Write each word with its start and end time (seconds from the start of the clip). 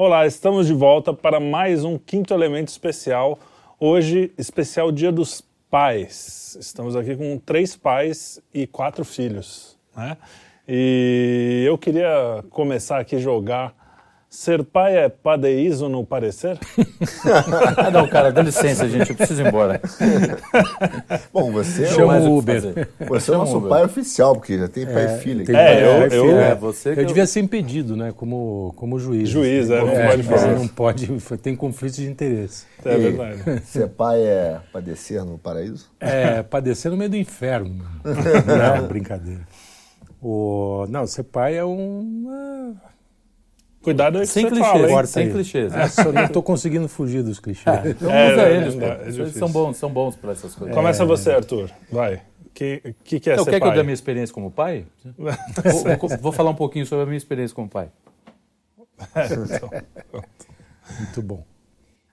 Olá, 0.00 0.28
estamos 0.28 0.68
de 0.68 0.72
volta 0.72 1.12
para 1.12 1.40
mais 1.40 1.82
um 1.84 1.98
Quinto 1.98 2.32
Elemento 2.32 2.68
especial. 2.68 3.36
Hoje, 3.80 4.32
especial 4.38 4.92
Dia 4.92 5.10
dos 5.10 5.42
Pais. 5.68 6.56
Estamos 6.60 6.94
aqui 6.94 7.16
com 7.16 7.36
três 7.36 7.74
pais 7.74 8.40
e 8.54 8.64
quatro 8.64 9.04
filhos. 9.04 9.76
Né? 9.96 10.16
E 10.68 11.64
eu 11.66 11.76
queria 11.76 12.44
começar 12.48 13.00
aqui 13.00 13.18
jogar 13.18 13.74
Ser 14.30 14.62
pai 14.62 14.94
é 14.94 15.08
padeíso 15.08 15.88
no 15.88 16.04
parecer? 16.04 16.58
ah, 17.78 17.88
não, 17.90 18.06
cara, 18.06 18.30
dá 18.30 18.42
licença, 18.42 18.86
gente, 18.86 19.08
eu 19.08 19.16
preciso 19.16 19.40
ir 19.40 19.48
embora. 19.48 19.80
Bom, 21.32 21.50
você 21.50 21.86
Chama 21.86 22.18
o 22.18 22.36
Uber. 22.36 22.88
Você 23.08 23.30
é 23.30 23.34
o 23.34 23.38
nosso 23.38 23.56
Uber. 23.56 23.70
pai 23.70 23.84
oficial, 23.86 24.34
porque 24.34 24.58
já 24.58 24.68
tem 24.68 24.84
pai 24.84 25.06
é, 25.06 25.16
e 25.16 25.18
filho. 25.20 25.44
Tem 25.46 25.56
é, 25.56 25.82
eu, 25.82 26.02
eu, 26.02 26.10
filho, 26.10 26.38
é, 26.38 26.54
você 26.54 26.90
eu 26.90 27.06
devia 27.06 27.26
ser 27.26 27.40
impedido, 27.40 27.96
né, 27.96 28.12
como, 28.14 28.74
como 28.76 28.98
juiz. 28.98 29.30
Juiz, 29.30 29.70
é, 29.70 29.80
não 29.80 29.88
é, 29.88 30.08
pode 30.08 30.22
fazer. 30.24 30.54
Não 30.54 30.68
pode, 30.68 31.06
tem 31.38 31.56
conflito 31.56 31.94
de 31.94 32.10
interesse. 32.10 32.66
É 32.84 32.94
e, 32.94 32.98
verdade. 32.98 33.62
Ser 33.64 33.88
pai 33.88 34.20
é 34.20 34.60
padecer 34.70 35.24
no 35.24 35.38
paraíso? 35.38 35.90
É, 35.98 36.42
padecer 36.42 36.90
no 36.90 36.98
meio 36.98 37.10
do 37.10 37.16
inferno. 37.16 37.82
não, 38.04 38.86
brincadeira. 38.86 39.40
O, 40.20 40.84
não, 40.90 41.06
ser 41.06 41.22
pai 41.22 41.56
é 41.56 41.64
um 41.64 42.76
Cuidado 43.88 44.18
aí 44.18 44.26
sem 44.26 44.44
que 44.44 44.50
clichês, 44.50 44.90
fala, 44.90 45.06
sem 45.06 45.32
clichês. 45.32 45.72
É, 45.72 45.88
só 45.88 46.12
não 46.12 46.24
estou 46.24 46.42
conseguindo 46.42 46.86
fugir 46.88 47.22
dos 47.22 47.40
clichês. 47.40 47.66
É, 47.66 47.88
então 47.88 48.10
é, 48.10 48.32
usa 48.34 48.48
eles, 48.50 48.76
é, 48.76 49.22
eles 49.22 49.34
são 49.34 49.48
bons, 49.48 49.78
são 49.78 49.90
bons 49.90 50.14
para 50.14 50.32
essas 50.32 50.54
coisas. 50.54 50.76
Começa 50.76 51.06
você, 51.06 51.30
Arthur. 51.30 51.70
Vai. 51.90 52.20
Que, 52.52 52.94
que, 53.02 53.18
que 53.18 53.30
é 53.30 53.32
então, 53.32 53.46
ser 53.46 53.52
quer 53.52 53.60
pai? 53.60 53.68
que 53.68 53.72
eu 53.72 53.74
dê 53.76 53.80
a 53.80 53.84
minha 53.84 53.94
experiência 53.94 54.34
como 54.34 54.50
pai? 54.50 54.84
vou, 55.06 56.18
vou, 56.20 56.32
falar 56.32 56.50
um 56.50 56.54
pouquinho 56.54 56.84
sobre 56.84 57.04
a 57.04 57.06
minha 57.06 57.16
experiência 57.16 57.54
como 57.54 57.66
pai. 57.66 57.90
então, 59.00 59.70
Muito 61.00 61.22
bom. 61.22 61.42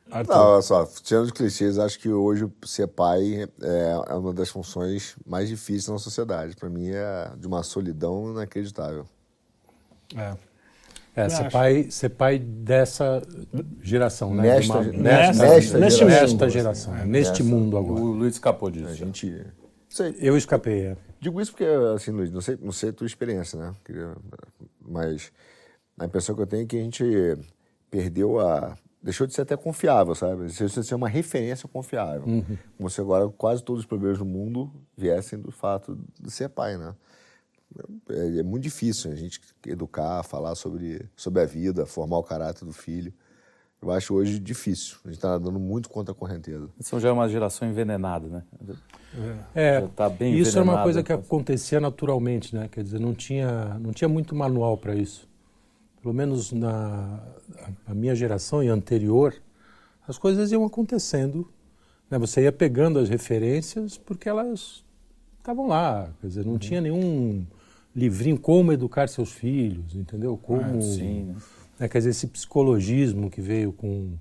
Arthur. 0.10 0.34
Não, 0.34 0.48
olha 0.54 0.62
só, 0.62 0.86
tirando 1.04 1.26
os 1.26 1.32
clichês, 1.32 1.77
acho 1.77 1.99
que 1.99 2.08
hoje 2.08 2.49
ser 2.64 2.88
pai 2.88 3.49
é 3.62 4.14
uma 4.14 4.32
das 4.32 4.48
funções 4.48 5.18
mais 5.26 5.49
difíceis 5.49 5.90
na 5.90 5.98
sociedade. 5.98 6.55
Para 6.55 6.70
mim 6.70 6.92
é 6.92 7.32
de 7.38 7.46
uma 7.46 7.64
solidão 7.64 8.32
inacreditável. 8.32 9.05
É. 10.16 10.38
É, 11.16 11.30
ser 11.30 11.49
pai, 11.49 11.88
ser 11.90 12.10
pai 12.10 12.38
dessa 12.38 13.21
geração, 13.82 14.35
né? 14.35 14.44
Nesta, 14.44 14.74
uma, 14.74 14.84
nesta, 14.84 15.02
nesta, 15.02 15.44
nesta, 15.44 15.77
nesta, 15.80 16.05
nesta 16.05 16.49
geração, 16.49 16.96
é, 16.96 17.05
neste 17.05 17.41
mundo 17.41 17.77
agora. 17.77 18.02
O 18.02 18.08
Luiz 18.08 18.34
escapou 18.34 18.70
disso. 18.70 18.90
A 18.90 18.94
gente... 18.94 19.46
Sei. 19.88 20.13
Eu 20.20 20.36
escapei, 20.36 20.88
é. 20.88 20.98
Digo 21.21 21.40
isso 21.40 21.52
porque, 21.52 21.66
assim, 21.96 22.12
Luiz, 22.12 22.30
não 22.30 22.41
sei, 22.41 22.58
não 22.62 22.71
sei 22.74 22.90
a 22.90 22.93
tua 22.93 23.08
experiência, 23.08 23.58
né? 23.58 23.74
Mas 24.82 25.32
a 25.98 26.05
impressão 26.05 26.36
que 26.36 26.41
eu 26.41 26.48
tenho 26.48 26.63
é 26.63 26.66
que 26.66 26.77
a 26.77 26.82
gente 26.82 27.38
perdeu 27.90 28.40
a... 28.41 28.77
Deixou 29.02 29.26
de 29.26 29.34
ser 29.34 29.43
até 29.43 29.55
confiável, 29.55 30.16
sabe? 30.16 30.48
Deixou 30.48 30.68
de 30.68 30.84
ser 30.84 30.96
uma 30.96 31.08
referência 31.08 31.70
confiável. 31.70 32.24
Uhum. 32.27 32.58
Como 32.76 32.90
se 32.90 32.99
agora 32.99 33.30
quase 33.30 33.63
todos 33.63 33.82
os 33.82 33.86
problemas 33.86 34.18
do 34.18 34.26
mundo 34.26 34.70
viessem 34.98 35.40
do 35.40 35.52
fato 35.52 35.98
de 36.20 36.30
ser 36.30 36.49
pai, 36.49 36.76
né? 36.77 36.93
É, 38.09 38.40
é, 38.40 38.43
muito 38.43 38.63
difícil 38.63 39.12
a 39.12 39.15
gente 39.15 39.40
educar, 39.65 40.23
falar 40.23 40.55
sobre, 40.55 41.07
sobre 41.15 41.41
a 41.41 41.45
vida, 41.45 41.85
formar 41.85 42.18
o 42.18 42.23
caráter 42.23 42.65
do 42.65 42.73
filho. 42.73 43.13
Eu 43.81 43.91
acho 43.91 44.15
hoje 44.15 44.40
difícil. 44.40 44.98
A 45.04 45.09
gente 45.09 45.18
está 45.18 45.29
nadando 45.29 45.59
muito 45.59 45.90
contra 45.90 46.12
a 46.12 46.15
correnteza. 46.15 46.70
Isso 46.79 46.99
já 46.99 47.09
é 47.09 47.12
uma 47.12 47.29
geração 47.29 47.68
envenenada, 47.68 48.27
né? 48.27 48.43
É, 49.53 49.81
já 49.81 49.87
tá 49.90 50.09
bem 50.09 50.37
isso 50.37 50.57
é 50.57 50.62
uma 50.62 50.81
coisa 50.81 51.03
que 51.03 51.13
acontecia 51.13 51.79
naturalmente, 51.79 52.55
né? 52.55 52.68
Quer 52.70 52.84
dizer, 52.84 52.99
não 52.99 53.13
tinha, 53.13 53.77
não 53.79 53.91
tinha 53.91 54.09
muito 54.09 54.35
manual 54.35 54.77
para 54.77 54.96
isso. 54.96 55.27
Pelo 56.01 56.13
menos 56.13 56.51
na 56.51 57.20
a 57.85 57.93
minha 57.93 58.15
geração 58.15 58.63
e 58.63 58.70
anterior, 58.70 59.35
as 60.07 60.18
coisas 60.18 60.51
iam 60.51 60.65
acontecendo. 60.65 61.48
Né? 62.09 62.18
Você 62.18 62.41
ia 62.41 62.51
pegando 62.51 62.99
as 62.99 63.09
referências 63.09 63.98
porque 63.98 64.28
elas 64.29 64.84
estavam 65.38 65.68
lá. 65.68 66.09
Quer 66.22 66.28
dizer, 66.28 66.46
não 66.46 66.53
uhum. 66.53 66.58
tinha 66.58 66.81
nenhum 66.81 67.46
livrinho 67.96 68.38
como 68.38 68.74
educar 68.74 69.08
seus 69.08 69.32
filhos, 69.32 69.96
entendeu? 69.96 70.38
Como, 70.38 70.80
ah, 70.80 70.82
sim, 70.82 71.24
né? 71.24 71.36
né? 71.80 71.88
quer 71.88 72.00
dizer, 72.00 72.10
esse 72.10 72.28
psicologismo 72.28 73.30
que 73.30 73.40
veio 73.40 73.72
com, 73.72 74.14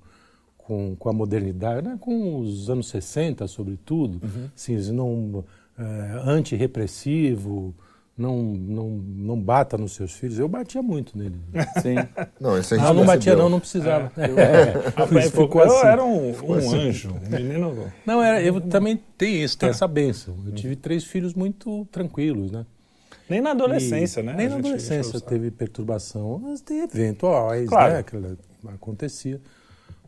com, 0.57 0.95
com 0.97 1.09
a 1.09 1.13
modernidade, 1.13 1.87
né? 1.87 1.99
com 2.01 2.39
os 2.39 2.71
anos 2.71 2.89
60, 2.89 3.47
sobretudo, 3.49 4.21
uhum. 4.23 4.49
assim, 4.55 4.77
não, 4.93 5.45
é, 5.77 6.23
antirrepressivo, 6.25 7.75
não, 8.17 8.41
não, 8.43 8.89
não 8.91 9.41
bata 9.41 9.77
nos 9.77 9.93
seus 9.93 10.13
filhos. 10.13 10.39
Eu 10.39 10.47
batia 10.47 10.81
muito 10.81 11.19
nele. 11.19 11.41
Sim. 11.83 11.97
Não, 12.41 12.57
isso 12.57 12.75
a 12.75 12.77
gente 12.77 12.87
não, 12.87 12.95
não 12.95 13.05
batia, 13.05 13.35
não, 13.35 13.49
não 13.49 13.59
precisava. 13.59 14.13
É, 14.17 14.31
eu, 14.31 14.39
é, 15.19 15.23
ficou 15.23 15.63
eu 15.63 15.67
assim. 15.67 15.87
era 15.87 16.05
um, 16.05 16.33
um 16.45 16.55
assim. 16.55 16.89
anjo, 16.89 17.13
um 17.13 17.29
menino. 17.29 17.93
Não, 18.07 18.23
era, 18.23 18.41
eu 18.41 18.61
também 18.61 19.01
tenho 19.19 19.45
isso, 19.45 19.59
tenho 19.59 19.71
essa 19.71 19.89
benção. 19.89 20.37
Eu 20.47 20.53
tive 20.53 20.77
três 20.77 21.03
filhos 21.03 21.35
muito 21.35 21.87
tranquilos, 21.91 22.53
né? 22.53 22.65
Nem 23.29 23.41
na 23.41 23.53
adolescência, 23.53 24.21
e, 24.21 24.23
né? 24.23 24.35
Nem 24.35 24.49
na 24.49 24.57
adolescência 24.57 25.21
teve 25.21 25.51
perturbação, 25.51 26.39
mas 26.39 26.61
tem 26.61 26.81
eventuais, 26.81 27.69
claro. 27.69 27.95
né? 27.95 28.03
Que 28.03 28.69
acontecia. 28.69 29.41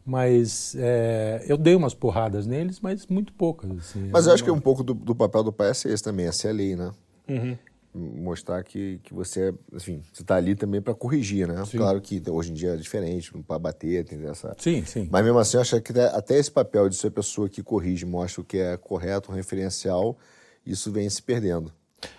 Mas 0.05 0.77
é, 0.79 1.45
eu 1.49 1.57
dei 1.57 1.75
umas 1.75 1.93
porradas 1.93 2.47
neles, 2.47 2.79
mas 2.81 3.07
muito 3.09 3.33
poucas. 3.33 3.71
Assim, 3.73 4.09
mas 4.13 4.27
eu 4.27 4.35
acho 4.35 4.45
que 4.45 4.51
um 4.51 4.61
pouco 4.61 4.85
do, 4.85 4.95
do, 4.95 5.17
papel 5.17 5.43
do 5.43 5.53
pai 5.53 5.69
é 5.69 5.71
esse 5.73 6.03
também, 6.03 6.27
é 6.27 6.33
ser 6.33 6.49
a 6.49 6.53
lei, 6.53 6.77
né? 6.77 6.93
Uhum. 7.29 7.59
Mostrar 7.93 8.63
que, 8.63 9.01
que 9.03 9.13
você, 9.13 9.53
enfim, 9.73 10.01
você 10.13 10.23
está 10.23 10.37
ali 10.37 10.55
também 10.55 10.81
para 10.81 10.95
corrigir, 10.95 11.49
né? 11.49 11.65
Sim. 11.65 11.79
Claro 11.79 12.01
que 12.01 12.23
hoje 12.31 12.53
em 12.53 12.55
dia 12.55 12.75
é 12.75 12.77
diferente, 12.77 13.33
para 13.49 13.59
bater, 13.59 14.05
tem 14.05 14.23
essa... 14.29 14.55
Sim, 14.59 14.85
sim. 14.85 15.09
Mas 15.11 15.25
mesmo 15.25 15.39
assim, 15.41 15.57
eu 15.57 15.63
acho 15.63 15.81
que 15.81 15.99
até 15.99 16.39
esse 16.39 16.53
papel 16.53 16.89
de 16.89 16.95
ser 16.95 17.09
a 17.09 17.11
pessoa 17.11 17.49
que 17.49 17.63
corrige, 17.63 18.07
mostra 18.07 18.43
o 18.43 18.45
que 18.45 18.59
é 18.59 18.77
correto, 18.77 19.33
um 19.33 19.35
referencial, 19.35 20.17
isso 20.65 20.93
vem 20.93 21.11
se 21.11 21.21
perdendo. 21.21 21.73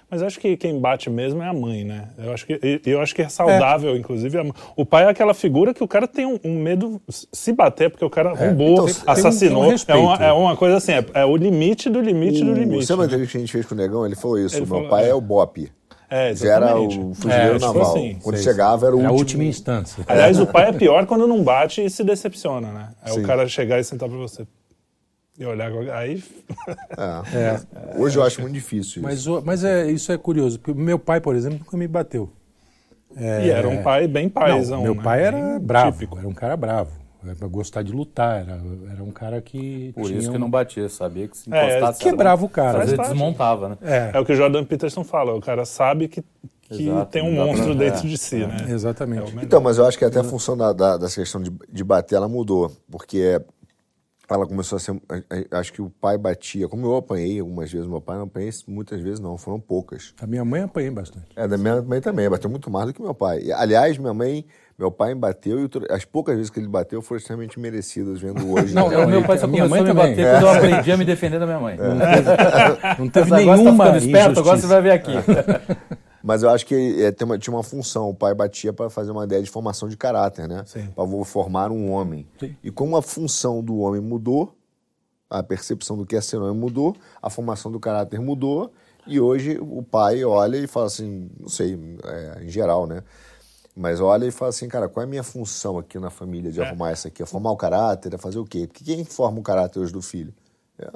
Mas 0.09 0.23
acho 0.23 0.39
que 0.39 0.55
quem 0.55 0.79
bate 0.79 1.09
mesmo 1.09 1.43
é 1.43 1.47
a 1.47 1.53
mãe, 1.53 1.83
né? 1.83 2.07
Eu 2.17 2.31
acho 2.31 2.45
que, 2.45 2.81
eu 2.85 3.01
acho 3.01 3.13
que 3.13 3.21
é 3.21 3.27
saudável, 3.27 3.93
é. 3.93 3.97
inclusive. 3.97 4.38
O 4.75 4.85
pai 4.85 5.03
é 5.03 5.09
aquela 5.09 5.33
figura 5.33 5.73
que 5.73 5.83
o 5.83 5.88
cara 5.88 6.07
tem 6.07 6.25
um, 6.25 6.39
um 6.45 6.61
medo 6.61 7.01
se 7.09 7.51
bater, 7.51 7.89
porque 7.89 8.05
o 8.05 8.09
cara 8.09 8.31
é. 8.31 8.47
roubou, 8.47 8.89
então, 8.89 9.03
assassinou. 9.05 9.66
Um, 9.66 9.67
um 9.67 9.75
é, 9.87 9.95
uma, 9.95 10.16
é, 10.16 10.31
uma, 10.31 10.55
coisa 10.55 10.77
assim, 10.77 10.93
é, 10.93 11.05
é, 11.13 11.25
o 11.25 11.35
limite 11.35 11.89
do 11.89 11.99
limite 11.99 12.41
o, 12.41 12.45
do 12.45 12.53
limite. 12.53 12.85
Você 12.85 12.93
lembra 12.93 13.17
né? 13.17 13.27
que 13.27 13.37
a 13.37 13.39
gente 13.39 13.51
fez 13.51 13.66
com 13.66 13.75
o 13.75 13.77
Negão? 13.77 14.05
Ele 14.05 14.16
falou 14.16 14.39
isso. 14.39 14.55
Ele 14.55 14.66
Meu 14.66 14.75
falou, 14.75 14.89
pai 14.89 15.09
é, 15.09 15.13
o 15.13 15.19
BOP. 15.19 15.69
É, 16.09 16.33
era 16.41 16.79
o 16.79 17.13
fuzileiro 17.13 17.57
é, 17.57 17.59
naval. 17.59 17.81
Assim, 17.81 18.17
quando 18.23 18.35
sei, 18.35 18.45
chegava 18.45 18.85
era 18.85 18.95
o 18.95 18.99
último... 18.99 19.13
a 19.13 19.17
última 19.17 19.43
instância. 19.43 20.05
Aliás, 20.07 20.39
o 20.39 20.47
pai 20.47 20.69
é 20.69 20.71
pior 20.71 21.05
quando 21.05 21.27
não 21.27 21.43
bate 21.43 21.83
e 21.83 21.89
se 21.89 22.01
decepciona, 22.01 22.71
né? 22.71 22.89
É 23.03 23.11
Sim. 23.11 23.19
o 23.19 23.23
cara 23.23 23.45
chegar 23.45 23.77
e 23.77 23.83
sentar 23.83 24.07
pra 24.07 24.17
você. 24.17 24.47
E 25.37 25.45
olhar 25.45 25.71
aí. 25.93 26.23
É. 26.97 27.37
É. 27.37 27.95
Hoje 27.97 28.17
eu 28.17 28.23
acho 28.23 28.41
muito 28.41 28.53
difícil 28.53 29.03
mas, 29.03 29.19
isso. 29.19 29.41
Mas 29.45 29.63
é, 29.63 29.89
isso 29.89 30.11
é 30.11 30.17
curioso, 30.17 30.59
porque 30.59 30.79
meu 30.79 30.97
pai, 30.97 31.21
por 31.21 31.35
exemplo, 31.35 31.59
nunca 31.59 31.77
me 31.77 31.87
bateu. 31.87 32.29
É... 33.15 33.45
E 33.45 33.49
era 33.49 33.67
um 33.67 33.83
pai 33.83 34.07
bem 34.07 34.27
paizão. 34.27 34.81
meu 34.81 34.95
né? 34.95 35.03
pai 35.03 35.23
era 35.23 35.37
bem 35.37 35.59
bravo, 35.59 35.91
típico. 35.91 36.17
era 36.17 36.27
um 36.27 36.33
cara 36.33 36.57
bravo. 36.57 36.91
Era 37.23 37.47
gostar 37.47 37.83
de 37.83 37.91
lutar, 37.91 38.41
era, 38.41 38.59
era 38.91 39.03
um 39.03 39.11
cara 39.11 39.41
que. 39.41 39.91
Por 39.93 40.09
isso 40.09 40.31
que 40.31 40.37
não 40.37 40.49
batia, 40.49 40.87
sabia 40.87 41.27
que 41.27 41.37
se 41.37 41.53
é, 41.53 41.67
encostasse. 41.67 41.99
quebrava 41.99 42.45
o 42.45 42.49
cara. 42.49 42.83
Às 42.83 42.91
vezes 42.91 43.07
desmontava, 43.07 43.69
né? 43.69 43.77
É. 43.81 44.11
é 44.13 44.19
o 44.19 44.25
que 44.25 44.31
o 44.31 44.35
Jordan 44.35 44.63
Peterson 44.63 45.03
fala, 45.03 45.33
o 45.35 45.41
cara 45.41 45.65
sabe 45.65 46.07
que 46.07 46.23
que 46.69 46.89
Exato, 46.89 47.11
tem 47.11 47.23
um 47.23 47.31
monstro 47.31 47.67
pra... 47.67 47.85
dentro 47.85 48.05
é, 48.05 48.09
de 48.09 48.17
si, 48.17 48.45
né? 48.45 48.65
Exatamente. 48.67 49.37
É 49.37 49.43
então, 49.43 49.61
mas 49.61 49.77
eu 49.77 49.85
acho 49.85 49.97
que 49.97 50.03
até 50.03 50.19
a 50.19 50.23
função 50.23 50.57
da, 50.57 50.73
da, 50.73 50.97
dessa 50.97 51.21
questão 51.21 51.41
de, 51.41 51.49
de 51.69 51.83
bater, 51.83 52.15
ela 52.15 52.27
mudou. 52.27 52.69
Porque 52.91 53.41
ela 54.35 54.45
começou 54.45 54.75
a 54.75 54.79
ser. 54.79 54.99
Acho 55.51 55.71
que 55.71 55.81
o 55.81 55.89
pai 55.89 56.17
batia. 56.17 56.67
Como 56.67 56.85
eu 56.85 56.97
apanhei 56.97 57.39
algumas 57.39 57.71
vezes, 57.71 57.88
meu 57.88 58.01
pai 58.01 58.17
não 58.17 58.25
apanhei 58.25 58.49
muitas 58.67 59.01
vezes, 59.01 59.19
não, 59.19 59.38
foram 59.38 59.59
poucas. 59.59 60.13
A 60.21 60.27
minha 60.27 60.43
mãe 60.43 60.63
apanhei 60.63 60.91
bastante. 60.91 61.27
É, 61.35 61.47
da 61.47 61.57
minha 61.57 61.81
mãe 61.81 62.01
também, 62.01 62.29
bateu 62.29 62.49
muito 62.49 62.69
mais 62.69 62.87
do 62.87 62.93
que 62.93 63.01
meu 63.01 63.13
pai. 63.13 63.51
aliás, 63.51 63.97
minha 63.97 64.13
mãe. 64.13 64.45
Meu 64.77 64.91
pai 64.91 65.16
me 65.16 65.19
bateu 65.19 65.59
e 65.59 65.69
as 65.89 66.05
poucas 66.05 66.35
vezes 66.35 66.51
que 66.51 66.59
ele 66.59 66.67
bateu 66.67 67.01
foram 67.01 67.17
extremamente 67.17 67.59
merecidas, 67.59 68.22
vendo 68.22 68.47
hoje. 68.52 68.73
Não, 68.75 68.90
né? 68.90 68.97
o 68.97 69.07
meu 69.07 69.23
pai 69.23 69.40
só 69.40 69.47
minha 69.47 69.67
mãe 69.67 69.79
a 69.79 69.84
me 69.84 69.91
bater 69.91 70.19
é. 70.19 70.31
quando 70.34 70.43
eu 70.43 70.49
aprendi 70.49 70.91
a 70.91 70.97
me 70.97 71.03
defender 71.03 71.40
da 71.40 71.47
minha 71.47 71.59
mãe. 71.59 71.78
É. 71.79 71.87
Não 71.87 71.97
teve, 71.97 72.99
não 72.99 73.09
teve 73.09 73.31
nenhuma 73.31 73.85
agora 73.85 73.99
você 73.99 74.11
tá 74.11 74.19
esperto, 74.19 74.40
agora 74.40 74.57
você 74.57 74.67
vai 74.67 74.81
ver 74.84 74.91
aqui. 74.91 75.13
Mas 76.28 76.44
eu 76.44 76.50
acho 76.50 76.66
que 76.66 76.76
é, 77.02 77.24
uma, 77.24 77.40
tinha 77.40 77.56
uma 77.56 77.64
função. 77.64 78.09
O 78.09 78.14
pai 78.14 78.34
batia 78.34 78.74
para 78.74 78.90
fazer 78.90 79.12
uma 79.12 79.24
ideia 79.24 79.41
de 79.41 79.50
formação 79.50 79.88
de 79.88 79.96
caráter, 79.96 80.46
né? 80.46 80.66
Para 80.94 81.06
formar 81.24 81.72
um 81.72 81.90
homem. 81.90 82.28
Sim. 82.38 82.53
E 82.62 82.70
como 82.70 82.97
a 82.97 83.02
função 83.02 83.64
do 83.64 83.78
homem 83.78 84.02
mudou, 84.02 84.53
a 85.29 85.41
percepção 85.41 85.96
do 85.96 86.06
que 86.06 86.18
é 86.18 86.22
ser 86.22 86.35
homem 86.35 86.53
mudou, 86.53 86.94
a 87.22 87.29
formação 87.29 87.72
do 87.72 87.79
caráter 87.79 88.20
mudou, 88.20 88.74
e 89.08 89.22
hoje 89.22 89.58
o 89.58 89.82
pai 89.82 90.26
olha 90.26 90.58
e 90.58 90.68
fala 90.68 90.88
assim, 90.88 91.29
não 91.40 91.47
sei, 91.47 91.79
é, 92.03 92.44
em 92.44 92.50
geral, 92.50 92.85
né? 92.85 93.03
Mas 93.74 94.02
olha 94.02 94.26
e 94.26 94.32
fala 94.32 94.50
assim, 94.50 94.68
cara, 94.68 94.90
qual 94.90 95.03
é 95.03 95.06
a 95.06 95.09
minha 95.09 95.24
função 95.24 95.78
aqui 95.78 95.97
na 95.97 96.09
família 96.09 96.52
de 96.52 96.59
é. 96.59 96.66
arrumar 96.66 96.91
isso 96.91 97.08
aqui? 97.08 97.24
É 97.24 97.26
formar 97.26 97.52
o 97.52 97.56
caráter? 97.56 98.14
É 98.14 98.18
fazer 98.18 98.40
o 98.40 98.44
quê? 98.44 98.68
Porque 98.68 98.84
quem 98.84 99.06
forma 99.06 99.40
o 99.40 99.41
caráter 99.41 99.79
hoje 99.79 99.94
do 99.94 100.02
filho? 100.02 100.34
É 100.78 100.90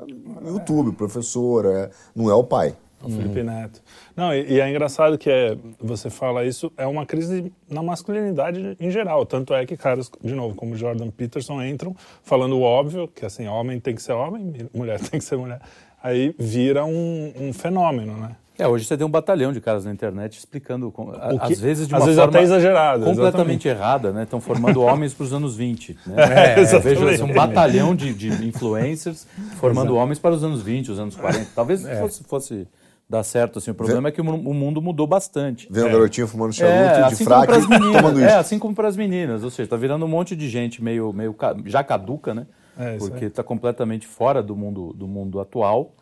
o 0.43 0.55
YouTube, 0.55 0.89
o 0.89 0.93
professor, 0.93 1.65
é, 1.67 1.89
não 2.13 2.29
é 2.29 2.33
o 2.33 2.43
pai. 2.43 2.75
O 3.03 3.07
uhum. 3.07 3.17
Felipe 3.17 3.43
Neto. 3.43 3.81
Não, 4.15 4.33
e, 4.33 4.53
e, 4.53 4.59
é 4.59 4.69
engraçado 4.69 5.17
que 5.17 5.29
é, 5.29 5.57
você 5.79 6.09
fala 6.09 6.45
isso, 6.45 6.71
é 6.77 6.85
uma 6.85 7.05
crise 7.05 7.51
na 7.69 7.81
masculinidade 7.81 8.75
em 8.79 8.91
geral. 8.91 9.25
Tanto 9.25 9.53
é 9.53 9.65
que 9.65 9.75
caras, 9.75 10.11
de 10.23 10.33
novo, 10.33 10.55
como 10.55 10.75
Jordan 10.75 11.09
Peterson, 11.09 11.61
entram 11.63 11.95
falando 12.23 12.57
o 12.57 12.61
óbvio, 12.61 13.07
que 13.07 13.25
assim, 13.25 13.47
homem 13.47 13.79
tem 13.79 13.95
que 13.95 14.01
ser 14.01 14.13
homem, 14.13 14.53
mulher 14.73 14.99
tem 15.01 15.19
que 15.19 15.25
ser 15.25 15.37
mulher. 15.37 15.59
Aí 16.03 16.35
vira 16.37 16.83
um, 16.83 17.33
um 17.39 17.53
fenômeno, 17.53 18.17
né? 18.17 18.35
É, 18.61 18.67
hoje 18.67 18.85
você 18.85 18.95
tem 18.95 19.07
um 19.07 19.09
batalhão 19.09 19.51
de 19.51 19.59
caras 19.59 19.85
na 19.85 19.91
internet 19.91 20.37
explicando, 20.37 20.91
que, 20.91 21.53
às 21.53 21.59
vezes 21.59 21.87
de 21.87 21.93
uma 21.95 21.99
às 21.99 22.05
vezes 22.05 22.19
forma 22.19 22.37
até 22.37 22.43
exagerado, 22.43 23.05
completamente 23.05 23.67
exatamente. 23.67 23.67
errada, 23.67 24.11
né? 24.11 24.21
Estão 24.21 24.39
formando 24.39 24.81
homens 24.85 25.15
para 25.15 25.23
os 25.23 25.33
anos 25.33 25.55
20. 25.55 25.97
Né? 26.05 26.15
É, 26.57 26.59
é, 26.59 26.79
vejo 26.79 27.07
assim, 27.07 27.23
um 27.23 27.33
batalhão 27.33 27.95
de, 27.95 28.13
de 28.13 28.29
influencers 28.45 29.25
formando 29.55 29.87
Exato. 29.87 29.95
homens 29.95 30.19
para 30.19 30.35
os 30.35 30.43
anos 30.43 30.61
20, 30.61 30.91
os 30.91 30.99
anos 30.99 31.15
40. 31.15 31.47
Talvez 31.55 31.83
é. 31.85 31.99
fosse, 32.01 32.23
fosse 32.23 32.67
dar 33.11 33.23
certo. 33.23 33.59
Assim. 33.59 33.71
O 33.71 33.75
problema 33.75 34.03
Vê... 34.03 34.09
é 34.09 34.11
que 34.11 34.21
o 34.21 34.23
mundo 34.23 34.81
mudou 34.81 35.05
bastante. 35.05 35.67
Vendo 35.69 35.87
um 35.87 35.91
garotinho 35.91 36.27
fumando 36.27 36.53
charuto 36.53 36.77
é, 36.77 36.97
de 36.97 37.13
assim 37.13 37.25
fraque 37.25 37.53
tomando 37.67 38.19
isso. 38.19 38.29
É, 38.29 38.35
assim 38.35 38.57
como 38.57 38.73
para 38.73 38.87
as 38.87 38.95
meninas. 38.95 39.43
Ou 39.43 39.49
seja, 39.49 39.63
está 39.63 39.75
virando 39.75 40.05
um 40.05 40.07
monte 40.07 40.35
de 40.35 40.49
gente 40.49 40.81
meio, 40.81 41.11
meio 41.11 41.35
já 41.65 41.83
caduca, 41.83 42.33
né? 42.33 42.47
É, 42.79 42.97
Porque 42.97 43.25
está 43.25 43.43
completamente 43.43 44.07
fora 44.07 44.41
do 44.41 44.55
mundo, 44.55 44.93
do 44.93 45.07
mundo 45.07 45.39
atual. 45.39 45.93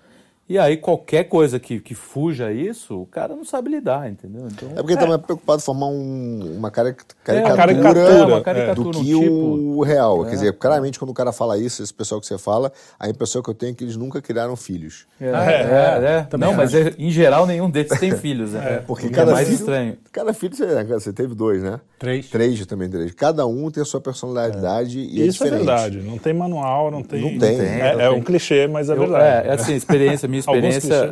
E 0.50 0.57
aí, 0.57 0.78
qualquer 0.78 1.25
coisa 1.25 1.60
que, 1.60 1.80
que 1.80 1.94
fuja 1.94 2.51
isso, 2.51 3.01
o 3.01 3.06
cara 3.06 3.36
não 3.36 3.46
sabe 3.46 3.69
lidar, 3.69 4.10
entendeu? 4.10 4.48
Então, 4.51 4.72
é 4.72 4.75
porque 4.78 4.94
ele 4.94 4.96
tá 4.96 5.04
é. 5.04 5.06
tá 5.06 5.07
mais 5.07 5.22
preocupado 5.22 5.62
em 5.62 5.63
formar 5.63 5.86
um, 5.86 6.56
uma 6.57 6.72
caricatura, 6.72 7.16
é, 7.28 7.56
caricatura, 7.56 8.00
é, 8.00 8.25
uma 8.25 8.42
caricatura 8.42 8.90
do 8.90 9.00
que 9.00 9.13
um 9.13 9.22
tipo, 9.22 9.34
o 9.78 9.84
real. 9.84 10.24
É. 10.24 10.30
Quer 10.30 10.36
dizer, 10.36 10.54
claramente, 10.54 10.98
quando 10.98 11.12
o 11.12 11.13
cara 11.13 11.31
fala 11.31 11.56
isso, 11.56 11.84
esse 11.84 11.94
pessoal 11.94 12.19
que 12.19 12.25
você 12.25 12.40
fala, 12.40 12.72
a 13.00 13.07
impressão 13.07 13.44
que 13.44 13.50
eu 13.51 13.54
tenho 13.54 13.74
é 13.74 13.75
que 13.75 13.84
eles 13.84 13.96
nunca 13.96 14.24
criaram 14.24 14.56
filhos. 14.56 15.06
É, 15.22 15.31
ah, 15.31 15.51
é, 15.51 15.54
é. 15.54 16.28
é. 16.34 16.38
Não, 16.38 16.54
mas 16.54 16.74
em 16.74 17.12
geral 17.12 17.45
nenhum 17.45 17.69
deles 17.69 17.92
tem 18.00 18.16
filhos. 18.18 18.54
Né? 18.54 18.84
porque 18.88 19.07
cada 19.10 19.34
mais 19.34 19.48
filho, 19.48 19.60
estranho. 19.60 19.98
Cada 20.12 20.34
filho, 20.34 20.56
você, 20.56 20.84
você 20.84 21.13
teve 21.13 21.36
dois, 21.36 21.62
né? 21.62 21.80
Três. 22.00 22.28
Três 22.28 22.66
também, 22.66 22.90
três. 22.90 23.12
Cada 23.12 23.45
um 23.45 23.69
tem 23.69 23.84
a 23.84 23.86
sua 23.86 24.02
personalidade 24.02 24.98
e 24.98 25.28
Isso 25.28 25.44
é 25.44 25.52
diferente. 25.52 25.62
Isso 25.62 25.72
é 25.72 25.75
verdade. 25.75 25.98
Não 26.00 26.18
tem 26.18 26.34
manual, 26.34 26.90
não 26.90 27.04
tem... 27.04 27.22
Não 27.22 27.38
tem. 27.38 27.57
Não 27.57 27.66
tem. 27.66 27.81
É, 27.81 28.10
um 28.10 28.22
clichê, 28.22 28.66
mas 28.66 28.90
é 28.90 28.95
verdade. 28.95 29.48
É, 29.48 29.52
assim, 29.52 29.75
experiência, 29.75 30.28
minha 30.28 30.38
experiência 30.39 31.12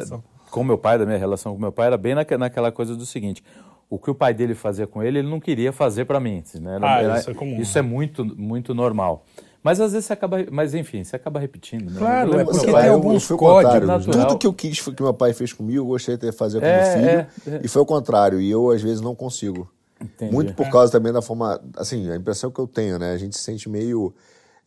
com 0.50 0.64
meu 0.64 0.78
pai, 0.78 0.98
da 0.98 1.06
minha 1.06 1.18
relação 1.18 1.54
com 1.54 1.60
meu 1.60 1.72
pai, 1.72 1.88
era 1.88 1.98
bem 1.98 2.16
naquela 2.16 2.72
coisa 2.72 2.96
do 2.96 3.06
seguinte: 3.06 3.44
o 3.90 3.98
que 3.98 4.10
o 4.10 4.16
pai 4.16 4.34
dele 4.34 4.54
fazia 4.54 4.88
com 4.88 5.02
ele, 5.02 5.20
ele 5.20 5.30
não 5.30 5.40
queria 5.40 5.72
fazer 5.72 6.06
para 6.06 6.20
mim. 6.20 6.44
Né? 6.60 6.76
Era, 6.76 6.96
ah, 6.96 7.02
era, 7.02 7.20
isso 7.20 7.30
é 7.30 7.34
comum. 7.34 7.62
Isso 7.62 7.78
é 7.78 7.82
muito, 7.82 8.26
muito 8.26 8.74
normal. 8.74 9.26
Mas 9.64 9.82
às 9.82 9.92
vezes 9.92 10.06
você 10.06 10.14
acaba. 10.14 10.38
Mas 10.52 10.74
enfim, 10.74 11.04
você 11.04 11.16
acaba 11.16 11.40
repetindo. 11.40 11.92
Né? 11.92 12.00
Claro, 12.00 12.40
é 12.40 12.46
porque 12.46 12.66
tem 12.66 12.90
alguns 12.90 13.28
códigos 13.28 13.88
natural. 13.88 14.28
Tudo 14.28 14.38
que 14.38 14.48
eu 14.48 14.54
quis 14.54 14.80
que 14.82 15.02
meu 15.02 15.14
pai 15.14 15.34
fez 15.34 15.52
comigo, 15.52 15.80
eu 15.80 15.86
gostaria 15.86 16.18
de 16.18 16.32
fazer 16.32 16.60
com 16.60 16.66
é, 16.66 16.78
meu 16.78 16.94
filho. 16.94 17.10
É, 17.10 17.58
é. 17.58 17.62
E 17.64 17.68
foi 17.68 17.82
o 17.82 17.86
contrário. 17.86 18.40
E 18.40 18.50
eu, 18.50 18.70
às 18.70 18.82
vezes, 18.82 19.02
não 19.02 19.16
consigo. 19.16 19.70
Entendi. 20.00 20.32
Muito 20.32 20.54
por 20.54 20.70
causa 20.70 20.92
também 20.92 21.12
da 21.12 21.22
forma. 21.22 21.60
Assim, 21.76 22.10
a 22.10 22.16
impressão 22.16 22.52
que 22.52 22.60
eu 22.60 22.68
tenho, 22.68 23.00
né? 23.00 23.12
A 23.12 23.18
gente 23.18 23.36
se 23.38 23.44
sente 23.44 23.70
meio. 23.70 24.14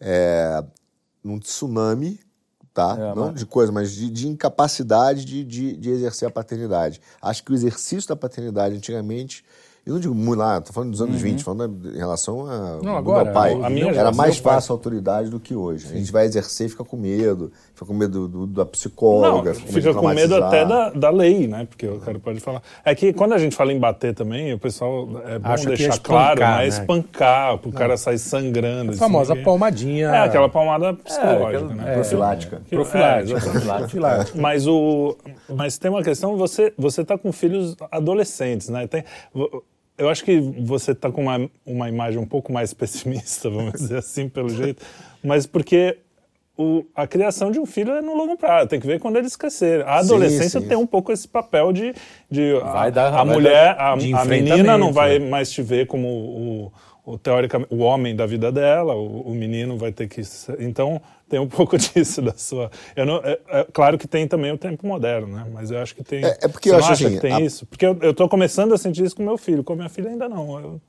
É, 0.00 0.64
num 1.22 1.38
tsunami 1.38 2.18
tá? 2.72 2.96
É, 2.99 3.14
não 3.14 3.26
mas... 3.26 3.34
de 3.34 3.46
coisa, 3.46 3.72
mas 3.72 3.93
de, 3.93 4.11
de 4.11 4.28
incapacidade 4.28 5.25
de, 5.25 5.44
de, 5.44 5.76
de, 5.76 5.90
exercer 5.90 6.28
a 6.28 6.31
paternidade. 6.31 7.00
Acho 7.20 7.44
que 7.44 7.52
o 7.52 7.55
exercício 7.55 8.08
da 8.08 8.17
paternidade 8.17 8.76
antigamente 8.76 9.44
eu 9.84 9.94
não 9.94 10.00
digo 10.00 10.14
muito 10.14 10.38
lá, 10.38 10.61
tô 10.61 10.72
falando 10.72 10.90
dos 10.90 11.00
anos 11.00 11.17
uhum. 11.17 11.22
20, 11.22 11.43
falando 11.43 11.90
em 11.90 11.96
relação 11.96 12.46
a, 12.46 12.78
não, 12.82 12.96
agora, 12.96 13.25
meu 13.25 13.32
pai. 13.32 13.61
A 13.62 13.70
minha 13.70 13.90
era 13.93 14.12
mais 14.12 14.37
fácil 14.37 14.72
a 14.72 14.75
autoridade 14.75 15.31
do 15.31 15.40
que 15.40 15.55
hoje. 15.55 15.87
Sim. 15.87 15.94
A 15.94 15.96
gente 15.96 16.12
vai 16.12 16.26
exercer 16.26 16.67
e 16.67 16.70
fica 16.70 16.84
com 16.84 16.96
medo, 16.96 17.50
fica 17.80 17.84
com 17.86 17.94
medo 17.94 18.28
do, 18.28 18.46
do, 18.46 18.46
da 18.46 18.66
psicóloga. 18.66 19.50
Não, 19.50 19.54
fica, 19.54 19.72
fica 19.72 19.94
com 19.94 20.08
medo 20.08 20.36
até 20.36 20.64
da, 20.64 20.90
da 20.90 21.10
lei, 21.10 21.46
né? 21.46 21.66
Porque 21.68 21.86
o 21.86 21.98
cara 22.00 22.18
pode 22.18 22.40
falar. 22.40 22.62
É 22.84 22.94
que 22.94 23.12
quando 23.12 23.32
a 23.32 23.38
gente 23.38 23.56
fala 23.56 23.72
em 23.72 23.78
bater 23.78 24.14
também, 24.14 24.52
o 24.52 24.58
pessoal 24.58 25.08
é 25.26 25.38
bom 25.38 25.48
Acha 25.48 25.66
deixar 25.66 25.88
espancar, 25.88 26.36
claro, 26.36 26.58
né? 26.58 26.64
é 26.64 26.68
espancar, 26.68 27.58
pro 27.58 27.72
cara 27.72 27.96
sair 27.96 28.18
sangrando. 28.18 28.90
A 28.90 28.92
assim, 28.92 28.98
famosa 28.98 29.34
que... 29.34 29.42
palmadinha. 29.42 30.08
É, 30.08 30.18
aquela 30.20 30.48
palmada 30.48 30.94
psicológica, 30.94 31.72
é, 31.72 31.74
né? 31.74 31.94
Profilática. 31.94 32.62
Que, 32.66 32.76
profilática. 32.76 33.38
É, 33.38 33.78
profilática. 33.78 34.32
mas, 34.38 34.66
o, 34.66 35.16
mas 35.48 35.78
tem 35.78 35.90
uma 35.90 36.02
questão, 36.02 36.36
você, 36.36 36.72
você 36.76 37.04
tá 37.04 37.16
com 37.16 37.32
filhos 37.32 37.76
adolescentes, 37.90 38.68
né? 38.68 38.86
Tem, 38.86 39.04
eu 39.96 40.08
acho 40.08 40.24
que 40.24 40.40
você 40.40 40.92
está 40.92 41.10
com 41.10 41.22
uma, 41.22 41.50
uma 41.64 41.88
imagem 41.88 42.18
um 42.18 42.26
pouco 42.26 42.52
mais 42.52 42.74
pessimista, 42.74 43.48
vamos 43.50 43.72
dizer 43.72 43.98
assim, 43.98 44.28
pelo 44.28 44.50
jeito, 44.50 44.82
mas 45.22 45.46
porque 45.46 45.98
o, 46.60 46.86
a 46.94 47.06
criação 47.06 47.50
de 47.50 47.58
um 47.58 47.64
filho 47.64 47.92
é 47.92 48.02
no 48.02 48.14
longo 48.14 48.36
prazo, 48.36 48.68
tem 48.68 48.78
que 48.78 48.86
ver 48.86 49.00
quando 49.00 49.16
eles 49.16 49.34
crescerem. 49.34 49.82
A 49.86 50.00
adolescência 50.00 50.60
sim, 50.60 50.64
sim. 50.64 50.68
tem 50.68 50.76
um 50.76 50.86
pouco 50.86 51.10
esse 51.10 51.26
papel 51.26 51.72
de. 51.72 51.94
de 52.30 52.52
vai 52.60 52.88
a, 52.88 52.90
dar, 52.90 53.14
a 53.14 53.24
mulher, 53.24 53.74
dar, 53.74 53.82
a, 53.82 53.92
a 53.92 54.24
menina 54.26 54.76
não 54.76 54.92
vai 54.92 55.18
né? 55.18 55.26
mais 55.26 55.50
te 55.50 55.62
ver 55.62 55.86
como 55.86 56.06
o, 56.06 56.72
o, 57.02 57.18
teoricamente, 57.18 57.72
o 57.72 57.78
homem 57.78 58.14
da 58.14 58.26
vida 58.26 58.52
dela, 58.52 58.94
o, 58.94 59.22
o 59.22 59.34
menino 59.34 59.78
vai 59.78 59.90
ter 59.90 60.06
que. 60.06 60.20
Então, 60.58 61.00
tem 61.30 61.40
um 61.40 61.48
pouco 61.48 61.78
disso 61.78 62.20
da 62.20 62.34
sua. 62.34 62.70
Eu 62.94 63.06
não, 63.06 63.16
é, 63.24 63.38
é, 63.48 63.66
claro 63.72 63.96
que 63.96 64.06
tem 64.06 64.28
também 64.28 64.52
o 64.52 64.58
tempo 64.58 64.86
moderno, 64.86 65.28
né? 65.28 65.46
Mas 65.50 65.70
eu 65.70 65.78
acho 65.78 65.94
que 65.94 66.04
tem. 66.04 66.22
É, 66.22 66.36
é 66.42 66.48
porque 66.48 66.68
eu 66.68 66.76
acho 66.76 66.92
assim, 66.92 67.14
que 67.14 67.20
tem 67.20 67.32
a... 67.32 67.40
isso? 67.40 67.64
Porque 67.64 67.86
eu 67.86 68.10
estou 68.10 68.28
começando 68.28 68.74
a 68.74 68.78
sentir 68.78 69.02
isso 69.02 69.16
com 69.16 69.22
meu 69.22 69.38
filho, 69.38 69.64
com 69.64 69.74
minha 69.74 69.88
filha 69.88 70.10
ainda 70.10 70.28
não. 70.28 70.60
Eu 70.60 70.80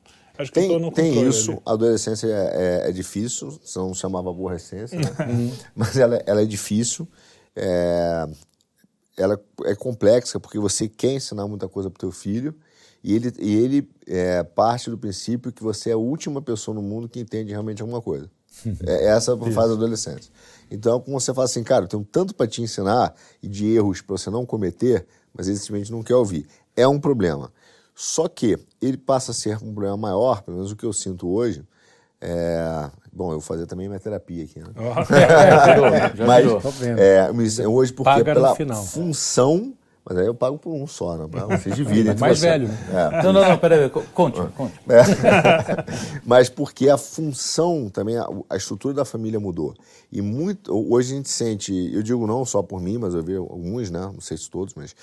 acho 0.41 0.51
que 0.51 0.59
tem, 0.59 0.79
no 0.79 0.91
tem 0.91 1.27
isso. 1.27 1.51
Ali. 1.51 1.61
A 1.65 1.71
adolescência 1.73 2.27
é, 2.27 2.83
é, 2.85 2.89
é 2.89 2.91
difícil, 2.91 3.59
não 3.75 3.93
chamava 3.93 4.29
aborrecência, 4.29 4.97
né? 4.97 5.09
Uhum. 5.29 5.51
mas 5.75 5.97
ela, 5.97 6.21
ela 6.25 6.41
é 6.41 6.45
difícil. 6.45 7.07
É, 7.55 8.27
ela 9.17 9.39
é 9.65 9.75
complexa 9.75 10.39
porque 10.39 10.57
você 10.57 10.88
quer 10.88 11.13
ensinar 11.13 11.47
muita 11.47 11.67
coisa 11.67 11.89
para 11.89 11.97
o 11.97 11.99
teu 11.99 12.11
filho 12.11 12.55
e 13.03 13.15
ele, 13.15 13.33
e 13.39 13.55
ele 13.55 13.89
é, 14.07 14.43
parte 14.43 14.89
do 14.89 14.97
princípio 14.97 15.51
que 15.51 15.63
você 15.63 15.89
é 15.89 15.93
a 15.93 15.97
última 15.97 16.41
pessoa 16.41 16.75
no 16.75 16.81
mundo 16.81 17.09
que 17.09 17.19
entende 17.19 17.51
realmente 17.51 17.81
alguma 17.81 18.01
coisa. 18.01 18.29
É 18.85 19.07
essa 19.07 19.35
fase 19.38 19.69
da 19.69 19.75
adolescência. 19.75 20.31
Então, 20.69 20.99
como 20.99 21.19
você 21.19 21.33
fala 21.33 21.45
assim, 21.45 21.63
cara, 21.63 21.85
eu 21.85 21.88
tenho 21.88 22.03
tanto 22.03 22.35
para 22.35 22.47
te 22.47 22.61
ensinar 22.61 23.15
e 23.41 23.47
de 23.47 23.65
erros 23.67 24.01
para 24.01 24.17
você 24.17 24.29
não 24.29 24.45
cometer, 24.45 25.05
mas 25.33 25.47
ele 25.47 25.57
simplesmente 25.57 25.91
não 25.91 26.03
quer 26.03 26.15
ouvir. 26.15 26.47
É 26.75 26.88
um 26.88 26.99
problema. 26.99 27.51
Só 28.01 28.27
que 28.27 28.57
ele 28.81 28.98
passa 28.98 29.30
a 29.30 29.33
ser 29.33 29.57
um 29.57 29.71
problema 29.71 29.95
maior, 29.95 30.42
pelo 30.42 30.57
menos 30.57 30.71
o 30.71 30.75
que 30.75 30.83
eu 30.83 30.92
sinto 30.92 31.30
hoje. 31.30 31.63
É... 32.19 32.89
Bom, 33.13 33.27
eu 33.27 33.33
vou 33.33 33.42
fazer 33.42 33.68
também 33.68 33.88
minha 33.88 34.00
terapia 34.00 34.44
aqui, 34.44 34.59
né? 34.59 34.69
Oh, 34.75 35.13
é, 35.13 36.15
já 36.15 36.25
mas, 37.31 37.59
é, 37.59 37.68
hoje, 37.68 37.94
porque 37.94 38.09
Paga 38.09 38.24
pela 38.24 38.56
função 38.56 39.75
mas 40.03 40.18
aí 40.18 40.25
eu 40.25 40.33
pago 40.33 40.57
por 40.57 40.74
um 40.74 40.88
só, 40.88 41.15
né? 41.15 41.27
Vocês 41.48 41.75
dividem. 41.75 42.12
É 42.12 42.15
mais 42.18 42.39
você. 42.39 42.50
velho, 42.50 42.68
né? 42.68 42.77
É. 42.92 43.24
Não, 43.24 43.31
não, 43.31 43.48
não, 43.50 43.57
peraí, 43.59 43.88
conte, 43.88 44.42
conte. 44.57 44.74
É. 44.89 46.21
Mas 46.25 46.50
porque 46.50 46.89
a 46.89 46.98
função 46.98 47.88
também, 47.88 48.18
a, 48.18 48.27
a, 48.50 48.57
estrutura 48.57 48.95
da 48.95 49.06
família 49.06 49.39
mudou. 49.39 49.75
E 50.12 50.20
muito, 50.20 50.74
hoje 50.91 51.13
a 51.13 51.17
gente 51.17 51.29
sente, 51.29 51.72
eu 51.93 52.01
digo 52.01 52.25
não 52.25 52.43
só 52.46 52.63
por 52.63 52.81
mim, 52.81 52.98
mas 52.98 53.13
eu 53.13 53.22
vi 53.22 53.36
alguns, 53.36 53.91
né? 53.91 54.01
Não 54.01 54.20
sei 54.20 54.38
se 54.38 54.50
todos, 54.50 54.74
mas 54.74 54.96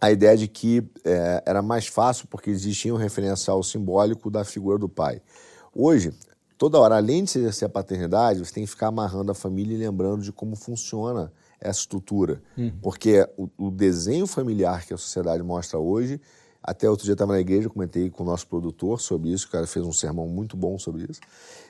a 0.00 0.10
ideia 0.10 0.36
de 0.36 0.46
que 0.46 0.84
é, 1.04 1.42
era 1.46 1.62
mais 1.62 1.86
fácil 1.86 2.26
porque 2.28 2.50
existia 2.50 2.94
um 2.94 2.98
referencial 2.98 3.62
simbólico 3.62 4.30
da 4.30 4.44
figura 4.44 4.78
do 4.78 4.88
pai. 4.88 5.22
Hoje, 5.74 6.12
toda 6.58 6.78
hora, 6.78 6.96
além 6.96 7.24
de 7.24 7.30
se 7.30 7.38
exercer 7.38 7.66
a 7.66 7.68
paternidade, 7.68 8.38
você 8.38 8.52
tem 8.52 8.64
que 8.64 8.70
ficar 8.70 8.88
amarrando 8.88 9.32
a 9.32 9.34
família 9.34 9.74
e 9.74 9.78
lembrando 9.78 10.22
de 10.22 10.32
como 10.32 10.56
funciona 10.56 11.32
essa 11.60 11.80
estrutura. 11.80 12.42
Uhum. 12.56 12.72
Porque 12.82 13.26
o, 13.36 13.48
o, 13.56 13.70
desenho 13.70 14.26
familiar 14.26 14.84
que 14.84 14.92
a 14.92 14.96
sociedade 14.96 15.42
mostra 15.42 15.78
hoje, 15.78 16.20
até 16.62 16.88
outro 16.88 17.04
dia 17.04 17.14
estava 17.14 17.32
na 17.32 17.40
igreja, 17.40 17.68
comentei 17.68 18.10
com 18.10 18.22
o 18.22 18.26
nosso 18.26 18.46
produtor 18.46 19.00
sobre 19.00 19.30
isso, 19.30 19.46
o 19.46 19.50
cara 19.50 19.66
fez 19.66 19.84
um 19.84 19.92
sermão 19.92 20.28
muito 20.28 20.56
bom 20.56 20.78
sobre 20.78 21.06
isso, 21.08 21.20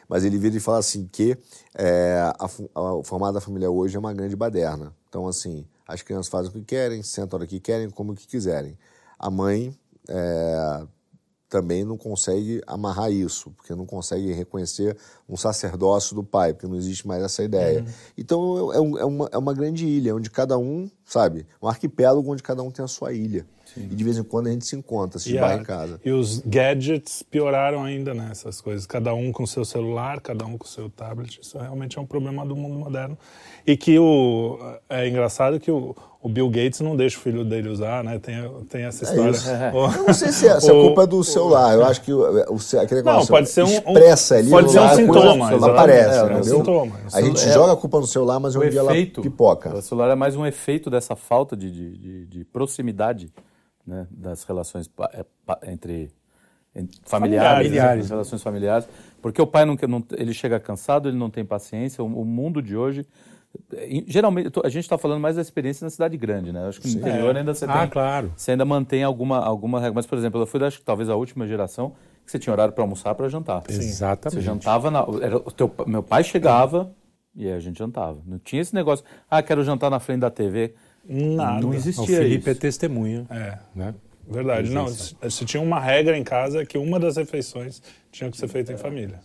mas 0.09 0.25
ele 0.25 0.39
vira 0.39 0.57
e 0.57 0.61
fala 0.61 0.79
assim 0.79 1.09
que 1.11 1.37
é, 1.75 2.33
a, 2.39 2.49
a, 2.75 2.95
o 2.95 3.03
formato 3.03 3.35
da 3.35 3.41
família 3.41 3.71
hoje 3.71 3.97
é 3.97 3.99
uma 3.99 4.13
grande 4.13 4.35
baderna. 4.35 4.93
Então, 5.09 5.27
assim, 5.29 5.65
as 5.87 6.03
crianças 6.03 6.29
fazem 6.29 6.51
o 6.51 6.53
que 6.53 6.63
querem, 6.63 7.03
sentam 7.03 7.37
a 7.37 7.41
hora 7.41 7.47
que 7.47 7.61
querem, 7.61 7.89
como 7.91 8.15
que 8.15 8.27
quiserem. 8.27 8.77
A 9.19 9.31
mãe 9.31 9.75
é, 10.09 10.87
também 11.49 11.85
não 11.85 11.97
consegue 11.97 12.61
amarrar 12.67 13.11
isso, 13.11 13.51
porque 13.53 13.75
não 13.75 13.87
consegue 13.87 14.33
reconhecer 14.33 14.97
um 15.29 15.37
sacerdócio 15.37 16.15
do 16.15 16.25
pai, 16.25 16.53
porque 16.53 16.67
não 16.67 16.77
existe 16.77 17.07
mais 17.07 17.23
essa 17.23 17.43
ideia. 17.43 17.81
Uhum. 17.81 17.87
Então 18.19 18.73
é, 18.73 18.77
é, 19.01 19.05
uma, 19.05 19.29
é 19.33 19.39
uma 19.39 19.55
grande 19.55 19.87
ilha, 19.87 20.15
onde 20.15 20.31
cada 20.31 20.59
um, 20.59 20.91
sabe, 21.05 21.47
um 21.63 21.69
arquipélago 21.69 22.31
onde 22.31 22.43
cada 22.43 22.63
um 22.63 22.71
tem 22.71 22.85
a 22.85 22.89
sua 22.89 23.13
ilha. 23.13 23.47
Sim. 23.75 23.89
E 23.91 23.95
de 23.95 24.05
vez 24.05 24.17
em 24.17 24.23
quando 24.23 24.47
a 24.47 24.51
gente 24.51 24.65
se 24.65 24.77
encontra, 24.77 25.19
se 25.19 25.35
esbarra 25.35 25.57
em 25.57 25.65
casa. 25.65 26.01
E 26.05 26.11
os 26.11 26.39
gadgets 26.41 27.23
pioraram 27.23 27.85
ainda 27.85 28.15
nessas 28.15 28.61
coisas. 28.61 28.87
Cada 28.87 29.13
um 29.13 29.33
com 29.33 29.45
seu 29.45 29.65
celular, 29.65 30.21
cada 30.21 30.47
um 30.47 30.57
com 30.57 30.67
seu 30.67 30.89
tablet. 30.89 31.41
Isso 31.43 31.59
realmente 31.59 31.99
é 31.99 32.01
um 32.01 32.07
problema 32.07 32.47
do 32.47 32.55
mundo 32.55 32.79
moderno. 32.79 33.19
E 33.67 33.77
que 33.77 33.99
o. 33.99 34.59
É 34.89 35.09
engraçado 35.09 35.59
que 35.59 35.71
o, 35.71 35.97
o 36.23 36.29
Bill 36.29 36.49
Gates 36.49 36.81
não 36.81 36.97
deixa 36.97 37.19
o 37.19 37.21
filho 37.21 37.45
dele 37.45 37.69
usar, 37.69 38.05
né? 38.05 38.19
Tem, 38.19 38.37
tem 38.69 38.83
essa 38.85 39.05
é 39.05 39.09
história. 39.09 39.57
É 39.57 39.71
o, 39.77 39.93
eu 39.93 40.07
não 40.07 40.15
sei 40.15 40.33
se, 40.33 40.47
é, 40.47 40.61
se 40.61 40.71
a 40.71 40.75
culpa 40.75 41.03
é 41.03 41.07
do 41.07 41.25
celular. 41.25 41.75
Eu 41.75 41.85
acho 41.85 42.01
que 42.03 42.13
o, 42.13 42.21
o, 42.21 42.57
aquele 42.81 43.03
negócio 43.03 43.21
não, 43.21 43.27
pode 43.27 43.49
ser 43.49 43.65
um, 43.65 43.67
expressa 43.67 44.37
ali. 44.37 44.51
Pode 44.51 44.71
ser 44.71 44.81
um 44.81 44.89
sintoma. 44.95 45.51
Coisa, 45.51 45.71
aparece, 45.71 46.19
é, 46.19 46.37
um 46.37 46.43
sintoma. 46.43 46.97
A 47.13 47.21
gente 47.21 47.45
é, 47.45 47.53
joga 47.53 47.73
a 47.73 47.77
culpa 47.77 47.99
no 47.99 48.07
celular, 48.07 48.39
mas 48.39 48.55
um 48.55 48.61
dia 48.61 48.83
efeito, 48.83 49.21
ela 49.21 49.31
pipoca. 49.31 49.75
O 49.75 49.83
celular 49.83 50.11
é 50.11 50.15
mais 50.15 50.37
um 50.37 50.47
efeito 50.47 50.89
dessa 50.89 51.17
falta 51.17 51.57
de, 51.57 51.71
de, 51.71 51.97
de, 51.97 52.27
de 52.27 52.45
proximidade 52.45 53.33
né, 53.87 54.07
das 54.11 54.45
relações 54.45 54.91
é, 55.13 55.25
entre, 55.71 56.11
entre 56.75 56.99
familiares, 57.05 57.67
familiares. 57.67 58.05
Né, 58.05 58.11
relações 58.11 58.43
familiares. 58.43 58.89
Porque 59.23 59.41
o 59.41 59.47
pai 59.47 59.65
não, 59.65 59.77
não, 59.89 60.05
ele 60.13 60.33
chega 60.33 60.59
cansado, 60.59 61.09
ele 61.09 61.17
não 61.17 61.31
tem 61.31 61.45
paciência. 61.45 62.03
O, 62.03 62.07
o 62.07 62.25
mundo 62.25 62.61
de 62.61 62.77
hoje 62.77 63.07
Geralmente, 64.07 64.51
a 64.65 64.69
gente 64.69 64.85
está 64.85 64.99
falando 64.99 65.21
mais 65.21 65.37
da 65.37 65.43
experiência 65.43 65.85
na 65.85 65.91
cidade 65.91 66.17
grande, 66.17 66.53
né? 66.53 66.69
Acho 66.69 66.81
que 66.81 66.89
no 66.89 66.99
interior 66.99 67.35
é. 67.35 67.39
ainda 67.39 67.55
você 67.55 67.65
ah, 67.65 67.81
tem, 67.81 67.89
claro. 67.89 68.33
Você 68.37 68.53
ainda 68.53 68.65
mantém 68.65 69.03
alguma, 69.03 69.39
alguma 69.39 69.79
regra. 69.79 69.95
Mas, 69.95 70.07
por 70.07 70.19
exemplo, 70.19 70.41
eu 70.41 70.47
fui, 70.47 70.63
acho 70.65 70.79
que 70.79 70.85
talvez 70.85 71.09
a 71.09 71.17
última 71.17 71.47
geração 71.47 71.93
que 72.25 72.31
você 72.31 72.39
tinha 72.39 72.53
horário 72.53 72.73
para 72.73 72.83
almoçar 72.83 73.15
para 73.15 73.29
jantar. 73.29 73.63
Sim. 73.69 73.79
Exatamente. 73.79 74.41
Você 74.41 74.43
jantava 74.43 74.91
na. 74.91 75.07
Era, 75.23 75.37
o 75.37 75.51
teu, 75.51 75.73
meu 75.87 76.03
pai 76.03 76.25
chegava 76.25 76.93
e 77.35 77.47
aí 77.47 77.53
a 77.53 77.61
gente 77.61 77.79
jantava. 77.79 78.21
Não 78.27 78.39
tinha 78.39 78.63
esse 78.63 78.75
negócio, 78.75 79.05
ah, 79.31 79.43
quero 79.43 79.63
jantar 79.63 79.91
na 79.91 80.01
frente 80.01 80.21
da 80.21 80.31
TV. 80.31 80.75
Nada. 81.09 81.61
Não 81.61 81.75
existia. 81.75 82.03
O 82.03 82.07
Felipe 82.07 82.41
isso. 82.41 82.51
é 82.51 82.55
testemunha. 82.55 83.27
É. 83.31 83.59
Né? 83.75 83.95
Verdade. 84.29 84.71
Não, 84.71 84.89
se 84.89 85.45
tinha 85.45 85.63
uma 85.63 85.79
regra 85.79 86.17
em 86.17 86.25
casa 86.25 86.65
que 86.67 86.77
uma 86.77 86.99
das 86.99 87.17
refeições 87.17 87.81
tinha 88.11 88.31
que 88.31 88.37
ser 88.37 88.49
feita 88.49 88.73
em 88.73 88.77
família. 88.77 89.21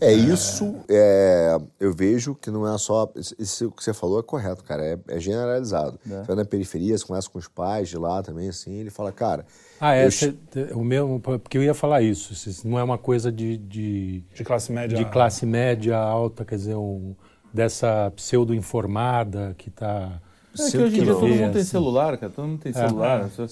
É 0.00 0.12
isso, 0.12 0.76
é, 0.88 1.58
eu 1.80 1.92
vejo 1.92 2.36
que 2.36 2.52
não 2.52 2.72
é 2.72 2.78
só. 2.78 3.12
Isso 3.36 3.72
que 3.72 3.82
você 3.82 3.92
falou 3.92 4.20
é 4.20 4.22
correto, 4.22 4.62
cara. 4.62 4.84
É, 4.84 4.98
é 5.08 5.18
generalizado. 5.18 5.98
É. 6.06 6.20
Você 6.20 6.26
vai 6.26 6.36
na 6.36 6.44
periferia, 6.44 6.96
você 6.96 7.04
conversa 7.04 7.28
com 7.28 7.38
os 7.38 7.48
pais 7.48 7.88
de 7.88 7.98
lá 7.98 8.22
também, 8.22 8.48
assim, 8.48 8.74
ele 8.74 8.90
fala, 8.90 9.10
cara. 9.10 9.44
Ah, 9.80 9.94
é, 9.96 10.06
eu... 10.06 10.12
cê, 10.12 10.36
o 10.72 10.84
mesmo, 10.84 11.18
porque 11.18 11.58
eu 11.58 11.64
ia 11.64 11.74
falar 11.74 12.00
isso. 12.00 12.32
Não 12.64 12.78
é 12.78 12.84
uma 12.84 12.96
coisa 12.96 13.32
de. 13.32 13.56
De, 13.58 14.20
de 14.32 14.44
classe 14.44 14.70
média. 14.70 14.96
De 14.96 15.04
classe 15.06 15.44
média 15.44 15.98
alta, 15.98 16.44
quer 16.44 16.54
dizer, 16.54 16.76
um, 16.76 17.16
dessa 17.52 18.12
pseudo-informada 18.14 19.52
que 19.58 19.68
está. 19.68 20.22
É 20.58 20.70
que 20.70 20.78
hoje 20.78 21.00
em 21.00 21.04
dia 21.04 21.14
todo 21.14 21.28
mundo 21.28 21.52
tem 21.52 21.64
celular, 21.64 22.18
cara. 22.18 22.32
Todo 22.32 22.48
mundo 22.48 22.60
tem 22.60 22.70
é. 22.70 22.74
celular. 22.74 23.20
É. 23.20 23.44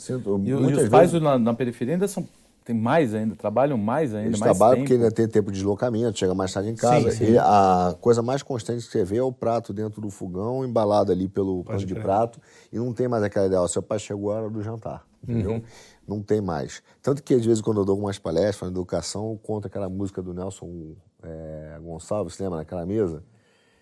E, 0.44 0.48
e 0.48 0.54
os 0.54 0.88
pais 0.88 1.12
vezes... 1.12 1.22
na, 1.22 1.38
na 1.38 1.54
periferia 1.54 1.94
ainda 1.94 2.08
são 2.08 2.26
tem 2.64 2.74
mais 2.74 3.14
ainda, 3.14 3.36
trabalham 3.36 3.76
mais 3.76 4.14
ainda. 4.14 4.28
Eles 4.28 4.40
mais 4.40 4.56
trabalham 4.56 4.76
tempo. 4.76 4.88
porque 4.88 4.94
ainda 4.94 5.14
tem 5.14 5.28
tempo 5.28 5.52
de 5.52 5.58
deslocamento, 5.58 6.18
chega 6.18 6.34
mais 6.34 6.50
tarde 6.50 6.70
em 6.70 6.74
casa. 6.74 7.10
Sim, 7.10 7.26
sim. 7.26 7.32
E 7.32 7.38
a 7.38 7.94
coisa 8.00 8.22
mais 8.22 8.42
constante 8.42 8.86
que 8.86 8.90
você 8.90 9.04
vê 9.04 9.18
é 9.18 9.22
o 9.22 9.30
prato 9.30 9.70
dentro 9.70 10.00
do 10.00 10.08
fogão, 10.08 10.64
embalado 10.64 11.12
ali 11.12 11.28
pelo 11.28 11.62
Pode 11.62 11.84
pano 11.84 11.86
de 11.86 11.94
prato, 11.94 12.40
e 12.72 12.78
não 12.78 12.94
tem 12.94 13.06
mais 13.06 13.22
aquela 13.22 13.46
ideia, 13.46 13.60
ó, 13.60 13.68
seu 13.68 13.82
pai 13.82 13.98
chegou 13.98 14.32
a 14.32 14.36
hora 14.36 14.50
do 14.50 14.62
jantar, 14.62 15.04
entendeu? 15.22 15.52
Uhum. 15.52 15.62
Não 16.08 16.22
tem 16.22 16.40
mais. 16.40 16.82
Tanto 17.02 17.22
que, 17.22 17.34
às 17.34 17.44
vezes, 17.44 17.60
quando 17.60 17.80
eu 17.80 17.84
dou 17.84 17.92
algumas 17.92 18.18
palestras 18.18 18.70
de 18.70 18.74
educação, 18.74 19.30
eu 19.30 19.40
conto 19.42 19.66
aquela 19.66 19.90
música 19.90 20.22
do 20.22 20.32
Nelson 20.32 20.94
é, 21.22 21.78
Gonçalves, 21.82 22.34
você 22.34 22.44
lembra, 22.44 22.58
naquela 22.58 22.86
mesa? 22.86 23.22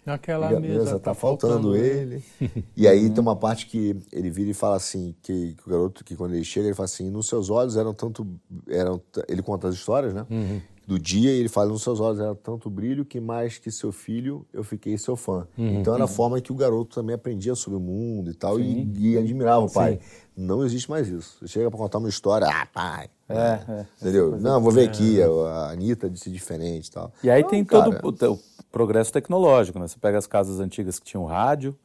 Naquela 0.05 0.51
mesa, 0.51 0.61
mesa 0.61 0.93
tá, 0.99 0.99
tá 0.99 1.15
faltando, 1.15 1.53
faltando 1.53 1.77
ele. 1.77 2.25
e 2.77 2.89
aí 2.89 3.09
tem 3.09 3.21
uma 3.21 3.37
parte 3.37 3.67
que 3.67 3.97
ele 4.13 4.31
vira 4.31 4.51
e 4.51 4.55
fala 4.55 4.75
assim, 4.75 5.15
que, 5.23 5.55
que, 5.55 5.63
o 5.65 5.71
garoto, 5.71 6.05
que 6.05 6.17
quando 6.17 6.35
ele 6.35 6.45
chega, 6.45 6.67
ele 6.67 6.75
fala 6.75 6.87
assim, 6.87 7.09
nos 7.09 7.29
seus 7.29 7.51
olhos 7.51 7.77
eram 7.77 7.95
tanto... 7.95 8.27
Eram, 8.69 9.01
ele 9.29 9.43
conta 9.43 9.69
as 9.69 9.77
histórias, 9.77 10.13
né? 10.13 10.27
Uhum. 10.29 10.61
Do 10.85 10.99
dia, 10.99 11.31
e 11.31 11.39
ele 11.39 11.49
fala, 11.49 11.69
nos 11.69 11.83
seus 11.83 12.01
olhos 12.01 12.19
era 12.19 12.35
tanto 12.35 12.69
brilho 12.69 13.05
que 13.05 13.21
mais 13.21 13.57
que 13.57 13.71
seu 13.71 13.93
filho, 13.93 14.45
eu 14.53 14.65
fiquei 14.65 14.99
seu 14.99 15.15
fã. 15.15 15.47
Uhum. 15.57 15.79
Então 15.79 15.95
era 15.95 16.05
a 16.05 16.09
forma 16.09 16.41
que 16.41 16.51
o 16.51 16.57
garoto 16.57 16.97
também 16.97 17.15
aprendia 17.15 17.55
sobre 17.55 17.79
o 17.79 17.81
mundo 17.81 18.33
e 18.33 18.35
tal, 18.35 18.59
e, 18.59 18.91
e, 18.99 19.17
admirava 19.17 19.65
o 19.65 19.71
pai. 19.71 20.01
Sim. 20.03 20.23
Não 20.37 20.65
existe 20.65 20.91
mais 20.91 21.09
isso. 21.09 21.37
Você 21.39 21.47
chega 21.47 21.71
para 21.71 21.79
contar 21.79 21.99
uma 21.99 22.09
história, 22.09 22.49
ah, 22.49 22.67
pai. 22.67 23.09
É, 23.29 23.61
é. 23.69 23.87
Entendeu? 24.01 24.39
Não, 24.39 24.61
vou 24.61 24.73
ver 24.73 24.89
aqui, 24.89 25.21
é. 25.21 25.25
a 25.25 25.71
Anitta 25.71 26.11
disse 26.11 26.31
diferente 26.31 26.89
e 26.89 26.91
tal. 26.91 27.13
E 27.23 27.31
aí 27.31 27.45
tem 27.45 27.65
cara, 27.65 27.99
todo 28.01 28.33
o, 28.33 28.39
progresso 28.73 29.13
tecnológico, 29.13 29.79
né? 29.79 29.87
Você 29.87 29.99
pega 30.01 30.19
as 30.19 30.27
casas 30.27 30.59
antigas 30.59 30.99
que 30.99 31.05
tinham 31.05 31.25
rádio, 31.27 31.77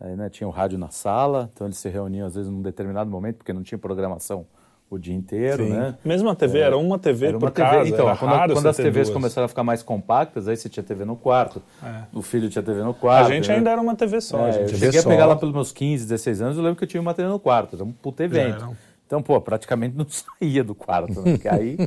aí, 0.00 0.16
né, 0.16 0.30
tinha 0.30 0.46
o 0.46 0.50
rádio 0.50 0.78
na 0.78 0.88
sala, 0.88 1.50
então 1.52 1.66
eles 1.66 1.76
se 1.76 1.88
reuniam 1.88 2.26
às 2.26 2.36
vezes 2.36 2.50
num 2.50 2.62
determinado 2.62 3.10
momento, 3.10 3.36
porque 3.36 3.52
não 3.52 3.62
tinha 3.62 3.78
programação 3.78 4.46
o 4.88 4.98
dia 4.98 5.14
inteiro, 5.14 5.64
Sim. 5.64 5.70
né? 5.70 5.94
Mesmo 6.04 6.28
a 6.28 6.34
TV, 6.34 6.58
é, 6.58 6.62
era 6.62 6.76
uma 6.76 6.98
TV 6.98 7.26
era 7.26 7.36
uma 7.38 7.40
por 7.40 7.50
TV. 7.50 7.68
casa. 7.68 7.88
Então, 7.88 8.16
quando, 8.16 8.52
quando 8.52 8.66
as 8.68 8.76
TVs 8.76 9.08
duas. 9.08 9.10
começaram 9.10 9.46
a 9.46 9.48
ficar 9.48 9.64
mais 9.64 9.82
compactas, 9.82 10.48
aí 10.48 10.56
você 10.56 10.68
tinha 10.68 10.84
TV 10.84 11.06
no 11.06 11.16
quarto, 11.16 11.62
é. 11.82 12.02
o 12.12 12.20
filho 12.20 12.50
tinha 12.50 12.62
TV 12.62 12.82
no 12.82 12.92
quarto. 12.92 13.26
A 13.26 13.34
gente 13.34 13.48
né? 13.48 13.56
ainda 13.56 13.70
era 13.70 13.80
uma 13.80 13.96
TV 13.96 14.20
só. 14.20 14.46
É, 14.46 14.64
eu 14.64 14.68
cheguei 14.68 15.00
a 15.00 15.02
pegar 15.02 15.26
lá 15.26 15.34
pelos 15.34 15.54
meus 15.54 15.72
15, 15.72 16.04
16 16.04 16.42
anos, 16.42 16.56
eu 16.58 16.62
lembro 16.62 16.76
que 16.76 16.84
eu 16.84 16.88
tinha 16.88 17.00
uma 17.00 17.14
TV 17.14 17.26
no 17.26 17.40
quarto, 17.40 17.74
era 17.74 17.84
um 17.84 17.92
puto 17.92 18.22
evento. 18.22 18.76
Então, 19.06 19.22
pô, 19.22 19.40
praticamente 19.40 19.96
não 19.96 20.06
saía 20.38 20.62
do 20.62 20.74
quarto, 20.74 21.22
né? 21.22 21.32
Porque 21.32 21.48
aí 21.48 21.78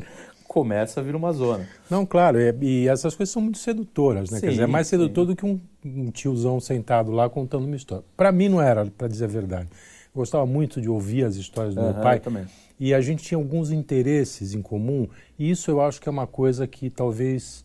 começa 0.56 1.00
a 1.00 1.02
vir 1.02 1.14
uma 1.14 1.34
zona. 1.34 1.68
Não, 1.90 2.06
claro, 2.06 2.40
e, 2.40 2.54
e 2.62 2.88
essas 2.88 3.14
coisas 3.14 3.30
são 3.30 3.42
muito 3.42 3.58
sedutoras, 3.58 4.30
né? 4.30 4.38
Sim, 4.38 4.46
Quer 4.46 4.50
dizer, 4.52 4.62
é 4.62 4.66
mais 4.66 4.86
sedutor 4.86 5.26
sim. 5.26 5.32
do 5.32 5.36
que 5.36 5.44
um, 5.44 5.60
um, 5.84 6.10
tiozão 6.10 6.58
sentado 6.58 7.12
lá 7.12 7.28
contando 7.28 7.66
uma 7.66 7.76
história. 7.76 8.02
Para 8.16 8.32
mim 8.32 8.48
não 8.48 8.62
era, 8.62 8.86
para 8.86 9.06
dizer 9.06 9.26
a 9.26 9.28
verdade. 9.28 9.68
Eu 9.70 10.20
gostava 10.20 10.46
muito 10.46 10.80
de 10.80 10.88
ouvir 10.88 11.24
as 11.24 11.36
histórias 11.36 11.74
do 11.74 11.82
uhum, 11.82 11.92
meu 11.92 12.02
pai. 12.02 12.20
Também. 12.20 12.46
E 12.80 12.94
a 12.94 13.02
gente 13.02 13.22
tinha 13.22 13.36
alguns 13.36 13.70
interesses 13.70 14.54
em 14.54 14.62
comum, 14.62 15.06
e 15.38 15.50
isso 15.50 15.70
eu 15.70 15.82
acho 15.82 16.00
que 16.00 16.08
é 16.08 16.12
uma 16.12 16.26
coisa 16.26 16.66
que 16.66 16.88
talvez 16.88 17.62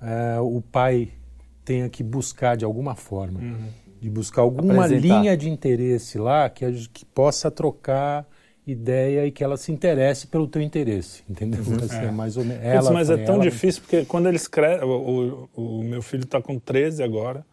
é, 0.00 0.40
o 0.40 0.62
pai 0.62 1.10
tenha 1.66 1.86
que 1.90 2.02
buscar 2.02 2.56
de 2.56 2.64
alguma 2.64 2.94
forma. 2.94 3.40
Uhum. 3.40 3.68
De 4.00 4.08
buscar 4.08 4.40
alguma 4.40 4.86
Apresentar. 4.86 5.20
linha 5.20 5.36
de 5.36 5.50
interesse 5.50 6.16
lá 6.16 6.48
que, 6.48 6.64
a, 6.64 6.72
que 6.72 7.04
possa 7.04 7.50
trocar 7.50 8.26
ideia 8.66 9.26
e 9.26 9.30
que 9.30 9.42
ela 9.42 9.56
se 9.56 9.72
interesse 9.72 10.26
pelo 10.26 10.46
teu 10.46 10.62
interesse, 10.62 11.22
entendeu? 11.28 11.62
Uhum. 11.66 11.76
Assim, 11.76 11.96
é. 11.96 12.04
é. 12.04 12.10
mais 12.10 12.36
ou 12.36 12.44
menos. 12.44 12.64
Ela, 12.64 12.90
mas 12.92 13.10
é 13.10 13.16
tão 13.16 13.36
ela... 13.36 13.44
difícil 13.44 13.82
porque 13.82 14.04
quando 14.04 14.28
eles 14.28 14.46
crescem, 14.46 14.86
o, 14.86 15.48
o, 15.54 15.80
o, 15.80 15.84
meu 15.84 16.02
filho 16.02 16.24
está 16.24 16.40
com 16.40 16.58
13 16.58 17.02
agora. 17.02 17.44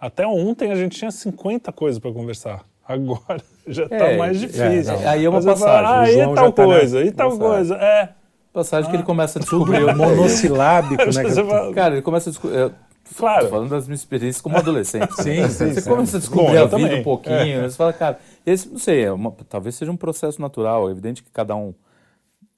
Até 0.00 0.26
ontem 0.26 0.70
a 0.70 0.76
gente 0.76 0.96
tinha 0.96 1.10
50 1.10 1.72
coisas 1.72 1.98
para 1.98 2.12
conversar. 2.12 2.64
Agora 2.86 3.42
já 3.66 3.84
está 3.84 3.96
é, 3.96 4.16
mais 4.16 4.36
é, 4.36 4.46
difícil. 4.46 4.94
É, 4.94 5.08
aí 5.08 5.24
é 5.24 5.28
uma 5.28 5.42
passagem. 5.42 5.66
Fala, 5.66 6.00
ah, 6.00 6.10
e 6.10 6.34
tal 6.34 6.52
tá 6.52 6.64
coisa, 6.64 7.04
e 7.04 7.12
tal 7.12 7.38
coisa. 7.38 7.74
É. 7.76 8.10
Passagem 8.52 8.88
ah. 8.88 8.90
que 8.90 8.96
ele 8.96 9.04
começa 9.04 9.38
a 9.38 9.40
descobrir. 9.42 9.84
o 9.84 9.96
monossilábico, 9.96 11.04
né? 11.04 11.72
Cara, 11.74 11.94
ele 11.94 12.02
começa 12.02 12.30
a 12.30 12.32
descobrir. 12.32 12.72
Claro. 13.16 13.44
Tô 13.44 13.50
falando 13.50 13.70
das 13.70 13.86
minhas 13.86 14.00
experiências 14.00 14.40
como 14.40 14.56
adolescente. 14.56 15.12
sim, 15.22 15.48
sim. 15.48 15.72
Você 15.72 15.80
sim. 15.80 15.88
começa 15.88 16.16
a 16.16 16.20
descobrir 16.20 16.44
Bom, 16.44 16.50
a 16.50 16.64
vida 16.64 16.68
também. 16.68 17.00
um 17.00 17.02
pouquinho. 17.02 17.60
É. 17.60 17.68
Você 17.68 17.76
fala, 17.76 17.92
cara, 17.92 18.18
esse, 18.44 18.68
não 18.68 18.78
sei, 18.78 19.04
é 19.04 19.12
uma, 19.12 19.32
talvez 19.48 19.74
seja 19.74 19.90
um 19.90 19.96
processo 19.96 20.40
natural. 20.40 20.88
É 20.88 20.92
evidente 20.92 21.22
que 21.22 21.30
cada 21.30 21.54
um, 21.56 21.74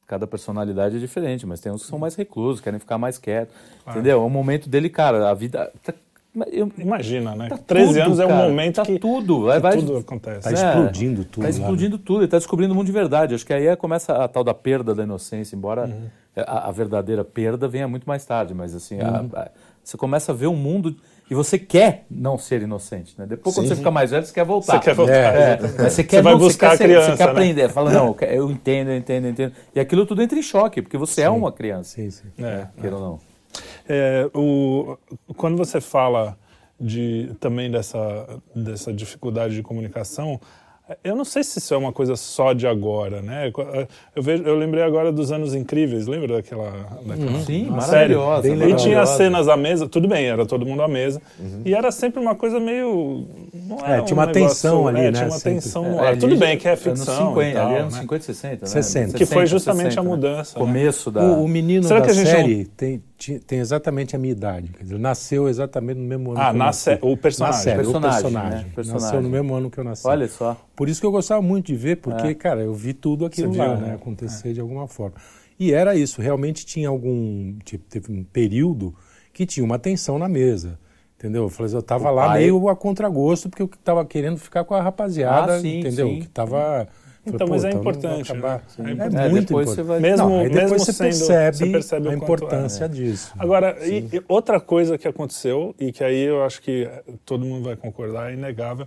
cada 0.06 0.26
personalidade 0.26 0.96
é 0.96 0.98
diferente, 0.98 1.46
mas 1.46 1.60
tem 1.60 1.70
uns 1.70 1.82
que 1.82 1.88
são 1.88 1.98
mais 1.98 2.14
reclusos, 2.14 2.60
querem 2.60 2.78
ficar 2.78 2.98
mais 2.98 3.18
quietos. 3.18 3.54
Ah. 3.86 3.92
Entendeu? 3.92 4.20
É 4.20 4.24
um 4.24 4.30
momento 4.30 4.68
dele, 4.68 4.88
cara, 4.88 5.30
a 5.30 5.34
vida. 5.34 5.72
Tá, 5.82 5.94
eu, 6.52 6.70
Imagina, 6.78 7.34
né? 7.34 7.48
Tá 7.48 7.58
13 7.58 7.86
tudo, 7.86 8.02
anos 8.02 8.18
cara, 8.18 8.30
é 8.30 8.34
um 8.34 8.48
momento 8.48 8.76
tá 8.76 8.82
que, 8.84 8.98
tudo, 9.00 9.52
que 9.52 9.58
vai, 9.58 9.76
tudo 9.76 9.96
acontece. 9.96 10.48
Está 10.48 10.52
explodindo 10.52 11.24
tudo. 11.24 11.46
Está 11.46 11.50
explodindo 11.60 11.98
tudo, 11.98 12.18
ele 12.18 12.24
está 12.26 12.38
descobrindo 12.38 12.72
o 12.72 12.76
mundo 12.76 12.86
de 12.86 12.92
verdade. 12.92 13.34
Acho 13.34 13.44
que 13.44 13.52
aí 13.52 13.74
começa 13.76 14.12
a 14.12 14.28
tal 14.28 14.44
da 14.44 14.54
perda 14.54 14.94
da 14.94 15.02
inocência, 15.02 15.56
embora 15.56 15.86
uhum. 15.86 16.06
a, 16.36 16.68
a, 16.68 16.70
verdadeira 16.70 17.24
perda 17.24 17.66
venha 17.66 17.88
muito 17.88 18.04
mais 18.04 18.24
tarde, 18.24 18.54
mas 18.54 18.76
assim, 18.76 19.00
uhum. 19.00 19.30
a, 19.34 19.40
a, 19.40 19.50
você 19.82 19.96
começa 19.96 20.32
a 20.32 20.34
ver 20.34 20.46
um 20.46 20.56
mundo 20.56 20.96
e 21.30 21.34
você 21.34 21.58
quer 21.58 22.06
não 22.10 22.36
ser 22.36 22.62
inocente, 22.62 23.14
né? 23.16 23.24
Depois, 23.24 23.54
Sim. 23.54 23.60
quando 23.60 23.68
você 23.68 23.76
fica 23.76 23.90
mais 23.90 24.10
velho, 24.10 24.26
você 24.26 24.32
quer 24.32 24.44
voltar. 24.44 24.72
Você 24.72 24.80
quer 24.80 24.94
voltar. 24.94 25.14
É, 25.14 25.52
é. 25.52 25.58
Mas 25.78 25.92
você 25.92 26.02
quer, 26.02 26.16
você 26.16 26.22
vai 26.22 26.32
não, 26.32 26.40
buscar 26.40 26.70
você 26.70 26.78
quer, 26.78 26.84
criança, 26.84 27.10
Você 27.10 27.16
quer 27.16 27.26
né? 27.26 27.30
aprender. 27.30 27.68
Fala, 27.68 27.92
não, 27.92 28.16
eu 28.22 28.50
entendo, 28.50 28.90
eu 28.90 28.96
entendo, 28.96 29.24
eu 29.26 29.30
entendo. 29.30 29.52
E 29.72 29.78
aquilo 29.78 30.04
tudo 30.04 30.22
entra 30.22 30.36
em 30.36 30.42
choque, 30.42 30.82
porque 30.82 30.98
você 30.98 31.20
é 31.20 31.24
sim. 31.24 31.28
é 31.28 31.30
uma 31.30 31.52
criança. 31.52 31.94
Sim, 31.94 32.10
sim. 32.10 32.28
É, 32.38 32.66
queira 32.80 32.96
ou 32.96 33.02
não. 33.02 33.18
É, 33.88 34.28
o, 34.34 34.96
quando 35.36 35.56
você 35.56 35.80
fala 35.80 36.36
de, 36.80 37.30
também 37.38 37.70
dessa, 37.70 38.40
dessa 38.54 38.92
dificuldade 38.92 39.54
de 39.54 39.62
comunicação, 39.62 40.40
eu 41.04 41.14
não 41.14 41.24
sei 41.24 41.44
se 41.44 41.58
isso 41.58 41.72
é 41.72 41.76
uma 41.76 41.92
coisa 41.92 42.16
só 42.16 42.52
de 42.52 42.66
agora, 42.66 43.22
né? 43.22 43.52
Eu, 44.14 44.22
vejo, 44.22 44.42
eu 44.42 44.56
lembrei 44.56 44.82
agora 44.82 45.12
dos 45.12 45.30
Anos 45.30 45.54
Incríveis, 45.54 46.06
lembra 46.06 46.36
daquela, 46.36 46.70
daquela. 47.06 47.40
Sim, 47.44 47.66
maravilhosa. 47.66 48.48
E 48.48 48.74
tinha 48.76 49.06
cenas 49.06 49.48
à 49.48 49.56
mesa, 49.56 49.88
tudo 49.88 50.08
bem, 50.08 50.26
era 50.26 50.44
todo 50.44 50.66
mundo 50.66 50.82
à 50.82 50.88
mesa. 50.88 51.22
Uhum. 51.38 51.62
E 51.64 51.74
era 51.74 51.92
sempre 51.92 52.20
uma 52.20 52.34
coisa 52.34 52.58
meio. 52.58 53.26
é, 53.84 54.02
tinha 54.02 54.16
uma 54.16 54.26
um 54.26 54.32
tensão 54.32 54.88
ali, 54.88 55.00
é, 55.00 55.02
né? 55.04 55.12
Tinha 55.12 55.24
uma 55.26 55.38
sempre. 55.38 55.60
tensão 55.60 55.90
no 55.90 56.00
ar. 56.00 56.12
É, 56.12 56.16
tudo 56.16 56.36
bem 56.36 56.58
que 56.58 56.68
é 56.68 56.76
ficção. 56.76 57.28
50, 57.28 57.54
tal, 57.54 57.66
ali 57.66 57.74
era 57.74 57.84
nos 57.84 57.94
né? 57.94 58.00
50, 58.00 58.24
60, 58.24 58.60
né? 58.60 58.66
60. 58.66 59.18
Que 59.18 59.26
foi 59.26 59.46
justamente 59.46 59.94
60, 59.94 60.00
a 60.00 60.02
mudança. 60.04 60.58
Né? 60.58 60.64
Começo 60.64 61.10
da. 61.10 61.22
O, 61.22 61.44
o 61.44 61.48
menino 61.48 61.84
Será 61.84 62.00
da 62.00 62.06
que 62.06 62.10
a 62.10 62.14
gente 62.14 62.30
série 62.30 62.56
não... 62.58 62.64
tem 62.76 63.02
tem 63.46 63.58
exatamente 63.58 64.16
a 64.16 64.18
minha 64.18 64.32
idade. 64.32 64.68
Quer 64.68 64.82
dizer, 64.82 64.98
nasceu 64.98 65.46
exatamente 65.48 65.98
no 65.98 66.06
mesmo 66.06 66.30
ano 66.30 66.40
ah, 66.40 66.44
que 66.46 66.50
eu 66.50 66.58
nasci. 66.58 66.98
o 67.02 67.16
personagem. 67.16 67.58
Na 67.58 67.62
série, 67.62 67.76
personagem, 67.76 68.08
o 68.08 68.22
personagem. 68.22 68.58
Né? 68.58 68.72
personagem. 68.74 69.06
Nasceu 69.06 69.22
no 69.22 69.28
mesmo 69.28 69.54
ano 69.54 69.70
que 69.70 69.78
eu 69.78 69.84
nasci. 69.84 70.06
Olha 70.06 70.28
só. 70.28 70.56
Por 70.80 70.88
isso 70.88 70.98
que 70.98 71.06
eu 71.06 71.12
gostava 71.12 71.42
muito 71.42 71.66
de 71.66 71.76
ver, 71.76 71.96
porque, 71.96 72.28
é. 72.28 72.34
cara, 72.34 72.62
eu 72.62 72.72
vi 72.72 72.94
tudo 72.94 73.26
aquilo 73.26 73.54
lá, 73.54 73.76
né? 73.76 73.92
Acontecer 73.92 74.48
é. 74.48 74.52
de 74.54 74.60
alguma 74.62 74.88
forma. 74.88 75.14
E 75.58 75.74
era 75.74 75.94
isso, 75.94 76.22
realmente 76.22 76.64
tinha 76.64 76.88
algum. 76.88 77.58
Tipo, 77.62 77.84
teve 77.84 78.10
um 78.10 78.24
período 78.24 78.94
que 79.30 79.44
tinha 79.44 79.62
uma 79.62 79.78
tensão 79.78 80.18
na 80.18 80.26
mesa. 80.26 80.78
Entendeu? 81.18 81.42
Eu, 81.42 81.48
falei, 81.50 81.74
eu 81.74 81.82
tava 81.82 82.10
o 82.10 82.14
lá 82.14 82.28
pai... 82.28 82.38
meio 82.38 82.66
a 82.66 82.74
contragosto, 82.74 83.50
porque 83.50 83.62
eu 83.62 83.68
tava 83.84 84.06
querendo 84.06 84.38
ficar 84.38 84.64
com 84.64 84.72
a 84.72 84.80
rapaziada, 84.80 85.56
ah, 85.56 85.60
sim, 85.60 85.80
entendeu? 85.80 86.08
Sim. 86.08 86.20
Que 86.20 86.28
tava. 86.28 86.88
Então, 87.26 87.46
mas 87.46 87.62
é 87.62 87.68
então 87.68 87.80
importante. 87.82 88.32
Né? 88.32 88.60
É, 88.78 89.26
é, 89.26 89.28
muito 89.28 89.52
importante. 89.52 89.82
Vai... 89.82 90.00
Mesmo, 90.00 90.30
não, 90.30 90.44
mesmo 90.44 90.78
você, 90.78 90.94
sendo, 90.94 91.08
percebe 91.08 91.56
você 91.58 91.66
percebe 91.66 92.08
a 92.08 92.14
importância 92.14 92.84
é. 92.86 92.88
disso. 92.88 93.34
Agora, 93.38 93.76
e, 93.86 94.08
e 94.10 94.22
outra 94.26 94.58
coisa 94.58 94.96
que 94.96 95.06
aconteceu, 95.06 95.74
e 95.78 95.92
que 95.92 96.02
aí 96.02 96.22
eu 96.22 96.42
acho 96.42 96.62
que 96.62 96.88
todo 97.26 97.44
mundo 97.44 97.64
vai 97.64 97.76
concordar, 97.76 98.30
é 98.30 98.32
inegável, 98.32 98.86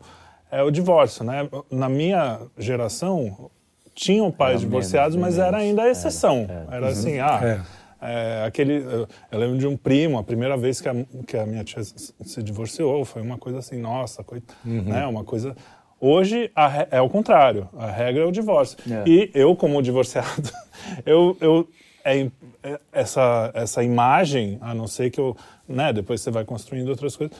é 0.53 0.63
o 0.63 0.72
divórcio. 0.72 1.24
Né? 1.24 1.50
Na 1.69 1.89
minha 1.89 2.39
geração, 2.57 3.50
tinham 3.93 4.31
pais 4.31 4.57
era 4.57 4.60
divorciados, 4.60 5.15
menos, 5.15 5.29
mas 5.29 5.38
menos. 5.38 5.48
era 5.48 5.57
ainda 5.57 5.83
a 5.83 5.89
exceção. 5.89 6.45
Era, 6.50 6.53
era. 6.53 6.75
era 6.75 6.88
assim, 6.88 7.19
ah. 7.19 7.39
É. 7.43 7.83
É, 8.05 8.43
aquele, 8.45 8.79
eu, 8.83 9.07
eu, 9.31 9.39
lembro 9.39 9.57
de 9.57 9.65
um 9.65 9.77
primo, 9.77 10.17
a 10.17 10.24
primeira 10.24 10.57
vez 10.57 10.81
que 10.81 10.89
a, 10.89 11.05
que 11.25 11.38
a 11.38 11.45
minha 11.45 11.63
tia 11.63 11.81
se 11.81 12.43
divorciou, 12.43 13.05
foi 13.05 13.22
uma 13.22 13.38
coisa 13.38 13.60
assim, 13.60 13.79
nossa, 13.79 14.22
coit, 14.22 14.43
uhum. 14.65 14.81
né, 14.81 15.07
uma 15.07 15.24
coisa... 15.24 15.55
Hoje 16.01 16.51
a, 16.53 16.86
é 16.91 17.00
o 17.00 17.10
contrário, 17.10 17.69
a 17.77 17.89
regra 17.89 18.24
é 18.24 18.25
o 18.25 18.31
divórcio. 18.31 18.77
É. 18.91 19.07
E 19.07 19.31
eu, 19.33 19.55
como 19.55 19.81
divorciado, 19.81 20.51
eu, 21.05 21.38
eu 21.39 21.65
é, 22.03 22.29
é, 22.62 22.79
essa, 22.91 23.50
essa 23.53 23.81
imagem, 23.81 24.57
a 24.60 24.74
não 24.74 24.86
ser 24.86 25.10
que 25.10 25.22
eu, 25.22 25.38
né, 25.65 25.93
depois 25.93 26.19
você 26.19 26.29
vai 26.29 26.43
construindo 26.43 26.89
outras 26.89 27.15
coisas, 27.15 27.38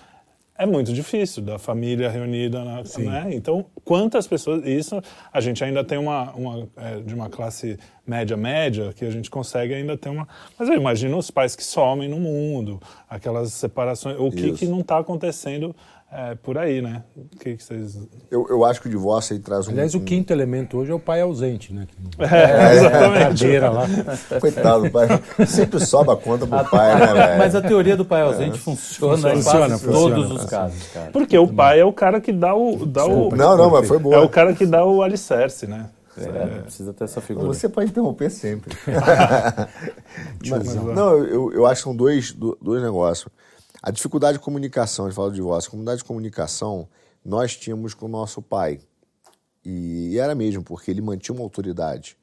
é 0.64 0.66
muito 0.66 0.94
difícil 0.94 1.44
da 1.44 1.60
família 1.60 2.10
reunida, 2.10 2.64
né? 2.64 3.36
Então, 3.36 3.66
quantas 3.84 4.26
pessoas 4.26 4.66
isso 4.66 5.02
a 5.32 5.42
gente 5.42 5.62
ainda 5.62 5.84
tem 5.84 5.98
uma, 5.98 6.32
uma 6.32 6.70
é, 6.78 7.00
de 7.02 7.14
uma 7.14 7.30
classe 7.30 7.78
média 8.08 8.36
média 8.38 8.94
que 8.94 9.04
a 9.04 9.10
gente 9.10 9.30
consegue 9.30 9.74
ainda 9.74 9.98
ter 9.98 10.10
uma, 10.10 10.28
mas 10.58 10.70
eu 10.70 10.76
imagino 10.76 11.18
os 11.18 11.30
pais 11.30 11.56
que 11.56 11.64
somem 11.64 12.10
no 12.10 12.18
mundo, 12.18 12.82
aquelas 13.10 13.52
separações, 13.54 14.18
o 14.20 14.32
que, 14.32 14.54
que 14.54 14.66
não 14.66 14.80
está 14.80 14.98
acontecendo 15.00 15.76
é, 16.16 16.36
por 16.36 16.60
aí, 16.60 16.80
né? 16.80 17.04
O 17.18 17.40
que, 17.40 17.58
que 17.58 17.64
vocês. 17.64 17.98
Eu, 18.30 18.46
eu 18.48 18.64
acho 18.64 18.80
que 18.80 18.88
o 18.88 18.90
divórcio 18.90 19.36
aí 19.36 19.42
traz 19.42 19.68
um. 19.68 19.72
Aliás, 19.72 19.96
o 19.96 20.00
quinto 20.00 20.32
elemento 20.32 20.78
hoje 20.78 20.92
é 20.92 20.94
o 20.94 21.00
pai 21.00 21.22
ausente, 21.22 21.74
né? 21.74 21.88
É, 22.20 22.76
exatamente. 22.76 23.42
Cadeira 23.42 23.70
lá. 23.72 23.88
Coitado, 24.40 24.92
pai. 24.92 25.08
Sempre 25.48 25.84
sobe 25.84 26.12
a 26.12 26.16
conta 26.16 26.46
pro 26.46 26.70
pai, 26.70 27.00
né, 27.00 27.08
velho? 27.14 27.38
Mas 27.40 27.56
a 27.56 27.62
teoria 27.62 27.98
do 27.98 28.06
pai 28.06 28.22
ausente 28.22 28.58
é. 28.58 28.60
funciona, 28.60 29.32
funciona, 29.32 29.76
em 29.76 29.80
funciona, 29.80 30.16
todos 30.16 30.32
os 30.32 30.46
casos, 30.46 30.88
cara. 30.94 31.10
Porque 31.12 31.36
o 31.36 31.48
pai 31.48 31.80
é 31.80 31.86
o 31.86 31.92
cara 31.92 32.22
que 32.22 32.32
dá 32.32 32.54
o. 32.54 32.86
Dá 32.86 33.06
o 33.06 33.36
não, 33.36 33.58
não, 33.58 33.72
mas 33.72 33.88
foi 33.88 33.98
bom. 33.98 34.14
É 34.14 34.20
o 34.20 34.30
cara 34.30 34.54
que 34.54 34.68
dá 34.68 34.86
o 34.86 35.02
alicerce, 35.02 35.66
né? 35.66 35.90
É, 36.16 36.62
precisa 36.62 36.94
ter 36.94 37.06
essa 37.06 37.22
figura. 37.22 37.48
Você 37.48 37.68
pode 37.68 37.90
interromper 37.90 38.30
sempre. 38.30 38.78
mas, 40.48 40.76
não, 40.76 41.18
eu, 41.18 41.52
eu 41.54 41.66
acho 41.66 41.82
que 41.82 41.84
são 41.86 41.96
dois, 41.96 42.32
dois 42.62 42.84
negócios. 42.84 43.28
A 43.86 43.92
dificuldade 43.92 44.38
de 44.38 44.44
comunicação, 44.46 45.04
a 45.04 45.10
gente 45.10 45.16
fala 45.18 45.30
do 45.30 45.36
divórcio, 45.36 45.68
a 45.68 45.72
comunidade 45.72 45.98
de 45.98 46.06
comunicação 46.06 46.88
nós 47.24 47.58
tínhamos 47.58 47.94
com 47.94 48.06
o 48.06 48.10
nosso 48.10 48.42
pai. 48.42 48.80
E 49.66 50.18
era 50.18 50.34
mesmo, 50.34 50.64
porque 50.64 50.90
ele 50.90 51.02
mantinha 51.02 51.36
uma 51.36 51.44
autoridade. 51.44 52.18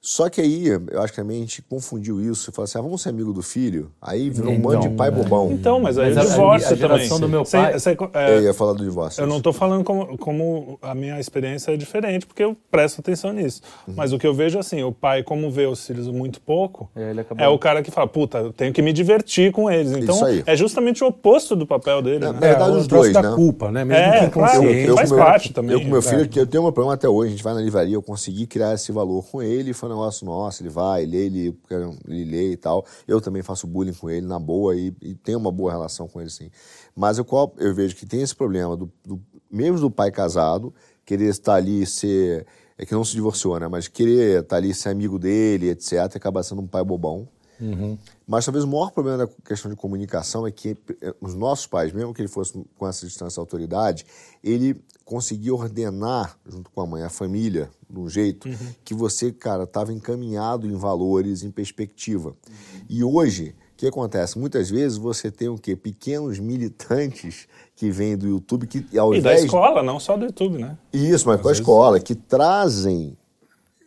Só 0.00 0.28
que 0.28 0.40
aí, 0.40 0.68
eu 0.68 1.02
acho 1.02 1.12
que 1.12 1.20
também 1.20 1.38
a 1.38 1.40
gente 1.40 1.60
confundiu 1.62 2.20
isso 2.20 2.50
e 2.50 2.52
falou 2.52 2.64
assim: 2.64 2.78
ah, 2.78 2.82
vamos 2.82 3.02
ser 3.02 3.08
amigo 3.08 3.32
do 3.32 3.42
filho? 3.42 3.90
Aí 4.00 4.30
virou 4.30 4.52
então, 4.52 4.70
um 4.70 4.74
monte 4.74 4.88
de 4.88 4.94
pai 4.94 5.10
bobão. 5.10 5.50
Então, 5.50 5.80
mas 5.80 5.98
aí 5.98 6.14
mas 6.14 6.26
o 6.26 6.30
divórcio 6.30 6.70
a, 6.70 6.72
a 6.72 6.76
geração 6.76 7.16
também. 7.16 7.20
do 7.20 7.28
meu 7.28 7.44
pai. 7.44 7.78
Cê, 7.78 7.96
cê, 7.96 7.96
é, 8.14 8.36
eu 8.36 8.42
ia 8.42 8.54
falar 8.54 8.74
do 8.74 8.84
divórcio. 8.84 9.20
Eu 9.20 9.26
não 9.26 9.38
estou 9.38 9.52
falando 9.52 9.82
como, 9.82 10.16
como 10.18 10.78
a 10.80 10.94
minha 10.94 11.18
experiência 11.18 11.72
é 11.72 11.76
diferente, 11.76 12.26
porque 12.26 12.44
eu 12.44 12.56
presto 12.70 13.00
atenção 13.00 13.32
nisso. 13.32 13.60
Uhum. 13.86 13.94
Mas 13.96 14.12
o 14.12 14.18
que 14.18 14.26
eu 14.26 14.32
vejo 14.32 14.58
assim: 14.58 14.82
o 14.82 14.92
pai, 14.92 15.22
como 15.24 15.50
vê 15.50 15.66
os 15.66 15.84
filhos 15.84 16.06
muito 16.06 16.40
pouco, 16.40 16.88
é, 16.94 17.12
é 17.38 17.48
o 17.48 17.58
cara 17.58 17.82
que 17.82 17.90
fala: 17.90 18.06
puta, 18.06 18.38
eu 18.38 18.52
tenho 18.52 18.72
que 18.72 18.80
me 18.80 18.92
divertir 18.92 19.50
com 19.50 19.70
eles. 19.70 19.92
Então, 19.92 20.16
é 20.46 20.56
justamente 20.56 21.02
o 21.02 21.08
oposto 21.08 21.56
do 21.56 21.66
papel 21.66 22.00
dele. 22.02 22.20
Na, 22.20 22.32
né? 22.32 22.40
na 22.40 22.46
verdade, 22.46 22.76
os 22.76 22.86
dois. 22.86 23.12
da 23.12 23.22
né? 23.22 23.34
culpa, 23.34 23.72
né? 23.72 23.84
Mesmo 23.84 24.02
é, 24.02 24.30
claro, 24.30 24.62
eu, 24.62 24.90
eu, 24.90 24.96
faz 24.96 25.10
meu, 25.10 25.18
parte 25.18 25.52
também. 25.52 25.72
Eu 25.72 25.80
com 25.80 25.88
meu 25.88 26.02
filho, 26.02 26.28
eu 26.36 26.46
tenho 26.46 26.66
um 26.66 26.72
problema 26.72 26.94
até 26.94 27.08
hoje. 27.08 27.28
A 27.28 27.30
gente 27.32 27.42
vai 27.42 27.54
na 27.54 27.60
livraria, 27.60 27.94
eu 27.94 28.02
consegui 28.02 28.46
criar 28.46 28.74
esse 28.74 28.92
valor 28.92 29.24
com 29.24 29.42
ele, 29.42 29.72
foi 29.72 29.87
um 29.88 29.94
negócio 29.94 30.24
nosso, 30.26 30.62
ele 30.62 30.68
vai, 30.68 31.04
lê, 31.04 31.26
ele, 31.26 31.58
ele 32.06 32.24
lê 32.24 32.52
e 32.52 32.56
tal. 32.56 32.84
Eu 33.06 33.20
também 33.20 33.42
faço 33.42 33.66
bullying 33.66 33.92
com 33.92 34.08
ele 34.08 34.26
na 34.26 34.38
boa 34.38 34.76
e, 34.76 34.94
e 35.02 35.14
tenho 35.14 35.38
uma 35.38 35.50
boa 35.50 35.72
relação 35.72 36.06
com 36.06 36.20
ele, 36.20 36.30
sim. 36.30 36.50
Mas 36.94 37.18
eu, 37.18 37.26
eu 37.58 37.74
vejo 37.74 37.96
que 37.96 38.06
tem 38.06 38.22
esse 38.22 38.34
problema, 38.34 38.76
do, 38.76 38.90
do, 39.04 39.20
mesmo 39.50 39.80
do 39.80 39.90
pai 39.90 40.10
casado, 40.10 40.74
querer 41.04 41.28
estar 41.28 41.54
ali 41.54 41.86
ser. 41.86 42.46
É 42.76 42.86
que 42.86 42.94
não 42.94 43.04
se 43.04 43.14
divorciou, 43.14 43.58
né? 43.58 43.66
Mas 43.66 43.88
querer 43.88 44.42
estar 44.42 44.56
ali, 44.56 44.72
ser 44.72 44.90
amigo 44.90 45.18
dele, 45.18 45.70
etc., 45.70 46.14
acaba 46.14 46.42
sendo 46.44 46.62
um 46.62 46.66
pai 46.66 46.84
bobão. 46.84 47.26
Uhum. 47.60 47.98
Mas 48.28 48.44
talvez 48.44 48.62
o 48.62 48.68
maior 48.68 48.90
problema 48.90 49.24
da 49.24 49.28
questão 49.42 49.70
de 49.70 49.76
comunicação 49.76 50.46
é 50.46 50.50
que 50.50 50.76
eh, 51.00 51.14
os 51.18 51.34
nossos 51.34 51.66
pais, 51.66 51.94
mesmo 51.94 52.12
que 52.12 52.20
ele 52.20 52.28
fosse 52.28 52.62
com 52.76 52.86
essa 52.86 53.06
distância 53.06 53.40
autoridade, 53.40 54.04
ele 54.44 54.78
conseguia 55.02 55.54
ordenar, 55.54 56.38
junto 56.46 56.70
com 56.70 56.82
a 56.82 56.86
mãe, 56.86 57.02
a 57.02 57.08
família, 57.08 57.70
de 57.88 57.98
um 57.98 58.06
jeito 58.06 58.46
uhum. 58.46 58.74
que 58.84 58.92
você, 58.92 59.32
cara, 59.32 59.62
estava 59.62 59.94
encaminhado 59.94 60.66
em 60.66 60.76
valores, 60.76 61.42
em 61.42 61.50
perspectiva. 61.50 62.28
Uhum. 62.28 62.80
E 62.86 63.02
hoje, 63.02 63.54
o 63.72 63.76
que 63.78 63.86
acontece? 63.86 64.38
Muitas 64.38 64.68
vezes 64.68 64.98
você 64.98 65.30
tem 65.30 65.48
o 65.48 65.56
quê? 65.56 65.74
Pequenos 65.74 66.38
militantes 66.38 67.48
que 67.74 67.90
vêm 67.90 68.14
do 68.14 68.28
YouTube 68.28 68.66
que 68.66 68.98
ao 68.98 69.14
E 69.14 69.22
da 69.22 69.32
escola, 69.32 69.82
não 69.82 69.98
só 69.98 70.18
do 70.18 70.26
YouTube, 70.26 70.58
né? 70.58 70.76
Isso, 70.92 71.26
mas 71.26 71.40
com 71.40 71.48
a 71.48 71.52
escola, 71.52 71.98
que 71.98 72.14
trazem 72.14 73.16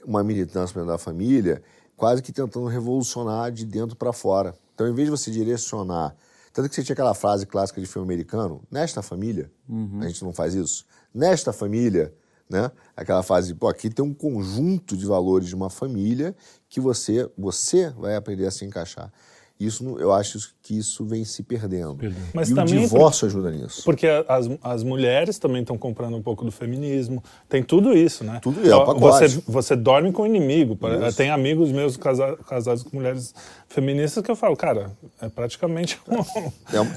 uma 0.04 0.23
militância 0.23 0.73
dentro 0.73 0.91
da 0.91 0.97
família 0.97 1.62
quase 2.01 2.23
que 2.23 2.31
tentando 2.31 2.65
revolucionar 2.65 3.51
de 3.51 3.63
dentro 3.63 3.95
para 3.95 4.11
fora. 4.11 4.55
Então, 4.73 4.87
em 4.87 4.93
vez 4.93 5.05
de 5.05 5.11
você 5.11 5.29
direcionar. 5.29 6.15
Tanto 6.51 6.67
que 6.67 6.73
você 6.73 6.83
tinha 6.83 6.93
aquela 6.93 7.13
frase 7.13 7.45
clássica 7.45 7.79
de 7.79 7.85
filme 7.85 8.07
americano, 8.07 8.63
nesta 8.71 9.03
família, 9.03 9.51
uhum. 9.69 9.99
a 10.01 10.07
gente 10.07 10.23
não 10.23 10.33
faz 10.33 10.55
isso. 10.55 10.83
Nesta 11.13 11.53
família, 11.53 12.11
né? 12.49 12.71
Aquela 12.97 13.21
frase, 13.21 13.53
pô, 13.53 13.67
aqui 13.67 13.87
tem 13.87 14.03
um 14.03 14.15
conjunto 14.15 14.97
de 14.97 15.05
valores 15.05 15.47
de 15.47 15.53
uma 15.53 15.69
família 15.69 16.35
que 16.67 16.79
você, 16.79 17.29
você 17.37 17.91
vai 17.91 18.15
aprender 18.15 18.47
a 18.47 18.51
se 18.51 18.65
encaixar. 18.65 19.13
Isso, 19.65 19.97
eu 20.00 20.12
acho 20.12 20.54
que 20.63 20.76
isso 20.76 21.06
vem 21.06 21.24
se 21.24 21.43
perdendo. 21.43 21.95
perdendo. 21.95 22.28
Mas 22.34 22.50
e 22.50 22.56
também 22.56 22.80
o 22.80 22.82
divórcio 22.82 23.28
por, 23.28 23.28
ajuda 23.28 23.52
nisso. 23.52 23.84
Porque 23.84 24.08
as, 24.28 24.50
as 24.63 24.84
mulheres 24.84 25.38
também 25.38 25.62
estão 25.62 25.78
comprando 25.78 26.17
um 26.17 26.21
pouco 26.21 26.43
do 26.43 26.52
feminismo. 26.52 27.24
Tem 27.47 27.62
tudo 27.62 27.95
isso, 27.95 28.24
né? 28.24 28.39
Tudo 28.41 28.60
isso, 28.60 28.74
é 28.74 28.93
você, 28.95 29.28
você 29.45 29.76
dorme 29.76 30.12
com 30.12 30.24
o 30.24 30.26
inimigo. 30.26 30.78
Isso. 31.08 31.15
Tem 31.15 31.30
amigos 31.30 31.71
meus 31.71 31.95
casa, 31.95 32.36
casados 32.47 32.82
com 32.82 32.97
mulheres 32.97 33.36
feministas 33.67 34.24
que 34.24 34.32
eu 34.32 34.36
falo, 34.36 34.56
cara, 34.56 34.91
é 35.21 35.30
praticamente... 35.30 36.02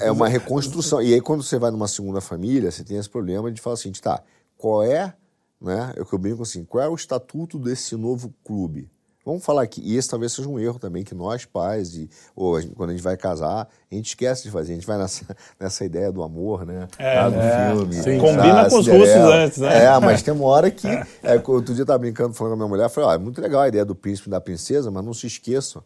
é, 0.00 0.06
é 0.06 0.10
uma 0.10 0.28
reconstrução. 0.28 1.02
E 1.02 1.12
aí 1.12 1.20
quando 1.20 1.42
você 1.42 1.58
vai 1.58 1.70
numa 1.70 1.88
segunda 1.88 2.22
família, 2.22 2.70
você 2.70 2.82
tem 2.82 2.96
esse 2.96 3.10
problema 3.10 3.52
de 3.52 3.60
falar 3.60 3.74
assim, 3.74 3.92
tá, 3.92 4.22
qual 4.56 4.82
é, 4.82 5.12
né? 5.60 5.92
Eu 5.96 6.06
que 6.06 6.14
eu 6.14 6.18
brinco 6.18 6.42
assim, 6.42 6.64
qual 6.64 6.82
é 6.82 6.88
o 6.88 6.94
estatuto 6.94 7.58
desse 7.58 7.94
novo 7.94 8.32
clube? 8.42 8.88
Vamos 9.24 9.44
falar 9.44 9.62
aqui, 9.62 9.80
e 9.82 9.96
esse 9.96 10.08
talvez 10.08 10.32
seja 10.32 10.48
um 10.48 10.58
erro 10.58 10.78
também, 10.78 11.02
que 11.02 11.14
nós 11.14 11.44
pais, 11.44 11.94
e, 11.94 12.10
ou 12.36 12.56
a 12.56 12.60
gente, 12.60 12.74
quando 12.74 12.90
a 12.90 12.92
gente 12.92 13.02
vai 13.02 13.16
casar, 13.16 13.68
a 13.90 13.94
gente 13.94 14.08
esquece 14.08 14.42
de 14.42 14.50
fazer, 14.50 14.72
a 14.72 14.74
gente 14.74 14.86
vai 14.86 14.98
nessa, 14.98 15.24
nessa 15.58 15.84
ideia 15.84 16.12
do 16.12 16.22
amor, 16.22 16.66
né? 16.66 16.86
É, 16.98 17.18
ah, 17.18 17.28
do 17.30 17.36
é, 17.36 17.70
filme. 17.70 17.94
Sim. 17.94 18.18
Combina 18.18 18.68
com 18.68 18.78
os 18.78 18.86
russos 18.86 19.16
antes, 19.16 19.58
né? 19.58 19.84
É, 19.84 19.98
mas 19.98 20.22
tem 20.22 20.34
uma 20.34 20.46
hora 20.46 20.70
que. 20.70 20.88
É, 21.22 21.36
outro 21.36 21.72
dia 21.72 21.80
eu 21.80 21.84
estava 21.84 21.98
brincando, 21.98 22.34
falando 22.34 22.52
com 22.52 22.54
a 22.54 22.58
minha 22.58 22.68
mulher, 22.68 22.84
eu 22.84 22.90
falei, 22.90 23.10
ó, 23.10 23.14
é 23.14 23.18
muito 23.18 23.40
legal 23.40 23.62
a 23.62 23.68
ideia 23.68 23.84
do 23.84 23.94
príncipe 23.94 24.28
e 24.28 24.30
da 24.30 24.40
princesa, 24.40 24.90
mas 24.90 25.02
não 25.02 25.14
se 25.14 25.26
esqueçam 25.26 25.82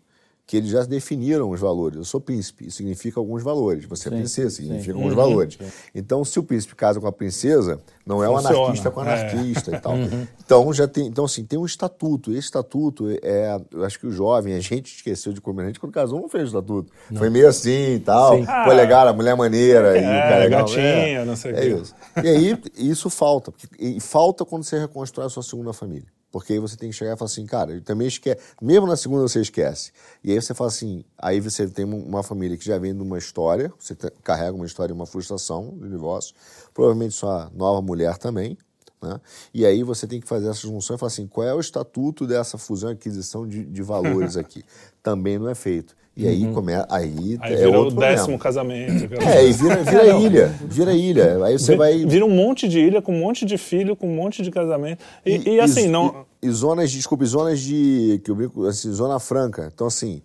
que 0.49 0.57
eles 0.57 0.71
já 0.71 0.83
definiram 0.83 1.51
os 1.51 1.61
valores. 1.61 1.99
Eu 1.99 2.07
sou 2.07 2.19
príncipe, 2.19 2.67
isso 2.67 2.79
significa 2.79 3.21
alguns 3.21 3.43
valores. 3.43 3.85
Você 3.85 4.09
é 4.09 4.11
sim, 4.11 4.17
é 4.17 4.19
princesa, 4.19 4.51
significa 4.57 4.93
sim. 4.95 4.99
alguns 4.99 5.11
uhum, 5.11 5.17
valores. 5.17 5.59
Sim. 5.61 5.71
Então, 5.95 6.25
se 6.25 6.39
o 6.39 6.43
príncipe 6.43 6.75
casa 6.75 6.99
com 6.99 7.07
a 7.07 7.13
princesa, 7.13 7.79
não 8.07 8.25
é 8.25 8.29
o 8.31 8.33
um 8.33 8.39
anarquista 8.39 8.91
com 8.91 9.01
anarquista 9.01 9.71
é. 9.71 9.75
e 9.77 9.79
tal. 9.79 9.93
Uhum. 9.93 10.27
Então, 10.43 10.73
já 10.73 10.89
tem, 10.89 11.07
então, 11.07 11.27
assim, 11.27 11.45
tem 11.45 11.59
um 11.59 11.67
estatuto. 11.67 12.31
Esse 12.31 12.47
estatuto 12.47 13.11
é, 13.23 13.61
eu 13.71 13.85
acho 13.85 14.01
que 14.01 14.07
o 14.07 14.11
jovem, 14.11 14.55
a 14.55 14.61
gente 14.61 14.97
esqueceu 14.97 15.35
de 15.35 15.41
comer, 15.43 15.65
a 15.65 15.67
gente 15.67 15.79
quando 15.79 15.93
casou 15.93 16.19
não 16.19 16.31
fez 16.31 16.45
o 16.45 16.47
estatuto. 16.47 16.91
Não. 17.11 17.19
Foi 17.19 17.29
meio 17.29 17.47
assim 17.47 17.97
e 17.97 18.01
tal. 18.01 18.43
Ah, 18.49 18.65
Foi 18.65 18.75
legal, 18.75 19.07
a 19.07 19.13
mulher 19.13 19.37
maneira. 19.37 19.99
É, 19.99 20.01
e 20.01 20.05
o 20.05 20.23
cara 20.31 20.45
legal. 20.45 20.61
gatinho, 20.61 20.81
é, 20.81 21.25
não 21.27 21.37
sei 21.37 21.53
o 21.53 21.57
é 21.57 21.61
que. 21.61 21.69
Isso. 21.69 21.95
E 22.25 22.27
aí, 22.27 22.59
isso 22.75 23.11
falta. 23.11 23.53
E 23.79 24.01
falta 24.01 24.47
quando 24.47 24.65
você 24.65 24.79
reconstrói 24.79 25.27
a 25.27 25.29
sua 25.29 25.43
segunda 25.43 25.75
família. 25.75 26.09
Porque 26.31 26.53
aí 26.53 26.59
você 26.59 26.77
tem 26.77 26.91
que 26.91 26.97
chegar 26.97 27.15
e 27.15 27.17
falar 27.17 27.31
assim, 27.31 27.47
cara, 27.47 27.73
eu 27.73 27.81
também 27.81 28.07
esquece. 28.07 28.41
Mesmo 28.61 28.87
na 28.87 28.97
segunda 28.97 29.23
você 29.23 29.41
esquece. 29.41 29.93
E 30.23 30.31
aí 30.31 30.41
você 30.41 30.53
fala 30.55 30.69
assim, 30.69 31.05
aí 31.17 31.41
você 31.41 31.67
tem 31.67 31.85
uma 31.85 32.23
família 32.23 32.57
que 32.57 32.65
já 32.65 32.79
vem 32.79 32.95
de 32.95 33.03
uma 33.03 33.19
história, 33.19 33.73
você 33.79 33.97
carrega 34.23 34.55
uma 34.55 34.67
história, 34.67 34.95
uma 34.95 35.07
frustração 35.07 35.77
de 35.81 35.89
divórcio, 35.89 36.35
provavelmente 36.75 37.15
sua 37.15 37.51
nova 37.55 37.81
mulher 37.81 38.19
também. 38.19 38.59
Né? 39.01 39.21
E 39.55 39.65
aí 39.65 39.83
você 39.83 40.07
tem 40.07 40.21
que 40.21 40.27
fazer 40.27 40.49
essa 40.49 40.63
junção 40.63 40.97
e 40.97 40.99
falar 40.99 41.09
assim, 41.09 41.27
qual 41.27 41.47
é 41.47 41.55
o 41.55 41.61
estatuto 41.61 42.27
dessa 42.27 42.59
fusão 42.59 42.91
e 42.91 42.95
aquisição 42.95 43.47
de, 43.47 43.65
de 43.65 43.83
valores 43.83 44.37
aqui? 44.37 44.65
também 45.03 45.39
não 45.39 45.49
é 45.49 45.55
feito. 45.55 45.97
E 46.19 46.27
aí 46.27 46.45
uhum. 46.45 46.53
começa. 46.53 46.85
Aí, 46.91 47.39
aí 47.41 47.55
é 47.55 47.57
vira 47.59 47.81
o 47.81 47.91
décimo 47.93 48.37
casamento. 48.41 49.09
É, 49.25 49.47
e 49.47 49.53
vira, 49.53 49.85
vira 49.85 50.19
ilha. 50.19 50.47
Vira 50.67 50.93
ilha. 50.93 51.45
Aí 51.45 51.57
você 51.57 51.73
vira, 51.73 51.79
vai. 51.79 52.05
Vira 52.05 52.27
um 52.27 52.31
monte 52.31 52.67
de 52.67 52.81
ilha, 52.81 53.01
com 53.01 53.15
um 53.15 53.21
monte 53.21 53.47
de 53.47 53.57
filho, 53.57 53.95
com 53.95 54.09
um 54.09 54.17
monte 54.17 54.43
de 54.43 54.51
casamento. 54.51 54.99
E, 55.25 55.37
e, 55.37 55.51
e 55.55 55.61
assim, 55.61 55.87
não. 55.87 56.27
E, 56.43 56.51
zonas, 56.51 56.91
desculpe, 56.91 57.25
zonas 57.25 57.61
de. 57.61 58.21
que 58.25 58.33
eu 58.33 58.35
brinco, 58.35 58.67
assim, 58.67 58.91
zona 58.91 59.21
franca. 59.21 59.71
Então, 59.73 59.87
assim, 59.87 60.21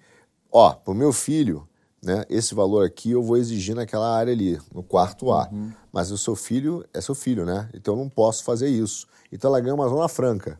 ó, 0.52 0.72
pro 0.72 0.96
meu 0.96 1.14
filho, 1.14 1.68
né, 2.02 2.26
esse 2.28 2.56
valor 2.56 2.84
aqui 2.84 3.12
eu 3.12 3.22
vou 3.22 3.38
exigir 3.38 3.76
naquela 3.76 4.18
área 4.18 4.34
ali, 4.34 4.58
no 4.74 4.82
quarto 4.82 5.32
A. 5.32 5.48
Uhum. 5.52 5.72
Mas 5.92 6.10
o 6.10 6.18
seu 6.18 6.36
filho 6.36 6.84
é 6.92 7.02
seu 7.02 7.14
filho, 7.14 7.46
né? 7.46 7.70
Então 7.72 7.94
eu 7.94 8.00
não 8.00 8.10
posso 8.10 8.44
fazer 8.44 8.68
isso. 8.68 9.06
Então 9.32 9.50
ela 9.50 9.62
ganha 9.62 9.76
uma 9.76 9.88
zona 9.88 10.08
franca. 10.08 10.60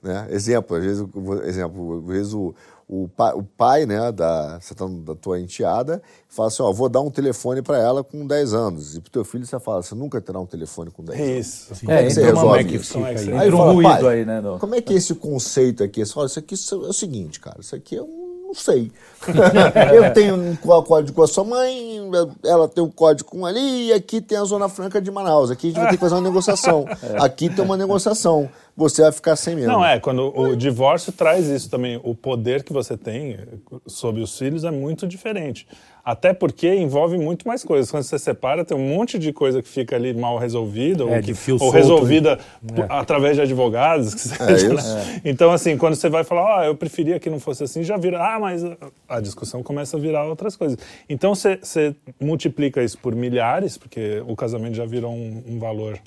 Né? 0.00 0.28
Exemplo, 0.30 0.76
às 0.76 0.84
vezes, 0.84 1.04
exemplo, 1.44 1.98
às 1.98 2.06
vezes 2.06 2.32
o, 2.32 2.54
o 2.88 3.06
pai, 3.06 3.32
o 3.34 3.42
pai 3.42 3.84
né, 3.84 4.10
da, 4.10 4.58
tá 4.58 4.86
da 5.04 5.14
tua 5.14 5.38
enteada 5.38 6.00
fala 6.26 6.48
assim, 6.48 6.62
ó, 6.62 6.72
vou 6.72 6.88
dar 6.88 7.02
um 7.02 7.10
telefone 7.10 7.60
para 7.60 7.78
ela 7.78 8.02
com 8.02 8.26
10 8.26 8.54
anos. 8.54 8.96
E 8.96 9.00
pro 9.00 9.10
teu 9.10 9.24
filho 9.24 9.44
você 9.44 9.60
fala, 9.60 9.82
você 9.82 9.94
nunca 9.94 10.20
terá 10.20 10.40
um 10.40 10.46
telefone 10.46 10.90
com 10.90 11.04
10 11.04 11.20
anos. 11.20 11.46
Isso. 11.46 11.80
Como 11.80 11.92
é, 11.92 12.00
é 12.00 12.06
que 12.06 12.14
você 12.14 12.24
resolve 12.24 12.64
que 12.64 12.76
isso? 12.76 12.94
Fica 12.94 13.06
aí, 13.06 13.32
aí 13.32 13.50
fala, 13.50 13.70
um 13.70 13.74
ruído 13.74 14.08
aí, 14.08 14.24
né? 14.24 14.42
Como 14.58 14.74
é 14.74 14.80
que 14.80 14.94
é 14.94 14.96
esse 14.96 15.14
conceito 15.14 15.84
aqui? 15.84 16.04
Você 16.04 16.14
fala, 16.14 16.26
isso 16.26 16.38
aqui 16.38 16.54
é 16.54 16.74
o 16.76 16.92
seguinte, 16.92 17.40
cara, 17.40 17.60
isso 17.60 17.76
aqui 17.76 17.96
é 17.96 18.02
um 18.02 18.27
não 18.48 18.54
sei. 18.54 18.90
eu 19.94 20.10
tenho 20.14 20.34
um 20.34 20.56
código 20.56 21.14
com 21.14 21.22
a 21.22 21.26
sua 21.26 21.44
mãe, 21.44 22.00
ela 22.42 22.66
tem 22.66 22.82
um 22.82 22.90
código 22.90 23.28
com 23.28 23.44
ali, 23.44 23.88
e 23.88 23.92
aqui 23.92 24.22
tem 24.22 24.38
a 24.38 24.44
Zona 24.44 24.70
Franca 24.70 25.02
de 25.02 25.10
Manaus. 25.10 25.50
Aqui 25.50 25.66
a 25.66 25.70
gente 25.70 25.78
vai 25.78 25.90
ter 25.90 25.96
que 25.96 26.00
fazer 26.00 26.14
uma 26.14 26.22
negociação. 26.22 26.86
É. 27.08 27.24
Aqui 27.24 27.48
tem 27.48 27.64
uma 27.64 27.76
negociação. 27.76 28.48
Você 28.76 29.02
vai 29.02 29.12
ficar 29.12 29.36
sem 29.36 29.54
mesmo. 29.54 29.72
Não, 29.72 29.84
é, 29.84 30.00
quando 30.00 30.36
o 30.36 30.56
divórcio 30.56 31.12
traz 31.12 31.46
isso 31.46 31.70
também. 31.70 32.00
O 32.02 32.14
poder 32.14 32.62
que 32.64 32.72
você 32.72 32.96
tem 32.96 33.38
sobre 33.86 34.20
os 34.20 34.36
filhos 34.36 34.64
é 34.64 34.70
muito 34.70 35.06
diferente. 35.06 35.66
Até 36.08 36.32
porque 36.32 36.74
envolve 36.74 37.18
muito 37.18 37.46
mais 37.46 37.62
coisas. 37.62 37.90
Quando 37.90 38.02
você 38.02 38.18
separa, 38.18 38.64
tem 38.64 38.74
um 38.74 38.96
monte 38.96 39.18
de 39.18 39.30
coisa 39.30 39.60
que 39.60 39.68
fica 39.68 39.94
ali 39.94 40.14
mal 40.14 40.38
resolvida, 40.38 41.02
é, 41.02 41.06
ou, 41.06 41.22
que, 41.22 41.32
ou 41.32 41.58
solto, 41.58 41.76
resolvida 41.76 42.38
né? 42.62 42.86
através 42.88 43.36
de 43.36 43.42
advogados. 43.42 44.14
Que 44.14 44.42
é 44.42 44.56
seja, 44.56 44.66
é 44.68 44.72
né? 44.72 45.20
Então, 45.22 45.50
assim, 45.50 45.76
quando 45.76 45.96
você 45.96 46.08
vai 46.08 46.24
falar, 46.24 46.60
ah, 46.60 46.64
eu 46.64 46.74
preferia 46.74 47.20
que 47.20 47.28
não 47.28 47.38
fosse 47.38 47.62
assim, 47.62 47.82
já 47.82 47.98
vira, 47.98 48.18
ah, 48.24 48.40
mas 48.40 48.64
a 49.06 49.20
discussão 49.20 49.62
começa 49.62 49.98
a 49.98 50.00
virar 50.00 50.24
outras 50.24 50.56
coisas. 50.56 50.78
Então, 51.10 51.34
você, 51.34 51.58
você 51.62 51.94
multiplica 52.18 52.82
isso 52.82 52.96
por 52.96 53.14
milhares, 53.14 53.76
porque 53.76 54.22
o 54.26 54.34
casamento 54.34 54.76
já 54.76 54.86
virou 54.86 55.12
um, 55.12 55.42
um 55.46 55.58
valor 55.58 55.98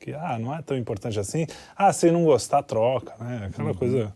que, 0.00 0.12
ah, 0.14 0.36
não 0.36 0.52
é 0.52 0.62
tão 0.62 0.76
importante 0.76 1.20
assim. 1.20 1.46
Ah, 1.76 1.92
se 1.92 2.10
não 2.10 2.24
gostar, 2.24 2.64
troca, 2.64 3.12
né? 3.20 3.50
Aquela 3.52 3.68
uhum. 3.68 3.76
coisa... 3.76 4.12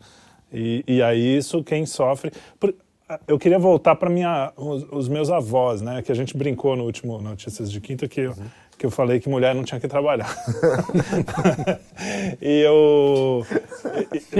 E, 0.53 0.83
e 0.85 1.01
aí 1.01 1.37
isso 1.37 1.63
quem 1.63 1.87
sofre... 1.87 2.33
Por, 2.59 2.75
eu 3.27 3.39
queria 3.39 3.59
voltar 3.59 3.95
para 3.95 4.11
minha 4.11 4.53
os, 4.57 4.87
os, 4.91 5.09
meus 5.09 5.31
avós, 5.31 5.81
né? 5.81 6.03
Que 6.03 6.13
a 6.13 6.15
gente 6.15 6.37
brincou 6.37 6.77
no 6.77 6.85
último 6.85 7.21
Notícias 7.21 7.71
de 7.71 7.81
Quinta 7.81 8.07
que 8.07 8.21
eu, 8.21 8.31
uhum. 8.31 8.47
que 8.77 8.85
eu 8.85 8.91
falei 8.91 9.19
que 9.19 9.29
mulher 9.29 9.55
não 9.55 9.65
tinha 9.65 9.81
que 9.81 9.89
trabalhar. 9.89 10.29
e 12.41 12.61
eu 12.61 13.47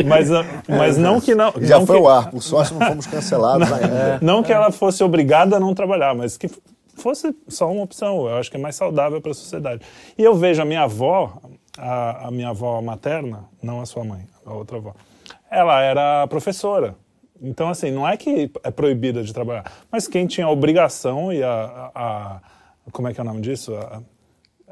mas 0.07 0.29
mas 0.69 0.99
não 0.99 1.21
que 1.21 1.35
não 1.35 1.53
já 1.61 1.79
não 1.79 1.87
foi 1.87 1.97
que, 1.97 2.03
o 2.03 2.09
ar, 2.09 2.31
por 2.31 2.43
sorte 2.43 2.75
não 2.75 2.87
fomos 2.87 3.07
cancelados 3.07 3.69
não, 3.69 3.77
ainda. 3.77 4.19
Não 4.21 4.43
que 4.43 4.53
ela 4.53 4.71
fosse 4.71 5.03
obrigada 5.03 5.57
a 5.57 5.61
não 5.61 5.75
trabalhar, 5.75 6.15
mas 6.15 6.37
que 6.37 6.51
fosse 6.99 7.35
só 7.49 7.71
uma 7.71 7.83
opção. 7.83 8.27
Eu 8.29 8.37
acho 8.37 8.51
que 8.51 8.57
é 8.57 8.61
mais 8.61 8.77
saudável 8.77 9.21
para 9.21 9.31
a 9.31 9.35
sociedade. 9.35 9.83
E 10.17 10.23
eu 10.23 10.35
vejo 10.35 10.61
a 10.61 10.65
minha 10.65 10.83
avó, 10.83 11.41
a, 11.79 12.29
a 12.29 12.31
minha 12.31 12.51
avó 12.51 12.83
materna, 12.83 13.45
não 13.63 13.81
a 13.81 13.87
sua 13.87 14.05
mãe, 14.05 14.27
a 14.45 14.53
outra 14.53 14.77
avó. 14.77 14.95
Ela 15.51 15.81
era 15.81 16.27
professora. 16.27 16.95
Então, 17.41 17.69
assim, 17.69 17.91
não 17.91 18.07
é 18.07 18.17
que 18.17 18.51
é 18.63 18.71
proibida 18.71 19.23
de 19.23 19.33
trabalhar, 19.33 19.71
mas 19.91 20.09
quem 20.09 20.27
tinha 20.27 20.47
a 20.47 20.51
obrigação 20.51 21.33
e 21.33 21.43
a, 21.43 21.91
a, 21.95 22.41
a 22.87 22.91
como 22.91 23.09
é 23.09 23.15
que 23.15 23.21
é 23.21 23.23
o 23.23 23.27
nome 23.27 23.41
disso? 23.41 23.75
A, 23.75 24.03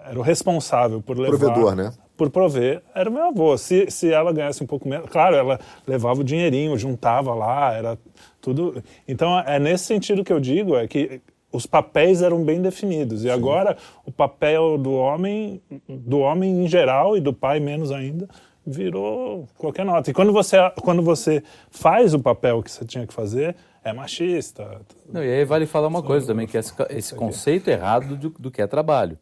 era 0.05 0.19
o 0.19 0.23
responsável 0.23 1.03
por 1.03 1.19
levar... 1.19 1.39
Provedor, 1.39 1.75
né? 1.75 1.93
Por 2.17 2.31
prover, 2.31 2.83
era 2.95 3.11
o 3.11 3.13
meu 3.13 3.25
avô. 3.25 3.59
Se, 3.59 3.91
se 3.91 4.13
ela 4.13 4.33
ganhasse 4.33 4.63
um 4.63 4.67
pouco 4.67 4.89
menos... 4.89 5.09
Claro, 5.11 5.37
ela 5.37 5.59
levava 5.87 6.21
o 6.21 6.25
dinheirinho, 6.25 6.77
juntava 6.79 7.35
lá, 7.35 7.73
era 7.73 7.99
tudo... 8.41 8.83
Então, 9.07 9.39
é 9.41 9.59
nesse 9.59 9.85
sentido 9.85 10.23
que 10.25 10.33
eu 10.33 10.41
digo, 10.41 10.77
é 10.77 10.87
que 10.87 11.21
os 11.53 11.67
papéis 11.67 12.23
eram 12.23 12.45
bem 12.45 12.63
definidos. 12.63 13.25
E 13.25 13.29
Sim. 13.29 13.31
agora, 13.31 13.77
o 14.05 14.13
papel 14.13 14.79
do 14.79 14.93
homem, 14.95 15.61
do 15.89 16.21
homem 16.21 16.65
em 16.65 16.69
geral, 16.69 17.17
e 17.17 17.21
do 17.21 17.33
pai 17.33 17.59
menos 17.59 17.91
ainda, 17.91 18.29
virou 18.67 19.49
qualquer 19.57 19.85
nota. 19.85 20.11
E 20.11 20.15
quando 20.15 20.33
você, 20.33 20.57
quando 20.83 21.03
você 21.03 21.43
faz 21.71 22.15
o 22.15 22.19
papel 22.19 22.63
que 22.63 22.71
você 22.71 22.85
tinha 22.85 23.07
que 23.07 23.15
fazer, 23.15 23.55
é 23.85 23.93
machista. 23.93 24.81
Não, 25.13 25.23
e 25.23 25.33
aí 25.33 25.45
vale 25.45 25.67
falar 25.67 25.89
uma 25.89 26.03
coisa 26.03 26.27
também, 26.27 26.47
que 26.47 26.59
esse, 26.59 26.73
esse 26.91 27.15
conceito 27.15 27.69
errado 27.69 28.17
do, 28.17 28.31
do 28.31 28.51
que 28.51 28.61
é 28.61 28.67
trabalho 28.67 29.19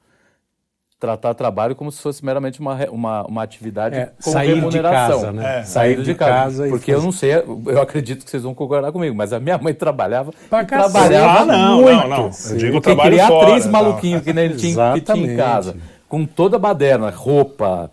tratar 1.04 1.34
trabalho 1.34 1.74
como 1.74 1.92
se 1.92 2.00
fosse 2.00 2.24
meramente 2.24 2.60
uma, 2.60 2.76
uma, 2.88 3.26
uma 3.26 3.42
atividade 3.42 3.94
é, 3.94 4.12
com 4.22 4.30
sair 4.30 4.54
remuneração. 4.54 5.18
De 5.18 5.24
casa, 5.24 5.32
né? 5.32 5.58
É, 5.58 5.62
sair, 5.64 5.96
de, 5.96 6.02
de 6.04 6.14
casa. 6.14 6.62
casa 6.62 6.68
porque 6.70 6.94
eu 6.94 7.02
não 7.02 7.12
sei, 7.12 7.34
eu 7.34 7.82
acredito 7.82 8.24
que 8.24 8.30
vocês 8.30 8.42
vão 8.42 8.54
concordar 8.54 8.90
comigo, 8.90 9.14
mas 9.14 9.30
a 9.32 9.38
minha 9.38 9.58
mãe 9.58 9.74
trabalhava 9.74 10.32
pra 10.48 10.64
trabalhava 10.64 11.42
ah, 11.42 11.44
não, 11.44 11.82
muito. 11.82 12.08
Não, 12.08 12.08
não. 12.08 12.30
Eu 12.50 12.56
digo 12.56 12.80
trabalho 12.80 13.10
criar 13.10 13.28
fora, 13.28 13.46
três 13.46 13.66
maluquinhos 13.66 14.22
que 14.22 14.32
nem 14.32 14.46
ele 14.46 14.56
tinha, 14.56 14.94
que 14.94 15.00
tinha 15.02 15.32
em 15.32 15.36
casa, 15.36 15.76
com 16.08 16.24
toda 16.24 16.56
a 16.56 16.58
baderna, 16.58 17.10
roupa, 17.10 17.90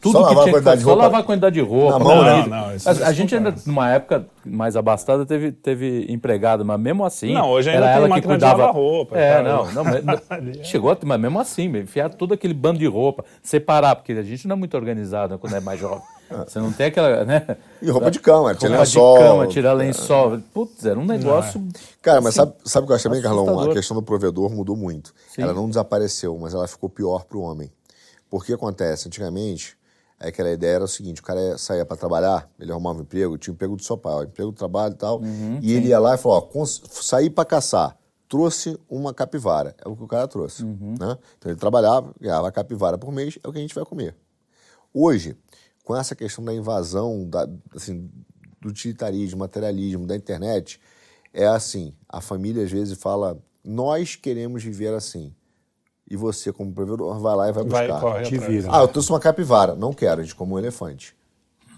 tudo 0.00 0.12
só 0.12 0.28
que 0.28 0.34
lavar 0.34 0.44
tinha 0.44 0.58
que 0.58 0.64
fazer, 0.64 0.82
só 0.82 0.94
lavar 0.94 1.20
a 1.20 1.24
quantidade 1.24 1.54
de 1.54 1.60
roupa. 1.60 1.98
Na 1.98 2.04
mão, 2.04 2.22
não, 2.22 2.46
não, 2.46 2.64
a, 2.66 3.08
a 3.08 3.12
gente 3.12 3.34
ainda, 3.34 3.54
numa 3.64 3.90
época 3.90 4.26
mais 4.44 4.76
abastada, 4.76 5.24
teve, 5.24 5.50
teve 5.50 6.06
empregado, 6.10 6.64
mas 6.64 6.78
mesmo 6.78 7.04
assim. 7.04 7.32
Não, 7.32 7.48
hoje 7.48 7.70
ainda 7.70 7.86
era 7.86 7.96
ela 7.96 8.20
que 8.20 8.26
cuidava. 8.26 8.70
roupa. 8.70 9.16
É, 9.16 9.42
não, 9.42 9.72
não 9.72 9.84
mas, 9.84 10.20
chegou, 10.66 10.96
mas 11.04 11.20
mesmo 11.20 11.40
assim, 11.40 11.64
enfiar 11.78 12.10
todo 12.10 12.34
aquele 12.34 12.52
bando 12.52 12.78
de 12.78 12.86
roupa, 12.86 13.24
separar, 13.42 13.96
porque 13.96 14.12
a 14.12 14.22
gente 14.22 14.46
não 14.46 14.56
é 14.56 14.58
muito 14.58 14.76
organizado 14.76 15.32
né, 15.32 15.38
quando 15.40 15.56
é 15.56 15.60
mais 15.60 15.80
jovem. 15.80 16.02
Você 16.46 16.58
não 16.58 16.72
tem 16.72 16.86
aquela, 16.86 17.24
né? 17.24 17.56
E 17.80 17.90
roupa 17.90 18.10
de 18.10 18.18
cama, 18.18 18.54
tira 18.54 18.78
lençol. 18.78 19.18
de 19.18 19.24
cama, 19.24 19.46
tira 19.46 19.72
lençol. 19.72 20.40
Putz, 20.52 20.84
era 20.86 20.98
um 20.98 21.04
negócio. 21.04 21.60
É. 21.60 21.78
Cara, 22.00 22.20
mas 22.20 22.38
assim, 22.38 22.50
sabe, 22.50 22.54
sabe 22.64 22.84
o 22.84 22.86
que 22.86 22.92
eu 22.92 22.96
acho 22.96 23.04
também, 23.04 23.22
Carlão? 23.22 23.60
A 23.60 23.72
questão 23.72 23.94
do 23.94 24.02
provedor 24.02 24.50
mudou 24.50 24.76
muito. 24.76 25.12
Sim. 25.28 25.42
Ela 25.42 25.52
não 25.52 25.68
desapareceu, 25.68 26.36
mas 26.40 26.54
ela 26.54 26.66
ficou 26.66 26.88
pior 26.88 27.24
para 27.24 27.36
o 27.36 27.42
homem. 27.42 27.70
Porque 28.32 28.54
acontece, 28.54 29.08
antigamente, 29.08 29.76
é 30.18 30.28
aquela 30.28 30.50
ideia 30.50 30.76
era 30.76 30.84
o 30.84 30.88
seguinte: 30.88 31.20
o 31.20 31.22
cara 31.22 31.58
saía 31.58 31.84
para 31.84 31.98
trabalhar, 31.98 32.50
ele 32.58 32.72
arrumava 32.72 33.00
um 33.00 33.02
emprego, 33.02 33.36
tinha 33.36 33.52
um 33.52 33.54
emprego 33.54 33.76
do 33.76 33.82
seu 33.82 33.98
pai, 33.98 34.24
emprego 34.24 34.50
do 34.50 34.56
trabalho 34.56 34.94
e 34.94 34.96
tal. 34.96 35.20
Uhum, 35.20 35.58
e 35.60 35.68
sim. 35.68 35.74
ele 35.74 35.88
ia 35.88 35.98
lá 35.98 36.14
e 36.14 36.16
falou: 36.16 36.50
ó, 36.54 36.64
saí 36.64 37.28
para 37.28 37.44
caçar, 37.44 37.94
trouxe 38.30 38.80
uma 38.88 39.12
capivara. 39.12 39.76
É 39.84 39.86
o 39.86 39.94
que 39.94 40.02
o 40.02 40.06
cara 40.06 40.26
trouxe. 40.26 40.64
Uhum. 40.64 40.94
Né? 40.98 41.18
Então 41.36 41.52
ele 41.52 41.60
trabalhava, 41.60 42.14
ganhava 42.18 42.48
a 42.48 42.50
capivara 42.50 42.96
por 42.96 43.12
mês, 43.12 43.38
é 43.44 43.46
o 43.46 43.52
que 43.52 43.58
a 43.58 43.60
gente 43.60 43.74
vai 43.74 43.84
comer. 43.84 44.16
Hoje, 44.94 45.36
com 45.84 45.94
essa 45.94 46.16
questão 46.16 46.42
da 46.42 46.54
invasão, 46.54 47.28
da, 47.28 47.46
assim, 47.76 48.10
do 48.62 48.70
utilitarismo, 48.70 49.40
materialismo, 49.40 50.06
da 50.06 50.16
internet, 50.16 50.80
é 51.34 51.44
assim: 51.44 51.94
a 52.08 52.22
família 52.22 52.64
às 52.64 52.72
vezes 52.72 52.96
fala, 52.96 53.38
nós 53.62 54.16
queremos 54.16 54.64
viver 54.64 54.94
assim 54.94 55.34
e 56.08 56.16
você, 56.16 56.52
como 56.52 56.72
provedor, 56.72 57.18
vai 57.18 57.36
lá 57.36 57.48
e 57.48 57.52
vai 57.52 57.64
buscar. 57.64 57.86
Vai, 57.86 58.00
corre 58.00 58.22
Te 58.24 58.38
vira. 58.38 58.68
Ah, 58.70 58.82
eu 58.82 58.88
trouxe 58.88 59.10
uma 59.10 59.20
capivara. 59.20 59.74
Não 59.74 59.92
quero, 59.92 60.20
a 60.20 60.24
gente 60.24 60.34
come 60.34 60.52
um 60.52 60.58
elefante. 60.58 61.16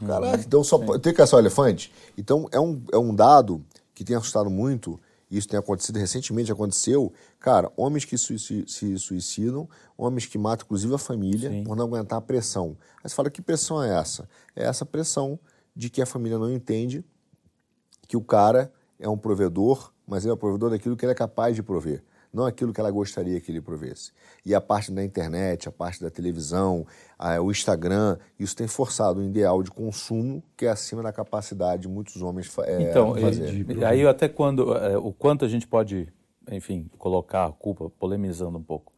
Uhum. 0.01 0.09
Caraca, 0.09 0.43
então 0.45 0.65
só 0.65 0.79
tem 0.99 1.13
que 1.13 1.15
caçar 1.15 1.39
o 1.39 1.43
elefante? 1.43 1.93
Então 2.19 2.49
é 2.51 2.59
um, 2.59 2.83
é 2.93 2.99
um 2.99 3.15
dado 3.15 3.65
que 3.95 4.03
tem 4.03 4.17
assustado 4.17 4.51
muito, 4.51 4.99
e 5.31 5.39
isso 5.39 5.49
tem 5.49 5.59
acontecido 5.59 5.99
recentemente, 5.99 6.51
aconteceu, 6.51 7.13
cara, 7.39 7.71
homens 7.77 8.05
que 8.05 8.19
se, 8.19 8.37
se 8.39 8.99
suicidam, 8.99 9.69
homens 9.97 10.27
que 10.27 10.37
matam 10.37 10.65
inclusive 10.65 10.93
a 10.93 10.99
família 10.99 11.49
Sim. 11.49 11.63
por 11.63 11.77
não 11.77 11.85
aguentar 11.85 12.19
a 12.19 12.21
pressão. 12.21 12.77
Aí 13.03 13.09
você 13.09 13.15
fala, 13.15 13.31
que 13.31 13.41
pressão 13.41 13.81
é 13.83 13.97
essa? 13.97 14.29
É 14.57 14.65
essa 14.65 14.85
pressão 14.85 15.39
de 15.77 15.89
que 15.89 16.03
a 16.03 16.07
família 16.07 16.39
não 16.39 16.51
entende 16.51 17.05
que 18.09 18.17
o 18.17 18.21
cara 18.21 18.73
é 18.99 19.09
um 19.09 19.17
provedor, 19.17 19.93
mas 20.07 20.25
ele 20.25 20.33
é 20.33 20.35
um 20.35 20.39
provedor 20.39 20.71
daquilo 20.71 20.97
que 20.97 21.05
ele 21.05 21.13
é 21.13 21.17
capaz 21.17 21.55
de 21.55 21.63
prover 21.63 22.03
não 22.35 22.45
aquilo 22.45 22.73
que 22.73 22.81
ela 22.81 22.91
gostaria 22.91 23.41
que 23.41 23.51
ele 23.51 23.61
provesse. 23.61 24.13
E 24.45 24.55
a 24.55 24.61
parte 24.61 24.91
da 24.91 25.05
internet, 25.05 25.69
a 25.69 25.73
parte 25.73 26.03
da 26.03 26.11
televisão, 26.11 26.85
a, 27.19 27.41
o 27.41 27.51
Instagram, 27.51 28.19
isso 28.39 28.57
tem 28.57 28.67
forçado 28.67 29.21
um 29.21 29.25
ideal 29.25 29.63
de 29.63 29.71
consumo 29.71 30.43
que 30.57 30.67
é 30.67 30.71
acima 30.71 31.03
da 31.03 31.13
capacidade 31.13 31.83
de 31.83 31.89
muitos 31.89 32.21
homens 32.21 32.51
é, 32.59 32.83
então, 32.83 33.15
fazer. 33.15 33.55
Então, 33.55 33.89
aí 33.89 34.07
até 34.07 34.29
quando, 34.29 34.77
é, 34.77 34.99
o 34.99 35.13
quanto 35.13 35.45
a 35.45 35.49
gente 35.49 35.67
pode, 35.67 36.13
enfim, 36.51 36.91
colocar 36.99 37.47
a 37.47 37.53
culpa, 37.53 37.89
polemizando 37.89 38.59
um 38.59 38.63
pouco, 38.63 38.93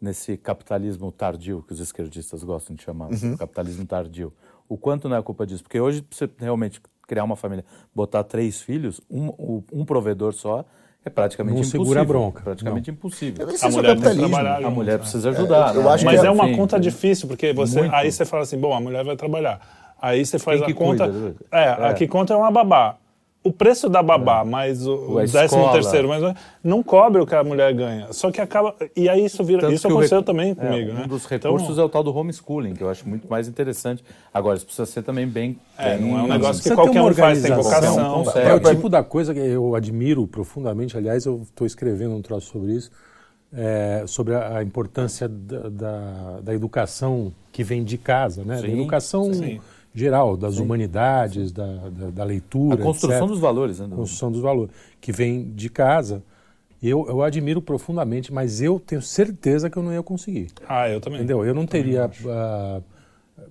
nesse 0.00 0.38
capitalismo 0.38 1.12
tardio 1.12 1.62
que 1.62 1.74
os 1.74 1.80
esquerdistas 1.80 2.42
gostam 2.42 2.74
de 2.74 2.82
chamar, 2.82 3.10
uhum. 3.10 3.36
capitalismo 3.36 3.84
tardio. 3.84 4.32
O 4.66 4.78
quanto 4.78 5.08
não 5.08 5.16
é 5.16 5.22
culpa 5.22 5.46
disso? 5.46 5.62
Porque 5.62 5.78
hoje, 5.78 6.02
você 6.10 6.30
realmente 6.38 6.80
criar 7.06 7.24
uma 7.24 7.36
família, 7.36 7.64
botar 7.94 8.24
três 8.24 8.62
filhos, 8.62 9.00
um, 9.10 9.62
um 9.72 9.84
provedor 9.84 10.32
só, 10.32 10.64
é 11.04 11.08
praticamente 11.08 11.54
não 11.54 11.60
impossível. 11.60 11.80
segura 11.80 12.00
a 12.00 12.04
bronca. 12.04 12.42
Praticamente 12.42 12.90
não. 12.90 12.94
impossível. 12.94 13.48
A 13.62 13.70
mulher, 13.70 13.98
trabalhar, 13.98 14.64
a 14.64 14.70
mulher 14.70 14.98
precisa 14.98 15.30
ajudar. 15.30 15.74
É, 15.74 15.78
eu 15.78 15.82
né? 15.82 15.88
acho 15.90 16.04
Mas 16.04 16.22
é, 16.22 16.26
é 16.26 16.30
uma 16.30 16.54
conta 16.54 16.78
difícil, 16.78 17.26
porque 17.26 17.52
você, 17.52 17.80
aí 17.92 18.12
você 18.12 18.24
fala 18.24 18.42
assim, 18.42 18.58
bom, 18.58 18.74
a 18.74 18.80
mulher 18.80 19.04
vai 19.04 19.16
trabalhar. 19.16 19.60
Aí 20.00 20.24
você 20.24 20.38
faz 20.38 20.62
a 20.62 20.72
conta. 20.74 21.08
Cuida, 21.08 21.36
é, 21.50 21.62
é, 21.62 21.88
a 21.88 21.94
que 21.94 22.06
conta 22.06 22.34
é 22.34 22.36
uma 22.36 22.50
babá. 22.50 22.96
O 23.42 23.50
preço 23.50 23.88
da 23.88 24.02
babá, 24.02 24.42
é. 24.42 24.44
mais 24.44 24.86
o, 24.86 25.16
o 25.16 25.26
décimo 25.26 25.72
terceiro, 25.72 26.08
mais 26.08 26.22
não 26.62 26.82
cobre 26.82 27.22
o 27.22 27.26
que 27.26 27.34
a 27.34 27.42
mulher 27.42 27.72
ganha. 27.72 28.12
Só 28.12 28.30
que 28.30 28.38
acaba. 28.40 28.74
E 28.94 29.08
aí 29.08 29.24
isso 29.24 29.42
vira. 29.42 29.62
Tanto 29.62 29.72
isso 29.72 29.88
aconteceu 29.88 30.18
rec... 30.18 30.26
também 30.26 30.50
é, 30.50 30.54
comigo, 30.54 30.90
é, 30.90 30.94
né? 30.94 31.02
Um 31.04 31.08
dos 31.08 31.24
então, 31.24 31.52
recursos 31.52 31.70
então, 31.70 31.82
é 31.82 31.86
o 31.86 31.88
tal 31.88 32.02
do 32.02 32.14
homeschooling, 32.14 32.74
que 32.74 32.82
eu 32.82 32.90
acho 32.90 33.08
muito 33.08 33.28
mais 33.28 33.48
interessante. 33.48 34.04
Agora, 34.32 34.56
isso 34.56 34.66
precisa 34.66 34.84
ser 34.84 35.02
também 35.02 35.26
bem. 35.26 35.58
É, 35.78 35.96
não 35.96 36.18
é 36.18 36.22
um 36.22 36.28
negócio 36.28 36.62
que 36.62 36.74
qualquer 36.74 37.00
um 37.00 37.14
faz, 37.14 37.42
tem 37.42 37.54
vocação. 37.54 38.24
É 38.36 38.52
o 38.52 38.60
tipo 38.60 38.88
da 38.90 39.02
coisa 39.02 39.32
que 39.32 39.40
eu 39.40 39.74
admiro 39.74 40.26
profundamente. 40.26 40.96
Aliás, 40.96 41.24
eu 41.24 41.40
estou 41.42 41.66
escrevendo 41.66 42.14
um 42.14 42.20
troço 42.20 42.50
sobre 42.52 42.72
isso. 42.72 42.90
É, 43.52 44.04
sobre 44.06 44.34
a, 44.34 44.58
a 44.58 44.62
importância 44.62 45.28
da, 45.28 45.68
da, 45.68 46.40
da, 46.40 46.54
educação 46.54 47.32
que 47.50 47.64
vem 47.64 47.82
de 47.82 47.98
casa, 47.98 48.44
né? 48.44 48.58
Sim, 48.58 48.62
da 48.62 48.68
educação 48.68 49.34
sim 49.34 49.58
geral, 49.94 50.36
das 50.36 50.54
Sim. 50.54 50.62
humanidades, 50.62 51.52
da, 51.52 51.66
da, 51.88 52.10
da, 52.10 52.24
leitura. 52.24 52.74
A 52.74 52.78
construção 52.78 53.18
etc. 53.18 53.28
dos 53.28 53.40
valores, 53.40 53.80
né? 53.80 53.88
Construção 53.94 54.30
dos 54.30 54.40
valores, 54.40 54.72
que 55.00 55.12
vem 55.12 55.50
de 55.52 55.68
casa. 55.68 56.22
Eu, 56.82 57.06
eu 57.08 57.22
admiro 57.22 57.60
profundamente, 57.60 58.32
mas 58.32 58.62
eu 58.62 58.80
tenho 58.80 59.02
certeza 59.02 59.68
que 59.68 59.76
eu 59.76 59.82
não 59.82 59.92
ia 59.92 60.02
conseguir. 60.02 60.48
Ah, 60.66 60.88
eu 60.88 61.00
também. 61.00 61.18
Entendeu? 61.18 61.44
Eu 61.44 61.54
não 61.54 61.66
teria 61.66 62.06
uh, 62.06 62.82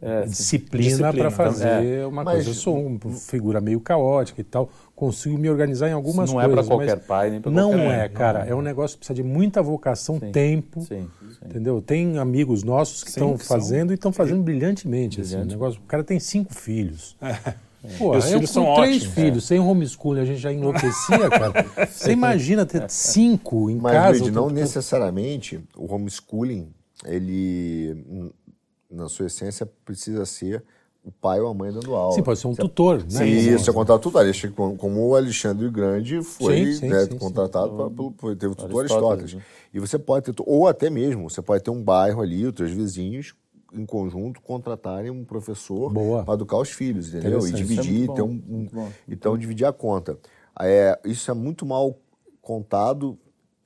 é, 0.02 0.23
disciplina, 0.23 1.13
para 1.13 1.30
fazer 1.30 1.99
é. 1.99 2.06
uma 2.06 2.23
mas, 2.23 2.36
coisa. 2.36 2.49
Eu 2.49 2.54
sou 2.54 2.86
uma 2.86 2.99
figura 3.12 3.62
meio 3.62 3.80
caótica 3.80 4.41
e 4.41 4.43
tal 4.43 4.69
consigo 5.00 5.38
me 5.38 5.50
organizar 5.50 5.88
em 5.88 5.94
algumas 5.94 6.30
não 6.30 6.36
coisas. 6.36 6.52
Não 6.52 6.62
é 6.62 6.68
para 6.68 6.68
qualquer 6.68 7.00
pai, 7.00 7.30
nem 7.30 7.40
para 7.40 7.50
Não 7.50 7.70
qualquer 7.70 8.06
é, 8.06 8.10
cara. 8.10 8.46
É 8.46 8.54
um 8.54 8.62
negócio 8.62 8.98
que 8.98 9.00
precisa 9.00 9.16
de 9.16 9.24
muita 9.24 9.62
vocação, 9.62 10.20
sim, 10.20 10.30
tempo. 10.30 10.82
Sim, 10.82 11.10
sim. 11.22 11.46
Entendeu? 11.46 11.82
Tem 11.82 12.18
amigos 12.18 12.64
nossos 12.64 13.02
que 13.02 13.10
estão 13.10 13.38
fazendo 13.38 13.88
são... 13.88 13.92
e 13.92 13.96
estão 13.96 14.12
fazendo 14.12 14.44
brilhantemente. 14.44 15.22
Brilhante. 15.22 15.40
Assim, 15.40 15.50
negócio, 15.50 15.80
o 15.80 15.84
cara 15.86 16.04
tem 16.04 16.20
cinco 16.20 16.54
filhos. 16.54 17.16
É. 17.82 17.98
Pô, 17.98 18.14
eu 18.14 18.42
com 18.42 18.76
três 18.76 18.98
ótimos, 18.98 19.04
filhos, 19.06 19.44
é. 19.46 19.48
sem 19.48 19.60
homeschooling, 19.62 20.20
a 20.20 20.26
gente 20.26 20.40
já 20.40 20.52
enlouquecia, 20.52 21.30
cara. 21.32 21.66
Você 21.90 22.12
imagina 22.12 22.66
ter 22.66 22.84
cinco 22.92 23.70
em 23.70 23.78
Mas, 23.78 23.94
casa. 23.94 24.20
Mas, 24.20 24.34
não 24.34 24.50
necessariamente 24.50 25.64
o 25.78 25.90
homeschooling, 25.90 26.74
ele, 27.06 28.34
na 28.92 29.08
sua 29.08 29.28
essência, 29.28 29.66
precisa 29.86 30.26
ser 30.26 30.62
o 31.10 31.12
pai 31.12 31.39
ou 31.39 31.50
a 31.50 31.54
mãe 31.54 31.72
dando 31.72 31.93
aula. 31.95 32.13
Sim, 32.13 32.24
pode 32.24 32.39
ser 32.39 32.48
um 32.48 32.56
tutor, 32.56 33.00
né? 33.00 33.10
Sim, 33.10 33.26
isso, 33.26 33.69
é 33.69 33.74
contrato 33.74 34.02
tutor. 34.02 34.24
Como 34.78 35.08
o 35.08 35.15
Alexandre 35.15 35.69
Grande 35.69 36.22
foi 36.22 36.65
sim, 36.65 36.74
sim, 36.74 36.88
né, 36.88 37.06
sim, 37.06 37.17
contratado 37.17 37.76
para 37.76 37.89
pelo, 37.89 38.36
teve 38.36 38.54
o 38.54 38.56
tutor 38.56 38.82
Aristóteles. 38.82 39.34
Né? 39.34 39.41
E 39.74 39.80
você 39.80 40.00
pode 40.00 40.32
ter, 40.32 40.43
ou 40.45 40.67
até 40.67 40.89
mesmo, 40.89 41.30
você 41.30 41.41
pode 41.41 41.63
ter 41.63 41.72
um 41.72 41.84
bairro 41.84 42.22
ali, 42.22 42.45
os 42.45 42.54
teus 42.54 42.72
vizinhos, 42.72 43.34
em 43.74 43.86
conjunto, 43.86 44.41
contratarem 44.41 45.12
um 45.12 45.24
professor 45.26 45.91
para 46.26 46.34
educar 46.34 46.58
os 46.58 46.69
filhos, 46.69 47.13
entendeu? 47.13 47.45
E 47.45 47.52
dividir, 47.52 48.10
é 48.10 48.13
ter 48.13 48.22
um, 48.22 48.41
um 48.50 48.67
então 49.08 49.38
dividir 49.38 49.65
a 49.65 49.74
conta. 49.74 50.17
É, 50.60 51.00
isso 51.06 51.30
é 51.30 51.34
muito 51.34 51.65
mal 51.65 51.98
contado 52.41 53.17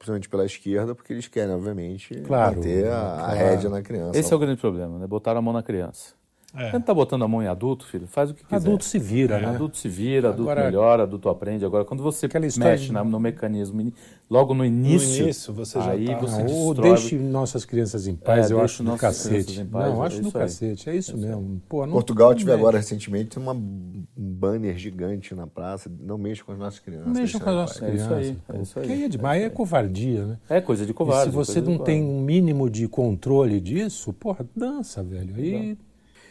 principalmente 0.04 0.28
pela 0.28 0.46
esquerda, 0.46 0.94
porque 0.94 1.14
eles 1.14 1.28
querem, 1.28 1.56
obviamente, 1.56 2.14
claro, 2.22 2.58
manter 2.58 2.88
a, 2.88 2.90
claro. 2.90 3.24
a 3.24 3.34
rédea 3.34 3.70
na 3.70 3.82
criança. 3.82 4.20
Esse 4.20 4.34
é 4.34 4.36
o 4.36 4.40
grande 4.40 4.60
problema, 4.60 5.00
né? 5.00 5.08
Botar 5.08 5.38
a 5.38 5.42
mão 5.42 5.54
na 5.54 5.64
criança. 5.64 6.14
É. 6.56 6.70
Você 6.70 6.74
não 6.74 6.82
tá 6.82 6.94
botando 6.94 7.24
a 7.24 7.28
mão 7.28 7.42
em 7.42 7.48
adulto, 7.48 7.86
filho? 7.86 8.06
Faz 8.06 8.30
o 8.30 8.34
que 8.36 8.44
quiser. 8.44 8.58
Adulto 8.58 8.86
se 8.86 9.00
vira, 9.00 9.38
é. 9.38 9.42
né? 9.42 9.48
Adulto 9.50 9.76
se 9.76 9.90
vira, 9.90 10.30
adulto 10.30 10.52
Agora, 10.52 10.66
melhora, 10.66 11.04
adulto 11.04 11.28
aprende. 11.28 11.66
Agora, 11.66 11.84
quando 11.84 12.04
você 12.04 12.30
mexe 12.60 12.88
de... 12.88 12.92
no 12.92 13.20
mecanismo, 13.20 13.92
logo 14.30 14.54
no 14.54 14.64
início, 14.64 15.18
no 15.18 15.24
início 15.24 15.52
você 15.52 15.80
já 15.80 15.92
aí 15.92 16.06
tá... 16.06 16.18
você 16.18 16.38
não, 16.38 16.46
destrói... 16.46 16.90
deixe 16.90 17.18
nossas 17.18 17.66
crianças 17.66 18.06
em 18.06 18.16
paz, 18.16 18.52
é, 18.52 18.54
eu 18.54 18.62
acho 18.62 18.84
do 18.84 18.96
cacete. 18.96 19.66
Paz, 19.66 19.88
não, 19.88 19.96
eu 19.96 20.04
acho 20.04 20.20
é 20.20 20.22
do 20.22 20.32
cacete, 20.32 20.90
é 20.92 20.96
isso 20.96 21.18
mesmo. 21.18 21.60
Pô, 21.68 21.88
não, 21.88 21.94
Portugal 21.94 22.36
tive 22.36 22.52
agora 22.52 22.78
recentemente 22.78 23.40
uma, 23.40 23.54
um 23.54 24.06
banner 24.16 24.78
gigante 24.78 25.34
na 25.34 25.48
praça, 25.48 25.92
não 26.00 26.20
mexa 26.20 26.44
com 26.44 26.52
as 26.52 26.60
nossas 26.60 26.80
crianças. 26.80 27.08
Não 27.08 27.14
mexa 27.14 27.40
com 27.40 27.50
as 27.50 27.56
nossas 27.56 27.80
crianças. 27.80 28.12
É 28.12 28.22
isso 28.22 28.32
aí. 28.50 28.58
É 28.58 28.62
isso 28.62 28.80
aí. 28.80 28.86
Que 28.88 29.04
é 29.06 29.10
demais, 29.10 29.44
é 29.44 29.50
covardia, 29.50 30.26
né? 30.26 30.38
É 30.48 30.62
coisa 30.62 30.86
de 30.86 30.94
covarde. 30.94 31.30
E 31.30 31.32
se 31.32 31.36
você 31.36 31.60
não 31.60 31.80
tem 31.80 32.04
um 32.04 32.22
mínimo 32.22 32.70
de 32.70 32.88
controle 32.88 33.60
disso, 33.60 34.14
porra, 34.14 34.46
dança, 34.56 35.02
velho. 35.02 35.34
Aí... 35.36 35.78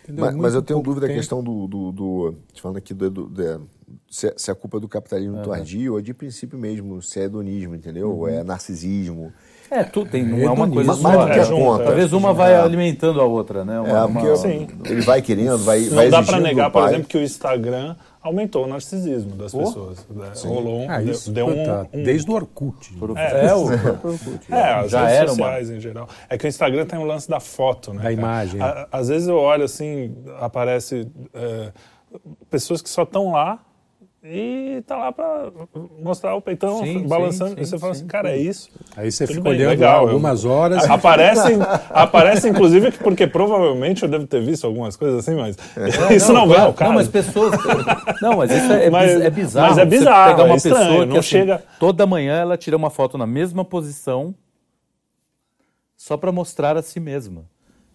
Mas, 0.09 0.35
mas, 0.35 0.55
eu 0.55 0.63
tenho 0.63 0.81
dúvida 0.81 1.07
da 1.07 1.13
questão 1.13 1.43
do, 1.43 1.67
do, 1.69 1.93
do, 1.93 2.35
falando 2.61 2.79
aqui 2.79 2.93
do, 2.93 3.09
do, 3.09 3.27
do 3.29 3.69
se, 4.11 4.33
se, 4.37 4.51
a 4.51 4.55
culpa 4.55 4.79
é 4.79 4.81
do 4.81 4.89
capitalismo 4.89 5.37
uhum. 5.37 5.43
tardio 5.43 5.95
ou 5.95 6.01
de 6.01 6.13
princípio 6.13 6.59
mesmo, 6.59 7.01
se 7.01 7.21
é 7.21 7.25
hedonismo, 7.25 7.75
entendeu? 7.75 8.09
Uhum. 8.09 8.19
Ou 8.19 8.29
é 8.29 8.43
narcisismo. 8.43 9.33
É, 9.71 9.85
tu 9.85 10.05
tem, 10.05 10.23
não 10.23 10.39
é, 10.39 10.45
é 10.45 10.51
uma 10.51 10.69
coisa 10.69 10.93
só. 10.93 11.03
Mais 11.03 11.19
do 11.19 11.33
que 11.33 11.41
a 11.41 11.47
conta. 11.47 11.85
Talvez 11.85 12.13
uma 12.13 12.35
vai 12.35 12.53
é. 12.53 12.61
alimentando 12.61 13.21
a 13.21 13.25
outra, 13.25 13.65
né? 13.65 13.81
Uma, 13.81 14.05
é, 14.05 14.09
porque 14.09 14.29
uma... 14.29 14.37
Sim. 14.37 14.69
ele 14.85 15.01
vai 15.01 15.23
querendo, 15.23 15.57
vai 15.59 15.81
Não 15.81 15.95
vai 15.95 16.11
dá 16.11 16.23
para 16.23 16.41
negar, 16.41 16.71
por 16.71 16.87
exemplo, 16.89 17.07
que 17.07 17.17
o 17.17 17.23
Instagram 17.23 17.97
aumentou 18.23 18.65
o 18.65 18.69
narcisismo 18.69 19.35
das 19.35 19.53
oh. 19.53 19.59
pessoas. 19.59 20.07
Né? 20.09 20.33
Rolou 20.45 20.83
um, 20.83 20.91
ah, 20.91 21.03
isso, 21.03 21.33
deu, 21.33 21.47
um, 21.49 21.65
tá, 21.65 21.87
um, 21.93 22.03
Desde 22.03 22.31
o 22.31 22.35
Orkut. 22.35 22.95
É, 23.17 23.47
é, 23.47 23.55
o, 23.55 23.73
é 24.55 24.73
as 24.75 24.91
Já 24.91 25.07
redes 25.07 25.31
sociais 25.31 25.69
uma... 25.69 25.77
em 25.77 25.81
geral. 25.81 26.09
É 26.29 26.39
que 26.39 26.47
o 26.47 26.49
Instagram 26.49 26.87
tem 26.87 26.99
o 26.99 27.03
um 27.03 27.05
lance 27.05 27.29
da 27.29 27.41
foto, 27.41 27.93
né? 27.93 28.05
Da 28.05 28.13
imagem. 28.13 28.61
às 28.91 29.09
vezes 29.09 29.29
eu 29.29 29.37
olho 29.37 29.65
assim, 29.65 30.15
aparece 30.39 31.09
é, 31.35 31.73
pessoas 32.49 32.81
que 32.81 32.89
só 32.89 33.03
estão 33.03 33.33
lá 33.33 33.61
e 34.25 34.81
tá 34.87 34.97
lá 34.97 35.11
para 35.11 35.51
mostrar 36.01 36.37
o 36.37 36.41
peitão 36.41 36.79
sim, 36.85 37.07
balançando. 37.09 37.51
Sim, 37.51 37.57
sim, 37.57 37.63
e 37.63 37.67
você 37.67 37.79
fala 37.79 37.93
assim, 37.93 38.07
cara, 38.07 38.31
é 38.31 38.37
isso. 38.37 38.71
Aí 38.97 39.11
você 39.11 39.27
fica 39.27 39.49
olhando 39.49 39.71
legal, 39.71 40.07
algumas 40.07 40.45
horas. 40.45 40.89
Aparecem, 40.89 41.59
aparece, 41.91 42.49
inclusive, 42.49 42.93
porque 42.93 43.27
provavelmente 43.27 44.05
eu 44.05 44.09
devo 44.09 44.25
ter 44.25 44.41
visto 44.41 44.65
algumas 44.65 44.95
coisas 44.95 45.19
assim, 45.19 45.35
mas 45.35 45.57
é, 45.77 46.15
isso 46.15 46.33
não, 46.33 46.43
não 46.43 46.49
vai 46.49 46.61
ao 46.61 46.73
caso. 46.73 46.91
Não, 46.91 46.99
mas 46.99 47.09
pessoas. 47.09 47.53
Não, 48.21 48.37
mas 48.37 48.53
isso 48.53 48.73
é, 48.73 48.91
mas, 48.91 49.21
é 49.21 49.29
bizarro. 49.29 49.69
Mas 49.71 49.79
é 49.79 49.85
bizarro. 49.85 50.31
Você 50.31 50.37
pegar 50.37 50.45
uma 50.45 50.55
é 50.55 50.57
estranho, 50.57 50.77
pessoa 50.77 51.07
que 51.09 51.19
assim, 51.19 51.29
chega. 51.29 51.65
Toda 51.81 52.07
manhã 52.07 52.37
ela 52.37 52.57
tira 52.57 52.77
uma 52.77 52.91
foto 52.91 53.19
na 53.19 53.27
mesma 53.27 53.65
posição 53.65 54.33
só 55.97 56.17
para 56.17 56.31
mostrar 56.31 56.77
a 56.77 56.83
si 56.83 57.01
mesma. 57.01 57.45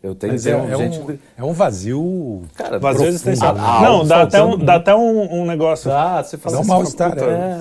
Eu 0.01 0.13
tenho 0.13 0.33
Mas 0.33 0.45
é, 0.45 0.51
é, 0.51 0.77
gente... 0.77 0.99
um, 0.99 1.17
é 1.37 1.43
um 1.43 1.53
vazio. 1.53 2.43
Cara, 2.55 2.77
vazio 2.79 3.07
existencial. 3.07 3.55
Ah, 3.57 3.81
não, 3.81 4.05
dá 4.05 4.21
até, 4.21 4.43
um, 4.43 4.57
dá 4.57 4.75
até 4.75 4.95
um, 4.95 5.41
um 5.41 5.45
negócio. 5.45 5.91
Ah, 5.91 6.23
você 6.23 6.37
fala 6.37 6.55
dá 6.55 6.59
um 6.59 6.61
assim, 6.61 6.69
mal-estar. 6.69 7.17
É. 7.17 7.59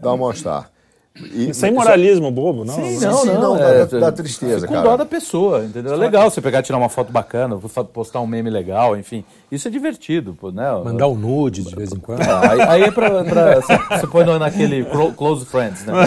Dá 0.00 0.12
um 0.12 0.16
mal-estar. 0.16 0.70
E, 1.32 1.52
Sem 1.52 1.72
moralismo 1.72 2.30
bobo, 2.30 2.64
não? 2.64 2.74
Sim, 2.74 3.00
não, 3.00 3.24
não. 3.24 3.40
não 3.40 3.56
é, 3.56 3.86
dá, 3.86 3.98
dá 3.98 4.12
tristeza, 4.12 4.66
com 4.66 4.72
cara. 4.72 4.84
Com 4.84 4.90
dó 4.90 4.96
da 4.96 5.04
pessoa, 5.04 5.64
entendeu? 5.64 5.94
É 5.94 5.96
legal 5.96 6.30
você 6.30 6.40
pegar, 6.40 6.62
tirar 6.62 6.78
uma 6.78 6.88
foto 6.88 7.10
bacana, 7.12 7.58
postar 7.92 8.20
um 8.20 8.26
meme 8.26 8.50
legal, 8.50 8.96
enfim. 8.96 9.24
Isso 9.50 9.66
é 9.66 9.70
divertido, 9.70 10.36
né? 10.52 10.70
Mandar 10.84 11.08
um 11.08 11.16
nude 11.16 11.64
de 11.64 11.74
vez 11.74 11.92
em 11.92 11.98
quando. 11.98 12.22
É, 12.22 12.48
aí, 12.48 12.60
aí 12.60 12.82
é 12.84 12.90
pra, 12.90 13.24
pra, 13.24 13.60
Você 13.60 14.06
põe 14.06 14.24
naquele 14.38 14.86
close 15.16 15.44
friends, 15.44 15.84
né? 15.84 15.92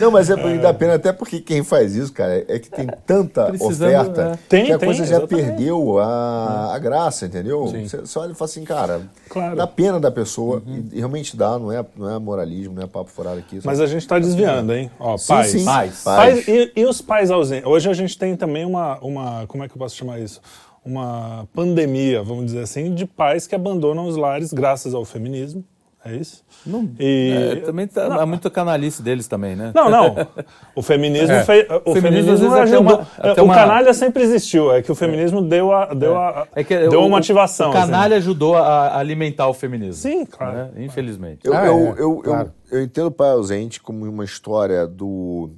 Não, 0.00 0.10
mas 0.10 0.30
é, 0.30 0.58
dá 0.58 0.72
pena 0.74 0.94
até 0.94 1.12
porque 1.12 1.40
quem 1.40 1.62
faz 1.62 1.94
isso, 1.94 2.12
cara, 2.12 2.44
é 2.48 2.58
que 2.58 2.70
tem 2.70 2.86
tanta 3.06 3.52
oferta 3.60 4.32
é. 4.32 4.38
tem, 4.48 4.66
que 4.66 4.72
a 4.72 4.78
tem, 4.78 4.86
coisa 4.86 5.04
já 5.04 5.16
exatamente. 5.16 5.46
perdeu 5.46 5.98
a, 5.98 6.74
a 6.74 6.78
graça, 6.78 7.26
entendeu? 7.26 7.66
Sim. 7.68 7.88
Você 7.88 8.06
só 8.06 8.20
olha 8.20 8.32
e 8.32 8.34
fala 8.34 8.50
assim, 8.50 8.64
cara, 8.64 9.02
claro. 9.28 9.56
dá 9.56 9.66
pena 9.66 10.00
da 10.00 10.10
pessoa, 10.10 10.62
uhum. 10.66 10.88
e, 10.92 10.98
realmente 10.98 11.36
dá, 11.36 11.58
não 11.58 11.72
é, 11.72 11.84
não 11.96 12.10
é 12.10 12.18
moralismo, 12.18 12.74
não 12.74 12.82
é 12.82 12.86
papo 12.86 13.10
furado 13.10 13.38
aqui. 13.38 13.60
Mas 13.64 13.80
a 13.80 13.86
gente 13.86 14.02
está 14.02 14.18
desviando, 14.18 14.72
hein? 14.72 14.90
Ó, 14.98 15.16
sim, 15.16 15.28
pais. 15.28 15.50
Sim. 15.50 15.64
Pais. 15.64 16.02
pais. 16.02 16.48
E, 16.48 16.72
e, 16.76 16.84
os 16.84 17.00
pais 17.00 17.30
ausentes? 17.30 17.66
Hoje 17.66 17.88
a 17.88 17.94
gente 17.94 18.18
tem 18.18 18.36
também 18.36 18.64
uma, 18.64 18.98
uma, 18.98 19.46
como 19.46 19.64
é 19.64 19.68
que 19.68 19.74
eu 19.74 19.78
posso 19.78 19.96
chamar 19.96 20.18
isso? 20.20 20.40
Uma 20.84 21.46
pandemia, 21.54 22.22
vamos 22.22 22.46
dizer 22.46 22.60
assim, 22.60 22.92
de 22.92 23.06
pais 23.06 23.46
que 23.46 23.54
abandonam 23.54 24.06
os 24.06 24.16
lares 24.16 24.52
graças 24.52 24.94
ao 24.94 25.04
feminismo 25.04 25.64
é 26.04 26.16
isso? 26.16 26.42
Não, 26.66 26.90
e... 26.98 27.32
É, 27.32 27.56
também 27.60 27.86
tá, 27.86 28.08
não. 28.08 28.20
há 28.20 28.26
muita 28.26 28.50
canalice 28.50 29.00
deles 29.02 29.28
também, 29.28 29.54
né? 29.54 29.72
Não, 29.74 29.88
não. 29.88 30.16
O 30.74 30.82
feminismo 30.82 31.34
é. 31.34 31.44
fez. 31.44 31.66
O, 31.68 31.90
o 31.90 31.94
feminismo, 31.94 32.36
feminismo 32.36 32.54
ajudou. 32.54 32.80
Uma, 32.80 33.06
é, 33.18 33.40
o 33.40 33.44
uma... 33.44 33.54
canalha 33.54 33.92
sempre 33.92 34.22
existiu, 34.22 34.72
é 34.72 34.80
que 34.82 34.90
o 34.90 34.94
feminismo 34.94 35.42
deu, 35.42 35.72
a, 35.72 35.92
deu, 35.92 36.16
a, 36.16 36.48
é. 36.56 36.60
é 36.60 36.64
que 36.64 36.76
deu 36.88 37.02
o, 37.02 37.06
uma 37.06 37.18
ativação. 37.18 37.70
O 37.70 37.72
canalha 37.72 38.16
assim. 38.16 38.24
ajudou 38.24 38.56
a 38.56 38.96
alimentar 38.96 39.48
o 39.48 39.54
feminismo. 39.54 39.94
Sim, 39.94 40.24
claro. 40.24 40.56
Né? 40.56 40.70
Infelizmente. 40.78 41.40
Eu, 41.44 41.54
ah, 41.54 41.66
eu, 41.66 41.76
é, 41.76 41.94
eu, 41.98 42.16
claro. 42.16 42.52
eu, 42.70 42.78
eu 42.78 42.84
entendo 42.84 43.06
o 43.06 43.12
pai 43.12 43.30
ausente 43.30 43.80
como 43.80 44.04
uma 44.08 44.24
história 44.24 44.86
do 44.86 45.50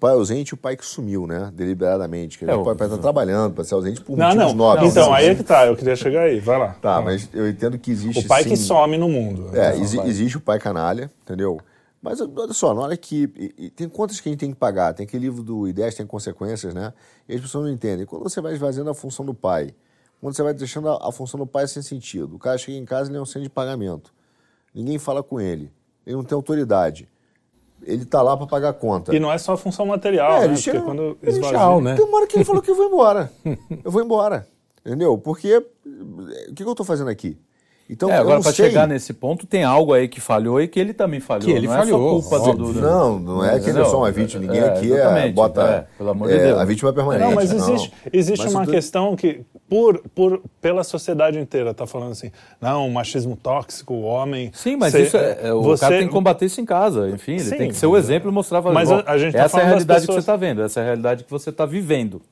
pai 0.00 0.14
ausente 0.14 0.50
e 0.50 0.54
o 0.54 0.56
pai 0.56 0.76
que 0.76 0.84
sumiu, 0.84 1.26
né? 1.26 1.52
Deliberadamente. 1.54 2.38
Que 2.38 2.46
é, 2.46 2.54
o 2.54 2.64
pai 2.64 2.72
está 2.72 2.96
trabalhando 2.96 3.54
para 3.54 3.62
ser 3.62 3.74
ausente 3.74 4.00
por 4.00 4.16
não, 4.16 4.26
motivos 4.28 4.46
não. 4.46 4.54
nobres. 4.54 4.90
Então, 4.90 5.12
aí 5.12 5.28
é 5.28 5.34
que 5.34 5.44
tá, 5.44 5.66
eu 5.66 5.76
queria 5.76 5.94
chegar 5.94 6.22
aí, 6.22 6.40
vai 6.40 6.58
lá. 6.58 6.74
Tá, 6.80 7.00
mas 7.02 7.28
eu 7.34 7.48
entendo 7.48 7.78
que 7.78 7.90
existe. 7.90 8.24
O 8.24 8.26
pai 8.26 8.42
sim, 8.42 8.48
que 8.48 8.56
some 8.56 8.96
no 8.96 9.08
mundo. 9.08 9.50
É, 9.56 9.76
exi 9.76 10.00
existe 10.00 10.38
o 10.38 10.40
pai 10.40 10.58
canalha, 10.58 11.10
entendeu? 11.22 11.60
Mas 12.02 12.18
olha 12.20 12.52
só, 12.54 12.72
na 12.72 12.80
hora 12.80 12.96
que. 12.96 13.30
E, 13.36 13.66
e, 13.66 13.70
tem 13.70 13.88
contas 13.88 14.18
que 14.18 14.28
a 14.28 14.32
gente 14.32 14.40
tem 14.40 14.50
que 14.50 14.56
pagar. 14.56 14.94
Tem 14.94 15.04
aquele 15.04 15.24
livro 15.24 15.42
do 15.42 15.68
Ideias 15.68 15.94
Tem 15.94 16.06
Consequências, 16.06 16.72
né? 16.72 16.94
E 17.28 17.34
as 17.34 17.40
pessoas 17.40 17.66
não 17.66 17.72
entendem. 17.72 18.06
Quando 18.06 18.22
você 18.22 18.40
vai 18.40 18.54
esvaziando 18.54 18.88
a 18.88 18.94
função 18.94 19.24
do 19.24 19.34
pai, 19.34 19.74
quando 20.18 20.34
você 20.34 20.42
vai 20.42 20.54
deixando 20.54 20.88
a, 20.88 21.08
a 21.08 21.12
função 21.12 21.38
do 21.38 21.46
pai 21.46 21.68
sem 21.68 21.82
sentido, 21.82 22.36
o 22.36 22.38
cara 22.38 22.56
chega 22.56 22.78
em 22.78 22.86
casa 22.86 23.10
e 23.10 23.12
ele 23.12 23.18
é 23.18 23.20
um 23.20 23.26
centro 23.26 23.42
de 23.42 23.50
pagamento. 23.50 24.14
Ninguém 24.74 24.98
fala 24.98 25.22
com 25.22 25.38
ele. 25.38 25.70
Ele 26.06 26.16
não 26.16 26.24
tem 26.24 26.34
autoridade 26.34 27.06
ele 27.82 28.04
tá 28.04 28.22
lá 28.22 28.36
para 28.36 28.46
pagar 28.46 28.68
a 28.70 28.72
conta. 28.72 29.14
E 29.14 29.20
não 29.20 29.32
é 29.32 29.38
só 29.38 29.56
função 29.56 29.86
material, 29.86 30.32
é, 30.32 30.38
né? 30.40 30.44
Ele 30.46 30.56
chega, 30.56 30.80
Porque 30.80 30.96
quando 30.96 31.18
esvazia... 31.22 31.58
Tchau, 31.58 31.80
né? 31.80 31.94
Tem 31.96 32.04
uma 32.04 32.18
hora 32.18 32.26
que 32.26 32.36
ele 32.36 32.44
falou 32.44 32.62
que 32.62 32.70
eu 32.70 32.74
vou 32.74 32.86
embora. 32.86 33.32
eu 33.84 33.90
vou 33.90 34.02
embora. 34.02 34.46
Entendeu? 34.84 35.18
Porque 35.18 35.56
o 35.56 36.54
que 36.54 36.62
eu 36.62 36.70
estou 36.70 36.86
fazendo 36.86 37.10
aqui? 37.10 37.38
Então, 37.90 38.08
é, 38.08 38.16
agora 38.16 38.40
para 38.40 38.52
chegar 38.52 38.86
nesse 38.86 39.12
ponto, 39.12 39.48
tem 39.48 39.64
algo 39.64 39.92
aí 39.92 40.06
que 40.06 40.20
falhou 40.20 40.60
e 40.60 40.68
que 40.68 40.78
ele 40.78 40.94
também 40.94 41.18
falhou. 41.18 41.44
Que 41.44 41.50
ele 41.50 41.66
não 41.66 41.74
falhou. 41.74 42.18
É 42.18 42.22
só 42.22 42.28
culpa 42.28 42.52
do, 42.56 42.72
do, 42.72 42.80
Não, 42.80 43.18
não 43.18 43.44
é 43.44 43.58
que 43.58 43.68
ele 43.68 43.80
é 43.80 43.84
só 43.84 43.98
uma 43.98 44.12
vítima. 44.12 44.42
Ninguém 44.42 44.60
é, 44.60 44.68
aqui 44.68 44.92
é, 44.92 45.32
bota. 45.32 45.62
É, 45.62 45.98
pelo 45.98 46.10
amor 46.10 46.28
de 46.28 46.38
Deus. 46.38 46.58
A 46.60 46.64
vítima 46.64 46.90
é 46.90 46.92
permanente. 46.92 47.24
Não, 47.24 47.34
mas 47.34 47.52
existe, 47.52 47.90
não. 47.90 48.10
existe 48.12 48.44
mas 48.44 48.54
uma 48.54 48.64
questão 48.64 49.16
que, 49.16 49.40
por, 49.68 50.00
por, 50.14 50.40
pela 50.60 50.84
sociedade 50.84 51.40
inteira, 51.40 51.72
está 51.72 51.84
falando 51.84 52.12
assim, 52.12 52.30
não, 52.60 52.88
machismo 52.90 53.36
tóxico, 53.36 53.92
o 53.92 54.02
homem. 54.02 54.52
Sim, 54.54 54.76
mas 54.76 54.94
isso 54.94 55.16
é, 55.16 55.52
o 55.52 55.60
você... 55.60 55.80
cara 55.80 55.98
tem 55.98 56.06
que 56.06 56.12
combater 56.12 56.46
isso 56.46 56.60
em 56.60 56.64
casa. 56.64 57.10
Enfim, 57.10 57.32
ele 57.32 57.40
Sim, 57.40 57.56
tem 57.56 57.68
que 57.70 57.76
ser 57.76 57.86
o 57.86 57.96
exemplo 57.96 58.30
e 58.30 58.32
mostrar. 58.32 58.62
Mas 58.62 58.88
a, 58.88 59.02
a 59.04 59.18
gente 59.18 59.32
tá 59.32 59.40
essa 59.40 59.58
é 59.58 59.62
a 59.62 59.66
realidade 59.66 60.00
pessoas... 60.02 60.06
que 60.06 60.12
você 60.12 60.18
está 60.20 60.36
vendo, 60.36 60.62
essa 60.62 60.78
é 60.78 60.82
a 60.82 60.86
realidade 60.86 61.24
que 61.24 61.30
você 61.30 61.50
está 61.50 61.66
vivendo. 61.66 62.22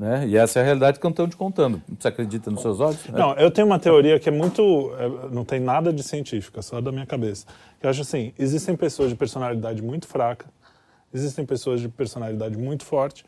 Né? 0.00 0.26
E 0.28 0.34
essa 0.38 0.58
é 0.58 0.62
a 0.62 0.64
realidade 0.64 0.98
que 0.98 1.04
eu 1.04 1.10
estou 1.10 1.28
te 1.28 1.36
contando. 1.36 1.82
Você 1.98 2.08
acredita 2.08 2.50
nos 2.50 2.62
seus 2.62 2.80
olhos? 2.80 3.06
Não, 3.08 3.34
eu 3.34 3.50
tenho 3.50 3.66
uma 3.66 3.78
teoria 3.78 4.18
que 4.18 4.30
é 4.30 4.32
muito. 4.32 4.94
É, 4.98 5.28
não 5.28 5.44
tem 5.44 5.60
nada 5.60 5.92
de 5.92 6.02
científica, 6.02 6.62
só 6.62 6.80
da 6.80 6.90
minha 6.90 7.04
cabeça. 7.04 7.44
Eu 7.82 7.90
acho 7.90 8.00
assim: 8.00 8.32
existem 8.38 8.74
pessoas 8.74 9.10
de 9.10 9.14
personalidade 9.14 9.82
muito 9.82 10.08
fraca, 10.08 10.46
existem 11.12 11.44
pessoas 11.44 11.82
de 11.82 11.88
personalidade 11.90 12.56
muito 12.56 12.82
forte, 12.82 13.26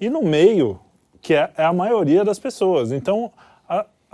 e 0.00 0.08
no 0.08 0.22
meio, 0.22 0.80
que 1.20 1.34
é, 1.34 1.50
é 1.58 1.64
a 1.64 1.74
maioria 1.74 2.24
das 2.24 2.38
pessoas. 2.38 2.90
Então, 2.90 3.30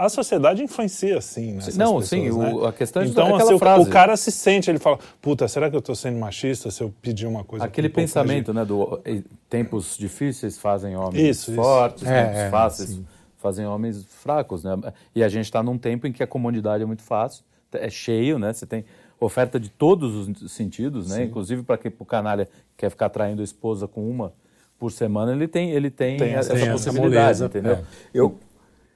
a, 0.04 0.08
sociedade 0.08 0.62
influencia, 0.62 1.20
sim, 1.20 1.52
nessas 1.52 1.76
Não, 1.76 2.00
pessoas, 2.00 2.08
sim, 2.08 2.30
né? 2.30 2.52
o, 2.52 2.66
a 2.66 2.72
questão 2.72 3.02
é 3.02 3.06
então, 3.06 3.38
é 3.38 3.42
assim, 3.42 3.58
frase. 3.58 3.88
o 3.88 3.90
cara 3.90 4.16
se 4.16 4.32
sente, 4.32 4.70
ele 4.70 4.78
fala, 4.78 4.98
puta, 5.20 5.46
será 5.46 5.68
que 5.68 5.76
eu 5.76 5.80
estou 5.80 5.94
sendo 5.94 6.18
machista 6.18 6.70
se 6.70 6.82
eu 6.82 6.92
pedir 7.02 7.26
uma 7.26 7.44
coisa? 7.44 7.64
Aquele 7.64 7.88
pensamento, 7.88 8.52
né, 8.52 8.64
do 8.64 9.00
tempos 9.48 9.96
difíceis 9.96 10.58
fazem 10.58 10.96
homens 10.96 11.38
isso, 11.38 11.54
fortes, 11.54 12.02
isso. 12.02 12.12
tempos 12.12 12.36
é, 12.36 12.46
é, 12.46 12.50
fáceis 12.50 12.90
sim. 12.90 13.06
fazem 13.38 13.66
homens 13.66 14.04
fracos, 14.04 14.64
né? 14.64 14.76
E 15.14 15.22
a 15.22 15.28
gente 15.28 15.44
está 15.44 15.62
num 15.62 15.76
tempo 15.78 16.06
em 16.06 16.12
que 16.12 16.22
a 16.22 16.26
comunidade 16.26 16.82
é 16.82 16.86
muito 16.86 17.02
fácil, 17.02 17.44
é 17.72 17.90
cheio, 17.90 18.38
né? 18.38 18.52
Você 18.52 18.66
tem 18.66 18.84
oferta 19.18 19.60
de 19.60 19.68
todos 19.68 20.28
os 20.28 20.52
sentidos, 20.52 21.08
né? 21.08 21.16
Sim. 21.16 21.22
Inclusive 21.24 21.62
para 21.62 21.76
que 21.76 21.92
o 21.98 22.04
canalha 22.04 22.48
quer 22.76 22.90
ficar 22.90 23.10
traindo 23.10 23.42
a 23.42 23.44
esposa 23.44 23.86
com 23.86 24.08
uma 24.08 24.32
por 24.78 24.90
semana, 24.90 25.32
ele 25.32 25.46
tem, 25.46 25.72
ele 25.72 25.90
tem, 25.90 26.16
tem 26.16 26.32
essa, 26.32 26.54
essa 26.54 26.72
possibilidade, 26.72 27.44
entendeu? 27.44 27.74
É. 27.74 27.84
Eu 28.14 28.38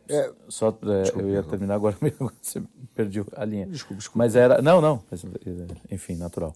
é, 0.09 0.31
Só, 0.49 0.69
é, 0.69 1.03
desculpa, 1.03 1.27
eu 1.27 1.35
ia 1.35 1.43
terminar 1.43 1.75
agora, 1.75 1.97
você 2.41 2.63
perdeu 2.95 3.27
a 3.37 3.45
linha. 3.45 3.67
Desculpa, 3.67 3.99
desculpa. 3.99 4.19
Mas 4.19 4.37
era. 4.37 4.61
Não, 4.61 4.81
não. 4.81 5.03
Enfim, 5.91 6.17
natural. 6.17 6.55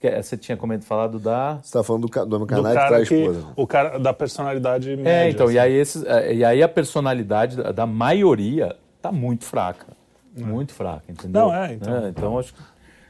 É, 0.00 0.20
você 0.20 0.36
tinha 0.36 0.56
comentado 0.56 0.86
falado 0.86 1.18
da. 1.18 1.54
Você 1.56 1.66
está 1.66 1.82
falando 1.82 2.06
do, 2.06 2.26
do 2.26 2.46
canal 2.46 2.64
que 2.64 2.72
traz 2.72 3.10
esposa. 3.10 3.46
O 3.56 3.66
cara 3.66 3.98
da 3.98 4.12
personalidade 4.12 4.94
média. 4.96 5.10
É, 5.10 5.30
então, 5.30 5.46
assim. 5.46 5.54
e, 5.54 5.58
aí 5.58 5.72
esses, 5.72 6.04
é, 6.04 6.34
e 6.34 6.44
aí 6.44 6.62
a 6.62 6.68
personalidade 6.68 7.56
da, 7.56 7.72
da 7.72 7.86
maioria 7.86 8.76
está 8.96 9.10
muito 9.10 9.44
fraca. 9.44 9.86
É. 10.36 10.42
Muito 10.42 10.74
fraca, 10.74 11.04
entendeu? 11.08 11.42
Não, 11.42 11.54
é, 11.54 11.72
então. 11.72 11.96
É, 11.96 12.08
então 12.08 12.38
acho 12.38 12.52
que. 12.52 12.60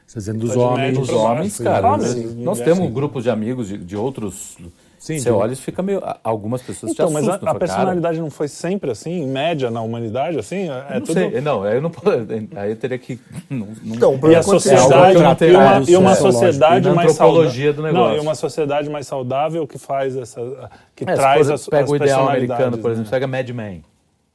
Você 0.07 0.19
dizendo 0.19 0.39
dos 0.39 0.55
homens. 0.55 0.97
Dos 0.97 1.09
homens, 1.09 1.59
cara. 1.59 1.95
Ah, 1.95 1.97
nós 2.37 2.61
temos 2.61 2.89
grupos 2.91 3.23
de 3.23 3.29
amigos 3.29 3.67
de, 3.67 3.77
de 3.77 3.97
outros 3.97 4.57
Sim, 5.05 5.19
você 5.19 5.29
olha 5.29 5.53
e 5.53 5.55
fica 5.55 5.83
meio. 5.83 6.01
Algumas 6.23 6.63
pessoas 6.63 6.91
então, 6.91 7.05
te 7.05 7.15
assustam. 7.15 7.39
Mas 7.39 7.47
a, 7.47 7.51
a 7.51 7.59
personalidade 7.59 8.15
cara. 8.15 8.23
não 8.23 8.31
foi 8.31 8.47
sempre 8.47 8.89
assim, 8.89 9.11
em 9.11 9.27
média, 9.27 9.69
na 9.69 9.79
humanidade, 9.79 10.39
assim? 10.39 10.67
É 10.67 10.95
não 10.95 11.01
tudo... 11.01 11.13
sei. 11.13 11.41
Não, 11.41 11.63
eu 11.63 11.79
não 11.79 11.91
Aí 12.59 12.71
eu 12.71 12.75
teria 12.75 12.97
que. 12.97 13.19
Não, 13.47 13.67
não... 13.83 13.95
Então, 13.95 14.19
e 14.23 14.35
a 14.35 14.41
sociedade. 14.41 15.15
É 15.15 15.47
e 15.47 15.55
uma, 15.55 15.83
e 15.89 15.95
uma 15.95 16.15
sociedade 16.15 16.89
mais 16.89 17.11
saudável. 17.11 17.73
Do 17.73 17.83
negócio. 17.83 18.07
Não, 18.09 18.15
e 18.15 18.19
uma 18.19 18.33
sociedade 18.33 18.89
mais 18.89 19.05
saudável 19.05 19.67
que 19.67 19.77
faz 19.77 20.15
essa. 20.15 20.41
que 20.95 21.03
é, 21.03 21.13
traz 21.13 21.51
as 21.51 21.67
Pega 21.67 21.83
as 21.83 21.91
o 21.91 21.95
ideal 21.95 22.27
americano, 22.27 22.79
por 22.79 22.89
exemplo, 22.89 23.11
né? 23.11 23.11
pega 23.11 23.27
Mad 23.27 23.49
Men. 23.51 23.83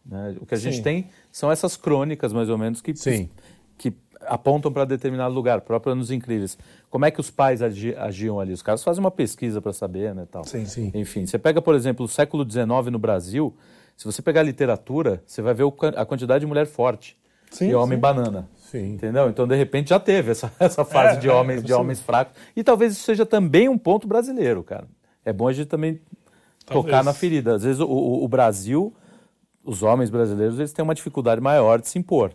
Né? 0.07 0.37
O 0.41 0.47
que 0.47 0.55
a 0.55 0.59
gente 0.59 0.77
Sim. 0.77 0.83
tem 0.83 1.07
são 1.33 1.51
essas 1.51 1.77
crônicas, 1.77 2.33
mais 2.33 2.49
ou 2.49 2.57
menos, 2.57 2.81
que, 2.81 2.95
Sim. 2.95 3.29
que 3.77 3.93
apontam 4.21 4.71
para 4.71 4.85
determinado 4.85 5.35
lugar, 5.35 5.63
próprio 5.63 5.95
Anos 5.95 6.13
Incríveis. 6.13 6.57
Como 6.91 7.05
é 7.05 7.11
que 7.11 7.21
os 7.21 7.31
pais 7.31 7.63
agi, 7.63 7.95
agiam 7.95 8.41
ali? 8.41 8.53
Os 8.53 8.63
caras 8.63 8.83
fazem 8.83 9.03
uma 9.03 9.13
pesquisa 9.13 9.63
para 9.63 9.73
saber, 9.73 10.13
né, 10.13 10.27
tal. 10.29 10.45
Sim, 10.45 10.67
sim. 10.67 10.91
Enfim, 10.93 11.25
você 11.25 11.39
pega, 11.39 11.63
por 11.63 11.77
exemplo, 11.77 12.05
o 12.05 12.09
século 12.09 12.45
XIX 12.45 12.91
no 12.91 12.99
Brasil, 12.99 13.57
se 13.97 14.05
você 14.05 14.21
pegar 14.21 14.41
a 14.41 14.45
literatura, 14.45 15.23
você 15.25 15.41
vai 15.41 15.55
ver 15.55 15.65
a 15.97 16.05
quantidade 16.05 16.41
de 16.41 16.47
mulher 16.47 16.67
forte 16.67 17.17
sim, 17.49 17.69
e 17.69 17.75
homem 17.75 17.97
sim. 17.97 18.01
banana. 18.01 18.49
Sim. 18.57 18.95
Entendeu? 18.95 19.29
Então, 19.29 19.47
de 19.47 19.55
repente, 19.55 19.91
já 19.91 20.01
teve 20.01 20.33
essa, 20.33 20.53
essa 20.59 20.85
fase 20.85 21.17
é, 21.17 21.21
de 21.21 21.29
homens, 21.29 21.61
é, 21.61 21.63
de 21.63 21.73
homens 21.73 22.01
fracos. 22.01 22.35
E 22.57 22.65
talvez 22.65 22.93
isso 22.93 23.03
seja 23.03 23.25
também 23.25 23.69
um 23.69 23.79
ponto 23.79 24.09
brasileiro, 24.09 24.65
cara. 24.65 24.89
É 25.25 25.33
bom 25.33 25.47
a 25.47 25.53
gente 25.53 25.69
também 25.69 26.01
talvez. 26.67 26.87
tocar 26.87 27.05
na 27.05 27.13
ferida. 27.13 27.55
Às 27.55 27.63
vezes 27.63 27.81
o, 27.81 27.87
o, 27.87 28.25
o 28.25 28.29
Brasil, 28.29 28.93
os 29.65 29.85
homens 29.85 30.11
brasileiros, 30.11 30.59
eles 30.59 30.73
têm 30.73 30.83
uma 30.83 30.95
dificuldade 30.95 31.41
maior 31.41 31.81
de 31.81 31.89
se 31.89 31.99
impor. 31.99 32.33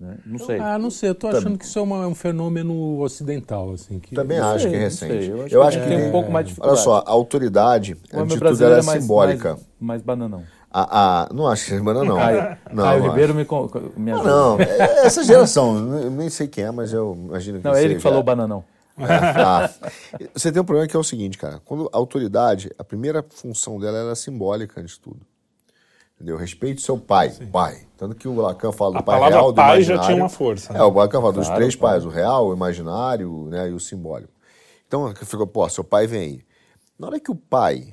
Né? 0.00 0.16
Não 0.24 0.38
sei. 0.38 0.58
Ah, 0.58 0.78
não 0.78 0.90
sei. 0.90 1.10
Eu 1.10 1.12
estou 1.12 1.28
achando 1.28 1.58
que 1.58 1.64
isso 1.66 1.78
é 1.78 1.82
uma, 1.82 2.06
um 2.06 2.14
fenômeno 2.14 2.98
ocidental. 3.00 3.74
Assim, 3.74 4.00
que... 4.00 4.14
Também 4.14 4.38
acho 4.38 4.62
sei, 4.62 4.70
que 4.70 4.76
é 4.76 4.80
recente. 4.80 5.28
Eu 5.28 5.44
acho, 5.44 5.54
eu 5.54 5.60
que, 5.60 5.66
acho 5.66 5.80
que, 5.80 5.86
tem 5.86 6.08
um 6.08 6.10
pouco 6.10 6.32
mais 6.32 6.46
de 6.46 6.50
dificuldade. 6.52 6.78
Olha 6.78 6.84
só, 6.84 7.04
a 7.06 7.10
autoridade, 7.10 7.96
a 8.10 8.22
atitude 8.22 8.64
é, 8.64 8.82
mais, 8.82 9.02
simbólica. 9.02 9.50
Mais, 9.50 9.66
mais 9.78 10.02
bananão. 10.02 10.42
Ah, 10.72 10.88
ah, 10.90 11.28
não 11.34 11.48
acho 11.48 11.66
que 11.66 11.74
é 11.74 11.80
bananão. 11.80 12.16
Caio, 12.16 12.56
não, 12.72 12.84
Caio 12.84 13.02
Ribeiro 13.02 13.34
me, 13.34 13.46
me 13.96 14.12
ajuda. 14.12 14.30
Não, 14.30 14.56
não, 14.56 14.60
é 14.64 15.04
essa 15.04 15.22
geração, 15.22 15.78
nem 16.10 16.30
sei 16.30 16.46
quem 16.46 16.64
é, 16.64 16.70
mas 16.70 16.92
eu 16.92 17.18
imagino 17.28 17.58
que 17.58 17.64
Não, 17.64 17.74
é 17.74 17.84
ele 17.84 17.96
que 17.96 18.00
falou 18.00 18.22
bananão. 18.22 18.64
Ah, 18.96 19.70
você 20.34 20.52
tem 20.52 20.62
um 20.62 20.64
problema 20.64 20.86
que 20.86 20.94
é 20.94 20.98
o 20.98 21.04
seguinte, 21.04 21.36
cara. 21.38 21.60
Quando 21.64 21.90
a 21.92 21.96
autoridade, 21.96 22.70
a 22.78 22.84
primeira 22.84 23.24
função 23.28 23.80
dela 23.80 23.98
era 23.98 24.14
simbólica 24.14 24.82
de 24.82 24.98
tudo. 25.00 25.20
Entendeu? 26.16 26.36
Respeite 26.36 26.82
seu 26.82 26.98
pai, 26.98 27.30
Sim. 27.30 27.46
pai. 27.46 27.78
Tanto 28.00 28.16
que 28.16 28.26
o 28.26 28.34
Lacan 28.34 28.72
fala 28.72 28.92
do 28.92 28.98
a 29.00 29.02
pai 29.02 29.20
real, 29.28 29.52
do 29.52 29.56
pai 29.56 29.76
imaginário. 29.76 29.84
já 29.84 30.06
tinha 30.06 30.16
uma 30.16 30.30
força. 30.30 30.72
Né? 30.72 30.78
É, 30.78 30.82
o 30.82 30.90
Lacan 30.90 31.20
fala 31.20 31.34
dos 31.34 31.50
três 31.50 31.76
pais, 31.76 32.02
o 32.02 32.08
real, 32.08 32.48
o 32.48 32.54
imaginário 32.54 33.44
né, 33.50 33.68
e 33.68 33.74
o 33.74 33.78
simbólico. 33.78 34.32
Então, 34.88 35.14
fica, 35.14 35.46
pô, 35.46 35.68
seu 35.68 35.84
pai 35.84 36.06
vem 36.06 36.20
aí. 36.20 36.40
Na 36.98 37.08
hora 37.08 37.20
que 37.20 37.30
o 37.30 37.34
pai, 37.34 37.90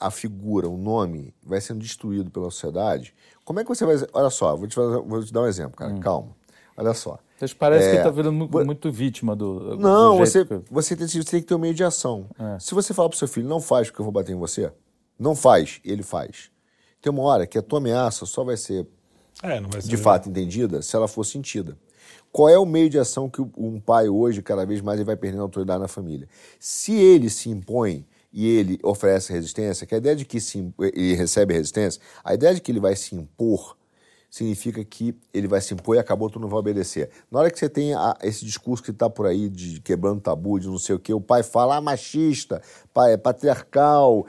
a 0.00 0.10
figura, 0.10 0.66
o 0.66 0.78
nome, 0.78 1.34
vai 1.44 1.60
sendo 1.60 1.78
destruído 1.80 2.30
pela 2.30 2.50
sociedade, 2.50 3.14
como 3.44 3.60
é 3.60 3.62
que 3.62 3.68
você 3.68 3.84
vai... 3.84 3.96
Olha 4.14 4.30
só, 4.30 4.56
vou 4.56 4.66
te, 4.66 4.74
fazer, 4.74 4.98
vou 5.02 5.22
te 5.22 5.30
dar 5.30 5.42
um 5.42 5.46
exemplo, 5.46 5.76
cara, 5.76 5.92
hum. 5.92 6.00
calma. 6.00 6.28
Olha 6.74 6.94
só. 6.94 7.18
Mas 7.38 7.52
parece 7.52 7.88
é, 7.88 7.90
que 7.90 7.96
está 7.98 8.10
virando 8.10 8.32
muito, 8.32 8.64
muito, 8.64 8.90
vítima 8.90 9.36
do. 9.36 9.76
Não, 9.76 10.16
do 10.16 10.24
você, 10.24 10.42
que... 10.42 10.54
você, 10.70 10.96
tem, 10.96 11.06
você 11.06 11.22
tem 11.22 11.40
que 11.42 11.46
ter 11.46 11.54
um 11.54 11.58
meio 11.58 11.74
de 11.74 11.84
ação. 11.84 12.24
É. 12.38 12.58
Se 12.58 12.74
você 12.74 12.94
falar 12.94 13.10
para 13.10 13.16
o 13.16 13.18
seu 13.18 13.28
filho, 13.28 13.46
não 13.46 13.60
faz 13.60 13.88
porque 13.88 14.00
eu 14.00 14.04
vou 14.04 14.12
bater 14.12 14.32
em 14.32 14.38
você, 14.38 14.72
não 15.18 15.36
faz, 15.36 15.80
ele 15.84 16.02
faz. 16.02 16.50
Tem 17.00 17.12
uma 17.12 17.22
hora 17.22 17.46
que 17.46 17.58
a 17.58 17.62
tua 17.62 17.78
ameaça 17.78 18.24
só 18.24 18.42
vai 18.42 18.56
ser, 18.56 18.86
é, 19.42 19.60
vai 19.60 19.80
ser 19.80 19.88
de 19.88 19.96
fato 19.96 20.28
entendida 20.28 20.82
se 20.82 20.94
ela 20.94 21.08
for 21.08 21.24
sentida. 21.24 21.76
Qual 22.32 22.48
é 22.48 22.58
o 22.58 22.66
meio 22.66 22.88
de 22.88 22.98
ação 22.98 23.28
que 23.28 23.42
um 23.56 23.80
pai 23.80 24.08
hoje, 24.08 24.42
cada 24.42 24.64
vez 24.64 24.80
mais, 24.80 24.98
ele 24.98 25.06
vai 25.06 25.16
perdendo 25.16 25.42
autoridade 25.42 25.80
na 25.80 25.88
família? 25.88 26.28
Se 26.58 26.92
ele 26.92 27.28
se 27.28 27.50
impõe 27.50 28.06
e 28.32 28.46
ele 28.46 28.78
oferece 28.82 29.32
resistência, 29.32 29.86
que 29.86 29.94
a 29.94 29.98
ideia 29.98 30.14
de 30.14 30.24
que 30.24 30.40
se, 30.40 30.72
ele 30.78 31.14
recebe 31.14 31.54
resistência, 31.54 32.00
a 32.22 32.34
ideia 32.34 32.54
de 32.54 32.60
que 32.60 32.70
ele 32.70 32.78
vai 32.78 32.94
se 32.94 33.16
impor 33.16 33.76
significa 34.30 34.84
que 34.84 35.12
ele 35.34 35.48
vai 35.48 35.60
se 35.60 35.74
impor 35.74 35.96
e 35.96 35.98
acabou, 35.98 36.30
tu 36.30 36.38
não 36.38 36.48
vai 36.48 36.60
obedecer. 36.60 37.10
Na 37.28 37.40
hora 37.40 37.50
que 37.50 37.58
você 37.58 37.68
tem 37.68 37.94
a, 37.94 38.16
esse 38.22 38.44
discurso 38.44 38.82
que 38.82 38.92
está 38.92 39.10
por 39.10 39.26
aí 39.26 39.48
de 39.48 39.80
quebrando 39.80 40.20
tabu, 40.20 40.60
de 40.60 40.68
não 40.68 40.78
sei 40.78 40.94
o 40.94 41.00
quê, 41.00 41.12
o 41.12 41.20
pai 41.20 41.42
fala 41.42 41.76
ah, 41.76 41.80
machista, 41.80 42.62
pai, 42.94 43.14
é 43.14 43.16
patriarcal, 43.16 44.20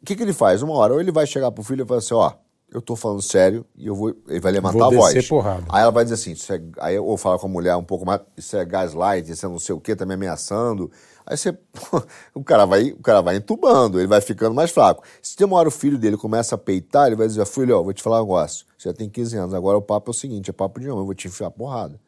o 0.00 0.06
que, 0.06 0.14
que 0.14 0.22
ele 0.22 0.32
faz? 0.32 0.62
Uma 0.62 0.74
hora, 0.74 0.94
ou 0.94 1.00
ele 1.00 1.10
vai 1.10 1.26
chegar 1.26 1.50
pro 1.50 1.64
filho 1.64 1.82
e 1.82 1.84
vai 1.84 1.98
assim, 1.98 2.14
ó, 2.14 2.34
eu 2.70 2.82
tô 2.82 2.94
falando 2.94 3.22
sério 3.22 3.64
e 3.76 3.86
eu 3.86 3.94
vou. 3.94 4.14
Ele 4.28 4.40
vai 4.40 4.52
levantar 4.52 4.78
vou 4.78 4.84
a 4.84 4.90
voz. 4.90 5.28
Porrada. 5.28 5.64
Aí 5.68 5.82
ela 5.82 5.90
vai 5.90 6.04
dizer 6.04 6.14
assim, 6.14 6.34
é, 6.52 6.60
aí 6.78 6.98
ou 6.98 7.16
fala 7.16 7.38
com 7.38 7.46
a 7.46 7.50
mulher 7.50 7.74
um 7.76 7.84
pouco 7.84 8.04
mais, 8.04 8.20
isso 8.36 8.56
é 8.56 8.64
gaslight, 8.64 9.30
isso 9.30 9.46
é 9.46 9.48
não 9.48 9.58
sei 9.58 9.74
o 9.74 9.80
quê, 9.80 9.96
tá 9.96 10.04
me 10.04 10.14
ameaçando. 10.14 10.90
Aí 11.26 11.36
você. 11.36 11.56
o, 12.34 12.44
cara 12.44 12.66
vai, 12.66 12.90
o 12.90 13.02
cara 13.02 13.22
vai 13.22 13.36
entubando, 13.36 13.98
ele 13.98 14.06
vai 14.06 14.20
ficando 14.20 14.54
mais 14.54 14.70
fraco. 14.70 15.02
Se 15.22 15.36
tem 15.36 15.46
uma 15.46 15.56
hora 15.56 15.68
o 15.68 15.72
filho 15.72 15.98
dele 15.98 16.16
começa 16.16 16.54
a 16.54 16.58
peitar, 16.58 17.06
ele 17.06 17.16
vai 17.16 17.26
dizer, 17.26 17.44
filho, 17.46 17.78
ó, 17.78 17.82
vou 17.82 17.92
te 17.92 18.02
falar 18.02 18.18
um 18.18 18.24
negócio. 18.24 18.66
Você 18.76 18.88
já 18.90 18.94
tem 18.94 19.08
15 19.08 19.36
anos, 19.36 19.54
agora 19.54 19.78
o 19.78 19.82
papo 19.82 20.10
é 20.10 20.12
o 20.12 20.14
seguinte, 20.14 20.50
é 20.50 20.52
papo 20.52 20.78
de 20.78 20.88
homem, 20.88 21.00
eu 21.00 21.06
vou 21.06 21.14
te 21.14 21.26
enfiar 21.26 21.50
porrada. 21.50 21.98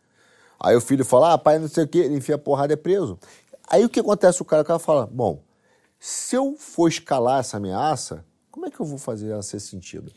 Aí 0.59 0.77
o 0.77 0.81
filho 0.81 1.05
fala, 1.07 1.33
ah, 1.33 1.39
pai, 1.39 1.59
não 1.59 1.69
sei 1.69 1.85
o 1.85 1.89
quê, 1.89 1.99
ele 1.99 2.17
enfia 2.17 2.35
a 2.35 2.39
porrada, 2.39 2.75
é 2.75 2.77
preso. 2.77 3.19
Aí 3.67 3.83
o 3.85 3.89
que 3.89 4.01
acontece? 4.01 4.43
O 4.43 4.45
cara, 4.45 4.63
o 4.63 4.65
cara 4.65 4.79
fala, 4.79 5.07
bom, 5.07 5.43
se 5.99 6.37
eu 6.37 6.55
for 6.59 6.87
escalar 6.89 7.41
essa 7.41 7.57
ameaça, 7.57 8.25
como 8.51 8.67
é 8.67 8.71
que 8.71 8.79
eu 8.79 8.85
vou 8.85 8.99
fazer 8.99 9.31
ela 9.31 9.43
ser 9.43 9.59
sentida? 9.59 10.11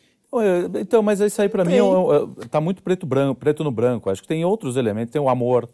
Então, 0.80 1.02
mas 1.04 1.20
isso 1.20 1.42
aí 1.42 1.50
para 1.50 1.64
mim 1.64 1.76
está 2.42 2.58
é, 2.58 2.62
é, 2.62 2.64
muito 2.64 2.82
preto, 2.82 3.06
branco, 3.06 3.40
preto 3.40 3.64
no 3.64 3.72
branco. 3.72 4.10
Acho 4.10 4.22
que 4.22 4.28
tem 4.28 4.44
outros 4.44 4.78
elementos. 4.78 5.12
Tem 5.12 5.22
o 5.22 5.30
amor, 5.30 5.70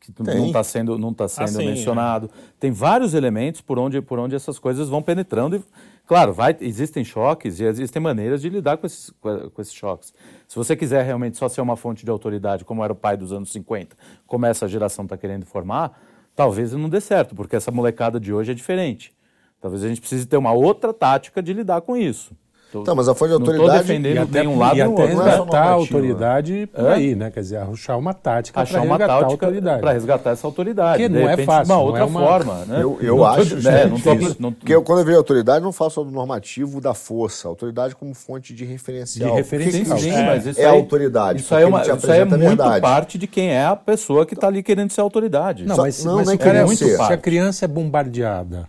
que 0.00 0.12
tem. 0.12 0.38
não 0.38 0.46
está 0.46 0.62
sendo, 0.62 0.98
não 0.98 1.12
tá 1.12 1.28
sendo 1.28 1.44
assim, 1.44 1.66
mencionado. 1.66 2.26
É. 2.26 2.52
Tem 2.60 2.70
vários 2.70 3.14
elementos 3.14 3.60
por 3.60 3.78
onde, 3.78 4.00
por 4.00 4.18
onde 4.18 4.34
essas 4.34 4.58
coisas 4.58 4.88
vão 4.88 5.02
penetrando. 5.02 5.56
E, 5.56 5.62
claro, 6.06 6.32
vai, 6.32 6.56
existem 6.60 7.04
choques 7.04 7.60
e 7.60 7.64
existem 7.64 8.00
maneiras 8.00 8.40
de 8.40 8.48
lidar 8.48 8.76
com 8.78 8.86
esses, 8.86 9.10
com 9.20 9.60
esses 9.60 9.74
choques. 9.74 10.12
Se 10.46 10.56
você 10.56 10.76
quiser 10.76 11.04
realmente 11.04 11.36
só 11.36 11.48
ser 11.48 11.60
uma 11.60 11.76
fonte 11.76 12.04
de 12.04 12.10
autoridade, 12.10 12.64
como 12.64 12.84
era 12.84 12.92
o 12.92 12.96
pai 12.96 13.16
dos 13.16 13.32
anos 13.32 13.50
50, 13.52 13.96
como 14.26 14.46
essa 14.46 14.68
geração 14.68 15.04
está 15.04 15.16
querendo 15.16 15.44
formar, 15.44 16.00
talvez 16.34 16.72
não 16.72 16.88
dê 16.88 17.00
certo, 17.00 17.34
porque 17.34 17.56
essa 17.56 17.70
molecada 17.70 18.20
de 18.20 18.32
hoje 18.32 18.52
é 18.52 18.54
diferente. 18.54 19.12
Talvez 19.60 19.82
a 19.82 19.88
gente 19.88 20.00
precise 20.00 20.26
ter 20.26 20.36
uma 20.36 20.52
outra 20.52 20.94
tática 20.94 21.42
de 21.42 21.52
lidar 21.52 21.80
com 21.80 21.96
isso. 21.96 22.32
Tô, 22.70 22.82
tá, 22.82 22.94
mas 22.94 23.08
a 23.08 23.14
fonte 23.14 23.28
de 23.28 23.34
autoridade... 23.34 23.68
Não 23.68 23.78
defendendo 23.78 24.16
e 24.16 24.18
até, 24.18 24.46
um 24.46 24.58
lado 24.58 24.76
e 24.76 24.82
até 24.82 25.06
resgatar 25.06 25.62
a 25.62 25.70
autoridade 25.70 26.66
por 26.66 26.86
aí, 26.86 27.14
né? 27.14 27.30
Quer 27.30 27.40
dizer, 27.40 27.56
achar 27.56 27.96
uma 27.96 28.12
tática 28.12 28.62
para 28.62 28.80
resgatar 28.80 29.10
a 29.10 29.24
autoridade. 29.24 29.80
Para 29.80 29.92
resgatar 29.92 30.30
essa 30.30 30.46
autoridade. 30.46 31.02
Que 31.02 31.08
não 31.08 31.28
é 31.28 31.36
fácil. 31.38 31.74
Uma 31.74 31.82
outra 31.82 32.02
é 32.02 32.04
uma... 32.04 32.20
forma, 32.20 32.64
né? 32.66 32.82
Eu, 32.82 32.98
eu 33.00 33.16
não 33.16 33.24
acho... 33.24 33.56
Né, 33.56 33.86
não 33.86 33.98
tô, 33.98 34.14
não... 34.38 34.52
Porque 34.52 34.74
eu, 34.74 34.82
quando 34.82 34.98
eu 34.98 35.04
vejo 35.06 35.16
autoridade, 35.16 35.64
não 35.64 35.72
falo 35.72 35.90
só 35.90 36.04
do 36.04 36.10
normativo 36.10 36.78
da 36.78 36.92
força. 36.92 37.48
Autoridade 37.48 37.96
como 37.96 38.14
fonte 38.14 38.52
de 38.54 38.66
referencial. 38.66 39.30
De 39.30 39.36
referencial. 39.36 39.98
Sim, 39.98 40.10
é, 40.10 40.26
mas 40.26 40.46
isso 40.46 40.60
é, 40.60 40.64
é 40.64 40.68
autoridade. 40.68 41.40
Isso, 41.40 41.54
é, 41.54 41.64
uma, 41.64 41.80
isso 41.80 42.12
é 42.12 42.24
muito 42.24 42.80
parte 42.80 43.16
de 43.16 43.26
quem 43.26 43.50
é 43.50 43.64
a 43.64 43.76
pessoa 43.76 44.26
que 44.26 44.34
está 44.34 44.46
ali 44.46 44.62
querendo 44.62 44.90
ser 44.90 45.00
autoridade. 45.00 45.64
Não, 45.64 45.76
mas, 45.76 46.04
não, 46.04 46.16
mas 46.16 46.26
não 46.26 46.32
é, 46.32 46.56
é 46.56 46.64
muito 46.64 46.84
se 46.84 47.00
a 47.00 47.16
criança 47.16 47.64
é 47.64 47.68
bombardeada 47.68 48.68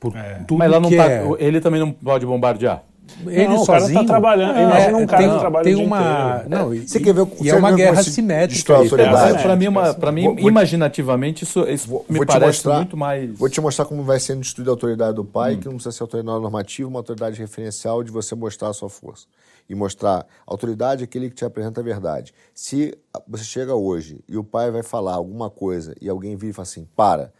por 0.00 0.16
é. 0.16 0.40
tudo 0.46 0.58
mas 0.58 0.66
ela 0.70 0.80
não 0.80 0.88
que 0.90 0.96
tá, 0.96 1.10
é... 1.10 1.26
ele 1.38 1.60
também 1.60 1.80
não 1.80 1.90
pode 1.90 2.26
bombardear. 2.26 2.82
Ele 3.26 3.48
não, 3.48 3.64
sozinho. 3.64 3.90
O 3.90 3.94
cara 3.94 4.06
tá 4.06 4.12
trabalhando. 4.12 4.58
É, 4.58 4.62
imagina 4.62 4.96
um 4.98 5.06
cara 5.06 5.22
tem, 5.22 5.32
que 5.32 5.38
trabalha 5.38 5.64
tem 5.64 5.74
uma, 5.74 6.44
não, 6.48 6.68
Você 6.70 7.00
quer 7.00 7.14
ver 7.14 7.26
e 7.40 7.50
é 7.50 7.54
uma 7.54 7.72
guerra 7.72 8.02
simétrica. 8.02 8.74
É, 8.74 9.42
para 9.42 9.56
mim, 9.56 9.68
uma, 9.68 9.94
para 9.94 10.12
mim, 10.12 10.24
vou, 10.24 10.48
imaginativamente, 10.48 11.44
isso, 11.44 11.60
isso 11.68 11.88
vou, 11.88 12.04
me 12.08 12.18
vou 12.18 12.26
parece 12.26 12.46
mostrar, 12.46 12.76
muito 12.76 12.96
mais. 12.96 13.38
Vou 13.38 13.48
te 13.48 13.60
mostrar 13.60 13.84
como 13.84 14.02
vai 14.02 14.18
sendo 14.18 14.38
o 14.38 14.42
estudo 14.42 14.66
da 14.66 14.72
autoridade 14.72 15.14
do 15.14 15.24
pai, 15.24 15.54
hum. 15.54 15.58
que 15.58 15.66
não 15.66 15.74
precisa 15.74 15.92
ser 15.92 16.02
autoridade 16.02 16.40
normativa, 16.40 16.88
uma 16.88 16.98
autoridade 16.98 17.38
referencial 17.38 18.02
de 18.02 18.10
você 18.10 18.34
mostrar 18.34 18.68
a 18.68 18.72
sua 18.72 18.88
força 18.88 19.26
e 19.68 19.74
mostrar 19.74 20.18
a 20.20 20.26
autoridade 20.46 21.02
é 21.02 21.04
aquele 21.04 21.30
que 21.30 21.36
te 21.36 21.44
apresenta 21.44 21.80
a 21.80 21.84
verdade. 21.84 22.34
Se 22.52 22.96
você 23.26 23.44
chega 23.44 23.74
hoje 23.74 24.20
e 24.28 24.36
o 24.36 24.44
pai 24.44 24.70
vai 24.70 24.82
falar 24.82 25.14
alguma 25.14 25.48
coisa 25.48 25.94
e 26.00 26.08
alguém 26.08 26.36
vira 26.36 26.50
e 26.50 26.52
fala 26.52 26.64
assim, 26.64 26.86
para 26.96 27.32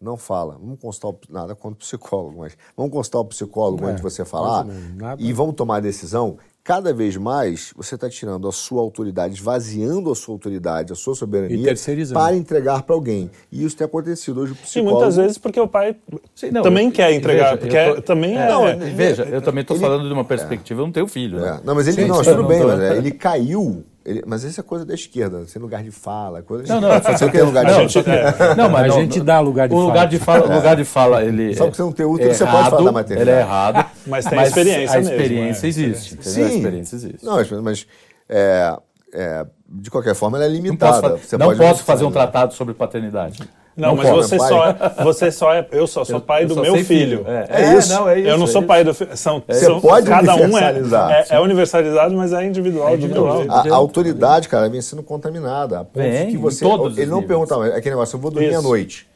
não 0.00 0.16
fala. 0.16 0.56
Vamos 0.58 0.78
consultar 0.80 1.08
o, 1.08 1.18
nada 1.32 1.54
contra 1.54 1.74
o 1.74 1.78
psicólogo, 1.78 2.40
mas 2.40 2.56
vamos 2.76 2.90
consultar 2.90 3.18
o 3.18 3.24
psicólogo 3.26 3.84
é, 3.84 3.88
antes 3.88 3.96
de 3.96 4.02
você 4.02 4.24
falar 4.24 4.66
e 5.18 5.32
vamos 5.32 5.54
tomar 5.54 5.76
a 5.76 5.80
decisão. 5.80 6.38
Cada 6.62 6.92
vez 6.92 7.16
mais 7.16 7.72
você 7.74 7.94
está 7.94 8.08
tirando 8.08 8.46
a 8.46 8.52
sua 8.52 8.82
autoridade, 8.82 9.34
esvaziando 9.34 10.10
a 10.10 10.14
sua 10.14 10.34
autoridade, 10.34 10.92
a 10.92 10.96
sua 10.96 11.14
soberania 11.14 11.74
para 12.12 12.36
entregar 12.36 12.82
para 12.82 12.94
alguém. 12.94 13.30
E 13.50 13.64
isso 13.64 13.76
tem 13.76 13.86
acontecido 13.86 14.40
hoje. 14.40 14.52
O 14.52 14.56
psicólogo... 14.56 14.90
E 14.90 14.92
muitas 14.94 15.16
vezes 15.16 15.38
porque 15.38 15.58
o 15.58 15.66
pai 15.66 15.96
Sim, 16.34 16.50
não, 16.50 16.62
também 16.62 16.90
quer 16.90 17.12
entregar, 17.12 17.56
veja, 17.56 17.58
porque 17.58 17.94
tô, 17.94 18.02
também 18.02 18.38
é. 18.38 18.48
Não, 18.48 18.68
é, 18.68 18.74
veja, 18.76 19.24
eu 19.24 19.42
também 19.42 19.62
estou 19.62 19.78
falando 19.78 20.06
de 20.06 20.12
uma 20.12 20.24
perspectiva, 20.24 20.82
eu 20.82 20.86
não 20.86 20.92
tenho 20.92 21.08
filho. 21.08 21.40
Né? 21.40 21.60
É. 21.60 21.66
Não, 21.66 21.74
mas 21.74 21.88
ele 21.88 22.02
Sim, 22.02 22.08
não, 22.08 22.22
tudo 22.22 22.44
bem, 22.44 22.62
mas 22.64 22.80
é, 22.80 22.96
ele 22.96 23.10
caiu 23.10 23.84
ele, 24.04 24.22
mas 24.26 24.44
isso 24.44 24.58
é 24.58 24.62
coisa 24.62 24.84
da 24.84 24.94
esquerda, 24.94 25.46
sem 25.46 25.60
lugar 25.60 25.82
de 25.82 25.90
fala, 25.90 26.40
coisa 26.40 26.72
Não, 26.72 26.80
não, 26.80 27.00
você 27.00 27.28
tem 27.28 27.42
lugar 27.42 27.64
de 27.66 27.72
não, 27.72 28.02
fala. 28.02 28.54
Não, 28.56 28.70
mas 28.70 28.92
a 28.94 29.00
gente 29.00 29.20
dá 29.20 29.40
lugar 29.40 29.68
de 29.68 29.74
o 29.74 29.76
fala. 29.76 29.88
Lugar 29.88 30.08
de 30.08 30.18
fala 30.18 30.46
o 30.46 30.54
lugar 30.54 30.76
de 30.76 30.84
fala, 30.84 31.24
ele. 31.24 31.54
Só 31.54 31.64
porque 31.64 31.76
você 31.76 31.82
não 31.82 31.92
tem 31.92 32.06
útero, 32.06 32.30
é 32.30 32.34
você 32.34 32.46
pode 32.46 32.70
falar 32.70 32.84
da 32.84 32.92
maternidade. 32.92 33.30
Ele 33.30 33.38
é 33.38 33.40
errado. 33.40 33.90
mas 34.06 34.24
tem 34.24 34.38
mas 34.38 34.48
experiência. 34.48 34.96
A 34.96 35.00
experiência 35.00 35.66
mesmo, 35.66 35.66
existe. 35.66 36.18
É. 36.18 36.22
Sim, 36.22 36.42
a 36.42 36.48
experiência 36.48 36.96
existe. 36.96 37.24
Não, 37.24 37.62
mas 37.62 37.86
é, 38.26 38.76
é, 39.12 39.46
de 39.68 39.90
qualquer 39.90 40.14
forma, 40.14 40.38
ela 40.38 40.46
é 40.46 40.48
limitada. 40.48 41.08
Não 41.08 41.18
posso, 41.18 41.38
não 41.38 41.56
posso 41.56 41.84
fazer 41.84 42.04
um 42.04 42.10
tratado 42.10 42.54
sobre 42.54 42.72
paternidade. 42.72 43.38
Não, 43.76 43.88
não 43.88 43.96
mas 43.96 44.10
você 44.10 44.38
só, 44.38 44.66
é, 44.66 45.04
você 45.04 45.30
só 45.30 45.54
é. 45.54 45.66
Eu 45.70 45.86
só 45.86 46.04
sou 46.04 46.16
eu, 46.16 46.20
pai 46.20 46.44
do 46.44 46.56
meu 46.56 46.74
filho. 46.76 46.84
filho. 46.84 47.24
É, 47.26 47.46
é, 47.48 47.78
isso. 47.78 47.92
Não, 47.92 48.08
é 48.08 48.18
isso. 48.18 48.28
Eu 48.28 48.38
não 48.38 48.46
sou 48.46 48.62
é 48.62 48.66
pai 48.66 48.84
do 48.84 48.92
filho. 48.92 49.16
São, 49.16 49.42
você 49.46 49.64
são, 49.64 49.80
pode 49.80 50.06
cada 50.06 50.34
um 50.34 50.58
é, 50.58 50.72
é, 50.72 51.26
é, 51.36 51.40
universalizado, 51.40 52.14
mas 52.14 52.32
é 52.32 52.44
individual. 52.44 52.94
individual. 52.94 53.42
A, 53.48 53.68
a, 53.68 53.74
autoridade, 53.74 54.48
cara, 54.48 54.68
vem 54.68 54.80
sendo 54.80 55.02
contaminada. 55.02 55.80
A 55.80 55.84
ponto 55.84 56.26
que 56.30 56.36
você. 56.36 56.64
Ele 56.96 57.06
não 57.06 57.22
pergunta, 57.22 57.54
é 57.66 57.76
aquele 57.76 57.94
negócio, 57.94 58.16
eu 58.16 58.20
vou 58.20 58.30
dormir 58.30 58.48
isso. 58.48 58.58
à 58.58 58.62
noite. 58.62 59.08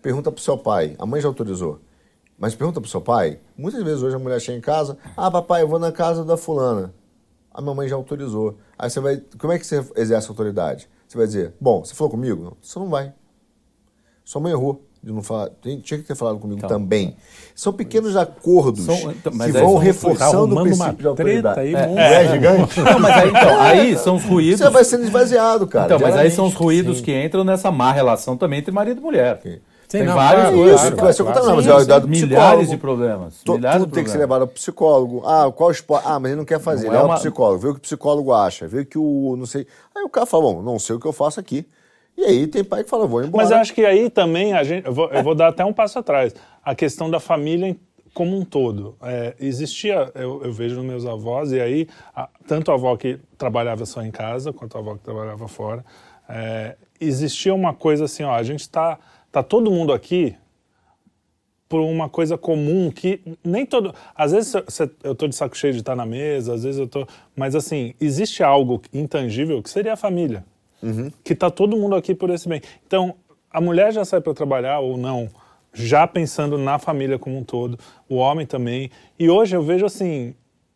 Pergunta 0.00 0.30
pro 0.30 0.42
seu 0.42 0.58
pai. 0.58 0.94
A 0.98 1.06
mãe 1.06 1.20
já 1.20 1.28
autorizou. 1.28 1.80
Mas 2.38 2.54
pergunta 2.54 2.80
pro 2.80 2.90
seu 2.90 3.00
pai. 3.00 3.38
Muitas 3.56 3.82
vezes 3.82 4.02
hoje 4.02 4.16
a 4.16 4.18
mulher 4.18 4.40
chega 4.40 4.58
em 4.58 4.60
casa. 4.60 4.98
Ah, 5.16 5.30
papai, 5.30 5.62
eu 5.62 5.68
vou 5.68 5.78
na 5.78 5.92
casa 5.92 6.24
da 6.24 6.36
fulana. 6.36 6.92
A 7.54 7.60
mamãe 7.60 7.88
já 7.88 7.94
autorizou. 7.94 8.56
Aí 8.78 8.90
você 8.90 9.00
vai. 9.00 9.22
Como 9.38 9.52
é 9.52 9.58
que 9.58 9.66
você 9.66 9.84
exerce 9.96 10.26
a 10.26 10.30
autoridade? 10.30 10.88
Você 11.06 11.16
vai 11.16 11.26
dizer, 11.26 11.54
bom, 11.60 11.84
você 11.84 11.94
falou 11.94 12.10
comigo? 12.10 12.56
Você 12.60 12.78
não 12.78 12.88
vai. 12.88 13.12
Sua 14.32 14.40
mãe 14.40 14.50
errou 14.50 14.82
de 15.02 15.12
não 15.12 15.22
falar. 15.22 15.50
Tinha 15.60 16.00
que 16.00 16.04
ter 16.04 16.14
falado 16.14 16.38
comigo 16.38 16.56
então, 16.56 16.70
também. 16.70 17.14
São 17.54 17.70
pequenos 17.70 18.16
acordos 18.16 18.86
são, 18.86 19.12
então, 19.12 19.30
que 19.30 19.52
vão 19.52 19.76
reforçando 19.76 20.58
o 20.58 20.62
princípio 20.62 20.94
de 20.94 21.06
autoridade. 21.06 21.60
Aí, 21.60 21.74
é, 21.74 21.94
é, 21.96 22.24
é, 22.24 22.28
gigante. 22.28 22.80
Não, 22.80 22.98
mas 22.98 23.14
aí, 23.14 23.28
então, 23.28 23.60
aí 23.60 23.98
são 23.98 24.16
os 24.16 24.24
ruídos. 24.24 24.60
Você 24.60 24.70
vai 24.70 24.84
sendo 24.84 25.04
esvaziado, 25.04 25.66
cara. 25.66 25.84
Então, 25.84 25.98
mas 26.00 26.16
aí 26.16 26.30
são 26.30 26.46
os 26.46 26.54
ruídos 26.54 26.96
sim. 26.96 27.04
que 27.04 27.24
entram 27.24 27.44
nessa 27.44 27.70
má 27.70 27.92
relação 27.92 28.34
também 28.34 28.60
entre 28.60 28.72
marido 28.72 29.00
e 29.00 29.02
mulher. 29.02 29.38
Sim. 29.42 29.58
Tem 29.86 30.02
não, 30.02 30.14
vários 30.14 30.44
claro, 30.44 30.68
isso, 30.70 30.78
claro, 30.78 30.96
vai 30.96 31.12
ser 31.12 31.22
claro, 31.24 31.46
não, 31.46 31.56
mas 31.56 31.66
é 31.66 31.96
o 31.98 32.08
milhares 32.08 32.70
de 32.70 32.78
problemas. 32.78 33.42
Tô, 33.44 33.56
milhares 33.56 33.82
tudo 33.82 33.92
tem 33.92 34.02
que 34.02 34.08
ser 34.08 34.16
levado 34.16 34.40
ao 34.40 34.48
psicólogo. 34.48 35.22
Ah, 35.26 35.52
qual 35.54 35.70
esporte? 35.70 36.06
Ah, 36.08 36.18
mas 36.18 36.30
ele 36.30 36.38
não 36.38 36.46
quer 36.46 36.58
fazer. 36.58 36.88
Não 36.88 36.94
é 36.94 37.02
uma... 37.02 37.16
psicólogo, 37.16 37.58
vê 37.58 37.68
o 37.68 37.72
que 37.74 37.80
o 37.80 37.82
psicólogo 37.82 38.32
acha, 38.32 38.66
vê 38.66 38.80
o 38.80 38.86
que 38.86 38.96
o. 38.96 39.36
não 39.36 39.44
sei. 39.44 39.66
Aí 39.94 40.02
o 40.02 40.08
cara 40.08 40.24
fala, 40.24 40.44
bom, 40.44 40.62
não 40.62 40.78
sei 40.78 40.96
o 40.96 40.98
que 40.98 41.04
eu 41.04 41.12
faço 41.12 41.38
aqui. 41.38 41.66
E 42.16 42.24
aí 42.24 42.46
tem 42.46 42.62
pai 42.62 42.84
que 42.84 42.90
fala, 42.90 43.06
vou 43.06 43.22
embora. 43.22 43.42
Mas 43.42 43.50
eu 43.50 43.56
acho 43.56 43.72
que 43.72 43.84
aí 43.84 44.10
também 44.10 44.52
a 44.52 44.62
gente. 44.62 44.86
Eu 44.86 44.92
vou, 44.92 45.10
eu 45.10 45.22
vou 45.22 45.34
dar 45.34 45.48
até 45.48 45.64
um 45.64 45.72
passo 45.72 45.98
atrás. 45.98 46.34
A 46.62 46.74
questão 46.74 47.10
da 47.10 47.18
família 47.18 47.76
como 48.12 48.36
um 48.36 48.44
todo. 48.44 48.96
É, 49.02 49.34
existia, 49.40 50.10
eu, 50.14 50.42
eu, 50.44 50.52
vejo 50.52 50.76
nos 50.76 50.84
meus 50.84 51.06
avós, 51.06 51.52
e 51.52 51.60
aí, 51.60 51.88
a, 52.14 52.28
tanto 52.46 52.70
a 52.70 52.74
avó 52.74 52.96
que 52.96 53.18
trabalhava 53.38 53.86
só 53.86 54.02
em 54.02 54.10
casa, 54.10 54.52
quanto 54.52 54.76
a 54.76 54.80
avó 54.80 54.94
que 54.94 55.02
trabalhava 55.02 55.48
fora, 55.48 55.84
é, 56.28 56.76
existia 57.00 57.54
uma 57.54 57.74
coisa 57.74 58.04
assim, 58.04 58.22
ó, 58.22 58.34
a 58.34 58.42
gente 58.42 58.60
está 58.60 58.98
tá 59.30 59.42
todo 59.42 59.70
mundo 59.70 59.92
aqui 59.92 60.36
por 61.68 61.80
uma 61.80 62.06
coisa 62.06 62.36
comum 62.36 62.90
que 62.90 63.22
nem 63.42 63.64
todo. 63.64 63.94
Às 64.14 64.32
vezes 64.32 64.54
eu 65.02 65.12
estou 65.12 65.26
de 65.26 65.34
saco 65.34 65.56
cheio 65.56 65.72
de 65.72 65.78
estar 65.78 65.96
na 65.96 66.04
mesa, 66.04 66.52
às 66.52 66.64
vezes 66.64 66.78
eu 66.78 66.84
estou. 66.84 67.08
Mas 67.34 67.54
assim, 67.54 67.94
existe 67.98 68.42
algo 68.42 68.82
intangível 68.92 69.62
que 69.62 69.70
seria 69.70 69.94
a 69.94 69.96
família 69.96 70.44
uhum. 70.82 71.10
que 71.22 71.32
está 71.32 71.50
todo 71.50 71.76
mundo 71.76 71.94
aqui 71.94 72.14
por 72.14 72.30
esse 72.30 72.48
bem. 72.48 72.60
Então, 72.86 73.14
a 73.50 73.60
mulher 73.60 73.92
já 73.92 74.04
sai 74.04 74.20
para 74.20 74.34
trabalhar 74.34 74.80
ou 74.80 74.96
não, 74.96 75.28
já 75.72 76.06
pensando 76.06 76.58
na 76.58 76.78
família 76.78 77.18
como 77.18 77.38
um 77.38 77.44
todo, 77.44 77.78
o 78.08 78.16
homem 78.16 78.46
também. 78.46 78.90
E 79.18 79.28
hoje 79.28 79.56
eu 79.56 79.62
vejo 79.62 79.86
assim, 79.86 80.34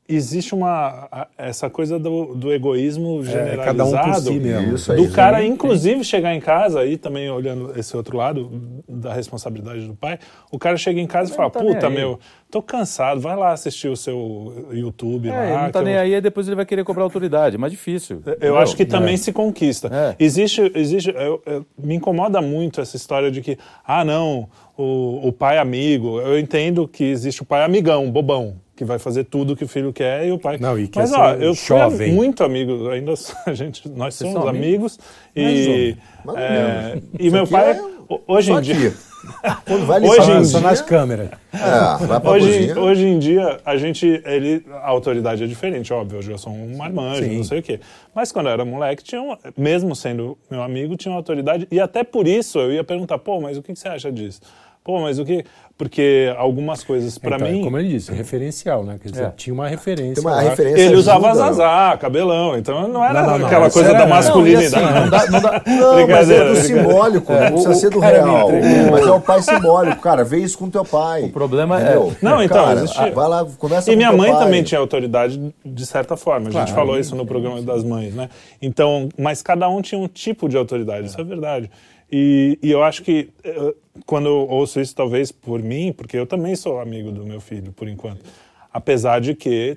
existe 0.08 0.54
uma 0.54 1.28
essa 1.36 1.68
coisa 1.68 1.98
do, 1.98 2.34
do 2.34 2.52
egoísmo 2.52 3.24
generalizado 3.24 3.60
é, 3.60 3.64
cada 3.64 4.10
um 4.10 4.14
si 4.14 4.32
mesmo. 4.38 4.74
Isso 4.74 4.92
aí, 4.92 5.04
do 5.04 5.12
cara 5.12 5.44
inclusive 5.44 6.04
chegar 6.04 6.34
em 6.34 6.40
casa 6.40 6.80
aí 6.80 6.96
também 6.96 7.30
olhando 7.30 7.72
esse 7.78 7.96
outro 7.96 8.16
lado 8.16 8.82
da 8.88 9.12
responsabilidade 9.12 9.86
do 9.86 9.94
pai 9.94 10.18
o 10.50 10.58
cara 10.58 10.76
chega 10.76 11.00
em 11.00 11.06
casa 11.06 11.32
e 11.32 11.36
fala 11.36 11.50
tá 11.50 11.60
puta 11.60 11.90
meu 11.90 12.18
tô 12.50 12.62
cansado 12.62 13.20
vai 13.20 13.36
lá 13.36 13.52
assistir 13.52 13.88
o 13.88 13.96
seu 13.96 14.68
YouTube 14.70 15.28
é, 15.28 15.52
lá, 15.52 15.62
não 15.64 15.70
tá 15.70 15.82
nem 15.82 15.94
eu... 15.94 16.00
aí 16.00 16.20
depois 16.20 16.46
ele 16.46 16.56
vai 16.56 16.66
querer 16.66 16.84
cobrar 16.84 17.02
autoridade 17.02 17.56
é 17.56 17.58
mais 17.58 17.72
difícil 17.72 18.22
eu 18.40 18.56
acho 18.56 18.76
que 18.76 18.84
também 18.84 19.14
é. 19.14 19.18
se 19.18 19.32
conquista 19.32 19.90
é. 19.92 20.16
existe 20.18 20.70
existe 20.74 21.10
eu, 21.10 21.42
eu, 21.44 21.66
me 21.78 21.94
incomoda 21.94 22.40
muito 22.40 22.80
essa 22.80 22.96
história 22.96 23.30
de 23.30 23.40
que 23.40 23.58
ah 23.84 24.04
não 24.04 24.48
o, 24.76 25.28
o 25.28 25.32
pai 25.32 25.58
amigo 25.58 26.20
eu 26.20 26.38
entendo 26.38 26.86
que 26.86 27.04
existe 27.04 27.42
o 27.42 27.44
pai 27.44 27.64
amigão 27.64 28.10
bobão 28.10 28.65
que 28.76 28.84
vai 28.84 28.98
fazer 28.98 29.24
tudo 29.24 29.56
que 29.56 29.64
o 29.64 29.68
filho 29.68 29.92
quer 29.92 30.26
e 30.26 30.32
o 30.32 30.38
pai. 30.38 30.58
Não, 30.60 30.78
e 30.78 30.88
Mas 30.94 31.12
ó, 31.12 31.32
eu 31.32 31.54
jovem. 31.54 32.12
muito 32.12 32.44
amigo, 32.44 32.90
ainda 32.90 33.14
a 33.46 33.54
gente, 33.54 33.88
nós 33.88 34.14
Vocês 34.14 34.30
somos 34.30 34.46
amigos, 34.46 35.00
e 35.34 35.96
é, 36.36 36.98
e 37.18 37.30
meu 37.30 37.46
pai 37.46 37.72
é... 37.72 37.80
hoje 38.26 38.52
em 38.52 38.60
dia 38.60 38.92
quando 39.66 39.86
vai 39.86 40.00
hoje 40.00 40.30
em 40.30 40.42
dia, 40.42 40.60
nas 40.60 40.80
câmeras. 40.80 41.30
É, 41.52 42.28
hoje, 42.28 42.78
hoje 42.78 43.06
em 43.06 43.18
dia 43.18 43.60
a 43.64 43.76
gente 43.76 44.22
ele 44.24 44.64
a 44.70 44.88
autoridade 44.88 45.42
é 45.42 45.46
diferente, 45.46 45.92
óbvio, 45.92 46.18
hoje 46.18 46.30
eu 46.30 46.38
sou 46.38 46.52
um 46.52 46.76
marmanjo, 46.76 47.26
não 47.28 47.44
sei 47.44 47.60
o 47.60 47.62
quê. 47.62 47.80
Mas 48.14 48.30
quando 48.32 48.46
eu 48.46 48.52
era 48.52 48.64
moleque, 48.64 49.02
tinha 49.02 49.20
um, 49.20 49.36
mesmo 49.56 49.94
sendo 49.96 50.36
meu 50.50 50.62
amigo, 50.62 50.96
tinha 50.96 51.12
uma 51.12 51.18
autoridade 51.18 51.66
e 51.70 51.80
até 51.80 52.04
por 52.04 52.26
isso 52.26 52.58
eu 52.58 52.72
ia 52.72 52.84
perguntar, 52.84 53.18
pô, 53.18 53.40
mas 53.40 53.56
o 53.56 53.62
que 53.62 53.74
você 53.74 53.88
acha 53.88 54.12
disso? 54.12 54.40
Pô, 54.86 55.00
mas 55.00 55.18
o 55.18 55.24
que 55.24 55.44
porque 55.76 56.32
algumas 56.38 56.82
coisas 56.82 57.18
para 57.18 57.36
então, 57.36 57.48
mim. 57.48 57.62
Como 57.62 57.76
ele 57.76 57.88
disse, 57.88 58.12
referencial, 58.12 58.84
né? 58.84 58.98
Quer 59.02 59.10
dizer, 59.10 59.24
é. 59.24 59.32
tinha 59.36 59.52
uma 59.52 59.68
referência. 59.68 60.14
Tem 60.14 60.24
uma 60.24 60.40
referência 60.40 60.80
ele 60.80 60.94
usava 60.94 61.34
zazá, 61.34 61.98
cabelão, 62.00 62.56
então 62.56 62.88
não 62.88 63.04
era 63.04 63.22
não, 63.22 63.38
não, 63.40 63.46
aquela 63.46 63.68
coisa 63.68 63.90
era, 63.90 63.98
da 63.98 64.06
masculinidade. 64.06 64.74
Não, 64.74 64.88
assim, 64.88 65.00
não 65.00 65.10
dá, 65.10 65.26
não, 65.26 65.40
dá, 65.42 65.62
não 65.66 66.08
mas 66.08 66.30
é 66.30 66.48
do 66.48 66.56
simbólico, 66.56 67.32
é, 67.32 67.50
não 67.50 67.52
precisa 67.52 67.74
ser 67.74 67.90
do 67.90 67.98
real. 67.98 68.48
Mas 68.90 69.06
é 69.06 69.10
o 69.10 69.20
pai 69.20 69.42
simbólico, 69.42 70.00
cara, 70.00 70.24
vê 70.24 70.38
isso 70.38 70.56
com 70.56 70.70
teu 70.70 70.84
pai. 70.84 71.24
O 71.24 71.30
problema 71.30 71.78
é. 71.82 71.96
Não, 72.22 72.40
então, 72.40 72.64
cara, 72.64 72.78
existia. 72.78 73.10
vai 73.10 73.28
lá, 73.28 73.44
conversa 73.58 73.92
E 73.92 73.96
minha 73.96 74.12
mãe 74.12 74.30
pai. 74.30 74.44
também 74.44 74.62
tinha 74.62 74.78
autoridade 74.78 75.52
de 75.64 75.86
certa 75.86 76.16
forma. 76.16 76.48
A 76.48 76.52
gente 76.52 76.72
claro, 76.72 76.74
falou 76.74 76.98
isso 76.98 77.14
no 77.14 77.26
programa 77.26 77.60
das 77.60 77.84
mães, 77.84 78.14
né? 78.14 78.30
Então, 78.62 79.10
mas 79.18 79.42
cada 79.42 79.68
um 79.68 79.82
tinha 79.82 80.00
um 80.00 80.08
tipo 80.08 80.48
de 80.48 80.56
autoridade, 80.56 81.08
isso 81.08 81.20
é 81.20 81.24
verdade. 81.24 81.70
E, 82.10 82.58
e, 82.62 82.70
eu 82.70 82.82
acho 82.84 83.02
que 83.02 83.30
eh, 83.42 83.74
quando 84.04 84.26
eu 84.26 84.48
ouço 84.48 84.80
isso, 84.80 84.94
talvez 84.94 85.32
por 85.32 85.60
mim, 85.62 85.92
porque 85.92 86.16
eu 86.16 86.26
também 86.26 86.54
sou 86.54 86.80
amigo 86.80 87.10
do 87.10 87.24
meu 87.24 87.40
filho, 87.40 87.72
por 87.72 87.88
enquanto. 87.88 88.24
Apesar 88.72 89.20
de 89.20 89.34
que 89.34 89.76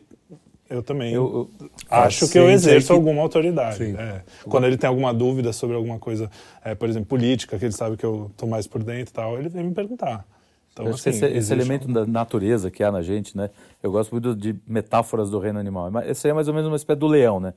eu 0.70 0.84
também 0.84 1.14
eu, 1.14 1.50
eu, 1.60 1.70
acho 1.90 2.30
que 2.30 2.38
eu 2.38 2.48
exerço 2.50 2.88
que... 2.88 2.94
alguma 2.94 3.22
autoridade. 3.22 3.96
É. 3.98 4.22
Quando 4.44 4.68
ele 4.68 4.78
tem 4.78 4.88
alguma 4.88 5.12
dúvida 5.12 5.52
sobre 5.52 5.76
alguma 5.76 5.98
coisa, 5.98 6.30
é, 6.64 6.76
por 6.76 6.88
exemplo, 6.88 7.08
política, 7.08 7.58
que 7.58 7.66
ele 7.66 7.72
sabe 7.72 7.98
que 7.98 8.06
eu 8.06 8.30
estou 8.32 8.48
mais 8.48 8.68
por 8.68 8.84
dentro 8.84 9.12
e 9.12 9.14
tal, 9.14 9.40
ele 9.40 9.50
vem 9.50 9.64
me 9.64 9.74
perguntar. 9.74 10.24
Então, 10.72 10.88
assim, 10.88 11.10
esse, 11.10 11.26
esse 11.26 11.52
elemento 11.52 11.88
da 11.88 12.06
natureza 12.06 12.70
que 12.70 12.84
há 12.84 12.92
na 12.92 13.02
gente, 13.02 13.36
né? 13.36 13.50
Eu 13.82 13.92
gosto 13.92 14.12
muito 14.12 14.36
de 14.36 14.56
metáforas 14.68 15.30
do 15.32 15.40
reino 15.40 15.60
animal. 15.60 15.92
Esse 16.06 16.28
aí 16.28 16.32
é 16.32 16.34
mais 16.34 16.48
ou 16.48 16.54
menos 16.54 16.70
uma 16.70 16.78
espécie 16.78 17.00
do 17.00 17.08
leão, 17.08 17.40
né? 17.40 17.54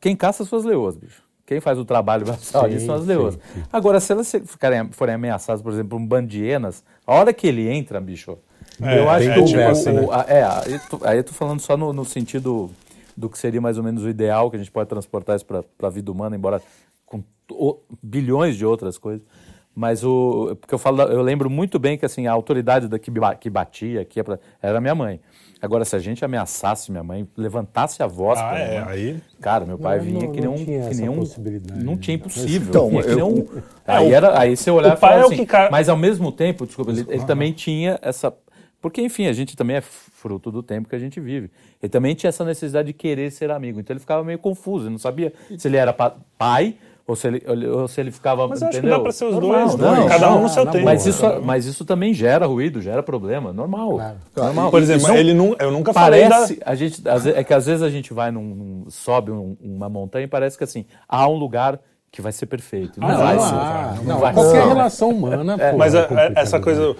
Quem 0.00 0.14
caça 0.14 0.44
são 0.44 0.58
as 0.58 0.64
leoas, 0.64 0.94
bicho. 0.96 1.25
Quem 1.46 1.60
faz 1.60 1.78
o 1.78 1.84
trabalho 1.84 2.26
braçal 2.26 2.68
disso 2.68 2.86
são 2.86 2.96
as 2.96 3.06
leoas. 3.06 3.34
Sim, 3.34 3.40
sim. 3.54 3.62
Agora, 3.72 4.00
se 4.00 4.12
elas 4.12 4.30
ficarem, 4.44 4.90
forem 4.90 5.14
ameaçadas, 5.14 5.62
por 5.62 5.72
exemplo, 5.72 5.90
por 5.90 5.96
um 5.96 6.06
bando 6.06 6.28
de 6.28 6.42
hienas, 6.44 6.82
a 7.06 7.14
hora 7.14 7.32
que 7.32 7.46
ele 7.46 7.68
entra, 7.68 8.00
bicho, 8.00 8.36
é, 8.82 8.98
eu 8.98 9.08
acho 9.08 9.32
que 9.32 9.40
conversa, 9.40 9.90
o, 9.90 9.94
né? 9.94 10.00
o, 10.02 10.12
a, 10.12 10.24
é, 10.28 10.42
aí 11.04 11.18
eu 11.18 11.24
tô 11.24 11.32
falando 11.32 11.60
só 11.60 11.76
no, 11.76 11.92
no, 11.92 12.04
sentido 12.04 12.70
do 13.16 13.30
que 13.30 13.38
seria 13.38 13.60
mais 13.60 13.78
ou 13.78 13.84
menos 13.84 14.02
o 14.02 14.08
ideal, 14.08 14.50
que 14.50 14.56
a 14.56 14.58
gente 14.58 14.70
pode 14.70 14.88
transportar 14.88 15.36
isso 15.36 15.46
para 15.46 15.62
a 15.82 15.90
vida 15.90 16.10
humana, 16.10 16.36
embora 16.36 16.60
com 17.06 17.22
o, 17.50 17.78
bilhões 18.02 18.56
de 18.56 18.66
outras 18.66 18.98
coisas. 18.98 19.24
Mas 19.76 20.02
o. 20.02 20.56
Porque 20.58 20.74
eu 20.74 20.78
falo, 20.78 21.02
eu 21.02 21.20
lembro 21.20 21.50
muito 21.50 21.78
bem 21.78 21.98
que 21.98 22.06
assim, 22.06 22.26
a 22.26 22.32
autoridade 22.32 22.88
da, 22.88 22.98
que, 22.98 23.12
que 23.38 23.50
batia 23.50 24.00
aqui 24.00 24.18
era 24.62 24.80
minha 24.80 24.94
mãe. 24.94 25.20
Agora, 25.60 25.84
se 25.84 25.94
a 25.94 25.98
gente 25.98 26.24
ameaçasse 26.24 26.90
minha 26.90 27.04
mãe, 27.04 27.28
levantasse 27.36 28.02
a 28.02 28.06
voz. 28.06 28.38
Ah, 28.40 28.58
é, 28.58 28.80
mãe, 28.80 28.92
aí. 28.92 29.22
Cara, 29.38 29.66
meu 29.66 29.76
pai 29.76 29.98
não, 29.98 30.04
vinha 30.04 30.20
não, 30.20 30.32
que 30.32 30.40
nem 30.40 30.48
um. 30.48 30.64
Que 30.64 30.94
nem 30.94 31.08
um 31.10 31.22
não 31.84 31.98
tinha 31.98 32.14
impossível. 32.14 32.68
Então, 32.70 33.00
eu, 33.02 33.28
um, 33.28 33.46
é, 33.86 33.92
aí, 33.92 34.12
era, 34.14 34.38
aí 34.38 34.56
você 34.56 34.70
olhava 34.70 34.94
e 34.94 34.98
falava 34.98 35.20
é 35.20 35.24
assim. 35.26 35.44
Que... 35.44 35.70
Mas 35.70 35.90
ao 35.90 35.96
mesmo 35.96 36.32
tempo, 36.32 36.64
desculpa, 36.64 36.90
ele, 36.90 37.04
ele 37.08 37.24
também 37.26 37.52
tinha 37.52 37.98
essa. 38.00 38.32
Porque, 38.80 39.02
enfim, 39.02 39.26
a 39.26 39.32
gente 39.34 39.54
também 39.56 39.76
é 39.76 39.82
fruto 39.82 40.50
do 40.50 40.62
tempo 40.62 40.88
que 40.88 40.96
a 40.96 40.98
gente 40.98 41.20
vive. 41.20 41.50
Ele 41.82 41.90
também 41.90 42.14
tinha 42.14 42.28
essa 42.30 42.46
necessidade 42.46 42.86
de 42.86 42.94
querer 42.94 43.30
ser 43.30 43.50
amigo. 43.50 43.78
Então 43.78 43.92
ele 43.92 44.00
ficava 44.00 44.24
meio 44.24 44.38
confuso, 44.38 44.84
ele 44.84 44.92
não 44.92 44.98
sabia 44.98 45.34
se 45.58 45.68
ele 45.68 45.76
era 45.76 45.92
pai 45.92 46.76
ou 47.06 47.14
se 47.14 47.28
ele, 47.28 47.68
ou 47.68 47.86
se 47.86 48.00
ele 48.00 48.10
ficava. 48.10 48.48
Mas 48.48 48.62
acho 48.62 48.80
que 48.80 48.88
dá 48.88 48.98
para 48.98 49.12
ser 49.12 49.26
os 49.26 49.34
Normal, 49.34 49.68
dois, 49.68 49.76
não, 49.76 49.96
não, 49.96 50.08
cada 50.08 50.34
um 50.34 50.42
no 50.42 50.48
seu 50.48 50.66
tempo. 50.66 50.84
Mas 50.84 51.06
isso, 51.06 51.24
mas 51.42 51.64
isso 51.64 51.84
também 51.84 52.12
gera 52.12 52.46
ruído, 52.46 52.82
gera 52.82 53.02
problema. 53.02 53.52
Normal. 53.52 53.94
Claro. 53.94 54.16
normal. 54.36 54.70
Por 54.72 54.82
exemplo, 54.82 55.14
ele 55.14 55.32
não, 55.32 55.54
eu 55.58 55.70
nunca 55.70 55.92
parece, 55.92 56.30
falei. 56.30 56.56
Da... 56.58 56.70
A 56.70 56.74
gente, 56.74 57.02
é 57.34 57.44
que 57.44 57.54
às 57.54 57.66
vezes 57.66 57.82
a 57.82 57.90
gente 57.90 58.12
vai 58.12 58.32
num, 58.32 58.42
num 58.42 58.90
sobe 58.90 59.30
um, 59.30 59.56
uma 59.60 59.88
montanha 59.88 60.24
e 60.24 60.28
parece 60.28 60.58
que 60.58 60.64
assim, 60.64 60.84
há 61.08 61.28
um 61.28 61.36
lugar 61.36 61.80
que 62.16 62.22
vai 62.22 62.32
ser 62.32 62.46
perfeito. 62.46 62.98
Não, 62.98 63.08
ah, 63.10 63.14
vai 63.14 63.38
ser. 63.38 63.52
Não, 63.52 64.04
não, 64.04 64.18
vai 64.20 64.32
qualquer 64.32 64.62
ser. 64.62 64.68
relação 64.68 65.10
humana. 65.10 65.56
É, 65.60 65.70
pô, 65.70 65.76
mas 65.76 65.94
é, 65.94 66.08
é 66.10 66.32
essa 66.34 66.58
coisa, 66.58 66.96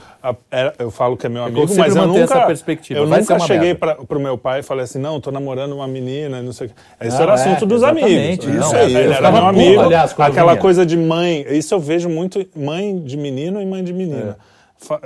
é, 0.50 0.74
eu 0.78 0.90
falo 0.90 1.16
que 1.16 1.24
é 1.24 1.30
meu 1.30 1.42
amigo, 1.42 1.74
mas 1.74 1.96
eu 1.96 2.06
nunca, 2.06 2.20
essa 2.24 2.46
perspectiva. 2.46 3.00
eu 3.00 3.06
nunca 3.06 3.38
cheguei 3.38 3.74
para 3.74 3.96
o 3.98 4.20
meu 4.20 4.36
pai 4.36 4.60
e 4.60 4.62
falei 4.62 4.84
assim, 4.84 4.98
não, 4.98 5.16
estou 5.16 5.32
namorando 5.32 5.72
uma 5.72 5.88
menina, 5.88 6.42
não 6.42 6.52
sei 6.52 6.66
o 6.66 6.70
que. 6.70 6.76
Ah, 7.00 7.06
era 7.06 7.32
assunto 7.32 7.64
dos 7.64 7.82
amigos. 7.82 8.10
Isso 8.10 8.76
aí, 8.76 8.94
ele 8.94 9.14
era 9.14 9.32
meu 9.32 9.46
amigo. 9.46 9.80
Aliás, 9.80 10.14
aquela 10.18 10.54
coisa 10.58 10.84
de 10.84 10.98
mãe, 10.98 11.46
isso 11.48 11.72
eu 11.72 11.80
vejo 11.80 12.10
muito, 12.10 12.46
mãe 12.54 12.98
de 12.98 13.16
menino 13.16 13.62
e 13.62 13.64
mãe 13.64 13.82
de 13.82 13.94
menina. 13.94 14.36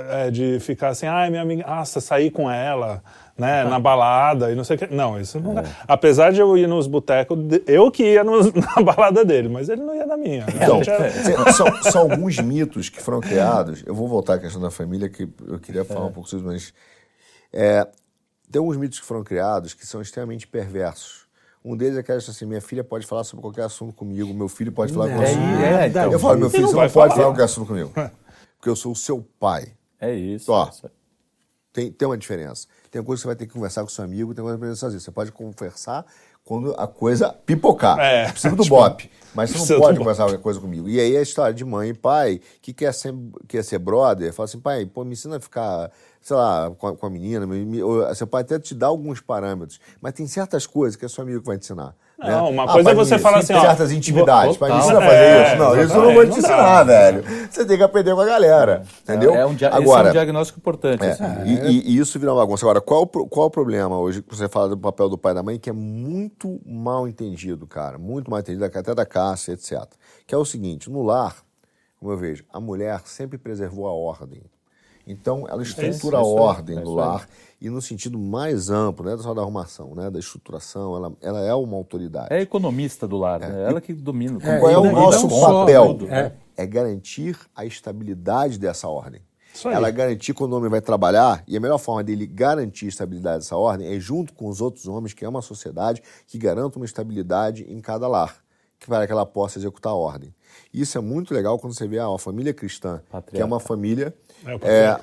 É. 0.09 0.29
de 0.29 0.59
ficar 0.59 0.89
assim, 0.89 1.05
ai, 1.05 1.29
minha 1.29 1.41
amiga, 1.41 1.63
ah, 1.65 1.85
sair 1.85 2.31
com 2.31 2.51
ela 2.51 3.01
né, 3.41 3.63
na 3.63 3.79
balada 3.79 4.51
e 4.51 4.55
não 4.55 4.63
sei 4.63 4.75
o 4.75 4.79
que. 4.79 4.93
Não, 4.93 5.19
isso 5.19 5.39
não. 5.39 5.57
É. 5.57 5.63
Apesar 5.87 6.31
de 6.31 6.39
eu 6.39 6.55
ir 6.55 6.67
nos 6.67 6.85
botecos, 6.85 7.37
eu 7.65 7.89
que 7.89 8.03
ia 8.03 8.23
nos, 8.23 8.53
na 8.53 8.83
balada 8.83 9.25
dele, 9.25 9.49
mas 9.49 9.67
ele 9.67 9.81
não 9.81 9.95
ia 9.95 10.05
na 10.05 10.15
minha. 10.15 10.45
Né? 10.45 10.53
Então, 10.61 10.79
era... 10.79 11.51
são, 11.51 11.83
são, 11.83 12.01
alguns 12.03 12.37
mitos 12.37 12.87
que 12.87 13.01
foram 13.01 13.19
criados. 13.19 13.83
Eu 13.83 13.95
vou 13.95 14.07
voltar 14.07 14.35
à 14.35 14.39
questão 14.39 14.61
da 14.61 14.69
família, 14.69 15.09
que 15.09 15.27
eu 15.47 15.59
queria 15.59 15.83
falar 15.83 16.01
é. 16.01 16.09
um 16.09 16.11
pouco 16.11 16.29
sobre 16.29 16.45
mas. 16.45 16.71
É, 17.51 17.87
tem 18.49 18.59
alguns 18.59 18.77
mitos 18.77 18.99
que 18.99 19.05
foram 19.05 19.23
criados 19.23 19.73
que 19.73 19.87
são 19.87 20.01
extremamente 20.01 20.47
perversos. 20.47 21.21
Um 21.65 21.75
deles 21.75 21.97
é 21.97 22.03
que 22.03 22.11
assim, 22.11 22.45
minha 22.45 22.61
filha 22.61 22.83
pode 22.83 23.05
falar 23.07 23.23
sobre 23.23 23.41
qualquer 23.41 23.63
assunto 23.63 23.93
comigo, 23.93 24.33
meu 24.33 24.47
filho 24.47 24.71
pode 24.71 24.93
falar 24.93 25.09
com 25.09 25.21
assunto. 25.21 25.63
É, 25.63 25.87
então, 25.87 26.11
eu 26.11 26.19
falo, 26.19 26.39
meu 26.39 26.49
filho, 26.49 26.67
você 26.67 26.75
não, 26.75 26.83
não 26.83 26.89
pode 26.89 27.13
falar 27.13 27.25
qualquer 27.25 27.43
assunto 27.43 27.67
comigo. 27.67 27.91
Porque 28.57 28.69
eu 28.69 28.75
sou 28.75 28.91
o 28.91 28.95
seu 28.95 29.25
pai. 29.39 29.73
É 29.99 30.13
isso. 30.13 30.51
Ó, 30.51 30.69
tem, 31.73 31.91
tem 31.91 32.07
uma 32.07 32.17
diferença. 32.17 32.67
Tem 32.91 33.01
coisa 33.01 33.19
que 33.19 33.21
você 33.21 33.27
vai 33.27 33.35
ter 33.37 33.47
que 33.47 33.53
conversar 33.53 33.83
com 33.83 33.87
seu 33.87 34.03
amigo, 34.03 34.35
tem 34.35 34.43
coisa 34.43 34.59
que 34.59 34.65
você 34.65 34.79
fazer. 34.81 34.99
Você 34.99 35.11
pode 35.11 35.31
conversar 35.31 36.05
quando 36.43 36.75
a 36.77 36.85
coisa 36.85 37.33
pipocar. 37.45 37.97
É, 37.97 38.29
precisa 38.29 38.53
do 38.53 38.63
tipo, 38.63 38.75
bope. 38.75 39.09
Mas 39.33 39.51
você 39.51 39.73
não 39.73 39.81
pode 39.81 39.97
conversar 39.97 40.23
qualquer 40.23 40.41
coisa 40.41 40.59
comigo. 40.59 40.89
E 40.89 40.99
aí 40.99 41.15
a 41.17 41.21
história 41.21 41.53
de 41.53 41.63
mãe 41.65 41.89
e 41.89 41.93
pai 41.93 42.41
que 42.61 42.73
quer 42.73 42.93
ser, 42.93 43.13
quer 43.47 43.63
ser 43.63 43.79
brother, 43.79 44.33
fala 44.33 44.45
assim, 44.45 44.59
pai, 44.59 44.85
pô, 44.85 45.03
me 45.03 45.13
ensina 45.13 45.37
a 45.37 45.39
ficar, 45.39 45.91
sei 46.21 46.35
lá, 46.35 46.71
com 46.77 46.87
a, 46.87 46.95
com 46.95 47.05
a 47.05 47.09
menina. 47.09 47.45
Me, 47.45 47.65
me, 47.65 47.83
ou, 47.83 48.13
seu 48.15 48.27
pai 48.27 48.41
até 48.41 48.59
te 48.59 48.75
dá 48.75 48.87
alguns 48.87 49.19
parâmetros, 49.21 49.79
mas 50.01 50.13
tem 50.13 50.27
certas 50.27 50.65
coisas 50.65 50.95
que 50.95 51.05
é 51.05 51.07
seu 51.07 51.23
amigo 51.23 51.43
vai 51.43 51.57
te 51.57 51.65
ensinar. 51.65 51.95
Não, 52.21 52.45
né? 52.45 52.51
uma 52.51 52.63
ah, 52.65 52.73
coisa 52.73 52.91
é 52.91 52.93
você 52.93 53.17
falar 53.17 53.39
assim, 53.39 53.53
ó, 53.53 53.61
certas 53.61 53.91
intimidades. 53.91 54.55
Pai, 54.55 54.71
me 54.71 54.77
ensina 54.77 54.99
a 54.99 55.01
fazer 55.01 55.15
é, 55.15 55.47
isso. 55.47 55.55
Não, 55.57 55.81
isso 55.81 55.93
eu 55.95 56.01
não 56.03 56.13
vou 56.13 56.27
te 56.27 56.37
ensinar, 56.37 56.83
velho. 56.83 57.23
Você 57.49 57.65
tem 57.65 57.77
que 57.77 57.83
aprender 57.83 58.13
com 58.13 58.21
a 58.21 58.25
galera, 58.25 58.83
entendeu? 59.01 59.33
É 59.33 59.45
um, 59.45 59.55
Agora, 59.71 60.07
é 60.07 60.11
um 60.11 60.13
diagnóstico 60.13 60.59
importante. 60.59 61.03
É, 61.03 61.17
e, 61.45 61.95
e, 61.95 61.97
isso 61.97 62.19
vira 62.19 62.31
uma 62.31 62.39
bagunça. 62.39 62.63
Agora, 62.63 62.79
qual, 62.79 63.07
qual 63.07 63.47
o 63.47 63.49
problema 63.49 63.97
hoje 63.97 64.21
que 64.21 64.35
você 64.35 64.47
fala 64.47 64.69
do 64.69 64.77
papel 64.77 65.09
do 65.09 65.17
pai 65.17 65.31
e 65.31 65.35
da 65.35 65.41
mãe, 65.41 65.57
que 65.57 65.69
é 65.69 65.73
muito 65.73 66.61
mal 66.63 67.07
entendido, 67.07 67.65
cara, 67.65 67.97
muito 67.97 68.29
mal 68.29 68.39
entendido, 68.39 68.65
até 68.65 68.93
da 68.93 69.05
Cássia, 69.21 69.53
etc. 69.53 69.83
Que 70.25 70.33
é 70.33 70.37
o 70.37 70.45
seguinte, 70.45 70.89
no 70.89 71.03
lar, 71.03 71.35
como 71.99 72.11
eu 72.11 72.17
vejo, 72.17 72.43
a 72.51 72.59
mulher 72.59 73.01
sempre 73.05 73.37
preservou 73.37 73.87
a 73.87 73.93
ordem. 73.93 74.41
Então, 75.05 75.47
ela 75.47 75.61
estrutura 75.61 76.17
a 76.17 76.25
ordem 76.25 76.79
do 76.79 76.93
lar 76.93 77.27
e 77.59 77.69
no 77.69 77.81
sentido 77.81 78.17
mais 78.17 78.69
amplo, 78.69 79.05
né, 79.05 79.17
só 79.17 79.33
da 79.33 79.41
arrumação, 79.41 79.93
né, 79.95 80.09
da 80.09 80.19
estruturação, 80.19 80.95
ela, 80.95 81.13
ela 81.21 81.39
é 81.41 81.53
uma 81.53 81.75
autoridade. 81.75 82.27
É 82.31 82.41
economista 82.41 83.07
do 83.07 83.17
lar, 83.17 83.41
é. 83.41 83.49
né? 83.49 83.69
ela 83.69 83.81
que 83.81 83.93
domina. 83.93 84.39
É, 84.41 84.59
qual 84.59 84.71
é 84.71 84.77
o 84.77 84.91
nosso 84.91 85.27
papel? 85.27 85.97
É. 86.09 86.31
é 86.57 86.65
garantir 86.65 87.37
a 87.55 87.65
estabilidade 87.65 88.57
dessa 88.57 88.87
ordem. 88.87 89.21
Ela 89.65 89.91
garantir 89.91 90.33
quando 90.33 90.53
o 90.53 90.57
homem 90.57 90.69
vai 90.69 90.81
trabalhar, 90.81 91.43
e 91.47 91.57
a 91.57 91.59
melhor 91.59 91.77
forma 91.77 92.03
dele 92.03 92.25
garantir 92.25 92.85
a 92.85 92.89
estabilidade 92.89 93.39
dessa 93.39 93.57
ordem 93.57 93.93
é 93.93 93.99
junto 93.99 94.33
com 94.33 94.47
os 94.47 94.61
outros 94.61 94.87
homens, 94.87 95.13
que 95.13 95.25
é 95.25 95.29
uma 95.29 95.41
sociedade 95.41 96.01
que 96.25 96.37
garanta 96.37 96.79
uma 96.79 96.85
estabilidade 96.85 97.65
em 97.69 97.79
cada 97.81 98.07
lar, 98.07 98.37
para 98.87 99.05
que 99.05 99.11
ela 99.11 99.25
possa 99.25 99.59
executar 99.59 99.91
a 99.91 99.95
ordem. 99.95 100.33
Isso 100.73 100.97
é 100.97 101.01
muito 101.01 101.33
legal 101.33 101.57
quando 101.59 101.73
você 101.73 101.87
vê 101.87 101.99
ah, 101.99 102.13
a 102.13 102.17
família 102.17 102.53
cristã, 102.53 103.01
Patriarca. 103.09 103.31
que 103.31 103.41
é 103.41 103.45
uma 103.45 103.59
família 103.59 104.13
é, 104.63 104.73
é 104.73 104.99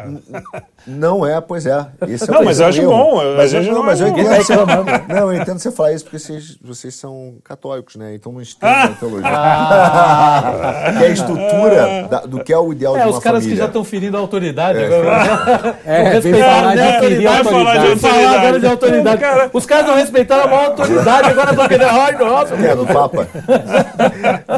não 0.87 1.25
é, 1.25 1.41
pois 1.41 1.67
é. 1.67 1.87
Esse 2.09 2.29
é 2.29 2.33
não, 2.33 2.45
mas 2.45 2.61
eu 2.61 2.67
acho 2.67 2.83
bom. 2.83 3.21
Mas, 3.37 3.53
eu, 3.53 3.63
não, 3.63 3.83
mas 3.83 4.01
eu 4.01 4.09
entendo 4.09 4.29
você, 4.35 4.57
não, 4.57 5.33
eu 5.33 5.41
entendo 5.41 5.59
você 5.59 5.71
falar 5.71 5.93
isso 5.93 6.05
porque 6.05 6.19
vocês, 6.19 6.57
vocês 6.61 6.95
são 6.95 7.37
católicos, 7.45 7.97
né? 7.97 8.15
Então 8.15 8.33
não 8.33 8.41
entendem 8.41 8.75
ah. 8.75 8.89
teologia. 8.99 9.29
Ah. 9.29 10.95
que 10.99 11.05
é 11.05 11.07
a 11.07 11.11
estrutura 11.11 12.09
da, 12.09 12.21
do 12.21 12.43
que 12.43 12.53
é 12.53 12.59
o 12.59 12.73
ideal 12.73 12.97
é, 12.97 13.01
de 13.01 13.07
uma 13.07 13.17
os 13.17 13.23
caras 13.23 13.41
família. 13.41 13.55
que 13.55 13.59
já 13.59 13.67
estão 13.67 13.85
ferindo 13.85 14.17
a 14.17 14.21
autoridade. 14.21 14.79
É, 14.79 14.87
agora. 14.87 15.79
é, 15.85 16.21
vem 16.21 16.35
falar 16.35 16.75
de 16.75 17.01
ferir 17.01 17.29
a 17.29 17.39
autoridade. 17.39 17.99
Falar 17.99 18.39
agora 18.39 18.61
de 18.61 18.67
autoridade. 18.67 19.23
Os 19.53 19.67
caras 19.67 19.87
não 19.87 19.95
respeitaram 19.95 20.45
a 20.45 20.47
maior 20.47 20.67
autoridade, 20.67 21.31
agora 21.31 21.51
estão 21.51 21.69
querendo... 21.69 21.89
Ai, 21.89 22.19
nossa. 22.19 22.55
É, 22.55 22.77
do 22.77 22.87
Papa. 22.87 23.29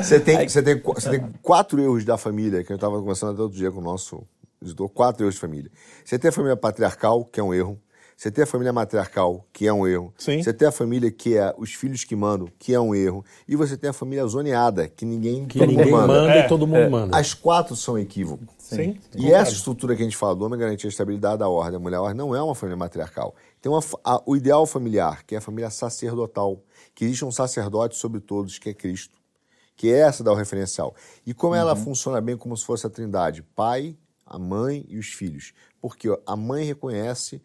Você 0.01 0.21
tem, 0.21 0.49
você, 0.49 0.63
tem, 0.63 0.81
você 0.81 1.11
tem 1.11 1.25
quatro 1.43 1.81
erros 1.81 2.05
da 2.05 2.17
família, 2.17 2.63
que 2.65 2.73
eu 2.73 2.77
estava 2.77 2.99
conversando 2.99 3.33
até 3.33 3.43
outro 3.43 3.57
dia 3.57 3.71
com 3.71 3.81
o 3.81 3.83
nosso 3.83 4.23
visitou 4.61 4.89
quatro 4.89 5.25
erros 5.25 5.35
de 5.35 5.41
família. 5.41 5.71
Você 6.05 6.19
tem 6.19 6.29
a 6.29 6.33
família 6.33 6.57
patriarcal, 6.57 7.25
que 7.25 7.41
é 7.41 7.43
um 7.43 7.55
erro. 7.55 7.81
Você 8.21 8.31
tem 8.31 8.45
a 8.45 8.47
família 8.47 8.71
matriarcal, 8.71 9.47
que 9.51 9.67
é 9.67 9.73
um 9.73 9.87
erro. 9.87 10.13
Sim. 10.19 10.43
Você 10.43 10.53
tem 10.53 10.69
a 10.69 10.71
família 10.71 11.11
que 11.11 11.39
é 11.39 11.55
os 11.57 11.73
filhos 11.73 12.05
que 12.05 12.15
mandam, 12.15 12.49
que 12.59 12.75
é 12.75 12.79
um 12.79 12.95
erro. 12.95 13.25
E 13.49 13.57
você 13.57 13.79
tem 13.79 13.89
a 13.89 13.95
família 13.95 14.27
zoneada, 14.27 14.87
que 14.89 15.07
ninguém, 15.07 15.47
que 15.47 15.59
ninguém 15.67 15.91
manda, 15.91 16.07
manda 16.07 16.35
é, 16.35 16.45
e 16.45 16.47
todo 16.47 16.67
mundo 16.67 16.81
é. 16.81 16.89
manda. 16.91 17.17
As 17.17 17.33
quatro 17.33 17.75
são 17.75 17.99
equívocos. 17.99 18.47
Sim. 18.59 18.77
Sim. 18.77 18.99
E 19.15 19.33
essa 19.33 19.53
estrutura 19.53 19.97
que 19.97 20.03
a 20.03 20.05
gente 20.05 20.19
fala 20.19 20.37
do 20.37 20.45
homem 20.45 20.61
garantir 20.61 20.87
a 20.87 20.91
estabilidade 20.91 21.39
da 21.39 21.49
ordem, 21.49 21.77
a 21.77 21.79
mulher 21.81 21.97
a 21.97 22.03
ordem, 22.03 22.19
não 22.19 22.35
é 22.37 22.43
uma 22.43 22.55
família 22.55 22.77
matriarcal. 22.77 23.35
Tem 23.59 23.73
uma, 23.73 23.81
a, 24.05 24.23
o 24.27 24.37
ideal 24.37 24.67
familiar, 24.67 25.25
que 25.25 25.35
é 25.35 25.39
a 25.39 25.41
família 25.41 25.71
sacerdotal, 25.71 26.63
que 26.95 27.07
existe 27.07 27.25
um 27.25 27.33
sacerdote 27.33 27.97
sobre 27.97 28.21
todos, 28.21 28.59
que 28.59 28.69
é 28.69 28.75
Cristo. 28.75 29.19
Que 29.75 29.91
é 29.91 30.01
essa 30.01 30.23
dá 30.23 30.31
o 30.31 30.35
referencial. 30.35 30.95
E 31.27 31.33
como 31.33 31.55
uhum. 31.55 31.61
ela 31.61 31.75
funciona 31.75 32.21
bem 32.21 32.37
como 32.37 32.55
se 32.55 32.67
fosse 32.67 32.87
a 32.87 32.91
trindade, 32.91 33.43
pai, 33.57 33.97
a 34.31 34.39
mãe 34.39 34.87
e 34.89 34.97
os 34.97 35.09
filhos. 35.09 35.53
Porque 35.81 36.09
a 36.25 36.37
mãe 36.37 36.65
reconhece 36.65 37.43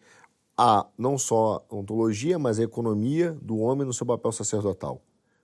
a 0.56 0.86
não 0.96 1.18
só 1.18 1.66
a 1.68 1.74
ontologia, 1.74 2.38
mas 2.38 2.58
a 2.58 2.62
economia 2.62 3.32
do 3.42 3.58
homem 3.58 3.86
no 3.86 3.92
seu 3.92 4.06
papel 4.06 4.30
sacerdotal, 4.32 5.02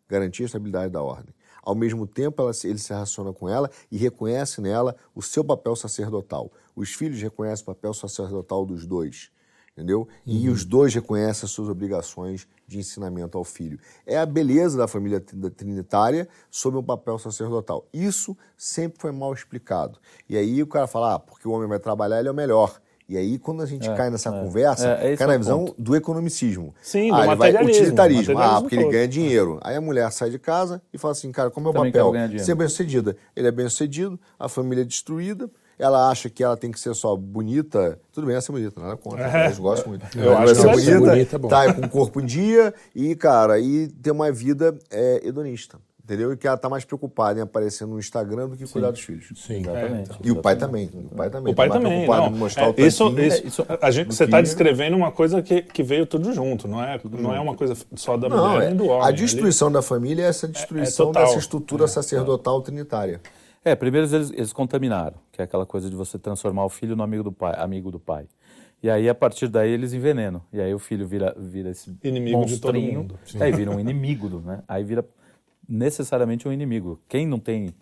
garantir 0.09 0.45
a 0.45 0.47
estabilidade 0.47 0.93
da 0.93 1.03
ordem. 1.03 1.35
Ao 1.63 1.75
mesmo 1.75 2.07
tempo, 2.07 2.41
ela, 2.41 2.53
ele 2.65 2.79
se 2.79 2.93
relaciona 2.93 3.33
com 3.33 3.49
ela 3.49 3.71
e 3.91 3.97
reconhece 3.97 4.61
nela 4.61 4.97
o 5.15 5.21
seu 5.21 5.45
papel 5.45 5.77
sacerdotal. 5.77 6.51
Os 6.75 6.95
filhos 6.95 7.21
reconhecem 7.21 7.63
o 7.63 7.67
papel 7.67 7.93
sacerdotal 7.93 8.65
dos 8.65 8.87
dois 8.87 9.31
entendeu? 9.73 10.01
Uhum. 10.27 10.35
E 10.35 10.49
os 10.49 10.65
dois 10.65 10.95
reconhecem 10.95 11.47
as 11.47 11.51
suas 11.51 11.69
obrigações 11.69 12.47
de 12.67 12.79
ensinamento 12.79 13.37
ao 13.37 13.45
filho. 13.45 13.79
É 14.07 14.19
a 14.19 14.27
beleza 14.27 14.79
da 14.79 14.87
família 14.87 15.21
trinitária 15.21 16.29
sob 16.51 16.77
um 16.77 16.83
papel 16.83 17.19
sacerdotal. 17.19 17.87
Isso 17.93 18.37
sempre 18.57 19.01
foi 19.01 19.13
mal 19.13 19.33
explicado. 19.33 19.99
E 20.29 20.37
aí 20.37 20.63
o 20.63 20.67
cara 20.67 20.87
fala, 20.87 21.15
ah, 21.15 21.19
porque 21.19 21.47
o 21.49 21.53
homem 21.53 21.69
vai 21.69 21.79
trabalhar, 21.79 22.21
ele 22.21 22.29
é 22.29 22.33
o 22.33 22.35
melhor. 22.35 22.81
E 23.09 23.17
aí, 23.17 23.39
quando 23.39 23.63
a 23.63 23.67
gente 23.67 23.87
é, 23.87 23.95
cai 23.95 24.09
nessa 24.09 24.31
é, 24.31 24.33
conversa, 24.33 24.89
é, 24.89 25.17
cai 25.17 25.27
na 25.27 25.37
visão 25.37 25.67
ponto. 25.67 25.75
do 25.77 25.95
economicismo. 25.95 26.75
Sim, 26.81 27.11
ah, 27.11 27.17
do 27.17 27.23
ele 27.25 27.37
vai 27.37 27.65
utilitarismo. 27.65 28.39
Ah, 28.39 28.61
porque 28.61 28.77
todo. 28.77 28.87
ele 28.87 28.93
ganha 28.93 29.09
dinheiro. 29.09 29.59
Aí 29.61 29.77
a 29.77 29.81
mulher 29.83 30.11
sai 30.13 30.31
de 30.31 30.39
casa 30.39 30.81
e 30.91 30.97
fala 30.97 31.13
assim, 31.13 31.31
cara, 31.31 31.51
como 31.51 31.69
é 31.69 31.71
o 31.71 31.75
papel? 31.75 32.13
Ser 32.39 32.55
bem-sucedida. 32.55 33.15
Ele 33.37 33.49
é 33.49 33.51
bem-sucedido, 33.51 34.19
a 34.39 34.49
família 34.49 34.81
é 34.81 34.85
destruída, 34.87 35.51
ela 35.79 36.11
acha 36.11 36.29
que 36.31 36.43
ela 36.43 36.57
tem 36.57 36.71
que 36.71 36.79
ser 36.79 36.95
só 36.95 37.17
bonita, 37.17 37.99
tudo 38.13 38.27
bem 38.27 38.35
ela 38.35 38.43
ser 38.43 38.53
bonita, 38.53 38.81
nada 38.81 38.97
contra, 38.97 39.27
é. 39.27 39.51
eu 39.51 39.57
gosto 39.57 39.89
muito. 39.89 40.07
Eu 40.19 40.37
acho 40.39 40.55
que 40.55 40.61
ser 40.61 40.99
bonita, 40.99 41.11
bonita 41.11 41.37
é 41.37 41.39
bom. 41.39 41.49
tá 41.49 41.75
com 41.75 41.81
o 41.83 41.89
corpo 41.89 42.21
em 42.21 42.27
dia 42.27 42.75
e, 42.95 43.15
cara, 43.15 43.59
e 43.59 43.89
ter 43.89 44.11
uma 44.11 44.31
vida 44.31 44.77
é, 44.91 45.27
hedonista. 45.27 45.79
Entendeu? 46.05 46.33
E 46.33 46.37
que 46.37 46.49
ela 46.49 46.57
tá 46.57 46.69
mais 46.69 46.85
preocupada 46.85 47.39
em 47.39 47.43
aparecer 47.43 47.87
no 47.87 47.97
Instagram 47.97 48.49
do 48.49 48.57
que 48.57 48.67
Sim. 48.67 48.73
cuidar 48.73 48.91
dos 48.91 49.01
filhos. 49.01 49.29
Sim, 49.37 49.61
exatamente. 49.61 50.11
É, 50.11 50.15
e 50.25 50.31
o 50.33 50.37
pai 50.37 50.57
também. 50.57 50.91
O 50.93 51.15
pai 51.15 51.31
também. 51.31 51.53
O 51.53 51.57
pai 51.57 51.69
tá 51.69 51.75
também. 51.75 52.07
Não, 52.09 52.31
mostrar 52.33 52.65
é, 52.65 52.71
o 52.71 52.75
isso, 52.77 53.09
isso, 53.21 53.47
isso, 53.47 53.67
a 53.81 53.91
gente, 53.93 54.09
você 54.09 54.25
está 54.25 54.41
descrevendo 54.41 54.97
uma 54.97 55.13
coisa 55.13 55.41
que, 55.41 55.63
que 55.63 55.81
veio 55.81 56.05
tudo 56.05 56.33
junto, 56.33 56.67
não 56.67 56.83
é, 56.83 56.99
tudo 56.99 57.17
não 57.17 57.31
é 57.31 57.37
junto. 57.37 57.37
é 57.37 57.41
uma 57.41 57.55
coisa 57.55 57.77
só 57.95 58.17
da 58.17 58.29
não, 58.29 58.55
mulher 58.55 58.73
é, 58.73 58.75
do 58.75 58.87
homem. 58.87 59.09
A 59.09 59.13
destruição 59.13 59.69
ali. 59.69 59.75
da 59.75 59.83
família 59.83 60.25
é 60.25 60.29
essa 60.29 60.49
destruição 60.49 61.11
é, 61.11 61.13
dessa 61.13 61.39
estrutura 61.39 61.87
sacerdotal 61.87 62.61
trinitária. 62.63 63.21
É, 63.65 63.75
primeiro 63.77 64.07
eles, 64.07 64.31
eles 64.31 64.53
contaminaram, 64.53 65.17
que 65.31 65.41
é 65.41 65.45
aquela 65.45 65.65
coisa 65.65 65.89
de 65.89 65.95
você 65.95 66.19
transformar 66.19 66.65
o 66.65 66.69
filho 66.69 66.97
no 66.97 67.03
amigo 67.03 67.23
do 67.23 67.33
pai, 67.33 67.55
amigo 67.57 67.91
do 67.91 68.01
pai. 68.01 68.27
E 68.83 68.91
aí, 68.91 69.09
a 69.09 69.15
partir 69.15 69.47
daí, 69.47 69.71
eles 69.71 69.93
envenenam. 69.93 70.43
E 70.53 70.61
aí 70.61 70.75
o 70.75 70.79
filho 70.79 71.07
vira, 71.07 71.33
vira 71.39 71.71
esse 71.71 71.97
inimigo 72.03 72.39
monstrinho, 72.39 72.57
de 72.57 72.61
todo 72.61 72.81
mundo. 72.81 73.19
Aí 73.41 73.53
vira 73.55 73.71
um 73.71 73.79
inimigo, 73.79 74.29
do, 74.29 74.41
né? 74.41 74.65
Aí 74.67 74.83
vira 74.83 75.05
necessariamente 75.69 76.49
um 76.49 76.53
inimigo. 76.53 77.01
Quem 77.09 77.25
não 77.25 77.39
tem 77.39 77.73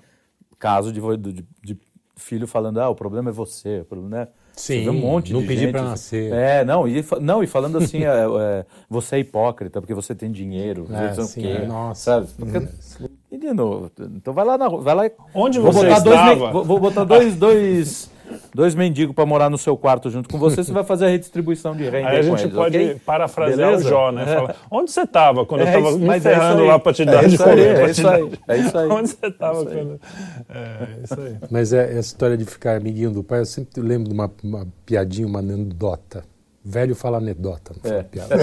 caso 0.59 0.93
de, 0.93 1.01
de, 1.16 1.47
de 1.62 1.78
filho 2.16 2.47
falando, 2.47 2.81
ah, 2.81 2.91
o 2.91 2.95
problema 2.95 3.31
é 3.31 3.33
você, 3.33 3.81
o 3.81 3.85
problema 3.87 4.20
é... 4.20 4.28
Sim, 4.57 4.89
um 4.89 4.93
monte 4.93 5.33
não 5.33 5.47
pedir 5.47 5.71
para 5.71 5.83
nascer. 5.83 6.33
É, 6.33 6.65
não 6.65 6.87
e, 6.87 7.05
não, 7.21 7.43
e 7.43 7.47
falando 7.47 7.79
assim, 7.79 8.05
é, 8.05 8.09
é, 8.09 8.67
você 8.89 9.17
é 9.17 9.19
hipócrita 9.21 9.81
porque 9.81 9.95
você 9.95 10.15
tem 10.15 10.31
dinheiro, 10.31 10.87
é, 10.91 11.15
sim, 11.23 11.43
quê, 11.43 11.59
nossa. 11.67 12.01
Sabe? 12.01 12.29
Porque, 12.39 12.59
hum. 12.59 13.09
Menino, 13.31 13.91
então 14.17 14.35
vai 14.35 14.45
lá, 14.45 14.59
na, 14.59 14.69
vai 14.69 14.95
lá 14.95 15.03
Onde 15.33 15.59
vou 15.61 15.73
você 15.73 15.87
botar 15.87 15.99
estava? 15.99 16.37
Dois, 16.37 16.53
vou, 16.53 16.65
vou 16.65 16.81
botar 16.81 17.05
dois, 17.05 17.37
dois 17.37 18.10
dois 18.55 18.74
mendigos 18.74 19.14
para 19.14 19.26
morar 19.26 19.51
no 19.51 19.59
seu 19.59 19.76
quarto 19.76 20.11
junto 20.11 20.28
com 20.28 20.39
você, 20.39 20.62
você 20.62 20.72
vai 20.72 20.85
fazer 20.85 21.07
a 21.07 21.09
redistribuição 21.09 21.74
de 21.74 21.85
renda. 21.85 22.09
Aí 22.09 22.18
a 22.18 22.22
gente 22.22 22.43
eles, 22.43 22.55
pode 22.55 22.76
okay? 22.76 23.01
parafrasear 23.05 23.70
Beleza? 23.70 23.87
o 23.87 23.89
Jó, 23.89 24.12
né? 24.12 24.26
Fala, 24.26 24.57
onde 24.70 24.91
você 24.91 25.03
estava 25.03 25.47
quando 25.47 25.62
é, 25.62 25.74
eu 25.74 25.78
estava 25.78 25.99
me 25.99 26.20
ferrando 26.20 26.64
é 26.64 26.66
lá 26.66 26.78
para 26.78 26.93
te 26.93 27.05
dar 27.05 27.24
é 27.24 27.28
de 27.28 27.39
comer? 27.39 27.76
É 27.81 27.91
isso 27.91 28.09
aí, 28.09 28.33
é 28.49 28.57
isso 28.59 28.78
aí. 28.78 28.89
Onde 28.91 29.09
você 29.09 29.26
estava 29.26 29.64
quando... 29.64 30.01
É, 30.49 31.05
isso 31.05 31.20
aí. 31.20 31.37
Mas 31.51 31.72
é, 31.72 31.85
essa 31.91 32.01
história 32.01 32.37
de 32.37 32.45
ficar 32.45 32.76
amiguinho 32.76 33.11
do 33.11 33.22
pai, 33.22 33.41
eu 33.41 33.47
sempre 33.47 33.81
lembro 33.81 34.09
de 34.09 34.14
uma, 34.14 34.31
uma 34.43 34.66
piadinha, 34.85 35.26
uma 35.26 35.39
anedota. 35.39 36.24
Velho 36.64 36.95
fala 36.95 37.18
anedota, 37.18 37.72
não 37.74 37.83
fala 37.83 38.01
é. 38.01 38.03
piada. 38.03 38.37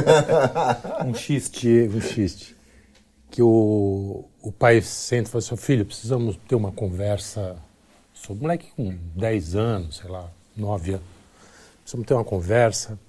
um 1.05 1.13
xiste. 1.13 1.89
Um 1.93 2.01
xiste. 2.01 2.55
Que 3.29 3.41
o, 3.41 4.25
o 4.41 4.51
pai 4.51 4.81
sente 4.81 5.27
e 5.27 5.31
fala 5.31 5.43
assim, 5.43 5.57
filho, 5.57 5.85
precisamos 5.85 6.37
ter 6.47 6.55
uma 6.55 6.71
conversa 6.71 7.55
Sou 8.27 8.35
moleque 8.35 8.69
com 8.75 8.93
10 9.15 9.55
anos, 9.55 9.97
sei 9.99 10.09
lá, 10.09 10.29
9 10.57 10.95
anos. 10.95 11.05
Precisamos 11.79 12.05
ter 12.05 12.13
uma 12.13 12.25
conversa. 12.25 12.99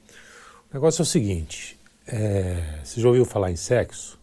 O 0.70 0.74
negócio 0.74 1.00
é 1.00 1.02
o 1.02 1.06
seguinte: 1.06 1.76
é, 2.06 2.78
você 2.84 3.00
já 3.00 3.08
ouviu 3.08 3.24
falar 3.24 3.50
em 3.50 3.56
sexo? 3.56 4.16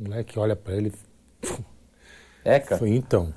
O 0.00 0.04
moleque 0.04 0.38
olha 0.38 0.56
para 0.56 0.76
ele. 0.76 0.94
Eca? 2.42 2.78
Foi, 2.78 2.88
então. 2.88 3.34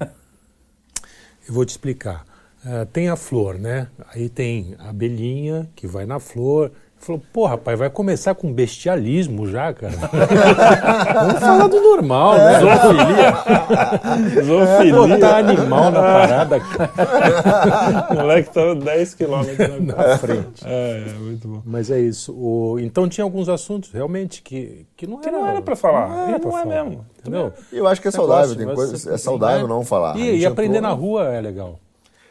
eu 1.45 1.53
vou 1.53 1.65
te 1.65 1.72
explicar. 1.72 2.26
Uh, 2.63 2.86
tem 2.86 3.09
a 3.09 3.17
flor, 3.17 3.59
né? 3.59 3.89
Aí 4.07 4.30
tem 4.30 4.74
a 4.80 4.91
abelhinha 4.91 5.69
que 5.76 5.86
vai 5.86 6.05
na 6.05 6.22
flor, 6.22 6.72
Falou, 7.02 7.20
pô, 7.34 7.47
rapaz, 7.47 7.80
vai 7.80 7.89
começar 7.89 8.36
com 8.36 8.54
bestialismo 8.54 9.47
já, 9.47 9.74
cara. 9.74 9.93
Vamos 11.16 11.39
falar 11.39 11.68
do 11.68 11.82
normal, 11.82 12.38
né? 12.38 12.60
Zoofilia. 12.60 14.43
Zoofilia. 14.45 15.16
Botar 15.16 15.38
animal 15.38 15.89
na 15.89 15.97
parada, 15.99 16.60
cara. 16.60 18.08
O 18.12 18.14
moleque 18.14 18.52
tava 18.52 18.76
10 18.76 19.16
quilômetros 19.16 19.82
na 19.84 20.18
frente. 20.20 20.64
É, 20.64 21.06
é, 21.08 21.14
muito 21.14 21.47
bom. 21.47 21.64
Mas 21.66 21.89
é 21.89 21.99
isso. 21.99 22.34
O... 22.34 22.78
Então 22.80 23.10
tinha 23.10 23.26
alguns 23.26 23.49
assuntos, 23.49 23.91
realmente, 23.91 24.43
que, 24.43 24.86
que 24.95 25.08
não 25.08 25.18
que 25.18 25.28
era... 25.28 25.39
não 25.39 25.47
era 25.47 25.62
pra 25.64 25.76
falar. 25.76 26.08
Não, 26.08 26.30
era 26.30 26.38
não 26.38 26.56
é 26.56 26.62
falar. 26.62 26.66
mesmo. 26.66 27.06
Entendeu? 27.20 27.52
Eu 27.74 27.88
acho 27.88 27.99
que 27.99 28.10
é 28.10 28.12
saudável, 28.12 28.56
tem 28.56 28.76
coisa, 28.76 29.12
é 29.12 29.18
saudável 29.18 29.68
não 29.68 29.84
falar. 29.84 30.18
E, 30.18 30.38
e 30.38 30.45
aprender 30.45 30.82
na 30.82 30.91
rua 30.91 31.34
é 31.34 31.41
legal. 31.41 31.80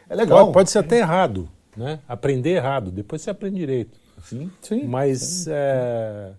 É 0.09 0.15
legal. 0.15 0.39
Pode, 0.39 0.53
pode 0.53 0.71
ser 0.71 0.79
até 0.79 0.99
errado, 0.99 1.49
né? 1.75 1.99
Aprender 2.07 2.51
errado, 2.51 2.89
depois 2.89 3.21
você 3.21 3.29
aprende 3.29 3.57
direito. 3.57 3.99
Sim, 4.23 4.51
sim. 4.61 4.87
Mas 4.87 5.19
sim. 5.19 5.51
É, 5.51 6.33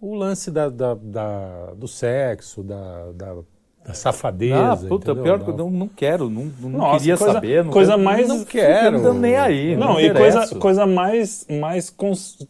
o 0.00 0.14
lance 0.14 0.50
da, 0.50 0.68
da, 0.68 0.94
da, 0.94 1.74
do 1.74 1.88
sexo, 1.88 2.62
da, 2.62 3.12
da 3.12 3.42
da 3.86 3.94
safadeza. 3.94 4.72
Ah, 4.72 4.76
puta, 4.76 5.14
pior 5.14 5.38
que 5.38 5.50
eu 5.50 5.56
não, 5.56 5.70
não 5.70 5.86
quero, 5.86 6.28
não, 6.28 6.50
não 6.60 6.70
Nossa, 6.70 6.98
queria 6.98 7.16
coisa, 7.16 7.32
saber. 7.32 7.64
Não 7.64 7.72
coisa 7.72 7.92
quero, 7.92 8.04
mais. 8.04 8.28
Não 8.28 8.44
quero. 8.44 9.00
Não 9.00 9.14
nem 9.14 9.36
aí. 9.36 9.76
Não, 9.76 10.00
e 10.00 10.12
coisa, 10.12 10.56
coisa 10.56 10.86
mais, 10.86 11.46
mais 11.48 11.94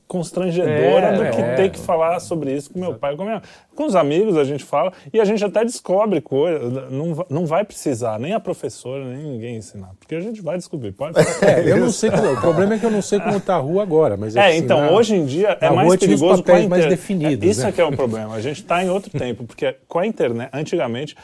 constrangedora 0.08 1.08
é, 1.08 1.12
do 1.12 1.36
que 1.36 1.42
é. 1.42 1.54
ter 1.54 1.70
que 1.70 1.78
falar 1.78 2.20
sobre 2.20 2.54
isso 2.54 2.72
com 2.72 2.80
meu 2.80 2.94
pai. 2.94 3.14
Com, 3.16 3.24
minha, 3.24 3.42
com 3.74 3.84
os 3.84 3.94
amigos 3.94 4.38
a 4.38 4.44
gente 4.44 4.64
fala 4.64 4.90
e 5.12 5.20
a 5.20 5.26
gente 5.26 5.44
até 5.44 5.62
descobre 5.62 6.22
coisa. 6.22 6.88
Não, 6.90 7.26
não 7.28 7.44
vai 7.44 7.64
precisar 7.64 8.18
nem 8.18 8.32
a 8.32 8.40
professora, 8.40 9.04
nem 9.04 9.22
ninguém 9.22 9.56
ensinar. 9.56 9.90
Porque 9.98 10.14
a 10.14 10.20
gente 10.20 10.40
vai 10.40 10.56
descobrir. 10.56 10.92
Pode 10.92 11.18
é, 11.44 11.70
eu 11.70 11.76
não 11.76 11.90
sei 11.90 12.10
como, 12.10 12.32
O 12.32 12.40
problema 12.40 12.74
é 12.74 12.78
que 12.78 12.86
eu 12.86 12.90
não 12.90 13.02
sei 13.02 13.20
como 13.20 13.36
está 13.36 13.56
a 13.56 13.58
rua 13.58 13.82
agora. 13.82 14.16
Mas 14.16 14.34
é, 14.36 14.56
então, 14.56 14.80
na, 14.80 14.90
hoje 14.90 15.14
em 15.14 15.26
dia 15.26 15.58
é 15.60 15.68
mais 15.68 15.96
perigoso 15.96 16.42
com 16.42 16.52
a 16.52 16.60
internet. 16.60 16.68
mais 16.70 16.86
definidos. 16.86 17.46
Isso 17.46 17.62
né? 17.62 17.68
é 17.68 17.72
que 17.72 17.80
é 17.80 17.84
o 17.84 17.92
problema. 17.92 18.34
A 18.34 18.40
gente 18.40 18.62
está 18.62 18.82
em 18.82 18.88
outro 18.88 19.10
tempo, 19.10 19.44
porque 19.44 19.76
com 19.86 19.98
a 19.98 20.06
internet, 20.06 20.48
antigamente 20.54 21.14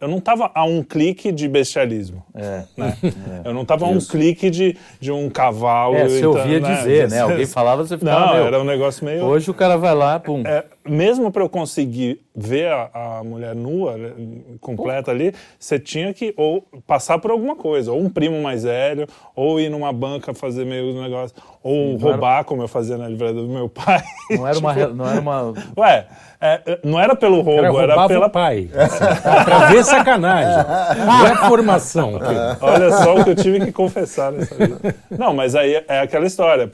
eu 0.00 0.06
não 0.06 0.18
estava 0.18 0.50
a 0.54 0.64
um 0.64 0.82
clique 0.82 1.32
de 1.32 1.48
bestialismo. 1.48 2.24
É. 2.34 2.64
Né? 2.76 2.96
É. 3.44 3.48
Eu 3.48 3.52
não 3.52 3.62
estava 3.62 3.84
a 3.84 3.88
um 3.88 3.98
clique 3.98 4.48
de, 4.48 4.76
de 5.00 5.10
um 5.10 5.28
cavalo. 5.28 5.96
É, 5.96 6.08
você 6.08 6.18
então, 6.18 6.30
ouvia 6.30 6.60
né? 6.60 6.74
dizer, 6.74 7.10
né? 7.10 7.20
Alguém 7.22 7.46
falava, 7.46 7.84
você 7.84 7.98
ficava. 7.98 8.26
Não, 8.26 8.34
meu, 8.34 8.46
era 8.46 8.60
um 8.60 8.64
negócio 8.64 9.04
meio. 9.04 9.24
Hoje 9.24 9.50
o 9.50 9.54
cara 9.54 9.76
vai 9.76 9.94
lá, 9.94 10.20
pum. 10.20 10.42
É, 10.46 10.64
mesmo 10.88 11.30
para 11.30 11.42
eu 11.42 11.48
conseguir 11.48 12.20
ver 12.34 12.72
a, 12.72 13.18
a 13.18 13.24
mulher 13.24 13.54
nua, 13.54 13.96
né, 13.96 14.12
completa 14.60 15.10
ali, 15.10 15.34
você 15.58 15.78
tinha 15.78 16.14
que 16.14 16.32
ou 16.36 16.62
passar 16.86 17.18
por 17.18 17.30
alguma 17.30 17.56
coisa, 17.56 17.92
ou 17.92 18.00
um 18.00 18.08
primo 18.08 18.40
mais 18.40 18.62
velho, 18.62 19.06
ou 19.34 19.60
ir 19.60 19.68
numa 19.68 19.92
banca 19.92 20.32
fazer 20.32 20.64
meio 20.64 20.92
do 20.92 21.02
negócio, 21.02 21.36
ou 21.62 21.98
Sim, 21.98 22.04
roubar, 22.04 22.36
era... 22.36 22.44
como 22.44 22.62
eu 22.62 22.68
fazia 22.68 22.96
na 22.96 23.08
livraria 23.08 23.42
do 23.42 23.48
meu 23.48 23.68
pai. 23.70 24.02
Não 24.30 24.46
era 24.46 24.58
uma. 24.58 24.74
Não 24.74 25.08
era 25.08 25.20
uma... 25.20 25.54
Ué, 25.76 26.06
é, 26.40 26.78
não 26.84 27.00
era 27.00 27.16
pelo 27.16 27.40
roubo, 27.40 27.80
era, 27.80 27.94
era 27.94 28.08
pela. 28.08 28.28
pai. 28.28 28.70
pra 29.44 29.66
ver 29.66 29.84
sacanagem. 29.84 30.64
Não 31.04 31.26
é 31.26 31.36
formação. 31.48 32.12
Olha 32.60 32.92
só 32.92 33.16
o 33.16 33.24
que 33.24 33.30
eu 33.30 33.36
tive 33.36 33.64
que 33.64 33.72
confessar 33.72 34.30
nessa 34.30 34.54
vida. 34.54 34.94
Não, 35.10 35.34
mas 35.34 35.54
aí 35.54 35.84
é 35.88 36.00
aquela 36.00 36.26
história. 36.26 36.70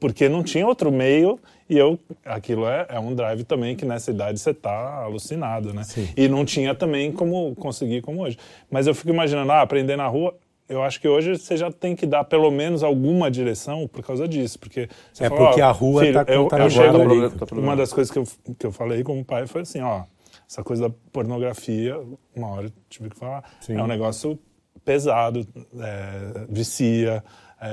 Porque 0.00 0.28
não 0.28 0.42
tinha 0.42 0.66
outro 0.66 0.90
meio 0.90 1.38
e 1.68 1.76
eu, 1.76 1.98
aquilo 2.24 2.66
é, 2.66 2.86
é 2.88 2.98
um 2.98 3.14
drive 3.14 3.44
também 3.44 3.76
que 3.76 3.84
nessa 3.84 4.10
idade 4.10 4.38
você 4.38 4.50
está 4.50 5.02
alucinado, 5.02 5.72
né? 5.72 5.84
Sim. 5.84 6.08
E 6.16 6.28
não 6.28 6.44
tinha 6.44 6.74
também 6.74 7.12
como 7.12 7.54
conseguir 7.56 8.02
como 8.02 8.22
hoje. 8.22 8.38
Mas 8.70 8.86
eu 8.86 8.94
fico 8.94 9.10
imaginando, 9.10 9.50
ah, 9.52 9.62
aprender 9.62 9.96
na 9.96 10.06
rua, 10.06 10.34
eu 10.68 10.82
acho 10.82 11.00
que 11.00 11.08
hoje 11.08 11.36
você 11.38 11.56
já 11.56 11.70
tem 11.70 11.94
que 11.94 12.06
dar 12.06 12.24
pelo 12.24 12.50
menos 12.50 12.82
alguma 12.82 13.30
direção 13.30 13.86
por 13.86 14.04
causa 14.04 14.26
disso, 14.26 14.58
porque 14.58 14.88
é 15.20 15.28
porque 15.28 15.60
a 15.60 15.70
rua 15.70 16.06
está 16.06 16.24
contaminada 16.24 17.02
ali. 17.02 17.32
Uma 17.52 17.76
das 17.76 17.92
coisas 17.92 18.12
que 18.12 18.18
eu, 18.18 18.24
que 18.58 18.66
eu 18.66 18.72
falei 18.72 19.02
como 19.02 19.24
pai 19.24 19.46
foi 19.46 19.62
assim, 19.62 19.80
ó, 19.80 20.02
essa 20.48 20.62
coisa 20.62 20.88
da 20.88 20.94
pornografia, 21.12 22.00
uma 22.34 22.48
hora 22.48 22.66
eu 22.66 22.72
tive 22.88 23.10
que 23.10 23.16
falar, 23.16 23.44
Sim. 23.60 23.76
é 23.76 23.82
um 23.82 23.86
negócio 23.86 24.38
pesado, 24.84 25.46
é, 25.80 26.46
vicia, 26.48 27.22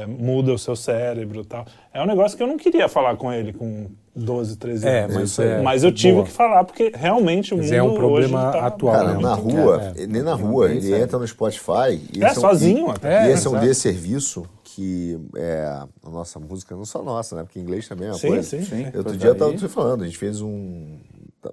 é, 0.02 0.06
muda 0.06 0.54
o 0.54 0.58
seu 0.58 0.76
cérebro 0.76 1.46
tal. 1.46 1.66
É 1.94 2.02
um 2.02 2.06
negócio 2.06 2.36
que 2.36 2.44
eu 2.44 2.48
não 2.48 2.58
queria 2.58 2.88
falar 2.88 3.16
com 3.18 3.32
ele 3.32 3.54
com 3.54 3.88
12, 4.16 4.58
13 4.58 4.88
é, 4.88 5.04
anos. 5.04 5.16
Mas, 5.16 5.40
é, 5.40 5.62
mas 5.62 5.84
eu 5.84 5.92
tive 5.92 6.14
boa. 6.14 6.26
que 6.26 6.32
falar, 6.32 6.64
porque 6.64 6.92
realmente 6.96 7.54
o 7.54 7.58
mas 7.58 7.68
mundo 7.68 7.76
é 7.76 7.84
um 7.84 7.96
problema 7.96 8.52
tá... 8.52 8.68
atual. 8.68 8.94
Cara, 8.94 9.20
na 9.20 9.34
rua, 9.34 9.94
é, 9.96 10.08
nem 10.08 10.22
na 10.22 10.34
rua, 10.34 10.72
ele 10.72 10.94
entra 10.94 11.18
no 11.18 11.28
Spotify... 11.28 12.02
E 12.14 12.24
é, 12.24 12.34
sozinho 12.34 12.90
até. 12.90 13.30
E 13.30 13.34
esse 13.34 13.48
é 13.48 13.50
um 13.50 13.60
desserviço 13.60 14.46
que 14.64 15.20
é 15.36 15.66
a 16.04 16.10
nossa 16.10 16.40
música, 16.40 16.76
não 16.76 16.86
só 16.86 17.04
nossa, 17.04 17.36
né? 17.36 17.44
Porque 17.44 17.60
inglês 17.60 17.88
também 17.88 18.08
é 18.08 18.12
uma 18.12 18.18
sim, 18.18 18.28
coisa. 18.28 18.44
Sim, 18.44 18.64
sim. 18.64 18.86
Outro 18.96 19.16
dia 19.16 19.30
eu 19.30 19.34
estava 19.34 19.54
te 19.56 19.68
falando, 19.68 20.04
a 20.04 20.06
gente 20.06 20.18
fez 20.18 20.42
um... 20.42 21.00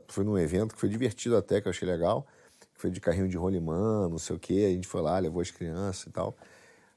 Foi 0.09 0.25
num 0.25 0.39
evento 0.39 0.75
que 0.75 0.81
foi 0.81 0.89
divertido 0.89 1.37
até, 1.37 1.61
que 1.61 1.69
eu 1.69 1.71
achei 1.71 1.87
legal, 1.87 2.27
que 2.59 2.67
foi 2.81 2.91
de 2.91 3.01
carrinho 3.01 3.29
de 3.29 3.37
rolimã, 3.37 4.09
não 4.09 4.19
sei 4.19 4.37
o 4.37 4.39
quê, 4.39 4.67
a 4.69 4.73
gente 4.73 4.87
foi 4.87 5.03
lá, 5.03 5.19
levou 5.19 5.43
as 5.43 5.51
crianças 5.51 6.07
e 6.07 6.11
tal. 6.11 6.35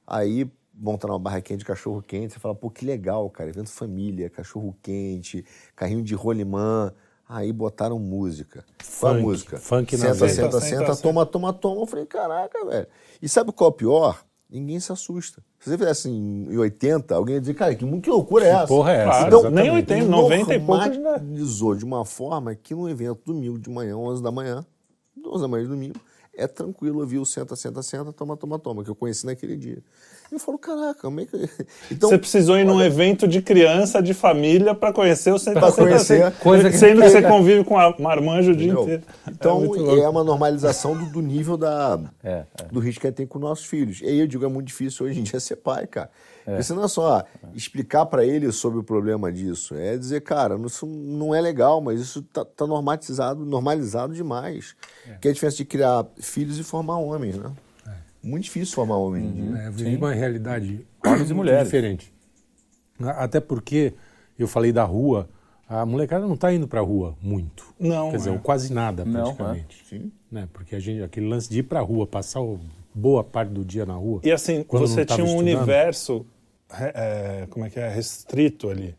Aí 0.05 0.47
montando 0.73 1.13
uma 1.13 1.19
barraquinha 1.19 1.57
de 1.57 1.65
cachorro 1.65 2.01
quente, 2.01 2.33
você 2.33 2.39
fala, 2.39 2.55
pô, 2.55 2.69
que 2.69 2.85
legal, 2.85 3.29
cara, 3.29 3.49
evento 3.49 3.69
família, 3.69 4.29
cachorro 4.29 4.75
quente, 4.81 5.45
carrinho 5.75 6.03
de 6.03 6.15
rolimã. 6.15 6.91
Aí 7.27 7.53
botaram 7.53 7.97
música. 7.97 8.65
Qual 8.99 9.13
a 9.13 9.17
música? 9.17 9.57
Funk 9.57 9.97
senta, 9.97 10.13
senta, 10.13 10.29
senta, 10.29 10.61
senta, 10.61 10.95
toma, 10.95 11.25
toma, 11.25 11.53
toma. 11.53 11.81
Eu 11.81 11.85
falei, 11.87 12.05
caraca, 12.05 12.65
velho. 12.65 12.87
E 13.21 13.29
sabe 13.29 13.51
qual 13.51 13.69
é 13.69 13.73
o 13.73 13.75
pior? 13.75 14.23
Ninguém 14.49 14.79
se 14.79 14.91
assusta. 14.91 15.41
Se 15.59 15.69
você 15.69 15.77
fizesse 15.77 16.09
em 16.09 16.55
80, 16.55 17.15
alguém 17.15 17.35
ia 17.35 17.41
dizer, 17.41 17.55
cara, 17.55 17.73
que, 17.73 18.01
que 18.01 18.09
loucura 18.09 18.45
é 18.45 18.49
essa? 18.49 18.67
Porra 18.67 18.91
é 18.91 18.97
essa? 18.97 19.05
Claro, 19.05 19.37
então, 19.39 19.49
nem 19.49 19.71
80, 19.71 20.05
90 20.05 20.53
e 20.53 20.59
pouco. 20.59 20.85
Normalizou 20.85 21.75
de 21.75 21.83
uma 21.83 22.05
forma 22.05 22.53
que 22.53 22.75
no 22.75 22.87
evento 22.87 23.21
domingo 23.25 23.57
de 23.57 23.69
manhã, 23.69 23.97
11 23.97 24.21
da 24.21 24.31
manhã, 24.31 24.63
11 25.25 25.41
da 25.41 25.47
manhã 25.47 25.63
de 25.63 25.69
domingo, 25.69 25.99
é 26.35 26.47
tranquilo, 26.47 27.05
viu? 27.05 27.23
Senta, 27.25 27.55
senta, 27.55 27.83
senta, 27.83 28.11
toma, 28.11 28.35
toma, 28.35 28.57
toma, 28.57 28.83
que 28.83 28.89
eu 28.89 28.95
conheci 28.95 29.25
naquele 29.25 29.55
dia. 29.55 29.77
Eu 30.31 30.39
falo, 30.39 30.57
caraca, 30.57 31.01
como 31.01 31.21
é 31.21 31.25
que. 31.25 31.37
Então, 31.91 32.09
você 32.09 32.17
precisou 32.17 32.57
ir 32.57 32.61
olha... 32.61 32.73
num 32.73 32.81
evento 32.81 33.27
de 33.27 33.41
criança, 33.41 34.01
de 34.01 34.13
família, 34.13 34.73
para 34.73 34.91
conhecer 34.91 35.31
o 35.31 35.37
senta, 35.37 35.59
senta, 35.69 35.83
conhecer, 35.83 36.23
senta, 36.23 36.31
coisa 36.31 36.69
que... 36.69 36.77
sendo 36.77 37.01
que 37.01 37.09
você 37.09 37.21
convive 37.23 37.63
com 37.63 37.77
a 37.77 37.95
marmanjo 37.99 38.51
o 38.51 38.55
dia 38.55 38.71
inteiro. 38.71 39.03
Então 39.29 39.63
é, 39.75 39.99
é 39.99 40.09
uma 40.09 40.23
normalização 40.23 40.97
do, 40.97 41.05
do 41.05 41.21
nível 41.21 41.55
da, 41.55 41.99
é, 42.23 42.45
é. 42.59 42.63
do 42.71 42.79
risco 42.79 43.01
que 43.01 43.11
tem 43.11 43.27
com 43.27 43.37
nossos 43.37 43.65
filhos. 43.65 44.01
E 44.01 44.05
aí 44.05 44.19
eu 44.19 44.27
digo, 44.27 44.43
é 44.43 44.47
muito 44.47 44.67
difícil 44.67 45.05
hoje 45.05 45.19
em 45.19 45.23
dia 45.23 45.39
ser 45.39 45.57
pai, 45.57 45.85
cara. 45.85 46.09
É. 46.45 46.59
Isso 46.59 46.75
não 46.75 46.83
é 46.83 46.87
só 46.87 47.23
explicar 47.53 48.05
para 48.05 48.25
ele 48.25 48.51
sobre 48.51 48.79
o 48.79 48.83
problema 48.83 49.31
disso, 49.31 49.75
é 49.75 49.97
dizer, 49.97 50.21
cara, 50.21 50.59
isso 50.65 50.85
não 50.85 51.33
é 51.33 51.39
legal, 51.39 51.81
mas 51.81 51.99
isso 51.99 52.19
está 52.19 52.43
tá 52.43 52.67
normalizado, 52.67 53.45
normalizado 53.45 54.13
demais. 54.13 54.75
É. 55.07 55.13
Que 55.15 55.27
é 55.27 55.31
a 55.31 55.33
diferença 55.33 55.57
de 55.57 55.65
criar 55.65 56.05
filhos 56.17 56.59
e 56.59 56.63
formar 56.63 56.97
homens, 56.97 57.37
né? 57.37 57.51
É. 57.87 57.91
Muito 58.21 58.43
difícil 58.43 58.75
formar 58.75 58.97
homens. 58.97 59.25
Uhum. 59.25 59.55
É, 59.55 59.69
vive 59.69 59.95
uma 59.95 60.13
realidade 60.13 60.85
homens 61.05 61.29
e 61.29 61.33
mulheres 61.33 61.65
diferente. 61.65 62.13
Até 62.99 63.39
porque 63.39 63.93
eu 64.37 64.47
falei 64.47 64.71
da 64.71 64.83
rua, 64.83 65.29
a 65.67 65.85
molecada 65.85 66.25
não 66.25 66.35
está 66.35 66.53
indo 66.53 66.67
para 66.67 66.79
a 66.79 66.83
rua 66.83 67.15
muito. 67.21 67.73
Não. 67.79 68.11
Quer 68.11 68.17
dizer, 68.17 68.33
é. 68.33 68.37
quase 68.37 68.71
nada 68.71 69.03
praticamente. 69.05 69.83
Não, 69.91 69.97
é. 69.97 70.01
Sim. 70.01 70.11
Né? 70.31 70.49
Porque 70.51 70.75
a 70.75 70.79
gente, 70.79 71.03
aquele 71.03 71.27
lance 71.27 71.49
de 71.49 71.59
ir 71.59 71.63
para 71.63 71.79
a 71.79 71.83
rua, 71.83 72.05
passar 72.05 72.41
boa 72.93 73.23
parte 73.23 73.49
do 73.49 73.65
dia 73.65 73.85
na 73.85 73.95
rua. 73.95 74.21
E 74.23 74.31
assim, 74.31 74.65
você 74.69 75.05
tinha 75.05 75.23
um 75.23 75.27
estudando, 75.27 75.39
universo 75.39 76.25
é, 76.79 77.47
como 77.49 77.65
é 77.65 77.69
que 77.69 77.79
é, 77.79 77.87
restrito 77.89 78.69
ali. 78.69 78.95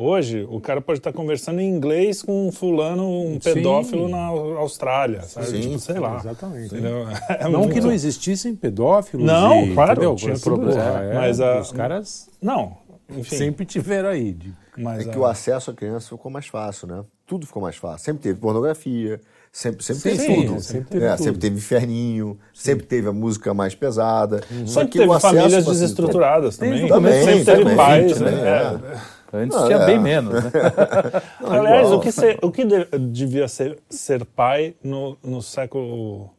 Hoje, 0.00 0.46
o 0.48 0.60
cara 0.60 0.80
pode 0.80 1.00
estar 1.00 1.12
conversando 1.12 1.60
em 1.60 1.68
inglês 1.68 2.22
com 2.22 2.46
um 2.46 2.52
fulano, 2.52 3.04
um 3.04 3.32
Sim. 3.40 3.52
pedófilo 3.52 4.08
na 4.08 4.26
Austrália, 4.26 5.22
sabe? 5.22 5.48
Sim, 5.48 5.60
tipo, 5.60 5.78
sei 5.80 5.98
lá. 5.98 6.18
Exatamente. 6.18 6.72
É 7.28 7.48
não 7.48 7.60
muito... 7.60 7.74
que 7.74 7.80
não 7.80 7.90
existissem 7.90 8.54
pedófilos. 8.54 9.26
Não, 9.26 9.64
e, 9.66 9.74
claro, 9.74 9.92
entendeu? 9.92 10.14
tinha 10.14 10.38
problema. 10.38 10.80
É, 10.80 11.14
mas 11.14 11.40
a... 11.40 11.58
os 11.58 11.72
caras 11.72 12.30
não, 12.40 12.76
enfim. 13.10 13.36
sempre 13.36 13.66
tiveram 13.66 14.10
aí. 14.10 14.34
De... 14.34 14.54
Mas, 14.76 15.04
é 15.04 15.10
que 15.10 15.16
a... 15.16 15.20
o 15.20 15.26
acesso 15.26 15.72
à 15.72 15.74
criança 15.74 16.10
ficou 16.10 16.30
mais 16.30 16.46
fácil, 16.46 16.86
né? 16.86 17.04
Tudo 17.26 17.44
ficou 17.44 17.60
mais 17.60 17.74
fácil. 17.74 18.04
Sempre 18.04 18.22
teve 18.22 18.38
pornografia, 18.38 19.20
Sempre, 19.58 19.82
sempre 19.82 20.02
sim, 20.02 20.16
teve 20.16 20.46
tudo. 20.46 20.60
Sempre 20.60 20.88
teve, 20.88 21.04
é, 21.04 21.10
tudo. 21.10 21.24
sempre 21.24 21.40
teve 21.40 21.56
inferninho, 21.56 22.38
sim. 22.54 22.60
sempre 22.62 22.86
teve 22.86 23.08
a 23.08 23.12
música 23.12 23.52
mais 23.52 23.74
pesada. 23.74 24.40
Uhum. 24.48 24.68
Só 24.68 24.84
que 24.84 24.98
teve 25.00 25.18
famílias 25.18 25.66
desestruturadas 25.66 26.56
também. 26.56 26.86
também. 26.86 27.24
Sempre 27.24 27.44
teve 27.44 27.62
também, 27.62 27.76
pais. 27.76 28.18
Também, 28.18 28.34
né? 28.36 28.80
é. 29.32 29.36
Antes 29.36 29.58
não, 29.58 29.66
tinha 29.66 29.78
é. 29.78 29.86
bem 29.86 29.98
menos. 29.98 30.32
Né? 30.32 30.50
Não, 31.42 31.52
Aliás, 31.52 31.90
o 31.90 31.98
que, 31.98 32.12
ser, 32.12 32.38
o 32.40 32.52
que 32.52 32.64
devia 32.98 33.48
ser, 33.48 33.78
ser 33.90 34.24
pai 34.24 34.76
no, 34.82 35.18
no 35.24 35.42
século 35.42 36.30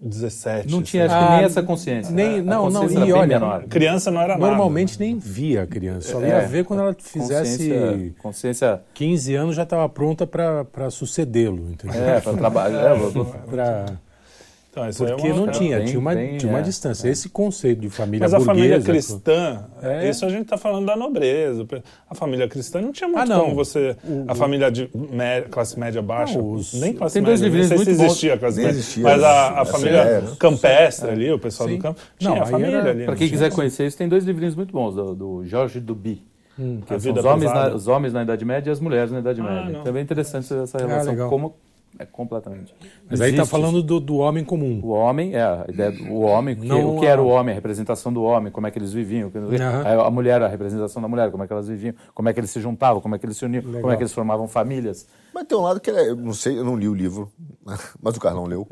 17. 0.00 0.70
Não 0.70 0.82
tinha, 0.82 1.06
acho 1.06 1.14
que 1.14 1.20
nem 1.20 1.40
ah, 1.40 1.42
essa 1.42 1.62
consciência. 1.62 2.14
Nem, 2.14 2.42
não, 2.42 2.68
não, 2.68 2.84
e 2.90 3.12
olha, 3.12 3.38
menor. 3.38 3.64
criança 3.64 4.10
não 4.10 4.20
era 4.20 4.36
Normalmente 4.36 4.92
nada. 4.98 5.04
nem 5.04 5.18
via 5.18 5.62
a 5.62 5.66
criança, 5.66 6.12
só 6.12 6.20
ia 6.20 6.34
é, 6.34 6.46
ver 6.46 6.64
quando 6.64 6.80
ela 6.80 6.94
fizesse 6.98 7.68
consciência, 7.68 8.14
consciência... 8.18 8.82
15 8.92 9.34
anos 9.34 9.56
já 9.56 9.62
estava 9.62 9.88
pronta 9.88 10.26
para 10.26 10.90
sucedê-lo, 10.90 11.70
entendeu? 11.70 12.02
É, 12.02 12.20
para 12.20 12.34
trabalhar. 12.34 12.96
É, 12.96 13.86
então, 14.74 15.06
Porque 15.06 15.28
é 15.28 15.32
uma... 15.32 15.46
não 15.46 15.52
tinha, 15.52 15.78
bem, 15.78 15.86
tinha 15.86 15.98
uma, 15.98 16.14
bem, 16.14 16.36
tinha 16.36 16.50
uma 16.50 16.58
é, 16.58 16.62
distância. 16.62 17.06
É. 17.06 17.10
Esse 17.10 17.28
conceito 17.28 17.80
de 17.80 17.88
família 17.88 18.24
Mas 18.24 18.34
a 18.34 18.40
família 18.40 18.80
cristã, 18.80 19.64
é. 19.80 20.08
isso 20.08 20.24
a 20.24 20.28
gente 20.28 20.42
está 20.42 20.56
falando 20.56 20.86
da 20.86 20.96
nobreza. 20.96 21.66
A 22.08 22.14
família 22.14 22.48
cristã 22.48 22.80
não 22.80 22.90
tinha 22.90 23.08
muito 23.08 23.20
ah, 23.20 23.26
não. 23.26 23.44
como 23.44 23.54
você... 23.54 23.96
O, 24.04 24.24
a 24.26 24.34
família 24.34 24.70
de 24.70 24.90
média, 24.92 25.48
classe 25.48 25.78
média 25.78 26.02
baixa, 26.02 26.38
não, 26.38 26.52
os, 26.52 26.74
nem 26.74 26.92
classe 26.92 27.14
tem 27.14 27.22
média, 27.22 27.36
dois 27.36 27.40
livrinhos 27.40 27.70
não 27.70 27.78
sei 27.78 27.94
se 27.94 28.02
existia 28.02 28.36
classe 28.36 28.58
média, 28.58 28.70
existia, 28.70 29.02
mas 29.02 29.22
a, 29.22 29.60
a 29.60 29.64
família 29.64 30.22
campestre 30.38 31.10
ali, 31.10 31.30
o 31.30 31.38
pessoal 31.38 31.68
Sim. 31.68 31.76
do 31.76 31.82
campo, 31.82 32.00
tinha 32.18 32.34
não, 32.34 32.42
a 32.42 32.46
família 32.46 32.78
era, 32.78 32.90
ali. 32.90 33.04
Para 33.04 33.16
quem 33.16 33.28
quiser 33.28 33.52
conhecer 33.52 33.86
isso, 33.86 33.96
tem 33.96 34.08
dois 34.08 34.24
livrinhos 34.24 34.54
muito 34.54 34.72
bons, 34.72 34.94
do, 34.94 35.14
do 35.14 35.44
Jorge 35.44 35.78
Duby. 35.78 36.22
Hum, 36.58 36.80
que 36.86 37.00
são 37.00 37.12
os 37.12 37.24
homens, 37.24 37.52
na, 37.52 37.74
os 37.74 37.88
homens 37.88 38.12
na 38.12 38.22
Idade 38.22 38.44
Média 38.44 38.70
e 38.70 38.72
as 38.72 38.78
mulheres 38.78 39.10
na 39.10 39.18
Idade 39.18 39.40
ah, 39.40 39.44
Média. 39.44 39.80
Também 39.82 40.00
é 40.00 40.04
interessante 40.04 40.54
essa 40.54 40.78
ah, 40.78 40.86
relação, 40.86 41.28
como 41.28 41.56
é 41.98 42.04
completamente. 42.04 42.74
Mas 43.08 43.20
aí 43.20 43.30
está 43.30 43.46
falando 43.46 43.82
do, 43.82 44.00
do, 44.00 44.16
homem 44.16 44.44
comum. 44.44 44.80
O 44.82 44.88
homem, 44.88 45.34
é, 45.34 45.42
a 45.42 45.64
ideia 45.68 45.92
do 45.92 46.20
homem, 46.20 46.56
que, 46.56 46.72
o 46.72 46.98
que 46.98 47.06
era 47.06 47.22
o 47.22 47.28
homem, 47.28 47.52
a 47.52 47.54
representação 47.54 48.12
do 48.12 48.22
homem, 48.22 48.50
como 48.50 48.66
é 48.66 48.70
que 48.70 48.78
eles 48.78 48.92
viviam. 48.92 49.30
Uhum. 49.32 50.00
A 50.02 50.10
mulher, 50.10 50.42
a 50.42 50.48
representação 50.48 51.00
da 51.00 51.08
mulher, 51.08 51.30
como 51.30 51.44
é 51.44 51.46
que 51.46 51.52
elas 51.52 51.68
viviam, 51.68 51.94
como 52.12 52.28
é 52.28 52.32
que 52.32 52.40
eles 52.40 52.50
se 52.50 52.60
juntavam, 52.60 53.00
como 53.00 53.14
é 53.14 53.18
que 53.18 53.26
eles 53.26 53.36
se 53.36 53.44
uniam, 53.44 53.64
Legal. 53.64 53.80
como 53.80 53.92
é 53.92 53.96
que 53.96 54.02
eles 54.02 54.12
formavam 54.12 54.48
famílias. 54.48 55.06
Mas 55.32 55.44
tem 55.44 55.56
um 55.56 55.62
lado 55.62 55.80
que 55.80 55.90
é, 55.90 56.10
eu 56.10 56.16
não 56.16 56.34
sei, 56.34 56.58
eu 56.58 56.64
não 56.64 56.76
li 56.76 56.88
o 56.88 56.94
livro, 56.94 57.32
mas 58.02 58.16
o 58.16 58.20
Carlão 58.20 58.46
leu. 58.46 58.66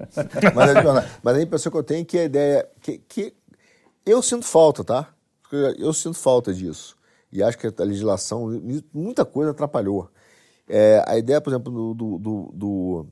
mas, 0.55 0.71
é, 0.71 1.09
mas 1.23 1.37
a 1.37 1.43
impressão 1.43 1.71
que 1.71 1.79
eu 1.79 1.85
tenho 1.85 2.03
é 2.03 2.05
que 2.05 2.19
a 2.19 2.25
ideia 2.25 2.69
que, 2.81 2.99
que 2.99 3.35
eu 4.05 4.21
sinto 4.21 4.45
falta, 4.45 4.83
tá? 4.83 5.09
Eu 5.79 5.93
sinto 5.93 6.19
falta 6.19 6.53
disso. 6.53 6.97
E 7.33 7.43
acho 7.43 7.57
que 7.57 7.67
a 7.67 7.85
legislação, 7.85 8.61
muita 8.93 9.25
coisa 9.25 9.53
atrapalhou. 9.53 10.11
É, 10.69 11.03
a 11.07 11.19
ideia, 11.19 11.41
por 11.41 11.51
exemplo, 11.51 11.95
do, 11.95 12.19
do, 12.19 12.51
do, 12.55 13.07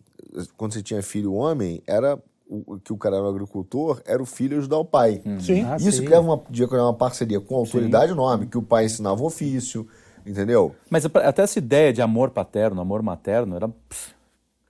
quando 0.57 0.73
você 0.73 0.83
tinha 0.83 1.03
filho 1.03 1.35
homem, 1.35 1.83
era 1.87 2.19
o, 2.51 2.79
que 2.79 2.93
o 2.93 2.97
cara 2.97 3.17
era 3.17 3.25
um 3.25 3.29
agricultor, 3.29 4.03
era 4.05 4.23
o 4.23 4.27
filho 4.27 4.59
ajudar 4.59 4.79
o 4.79 4.85
pai. 4.85 5.23
Hum. 5.25 5.39
Sim. 5.39 5.65
Ah, 5.65 5.77
Isso 5.79 6.03
criava 6.03 6.27
uma, 6.27 6.43
uma 6.83 6.95
parceria 6.95 7.41
com 7.41 7.55
a 7.55 7.59
autoridade 7.59 8.09
sim. 8.09 8.13
enorme, 8.13 8.47
que 8.47 8.59
o 8.59 8.63
pai 8.63 8.87
ensinava 8.87 9.23
o 9.23 9.27
ofício, 9.27 9.87
entendeu? 10.27 10.75
Mas 10.89 11.05
até 11.07 11.43
essa 11.43 11.59
ideia 11.59 11.93
de 11.93 12.03
amor 12.03 12.31
paterno, 12.31 12.81
amor 12.81 13.03
materno, 13.03 13.57
era 13.57 13.71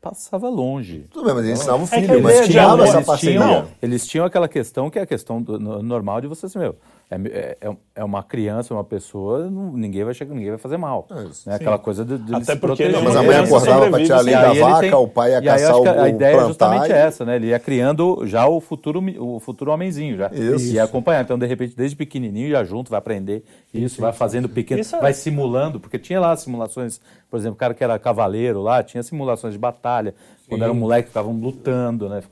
passava 0.01 0.49
longe. 0.49 1.07
Tudo 1.11 1.27
bem, 1.27 1.35
mas 1.35 1.45
eles 1.45 1.59
ensinavam 1.59 1.83
o 1.83 1.85
é 1.85 2.01
filho, 2.01 2.19
é 2.19 2.21
mas 2.23 2.49
tinha 2.49 2.63
essa 2.63 3.03
parceria. 3.03 3.35
Eles 3.35 3.49
tinham, 3.49 3.69
eles 3.83 4.07
tinham 4.07 4.27
aquela 4.27 4.49
questão 4.49 4.91
que 4.91 4.99
é 4.99 5.03
a 5.03 5.07
questão 5.07 5.43
do, 5.43 5.59
normal 5.59 6.21
de 6.21 6.27
você 6.27 6.47
assim, 6.47 6.59
meu, 6.59 6.77
é, 7.11 7.17
é, 7.17 7.69
é, 7.69 7.77
é 7.97 8.05
uma 8.05 8.23
criança, 8.23 8.73
uma 8.73 8.85
pessoa, 8.85 9.51
não, 9.51 9.73
ninguém 9.73 10.05
vai 10.05 10.15
chegar, 10.15 10.33
ninguém 10.33 10.51
vai 10.51 10.59
fazer 10.59 10.77
mal. 10.77 11.09
É, 11.11 11.15
né? 11.51 11.57
Aquela 11.57 11.77
coisa 11.77 12.05
de, 12.05 12.17
de 12.17 12.35
Até 12.37 12.55
porque 12.55 12.89
não, 12.89 13.03
mas 13.03 13.17
a 13.17 13.23
mãe 13.25 13.37
acordava 13.37 13.91
para 13.91 14.05
tirar 14.05 14.21
a 14.21 14.23
da 14.23 14.53
vaca, 14.53 14.81
tem, 14.81 14.95
o 14.95 15.09
pai 15.09 15.33
ia 15.33 15.43
caçar 15.43 15.77
o 15.77 15.89
A 15.89 16.09
ideia 16.09 16.37
é 16.37 16.47
justamente 16.47 16.93
essa, 16.93 17.25
né? 17.25 17.35
Ele 17.35 17.49
ia 17.49 17.59
criando 17.59 18.25
já 18.27 18.47
o 18.47 18.61
futuro, 18.61 19.03
o 19.19 19.41
futuro 19.41 19.73
homenzinho 19.73 20.17
já. 20.17 20.29
Isso. 20.33 20.67
E 20.67 20.75
ia 20.75 20.85
acompanhar. 20.85 21.23
Então, 21.23 21.37
de 21.37 21.47
repente, 21.47 21.75
desde 21.77 21.97
pequenininho, 21.97 22.51
já 22.51 22.63
junto, 22.63 22.91
vai 22.91 22.99
aprender 22.99 23.45
isso, 23.75 23.87
isso 23.87 24.01
vai 24.01 24.13
fazendo 24.13 24.49
pequeno, 24.49 24.81
isso 24.81 24.97
vai 25.01 25.13
simulando, 25.13 25.81
porque 25.81 25.99
tinha 25.99 26.21
lá 26.21 26.37
simulações, 26.37 27.01
por 27.29 27.39
exemplo, 27.41 27.57
o 27.57 27.59
cara 27.59 27.75
que 27.75 27.83
era 27.83 27.99
cavaleiro 27.99 28.63
lá, 28.63 28.85
tinha 28.85 29.03
simulações 29.03 29.53
de 29.53 29.59
batalha, 29.59 30.15
quando 30.49 30.63
era 30.63 30.71
um 30.71 30.77
moleque, 30.77 31.09
ficavam 31.09 31.33
lutando, 31.33 32.09
né? 32.09 32.23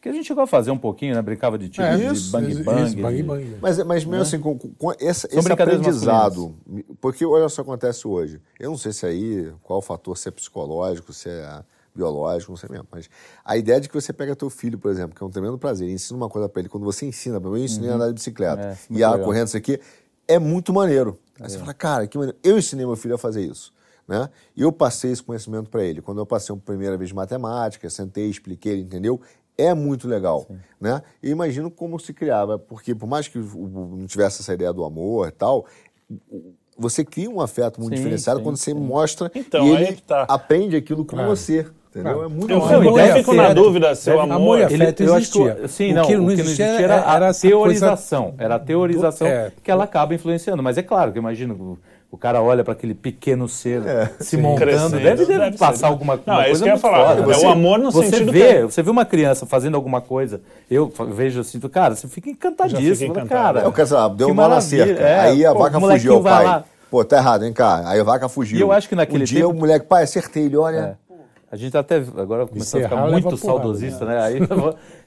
Que 0.00 0.08
a 0.08 0.12
gente 0.12 0.26
chegou 0.26 0.42
a 0.42 0.46
fazer 0.46 0.70
um 0.70 0.78
pouquinho, 0.78 1.14
né? 1.14 1.20
Brincava 1.20 1.58
de 1.58 1.68
tiro, 1.68 1.86
é, 1.86 1.96
de 1.96 2.02
bang 2.30 2.62
bang. 2.62 2.86
Isso, 2.86 2.96
bang, 2.96 3.22
bang. 3.22 3.56
Mas, 3.60 3.78
mas 3.84 4.04
mesmo 4.04 4.12
né? 4.12 4.20
assim, 4.20 4.40
com, 4.40 4.58
com 4.58 4.92
esse, 4.98 5.26
esse 5.30 5.52
aprendizado, 5.52 6.54
porque 7.00 7.24
olha 7.26 7.48
só 7.50 7.60
o 7.60 7.64
que 7.64 7.70
acontece 7.70 8.08
hoje. 8.08 8.40
Eu 8.58 8.70
não 8.70 8.78
sei 8.78 8.92
se 8.92 9.04
aí, 9.04 9.52
qual 9.62 9.78
o 9.78 9.82
fator, 9.82 10.16
se 10.16 10.28
é 10.28 10.30
psicológico, 10.30 11.12
se 11.12 11.28
é 11.28 11.62
biológico, 11.94 12.52
não 12.52 12.56
sei 12.56 12.70
mesmo. 12.70 12.86
Mas 12.90 13.10
a 13.44 13.56
ideia 13.58 13.78
de 13.78 13.88
que 13.88 13.94
você 13.94 14.12
pega 14.12 14.34
teu 14.34 14.48
filho, 14.48 14.78
por 14.78 14.90
exemplo, 14.90 15.14
que 15.14 15.22
é 15.22 15.26
um 15.26 15.30
tremendo 15.30 15.58
prazer, 15.58 15.88
e 15.88 15.92
ensina 15.92 16.16
uma 16.16 16.30
coisa 16.30 16.48
para 16.48 16.60
ele, 16.60 16.68
quando 16.70 16.84
você 16.84 17.04
ensina, 17.04 17.38
para 17.38 17.50
mim, 17.50 17.58
eu 17.58 17.64
ensinei 17.64 17.88
uhum. 17.88 17.94
a 17.94 17.96
andar 17.96 18.06
de 18.08 18.14
bicicleta 18.14 18.62
é, 18.62 18.76
e 18.90 19.04
a 19.04 19.18
correndo 19.18 19.48
isso 19.48 19.56
aqui, 19.56 19.78
é 20.26 20.38
muito 20.38 20.72
maneiro. 20.72 21.18
Aí 21.38 21.46
é. 21.46 21.48
você 21.48 21.58
fala, 21.58 21.74
cara, 21.74 22.06
que 22.06 22.16
maneiro. 22.16 22.38
Eu 22.42 22.58
ensinei 22.58 22.86
meu 22.86 22.96
filho 22.96 23.14
a 23.14 23.18
fazer 23.18 23.42
isso. 23.42 23.72
Né? 24.06 24.28
E 24.56 24.62
eu 24.62 24.72
passei 24.72 25.12
esse 25.12 25.22
conhecimento 25.22 25.70
para 25.70 25.84
ele. 25.84 26.02
Quando 26.02 26.18
eu 26.18 26.26
passei 26.26 26.52
a 26.52 26.58
primeira 26.58 26.96
vez 26.96 27.10
de 27.10 27.14
matemática, 27.14 27.88
sentei, 27.88 28.28
expliquei, 28.28 28.72
ele 28.72 28.82
entendeu 28.82 29.20
é 29.60 29.74
muito 29.74 30.08
legal, 30.08 30.46
Sim. 30.48 30.58
né? 30.80 31.02
E 31.22 31.30
imagino 31.30 31.70
como 31.70 31.98
se 31.98 32.12
criava, 32.12 32.58
porque 32.58 32.94
por 32.94 33.06
mais 33.06 33.28
que 33.28 33.38
não 33.38 34.06
tivesse 34.06 34.42
essa 34.42 34.54
ideia 34.54 34.72
do 34.72 34.84
amor 34.84 35.28
e 35.28 35.32
tal, 35.32 35.66
você 36.76 37.04
cria 37.04 37.28
um 37.28 37.40
afeto 37.40 37.80
muito 37.80 37.94
sim, 37.94 38.02
diferenciado 38.02 38.38
sim, 38.40 38.44
quando 38.44 38.56
você 38.56 38.72
sim. 38.72 38.80
mostra 38.80 39.30
então, 39.34 39.66
e 39.66 39.70
ele 39.70 39.96
tá. 39.96 40.24
aprende 40.28 40.76
aquilo 40.76 41.04
com 41.04 41.16
claro. 41.16 41.28
você. 41.28 41.66
Entendeu? 41.90 42.14
Claro. 42.14 42.24
É 42.24 42.28
muito 42.28 42.52
eu, 42.52 42.82
eu, 42.84 42.98
eu 42.98 43.16
fico 43.16 43.34
na 43.34 43.52
dúvida 43.52 43.94
se 43.96 44.10
o 44.10 44.20
amor, 44.20 44.34
amor 44.34 44.58
e 44.60 44.62
afeto 44.62 45.02
ele, 45.02 45.12
existia. 45.12 45.54
Que, 45.56 45.68
sim, 45.68 45.92
não, 45.92 46.04
o 46.04 46.06
que 46.06 46.16
não, 46.16 46.24
o 46.24 46.28
que 46.28 46.36
não 46.36 46.42
existia 46.42 46.66
era, 46.66 46.94
era, 46.94 47.28
a 47.28 47.34
teorização. 47.34 48.22
Coisa... 48.28 48.44
Era 48.44 48.54
a 48.54 48.58
teorização 48.60 49.26
do, 49.26 49.32
é, 49.32 49.52
que 49.62 49.70
ela 49.70 49.84
acaba 49.84 50.14
influenciando. 50.14 50.62
Mas 50.62 50.78
é 50.78 50.82
claro 50.82 51.10
que 51.10 51.18
eu 51.18 51.20
imagino 51.20 51.78
o 52.12 52.18
cara 52.18 52.42
olha 52.42 52.64
para 52.64 52.72
aquele 52.72 52.92
pequeno 52.92 53.48
ser 53.48 53.86
é, 53.86 54.10
se 54.18 54.30
sim, 54.30 54.36
montando, 54.38 54.98
deve, 54.98 55.24
deve, 55.24 55.38
deve, 55.38 55.58
passar 55.58 55.76
ser. 55.76 55.86
alguma, 55.86 56.14
alguma 56.14 56.34
não, 56.34 56.42
é 56.42 56.46
coisa. 56.46 56.48
Não, 56.48 56.48
é 56.48 56.52
isso 56.52 56.62
que 56.64 56.68
eu 56.68 56.74
ia 56.74 56.78
falar. 56.78 57.22
Você, 57.22 57.44
é 57.44 57.48
o 57.48 57.50
amor 57.52 57.78
no 57.78 57.92
você 57.92 58.10
sentido 58.10 58.32
vê, 58.32 58.54
que... 58.54 58.62
Você 58.62 58.82
vê 58.82 58.90
uma 58.90 59.04
criança 59.04 59.46
fazendo 59.46 59.76
alguma 59.76 60.00
coisa, 60.00 60.40
eu 60.68 60.92
vejo 61.12 61.40
assim, 61.40 61.60
cara, 61.60 61.94
você 61.94 62.08
fica 62.08 62.28
encantadíssimo. 62.28 63.14
Fica 63.14 63.26
cara, 63.26 63.62
é, 63.62 63.64
eu 63.64 63.72
quero 63.72 63.86
saber, 63.86 64.16
deu 64.16 64.28
uma 64.28 64.48
na 64.48 64.60
cerca. 64.60 65.00
É, 65.00 65.20
aí 65.20 65.46
a 65.46 65.52
pô, 65.52 65.60
vaca 65.60 65.80
fugiu 65.80 66.14
ao 66.14 66.22
pai. 66.22 66.44
Lá. 66.44 66.64
Pô, 66.90 67.04
tá 67.04 67.18
errado, 67.18 67.44
hein, 67.44 67.52
cara? 67.52 67.88
Aí 67.88 68.00
a 68.00 68.04
vaca 68.04 68.28
fugiu. 68.28 68.58
E 68.58 68.60
eu 68.60 68.72
acho 68.72 68.88
que 68.88 68.96
naquele 68.96 69.22
um 69.22 69.26
dia 69.26 69.40
tempo... 69.42 69.52
o 69.52 69.54
moleque, 69.54 69.86
pai, 69.86 70.02
acertei 70.02 70.46
ele, 70.46 70.56
olha. 70.56 70.98
É. 71.06 71.09
A 71.52 71.56
gente 71.56 71.76
até 71.76 71.96
agora 71.96 72.46
começou 72.46 72.78
a 72.78 72.84
ficar 72.84 73.06
muito 73.08 73.36
saudosista, 73.36 74.04
né? 74.04 74.20
Aí 74.20 74.38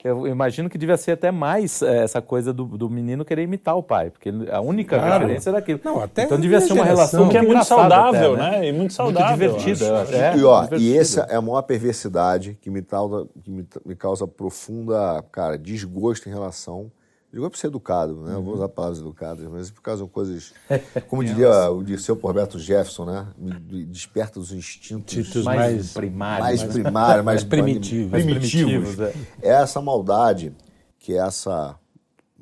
eu, 0.03 0.27
imagino 0.27 0.69
que 0.69 0.77
devia 0.77 0.97
ser 0.97 1.11
até 1.11 1.31
mais 1.31 1.81
é, 1.81 2.03
essa 2.03 2.21
coisa 2.21 2.51
do, 2.51 2.65
do, 2.65 2.89
menino 2.89 3.23
querer 3.23 3.43
imitar 3.43 3.77
o 3.77 3.81
pai, 3.81 4.09
porque 4.09 4.29
a 4.51 4.59
única 4.59 4.99
claro. 4.99 5.21
referência 5.21 5.51
era 5.51 5.59
aquilo. 5.59 5.79
Não, 5.85 6.01
até 6.01 6.23
então 6.23 6.37
devia 6.37 6.59
ser 6.59 6.73
uma 6.73 6.83
relação 6.83 7.29
que 7.29 7.37
é 7.37 7.41
muito 7.41 7.63
saudável, 7.63 8.33
até, 8.33 8.43
né? 8.43 8.59
né? 8.59 8.67
E 8.67 8.73
muito 8.73 8.93
saudável. 8.93 9.51
Muito 9.51 9.63
divertida. 9.63 10.05
É, 10.11 10.35
e, 10.35 10.43
ó, 10.43 10.67
e 10.77 10.97
essa 10.97 11.21
é 11.29 11.35
a 11.37 11.41
maior 11.41 11.61
perversidade 11.61 12.57
que 12.61 12.69
me 12.69 12.81
causa, 12.81 13.25
que 13.41 13.49
me, 13.49 13.65
me 13.85 13.95
causa 13.95 14.27
profunda, 14.27 15.23
cara, 15.31 15.57
desgosto 15.57 16.27
em 16.27 16.31
relação 16.33 16.91
Digo 17.33 17.47
é 17.47 17.49
para 17.49 17.57
ser 17.57 17.65
educado, 17.65 18.21
né? 18.21 18.35
Uhum. 18.35 18.43
Vou 18.43 18.53
usar 18.53 18.69
palavras 18.69 18.99
educadas, 18.99 19.43
mas 19.49 19.71
por 19.71 19.81
causa 19.81 20.03
de 20.03 20.09
coisas, 20.11 20.53
como 21.09 21.23
diria 21.23 21.67
o 21.71 21.83
Dirceu 21.83 22.15
por 22.15 22.27
Roberto 22.27 22.59
Jefferson, 22.59 23.05
né? 23.05 23.27
Me 23.35 23.83
desperta 23.85 24.39
os 24.39 24.51
instintos 24.51 25.43
mais, 25.43 25.73
mais 25.73 25.93
primários, 25.93 26.47
mais, 26.47 26.63
primários, 26.63 27.25
mais, 27.25 27.25
mais 27.25 27.43
primitivos. 27.49 28.11
primitivos. 28.11 28.99
É. 28.99 29.13
é 29.41 29.49
essa 29.49 29.81
maldade 29.81 30.55
que 30.99 31.17
essa 31.17 31.75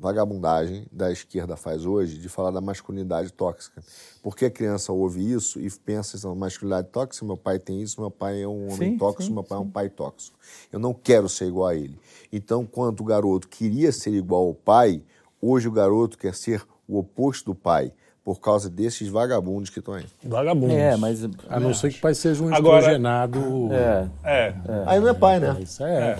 vagabundagem 0.02 0.84
da 0.90 1.12
esquerda 1.12 1.56
faz 1.56 1.86
hoje 1.86 2.18
de 2.18 2.28
falar 2.28 2.50
da 2.50 2.60
masculinidade 2.60 3.32
tóxica. 3.32 3.80
Porque 4.20 4.46
a 4.46 4.50
criança 4.50 4.92
ouve 4.92 5.32
isso 5.32 5.60
e 5.60 5.70
pensa 5.70 6.16
assim, 6.16 6.38
masculinidade 6.38 6.88
tóxica, 6.88 7.24
meu 7.24 7.36
pai 7.36 7.58
tem 7.58 7.80
isso, 7.80 8.00
meu 8.00 8.10
pai 8.10 8.42
é 8.42 8.48
um 8.48 8.66
homem 8.66 8.92
sim, 8.92 8.98
tóxico, 8.98 9.22
sim, 9.22 9.32
meu 9.32 9.44
pai 9.44 9.56
sim. 9.56 9.64
é 9.64 9.66
um 9.66 9.70
pai 9.70 9.88
tóxico. 9.88 10.36
Eu 10.72 10.80
não 10.80 10.92
quero 10.92 11.28
ser 11.28 11.46
igual 11.46 11.68
a 11.68 11.74
ele. 11.76 11.98
Então, 12.32 12.64
quando 12.64 13.00
o 13.00 13.04
garoto 13.04 13.46
queria 13.46 13.92
ser 13.92 14.12
igual 14.12 14.46
ao 14.46 14.54
pai, 14.54 15.02
hoje 15.40 15.68
o 15.68 15.72
garoto 15.72 16.16
quer 16.16 16.34
ser 16.34 16.66
o 16.88 16.98
oposto 16.98 17.52
do 17.52 17.54
pai 17.54 17.92
por 18.24 18.40
causa 18.40 18.70
desses 18.70 19.08
vagabundos 19.08 19.68
que 19.68 19.80
estão 19.80 19.94
aí. 19.94 20.04
Vagabundos. 20.22 20.76
É, 20.76 20.96
mas 20.96 21.24
a 21.48 21.58
não 21.58 21.74
ser 21.74 21.90
que 21.90 21.98
o 21.98 22.00
pai 22.00 22.14
seja 22.14 22.42
um 22.42 22.54
Agora, 22.54 22.78
estrogenado. 22.78 23.68
É, 23.72 24.06
é. 24.22 24.46
é. 24.46 24.54
Aí 24.86 25.00
não 25.00 25.08
é 25.08 25.14
pai, 25.14 25.40
né? 25.40 25.56
É, 25.58 25.62
isso 25.62 25.84
é. 25.84 26.18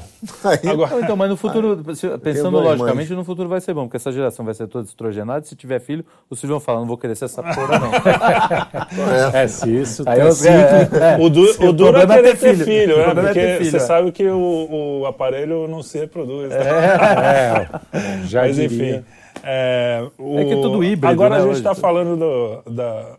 é. 0.64 0.68
Agora, 0.68 1.00
então, 1.00 1.16
mas 1.16 1.30
no 1.30 1.36
futuro, 1.36 1.80
pensando 2.20 2.58
logicamente, 2.58 3.12
no 3.12 3.24
futuro 3.24 3.48
vai 3.48 3.60
ser 3.60 3.72
bom, 3.72 3.82
porque 3.82 3.98
essa 3.98 4.10
geração 4.10 4.44
vai 4.44 4.52
ser 4.52 4.66
toda 4.66 4.84
estrogenada. 4.84 5.44
Se 5.44 5.54
tiver 5.54 5.78
filho, 5.78 6.04
os 6.28 6.40
filhos 6.40 6.50
vão 6.50 6.60
falar: 6.60 6.80
não 6.80 6.88
vou 6.88 6.98
querer 6.98 7.14
ser 7.14 7.26
essa 7.26 7.40
porra, 7.40 7.78
não. 7.78 7.92
é, 9.38 9.46
se 9.46 9.70
isso. 9.70 10.02
Aí 10.04 10.18
eu, 10.18 10.26
é, 10.26 11.18
o, 11.20 11.30
du, 11.30 11.68
o 11.68 11.72
duro 11.72 11.98
é 11.98 12.06
querer 12.06 12.36
ter 12.36 12.36
filho, 12.36 12.64
filho 12.64 12.96
né? 12.96 13.22
Porque 13.22 13.56
filho, 13.58 13.70
você 13.70 13.80
sabe 13.80 14.10
que 14.10 14.26
o, 14.26 15.02
o, 15.02 15.06
aparelho 15.06 15.68
não 15.68 15.84
se 15.84 15.98
reproduz. 15.98 16.50
Né? 16.50 16.56
É, 16.56 17.68
já 18.26 18.42
mas, 18.42 18.56
diria. 18.56 18.96
enfim. 18.96 19.04
É, 19.42 20.08
o... 20.18 20.38
é 20.38 20.44
que 20.44 20.52
é 20.52 20.60
tudo 20.60 20.84
híbrido. 20.84 21.08
Agora 21.08 21.36
né, 21.36 21.42
a 21.42 21.46
gente 21.46 21.56
está 21.56 21.74
falando 21.74 22.16
do, 22.16 22.70
da. 22.70 23.16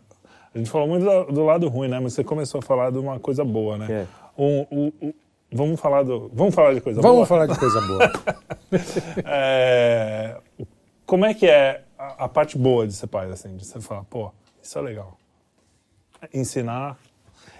A 0.54 0.58
gente 0.58 0.70
falou 0.70 0.86
muito 0.86 1.04
do, 1.04 1.32
do, 1.32 1.44
lado 1.44 1.68
ruim, 1.68 1.88
né? 1.88 1.98
Mas 2.00 2.14
você 2.14 2.24
começou 2.24 2.60
a 2.60 2.62
falar 2.62 2.90
de 2.90 2.98
uma 2.98 3.18
coisa 3.18 3.44
boa, 3.44 3.76
né? 3.76 3.86
É. 3.90 4.06
Vamos 5.52 5.80
falar 5.80 6.02
do. 6.02 6.30
Vamos 6.32 6.54
falar 6.54 6.74
de 6.74 6.80
coisa 6.80 7.00
vamos 7.00 7.16
boa. 7.16 7.26
Vamos 7.26 7.28
falar 7.28 7.46
de 7.46 7.58
coisa 7.58 7.80
boa. 7.80 8.12
é, 9.26 10.36
como 11.06 11.24
é 11.24 11.34
que 11.34 11.46
é 11.46 11.82
a, 11.98 12.24
a, 12.24 12.28
parte 12.28 12.58
boa 12.58 12.86
de 12.86 12.92
ser 12.92 13.06
pai, 13.06 13.30
assim? 13.30 13.56
De 13.56 13.64
você 13.64 13.80
falar, 13.80 14.04
pô, 14.04 14.32
isso 14.62 14.78
é 14.78 14.82
legal. 14.82 15.16
Ensinar 16.32 16.96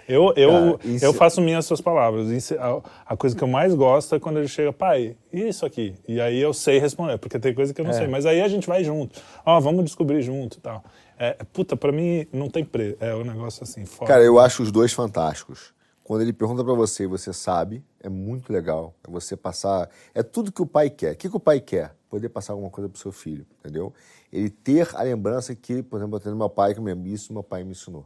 eu, 0.07 0.33
eu, 0.35 0.79
isso... 0.83 1.03
eu 1.03 1.13
faço 1.13 1.41
minhas 1.41 1.65
suas 1.65 1.81
palavras. 1.81 2.51
A, 2.53 2.81
a, 3.13 3.17
coisa 3.17 3.35
que 3.35 3.43
eu 3.43 3.47
mais 3.47 3.73
gosto 3.73 4.15
é 4.15 4.19
quando 4.19 4.37
ele 4.37 4.47
chega, 4.47 4.71
pai, 4.71 5.15
e 5.33 5.47
isso 5.47 5.65
aqui? 5.65 5.95
E 6.07 6.21
aí 6.21 6.39
eu 6.39 6.53
sei 6.53 6.79
responder, 6.79 7.17
porque 7.17 7.39
tem 7.39 7.53
coisa 7.53 7.73
que 7.73 7.81
eu 7.81 7.85
não 7.85 7.91
é. 7.91 7.95
sei. 7.95 8.07
Mas 8.07 8.25
aí 8.25 8.41
a 8.41 8.47
gente 8.47 8.67
vai 8.67 8.83
junto. 8.83 9.19
Ó, 9.45 9.57
oh, 9.57 9.61
vamos 9.61 9.83
descobrir 9.83 10.21
junto 10.21 10.57
e 10.57 10.61
tal. 10.61 10.83
É, 11.17 11.33
puta, 11.51 11.75
pra 11.75 11.91
mim 11.91 12.27
não 12.31 12.49
tem 12.49 12.63
preço. 12.63 12.97
É 12.99 13.15
um 13.15 13.23
negócio 13.23 13.63
assim, 13.63 13.85
foda. 13.85 14.07
Cara, 14.07 14.23
eu 14.23 14.39
acho 14.39 14.61
os 14.61 14.71
dois 14.71 14.93
fantásticos. 14.93 15.73
Quando 16.03 16.21
ele 16.21 16.33
pergunta 16.33 16.63
para 16.63 16.73
você 16.75 17.05
e 17.05 17.07
você 17.07 17.33
sabe, 17.33 17.83
é 17.99 18.07
muito 18.07 18.53
legal. 18.53 18.93
É 19.07 19.09
você 19.09 19.35
passar. 19.35 19.89
É 20.13 20.21
tudo 20.21 20.51
que 20.51 20.61
o 20.61 20.65
pai 20.67 20.87
quer. 20.87 21.13
O 21.13 21.15
que, 21.15 21.27
que 21.27 21.35
o 21.35 21.39
pai 21.39 21.59
quer? 21.59 21.95
Poder 22.09 22.29
passar 22.29 22.53
alguma 22.53 22.69
coisa 22.69 22.87
pro 22.87 22.99
seu 22.99 23.11
filho, 23.11 23.43
entendeu? 23.59 23.91
Ele 24.31 24.51
ter 24.51 24.87
a 24.93 25.01
lembrança 25.01 25.55
que, 25.55 25.81
por 25.81 25.97
exemplo, 25.97 26.17
eu 26.17 26.19
tenho 26.19 26.35
meu 26.35 26.49
pai 26.49 26.75
que 26.75 26.79
me 26.79 26.93
isso, 27.11 27.33
meu 27.33 27.41
pai 27.41 27.63
me 27.63 27.71
ensinou. 27.71 28.05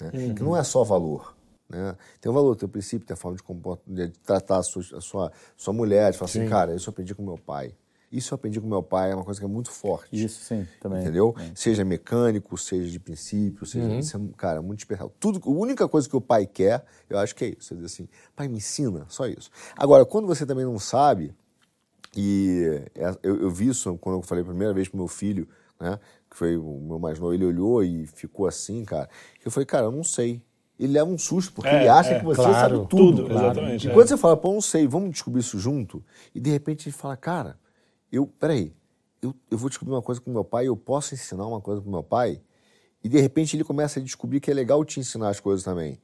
Né? 0.00 0.10
Uhum. 0.14 0.34
Que 0.34 0.42
não 0.44 0.56
é 0.56 0.62
só 0.62 0.84
valor. 0.84 1.34
Né? 1.70 1.96
Tem 2.20 2.30
um 2.30 2.34
valor, 2.34 2.56
tem 2.56 2.68
um 2.68 2.70
princípio, 2.72 3.06
tem 3.06 3.14
a 3.14 3.16
forma 3.16 3.36
de, 3.36 3.42
comportar, 3.42 3.84
de 3.86 4.08
tratar 4.18 4.58
a 4.58 4.62
sua, 4.62 4.82
a 4.96 5.00
sua, 5.00 5.32
sua 5.56 5.72
mulher, 5.72 6.10
de 6.10 6.18
falar 6.18 6.28
assim, 6.28 6.48
cara, 6.48 6.74
isso 6.74 6.88
eu 6.88 6.92
aprendi 6.92 7.14
com 7.14 7.22
meu 7.22 7.38
pai. 7.38 7.72
Isso 8.10 8.34
eu 8.34 8.36
aprendi 8.36 8.60
com 8.60 8.66
meu 8.66 8.82
pai, 8.82 9.12
é 9.12 9.14
uma 9.14 9.24
coisa 9.24 9.38
que 9.38 9.46
é 9.46 9.48
muito 9.48 9.70
forte. 9.70 10.08
Isso, 10.12 10.42
sim, 10.42 10.66
também. 10.80 11.00
Entendeu? 11.00 11.32
É. 11.38 11.52
Seja 11.54 11.84
mecânico, 11.84 12.58
seja 12.58 12.90
de 12.90 12.98
princípio, 12.98 13.64
seja. 13.64 13.86
Uhum. 13.86 14.00
Isso 14.00 14.16
é, 14.16 14.20
cara, 14.36 14.60
muito 14.60 14.80
especial. 14.80 15.14
Tudo, 15.20 15.40
a 15.44 15.48
única 15.48 15.88
coisa 15.88 16.08
que 16.08 16.16
o 16.16 16.20
pai 16.20 16.44
quer, 16.44 16.84
eu 17.08 17.18
acho 17.18 17.36
que 17.36 17.44
é 17.44 17.48
isso. 17.50 17.68
Você 17.68 17.76
diz 17.76 17.84
assim, 17.84 18.08
pai, 18.34 18.48
me 18.48 18.56
ensina, 18.56 19.06
só 19.08 19.28
isso. 19.28 19.48
Agora, 19.76 20.04
quando 20.04 20.26
você 20.26 20.44
também 20.44 20.64
não 20.64 20.76
sabe, 20.76 21.32
e 22.16 22.82
é, 22.96 23.16
eu, 23.22 23.42
eu 23.42 23.50
vi 23.50 23.68
isso 23.68 23.96
quando 23.98 24.16
eu 24.16 24.22
falei 24.22 24.42
a 24.42 24.46
primeira 24.46 24.74
vez 24.74 24.88
pro 24.88 24.98
meu 24.98 25.06
filho, 25.06 25.48
né? 25.80 26.00
Que 26.28 26.36
foi 26.36 26.56
o 26.56 26.80
meu 26.80 26.98
mais 26.98 27.16
novo, 27.20 27.32
ele 27.32 27.44
olhou 27.44 27.84
e 27.84 28.08
ficou 28.08 28.48
assim, 28.48 28.84
cara. 28.84 29.08
Eu 29.44 29.52
falei, 29.52 29.66
cara, 29.66 29.86
eu 29.86 29.92
não 29.92 30.02
sei 30.02 30.42
ele 30.80 30.94
leva 30.94 31.10
um 31.10 31.18
susto, 31.18 31.52
porque 31.52 31.68
é, 31.68 31.80
ele 31.80 31.88
acha 31.88 32.14
é, 32.14 32.18
que 32.18 32.24
você 32.24 32.40
claro, 32.40 32.54
sabe 32.54 32.88
tudo. 32.88 33.16
tudo 33.22 33.26
claro. 33.28 33.46
Exatamente. 33.46 33.86
E 33.86 33.90
quando 33.92 34.06
é. 34.06 34.08
você 34.08 34.16
fala, 34.16 34.36
pô, 34.36 34.54
não 34.54 34.62
sei, 34.62 34.86
vamos 34.88 35.10
descobrir 35.10 35.40
isso 35.40 35.58
junto, 35.58 36.02
e 36.34 36.40
de 36.40 36.48
repente 36.50 36.88
ele 36.88 36.96
fala, 36.96 37.16
cara, 37.18 37.58
eu, 38.10 38.26
peraí, 38.26 38.72
eu, 39.20 39.34
eu 39.50 39.58
vou 39.58 39.68
descobrir 39.68 39.94
uma 39.94 40.00
coisa 40.00 40.22
com 40.22 40.30
meu 40.30 40.42
pai, 40.42 40.68
eu 40.68 40.76
posso 40.76 41.12
ensinar 41.12 41.46
uma 41.46 41.60
coisa 41.60 41.82
com 41.82 41.90
meu 41.90 42.02
pai, 42.02 42.40
e 43.04 43.08
de 43.10 43.20
repente 43.20 43.56
ele 43.56 43.64
começa 43.64 44.00
a 44.00 44.02
descobrir 44.02 44.40
que 44.40 44.50
é 44.50 44.54
legal 44.54 44.82
te 44.82 44.98
ensinar 45.00 45.28
as 45.28 45.38
coisas 45.38 45.62
também. 45.62 45.98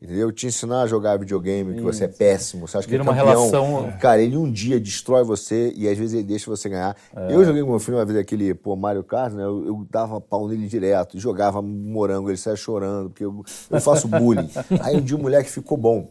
Entendeu? 0.00 0.30
Te 0.30 0.46
ensinar 0.46 0.82
a 0.82 0.86
jogar 0.86 1.18
videogame, 1.18 1.74
que 1.74 1.80
você 1.80 2.04
é 2.04 2.08
péssimo, 2.08 2.68
você 2.68 2.78
acha 2.78 2.86
Vira 2.86 3.02
que 3.02 3.10
é 3.10 3.12
campeão. 3.12 3.26
uma 3.26 3.34
relação. 3.34 3.98
Cara, 3.98 4.22
ele 4.22 4.36
um 4.36 4.50
dia 4.50 4.78
destrói 4.78 5.24
você 5.24 5.72
e 5.74 5.88
às 5.88 5.98
vezes 5.98 6.14
ele 6.14 6.22
deixa 6.22 6.48
você 6.48 6.68
ganhar. 6.68 6.96
É. 7.16 7.34
Eu 7.34 7.44
joguei 7.44 7.62
com 7.62 7.70
meu 7.70 7.80
filho 7.80 7.96
uma 7.96 8.04
vez 8.04 8.16
aquele, 8.16 8.54
pô, 8.54 8.76
Mario 8.76 9.02
Kart, 9.02 9.32
né? 9.32 9.42
Eu, 9.42 9.66
eu 9.66 9.86
dava 9.90 10.20
pau 10.20 10.46
nele 10.46 10.68
direto, 10.68 11.18
jogava 11.18 11.60
morango, 11.60 12.30
ele 12.30 12.36
saia 12.36 12.54
chorando, 12.54 13.10
porque 13.10 13.24
eu, 13.24 13.44
eu 13.70 13.80
faço 13.80 14.06
bullying. 14.06 14.48
Aí 14.80 14.96
um 14.96 15.00
dia 15.00 15.16
o 15.16 15.20
moleque 15.20 15.50
ficou 15.50 15.76
bom. 15.76 16.08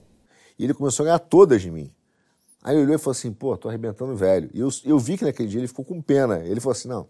E 0.59 0.65
ele 0.65 0.73
começou 0.73 1.03
a 1.03 1.05
ganhar 1.05 1.19
todas 1.19 1.61
de 1.61 1.71
mim. 1.71 1.89
Aí 2.61 2.75
ele 2.75 2.83
olhou 2.83 2.95
e 2.95 2.99
falou 2.99 3.11
assim, 3.11 3.31
pô, 3.31 3.55
tô 3.55 3.69
arrebentando 3.69 4.13
velho. 4.17 4.49
E 4.53 4.59
eu, 4.59 4.67
eu 4.83 4.99
vi 4.99 5.17
que 5.17 5.23
naquele 5.23 5.47
dia 5.47 5.61
ele 5.61 5.67
ficou 5.69 5.85
com 5.85 6.01
pena. 6.01 6.39
Ele 6.39 6.59
falou 6.59 6.73
assim, 6.73 6.89
não, 6.89 7.07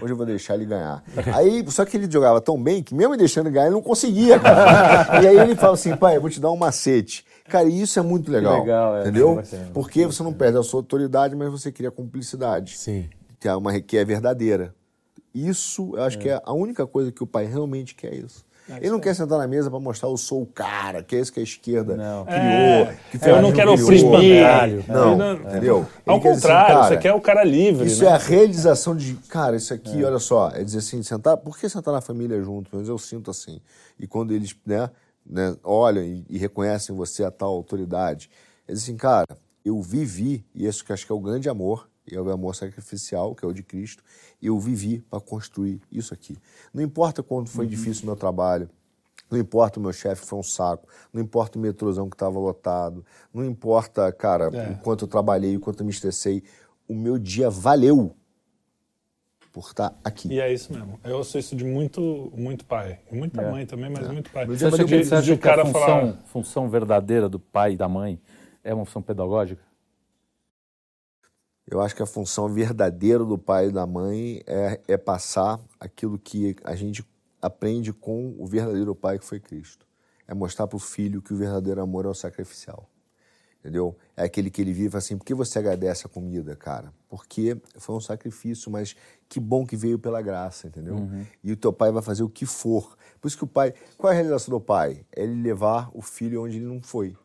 Hoje 0.00 0.12
eu 0.12 0.16
vou 0.16 0.26
deixar 0.26 0.54
ele 0.54 0.66
ganhar. 0.66 1.02
Aí, 1.34 1.64
só 1.70 1.84
que 1.84 1.96
ele 1.96 2.10
jogava 2.10 2.40
tão 2.40 2.62
bem 2.62 2.82
que 2.82 2.94
mesmo 2.94 3.16
deixando 3.16 3.46
ele 3.46 3.54
ganhar, 3.54 3.66
ele 3.66 3.74
não 3.74 3.82
conseguia. 3.82 4.38
Cara. 4.38 5.22
E 5.22 5.26
aí 5.26 5.38
ele 5.38 5.56
fala 5.56 5.74
assim, 5.74 5.96
pai, 5.96 6.16
eu 6.16 6.20
vou 6.20 6.30
te 6.30 6.40
dar 6.40 6.50
um 6.50 6.56
macete. 6.56 7.24
Cara, 7.48 7.68
e 7.68 7.80
isso 7.80 7.98
é 7.98 8.02
muito 8.02 8.30
legal. 8.30 8.60
legal 8.60 8.96
é, 8.96 9.00
entendeu? 9.02 9.42
Porque 9.72 10.04
você 10.04 10.22
não 10.22 10.32
perde 10.32 10.58
a 10.58 10.62
sua 10.62 10.80
autoridade, 10.80 11.34
mas 11.34 11.50
você 11.50 11.70
cria 11.70 11.90
cumplicidade. 11.90 12.76
Sim. 12.76 13.08
Que 13.38 13.48
é, 13.48 13.54
uma, 13.54 13.80
que 13.80 13.96
é 13.96 14.04
verdadeira. 14.04 14.74
Isso, 15.34 15.92
eu 15.94 16.02
acho 16.02 16.18
é. 16.18 16.20
que 16.20 16.28
é 16.30 16.40
a 16.42 16.52
única 16.52 16.86
coisa 16.86 17.12
que 17.12 17.22
o 17.22 17.26
pai 17.26 17.44
realmente 17.44 17.94
quer 17.94 18.14
isso. 18.14 18.45
É 18.68 18.78
ele 18.78 18.90
não 18.90 18.98
quer 18.98 19.14
sentar 19.14 19.38
na 19.38 19.46
mesa 19.46 19.70
para 19.70 19.78
mostrar 19.78 20.08
eu 20.08 20.16
sou 20.16 20.42
o 20.42 20.46
cara, 20.46 21.02
que 21.02 21.14
é 21.14 21.20
isso 21.20 21.32
que 21.32 21.38
a 21.38 21.42
esquerda 21.42 21.96
não. 21.96 22.24
criou. 22.24 22.40
É, 22.42 22.98
que 23.10 23.28
eu 23.28 23.42
não 23.42 23.52
quero 23.52 23.74
oprimir. 23.74 24.44
Não, 24.88 25.16
não, 25.16 25.34
entendeu? 25.34 25.86
Ao 26.04 26.20
contrário, 26.20 26.66
assim, 26.66 26.74
cara, 26.74 26.88
você 26.88 26.96
quer 26.96 27.12
o 27.12 27.20
cara 27.20 27.44
livre. 27.44 27.86
Isso 27.86 28.02
né? 28.02 28.10
é 28.10 28.12
a 28.12 28.18
realização 28.18 28.96
de, 28.96 29.14
cara, 29.28 29.56
isso 29.56 29.72
aqui, 29.72 30.02
é. 30.02 30.04
olha 30.04 30.18
só, 30.18 30.50
é 30.50 30.64
dizer 30.64 30.78
assim, 30.78 31.02
sentar, 31.02 31.36
por 31.36 31.56
que 31.56 31.68
sentar 31.68 31.94
na 31.94 32.00
família 32.00 32.42
junto? 32.42 32.70
Mas 32.76 32.88
eu 32.88 32.98
sinto 32.98 33.30
assim. 33.30 33.60
E 33.98 34.06
quando 34.06 34.32
eles 34.32 34.56
né, 34.66 34.90
né, 35.24 35.54
olham 35.62 36.02
e, 36.02 36.24
e 36.28 36.36
reconhecem 36.36 36.94
você 36.94 37.24
a 37.24 37.30
tal 37.30 37.50
autoridade, 37.50 38.28
eles 38.66 38.82
assim, 38.82 38.96
cara, 38.96 39.36
eu 39.64 39.80
vivi, 39.80 40.44
e 40.54 40.66
isso 40.66 40.84
que 40.84 40.92
acho 40.92 41.06
que 41.06 41.12
é 41.12 41.14
o 41.14 41.20
grande 41.20 41.48
amor, 41.48 41.88
é 42.14 42.20
o 42.20 42.30
amor 42.30 42.54
sacrificial, 42.54 43.34
que 43.34 43.44
é 43.44 43.48
o 43.48 43.52
de 43.52 43.62
Cristo, 43.62 44.02
eu 44.42 44.58
vivi 44.58 45.00
para 45.00 45.20
construir 45.20 45.80
isso 45.90 46.12
aqui. 46.14 46.36
Não 46.72 46.82
importa 46.82 47.22
quanto 47.22 47.50
foi 47.50 47.64
uhum. 47.64 47.70
difícil 47.70 48.04
o 48.04 48.06
meu 48.06 48.16
trabalho, 48.16 48.68
não 49.30 49.38
importa 49.38 49.80
o 49.80 49.82
meu 49.82 49.92
chefe 49.92 50.24
foi 50.24 50.38
um 50.38 50.42
saco, 50.42 50.88
não 51.12 51.20
importa 51.20 51.58
o 51.58 51.60
metrôzão 51.60 52.08
que 52.08 52.14
estava 52.14 52.38
lotado, 52.38 53.04
não 53.34 53.44
importa, 53.44 54.12
cara, 54.12 54.50
é. 54.52 54.72
o 54.72 54.78
quanto 54.78 55.04
eu 55.04 55.08
trabalhei, 55.08 55.56
o 55.56 55.60
quanto 55.60 55.80
eu 55.80 55.84
me 55.84 55.90
estressei, 55.90 56.42
o 56.88 56.94
meu 56.94 57.18
dia 57.18 57.50
valeu 57.50 58.14
por 59.52 59.64
estar 59.68 59.98
aqui. 60.04 60.28
E 60.28 60.38
é 60.38 60.52
isso 60.52 60.72
mesmo. 60.72 61.00
Eu 61.02 61.16
ouço 61.16 61.38
isso 61.38 61.56
de 61.56 61.64
muito, 61.64 62.30
muito 62.36 62.64
pai. 62.66 63.00
E 63.10 63.16
muita 63.16 63.40
é. 63.40 63.50
mãe 63.50 63.66
também, 63.66 63.90
mas 63.90 64.06
é. 64.06 64.12
muito 64.12 64.30
pai. 64.30 64.46
Você 64.46 64.66
acha, 64.66 64.84
que, 64.84 65.04
você 65.04 65.14
acha 65.14 65.36
que 65.36 65.48
a 65.48 65.64
função, 65.64 65.72
falar... 65.72 66.12
função 66.26 66.68
verdadeira 66.68 67.28
do 67.28 67.40
pai 67.40 67.72
e 67.72 67.76
da 67.76 67.88
mãe 67.88 68.20
é 68.62 68.74
uma 68.74 68.84
função 68.84 69.00
pedagógica? 69.00 69.62
Eu 71.68 71.80
acho 71.80 71.96
que 71.96 72.02
a 72.02 72.06
função 72.06 72.48
verdadeira 72.48 73.24
do 73.24 73.36
pai 73.36 73.68
e 73.68 73.72
da 73.72 73.86
mãe 73.86 74.40
é, 74.46 74.80
é 74.86 74.96
passar 74.96 75.60
aquilo 75.80 76.18
que 76.18 76.54
a 76.62 76.76
gente 76.76 77.04
aprende 77.42 77.92
com 77.92 78.34
o 78.38 78.46
verdadeiro 78.46 78.94
pai 78.94 79.18
que 79.18 79.24
foi 79.24 79.40
Cristo. 79.40 79.84
É 80.28 80.34
mostrar 80.34 80.66
para 80.66 80.76
o 80.76 80.80
filho 80.80 81.20
que 81.20 81.32
o 81.32 81.36
verdadeiro 81.36 81.80
amor 81.80 82.04
é 82.04 82.08
o 82.08 82.14
sacrificial. 82.14 82.88
Entendeu? 83.58 83.96
É 84.16 84.22
aquele 84.22 84.48
que 84.48 84.60
ele 84.60 84.72
vive 84.72 84.96
assim, 84.96 85.18
por 85.18 85.24
que 85.24 85.34
você 85.34 85.58
agradece 85.58 86.06
a 86.06 86.08
comida, 86.08 86.54
cara? 86.54 86.92
Porque 87.08 87.60
foi 87.78 87.96
um 87.96 88.00
sacrifício, 88.00 88.70
mas 88.70 88.94
que 89.28 89.40
bom 89.40 89.66
que 89.66 89.76
veio 89.76 89.98
pela 89.98 90.22
graça, 90.22 90.68
entendeu? 90.68 90.94
Uhum. 90.94 91.26
E 91.42 91.50
o 91.50 91.56
teu 91.56 91.72
pai 91.72 91.90
vai 91.90 92.00
fazer 92.00 92.22
o 92.22 92.28
que 92.28 92.46
for. 92.46 92.96
Por 93.20 93.26
isso 93.26 93.36
que 93.36 93.42
o 93.42 93.48
pai, 93.48 93.74
qual 93.98 94.12
é 94.12 94.14
a 94.14 94.18
realização 94.18 94.52
do 94.52 94.60
pai? 94.60 95.04
É 95.10 95.24
ele 95.24 95.42
levar 95.42 95.90
o 95.92 96.00
filho 96.00 96.44
onde 96.44 96.58
ele 96.58 96.64
não 96.66 96.80
foi. 96.80 97.16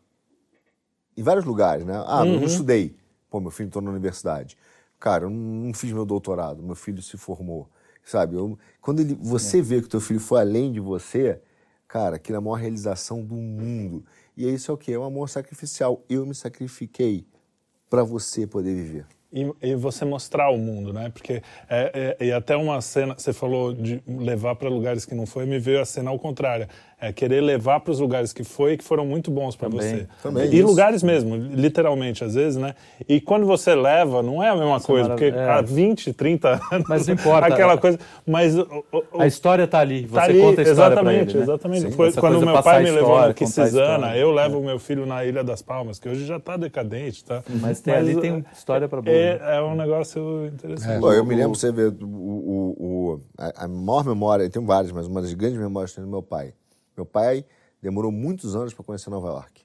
em 1.16 1.22
vários 1.22 1.46
lugares, 1.46 1.86
né? 1.86 1.94
Ah, 2.08 2.24
uhum. 2.24 2.40
não 2.40 2.44
estudei. 2.46 2.96
Pô, 3.32 3.40
meu 3.40 3.50
filho 3.50 3.68
entrou 3.68 3.82
na 3.82 3.90
universidade. 3.90 4.58
Cara, 5.00 5.24
eu 5.24 5.30
não 5.30 5.74
fiz 5.74 5.92
meu 5.94 6.06
doutorado, 6.06 6.62
meu 6.62 6.76
filho 6.76 7.02
se 7.02 7.18
formou. 7.18 7.68
Sabe? 8.04 8.36
Eu, 8.36 8.60
quando 8.82 9.00
ele, 9.00 9.18
você 9.20 9.60
é. 9.60 9.62
vê 9.62 9.80
que 9.80 9.88
o 9.88 9.90
teu 9.90 10.02
filho 10.02 10.20
foi 10.20 10.42
além 10.42 10.72
de 10.72 10.82
você, 10.82 11.42
cara, 11.88 12.18
aquilo 12.18 12.36
é 12.36 12.40
a 12.40 12.42
maior 12.42 12.56
realização 12.56 13.24
do 13.24 13.36
mundo. 13.36 14.06
E 14.36 14.48
isso 14.54 14.70
é 14.70 14.74
o 14.74 14.78
que? 14.78 14.92
É 14.92 15.00
um 15.00 15.04
amor 15.04 15.30
sacrificial. 15.30 16.04
Eu 16.10 16.26
me 16.26 16.36
sacrifiquei 16.36 17.26
para 17.90 18.04
você 18.04 18.46
poder 18.46 18.76
viver 18.76 19.06
e, 19.32 19.50
e, 19.62 19.76
você 19.76 20.04
mostrar 20.04 20.50
o 20.50 20.58
mundo, 20.58 20.92
né? 20.92 21.10
Porque 21.10 21.42
é, 21.70 22.18
é, 22.20 22.26
e 22.26 22.32
até 22.32 22.56
uma 22.56 22.82
cena, 22.82 23.16
você 23.18 23.32
falou 23.32 23.74
de 23.74 24.04
levar 24.06 24.56
para 24.56 24.68
lugares 24.70 25.06
que 25.06 25.16
não 25.16 25.26
foi, 25.26 25.46
me 25.46 25.58
veio 25.58 25.80
a 25.80 25.86
cena 25.86 26.12
ao 26.12 26.20
contrário 26.20 26.68
é 27.02 27.12
querer 27.12 27.42
levar 27.42 27.80
para 27.80 27.92
os 27.92 28.00
lugares 28.00 28.32
que 28.32 28.44
foi 28.44 28.78
que 28.78 28.84
foram 28.84 29.04
muito 29.04 29.32
bons 29.32 29.56
para 29.56 29.68
você. 29.68 30.08
Também. 30.22 30.48
E 30.52 30.58
isso. 30.58 30.68
lugares 30.68 31.02
mesmo, 31.02 31.36
literalmente, 31.36 32.24
às 32.24 32.36
vezes, 32.36 32.58
né? 32.58 32.76
E 33.10 33.20
quando 33.20 33.44
você 33.48 33.74
leva, 33.74 34.22
não 34.22 34.42
é 34.42 34.50
a 34.50 34.56
mesma 34.56 34.80
coisa, 34.80 35.10
porque 35.10 35.26
é. 35.26 35.50
há 35.50 35.62
20, 35.62 36.14
30 36.14 36.62
anos. 36.72 36.88
Mas 36.88 37.08
não 37.08 37.16
importa. 37.16 37.48
aquela 37.48 37.76
coisa. 37.76 37.98
Mas 38.24 38.56
o, 38.56 38.86
o, 38.92 39.04
a 39.20 39.26
história 39.26 39.64
está 39.64 39.80
ali, 39.80 40.06
você 40.06 40.16
tá 40.16 40.24
ali, 40.26 40.40
conta 40.40 40.62
a 40.62 40.64
história 40.64 40.94
Exatamente, 40.94 41.30
ele, 41.32 41.38
né? 41.38 41.44
exatamente. 41.44 41.82
Sim, 41.82 41.92
foi 41.92 42.12
quando 42.14 42.46
meu 42.46 42.62
pai 42.62 42.84
me 42.84 42.92
levou 42.92 43.28
no 43.28 43.34
Quisizana, 43.34 44.16
eu 44.16 44.32
levo 44.32 44.60
o 44.60 44.64
meu 44.64 44.78
filho 44.78 45.04
na 45.08 45.26
Ilha 45.26 45.44
das 45.44 45.64
Palmas, 45.64 45.98
que 45.98 46.08
hoje 46.08 46.24
já 46.24 46.38
está 46.38 46.56
decadente, 46.56 47.26
tá? 47.26 47.42
Mas, 47.50 47.82
tem, 47.82 47.96
Mas 47.96 48.10
ali 48.10 48.22
tem 48.22 48.46
história 48.54 48.88
para 48.88 49.02
é, 49.10 49.58
é 49.58 49.62
um 49.62 49.76
negócio 49.76 50.46
interessante. 50.46 50.98
É. 50.98 51.00
Bom, 51.00 51.12
eu 51.12 51.26
me 51.26 51.34
lembro, 51.34 51.56
você 51.56 51.72
ver 51.72 51.96
o, 52.00 52.06
o, 52.06 53.22
a, 53.40 53.66
a 53.66 53.68
maior 53.68 54.06
memória, 54.06 54.48
tem 54.52 54.64
várias, 54.64 54.92
mas 54.92 55.08
uma 55.08 55.20
das 55.20 55.34
grandes 55.34 55.58
memórias 55.58 55.94
tem 55.94 56.04
do 56.04 56.10
meu 56.10 56.22
pai. 56.22 56.54
Meu 56.96 57.06
pai 57.06 57.46
demorou 57.82 58.12
muitos 58.12 58.56
anos 58.56 58.74
para 58.74 58.84
conhecer 58.84 59.10
Nova 59.10 59.28
York, 59.28 59.64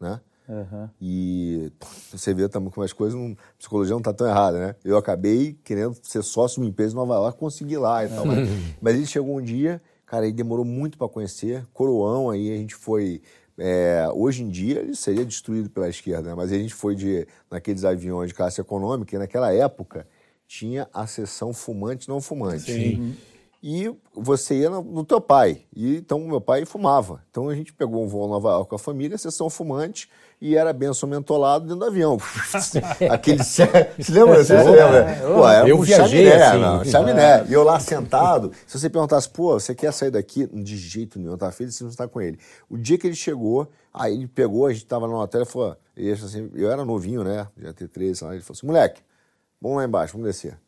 né? 0.00 0.20
Uhum. 0.48 0.88
E 1.00 1.72
você 2.10 2.34
vê 2.34 2.48
também 2.48 2.70
como 2.70 2.84
as 2.84 2.92
coisas, 2.92 3.18
não, 3.18 3.32
a 3.32 3.58
psicologia 3.58 3.92
não 3.92 4.00
está 4.00 4.12
tão 4.12 4.26
errada, 4.26 4.58
né? 4.58 4.76
Eu 4.84 4.96
acabei 4.96 5.56
querendo 5.64 5.96
ser 6.02 6.22
sócio 6.22 6.56
de 6.56 6.66
uma 6.66 6.70
empresa 6.70 6.92
em 6.92 6.96
Nova 6.96 7.14
York, 7.14 7.38
consegui 7.38 7.76
lá 7.76 8.04
e 8.04 8.08
tal. 8.08 8.26
Mas, 8.26 8.48
mas 8.80 8.94
ele 8.96 9.06
chegou 9.06 9.38
um 9.38 9.42
dia, 9.42 9.80
cara, 10.04 10.26
ele 10.26 10.34
demorou 10.34 10.64
muito 10.64 10.98
para 10.98 11.08
conhecer. 11.08 11.64
Coroão, 11.72 12.30
aí 12.30 12.52
a 12.52 12.56
gente 12.56 12.74
foi. 12.74 13.22
É, 13.56 14.08
hoje 14.14 14.42
em 14.42 14.48
dia 14.48 14.80
ele 14.80 14.96
seria 14.96 15.24
destruído 15.24 15.68
pela 15.68 15.88
esquerda, 15.88 16.30
né? 16.30 16.34
mas 16.34 16.50
a 16.50 16.56
gente 16.56 16.72
foi 16.72 16.94
de 16.94 17.26
naqueles 17.50 17.84
aviões 17.84 18.28
de 18.28 18.34
classe 18.34 18.58
econômica 18.58 19.14
e 19.14 19.18
naquela 19.18 19.52
época 19.52 20.06
tinha 20.48 20.88
a 20.92 21.06
seção 21.06 21.52
fumante 21.52 22.08
não 22.08 22.18
fumante. 22.18 22.72
Sim. 22.72 22.98
Uhum 22.98 23.14
e 23.62 23.94
você 24.12 24.56
ia 24.56 24.70
no, 24.70 25.04
teu 25.04 25.20
pai. 25.20 25.62
E, 25.74 25.96
então, 25.96 26.18
meu 26.18 26.40
pai 26.40 26.64
fumava. 26.64 27.22
Então, 27.30 27.48
a 27.48 27.54
gente 27.54 27.72
pegou 27.72 28.02
um 28.02 28.08
voo 28.08 28.26
Nova 28.26 28.50
York 28.50 28.68
com 28.70 28.74
a 28.74 28.78
família, 28.78 29.16
sessão 29.16 29.48
fumante, 29.48 30.10
e 30.40 30.56
era 30.56 30.72
benção 30.72 31.08
mentolado 31.08 31.66
dentro 31.66 31.78
do 31.78 31.84
avião. 31.84 32.18
Aquele... 33.08 33.44
Se 33.44 33.62
lembra? 34.10 34.42
Você 34.42 34.56
lembra? 34.56 35.16
Pô, 35.32 35.48
é 35.48 35.70
eu 35.70 35.78
um 35.78 35.82
viajei 35.82 36.26
chaminé, 36.26 36.44
assim, 36.44 36.60
não, 36.60 36.84
chaminé. 36.84 37.40
É. 37.40 37.46
E 37.48 37.52
eu 37.52 37.62
lá 37.62 37.78
sentado, 37.78 38.50
se 38.66 38.76
você 38.76 38.90
perguntasse, 38.90 39.28
pô, 39.28 39.52
você 39.52 39.76
quer 39.76 39.92
sair 39.92 40.10
daqui? 40.10 40.44
De 40.46 40.76
jeito 40.76 41.20
nenhum, 41.20 41.36
tá 41.36 41.52
filho, 41.52 41.70
você 41.70 41.84
não 41.84 41.90
está 41.90 42.08
com 42.08 42.20
ele. 42.20 42.40
O 42.68 42.76
dia 42.76 42.98
que 42.98 43.06
ele 43.06 43.14
chegou, 43.14 43.70
aí 43.94 44.12
ele 44.12 44.26
pegou, 44.26 44.66
a 44.66 44.72
gente 44.72 44.86
tava 44.86 45.06
no 45.06 45.20
hotel, 45.20 45.42
ele 45.42 45.50
falou, 45.50 45.76
assim, 45.96 46.50
eu 46.56 46.68
era 46.68 46.84
novinho, 46.84 47.22
né? 47.22 47.46
Já 47.56 47.72
ter 47.72 47.86
13, 47.86 48.24
ele 48.24 48.40
falou 48.40 48.56
assim, 48.56 48.66
moleque, 48.66 49.00
vamos 49.60 49.76
lá 49.76 49.84
embaixo, 49.84 50.14
vamos 50.14 50.26
descer. 50.26 50.58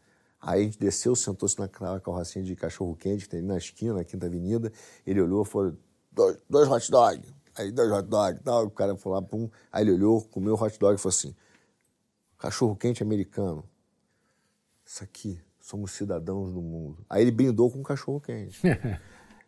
Aí 0.47 0.61
a 0.61 0.65
gente 0.65 0.79
desceu, 0.79 1.17
sentou-se 1.17 1.59
naquela 1.59 1.99
carrocinha 1.99 2.45
de 2.45 2.55
cachorro-quente 2.55 3.25
que 3.25 3.31
tem 3.31 3.39
ali 3.39 3.49
na 3.49 3.57
esquina, 3.57 3.95
na 3.95 4.05
Quinta 4.05 4.27
Avenida. 4.27 4.71
Ele 5.07 5.23
olhou 5.23 5.43
e 5.43 5.47
falou: 5.47 5.73
dois, 6.13 6.39
dois 6.49 6.69
hot 6.69 6.91
dog. 6.91 7.27
Aí, 7.57 7.73
dois 7.73 7.91
hot 7.91 8.07
dog. 8.07 8.39
Tal. 8.41 8.67
O 8.67 8.71
cara 8.71 8.95
foi 8.95 9.13
lá, 9.13 9.23
pum. 9.23 9.49
Aí 9.73 9.83
ele 9.83 9.93
olhou, 9.93 10.21
comeu 10.21 10.53
o 10.53 10.63
hot 10.63 10.79
dog 10.79 10.97
e 10.97 10.99
falou 10.99 11.15
assim: 11.15 11.35
cachorro-quente 12.37 13.03
americano. 13.03 13.65
Isso 14.85 15.03
aqui, 15.03 15.41
somos 15.59 15.93
cidadãos 15.93 16.53
do 16.53 16.61
mundo. 16.61 16.99
Aí 17.09 17.23
ele 17.23 17.31
brindou 17.31 17.71
com 17.71 17.79
um 17.79 17.83
cachorro-quente. 17.83 18.61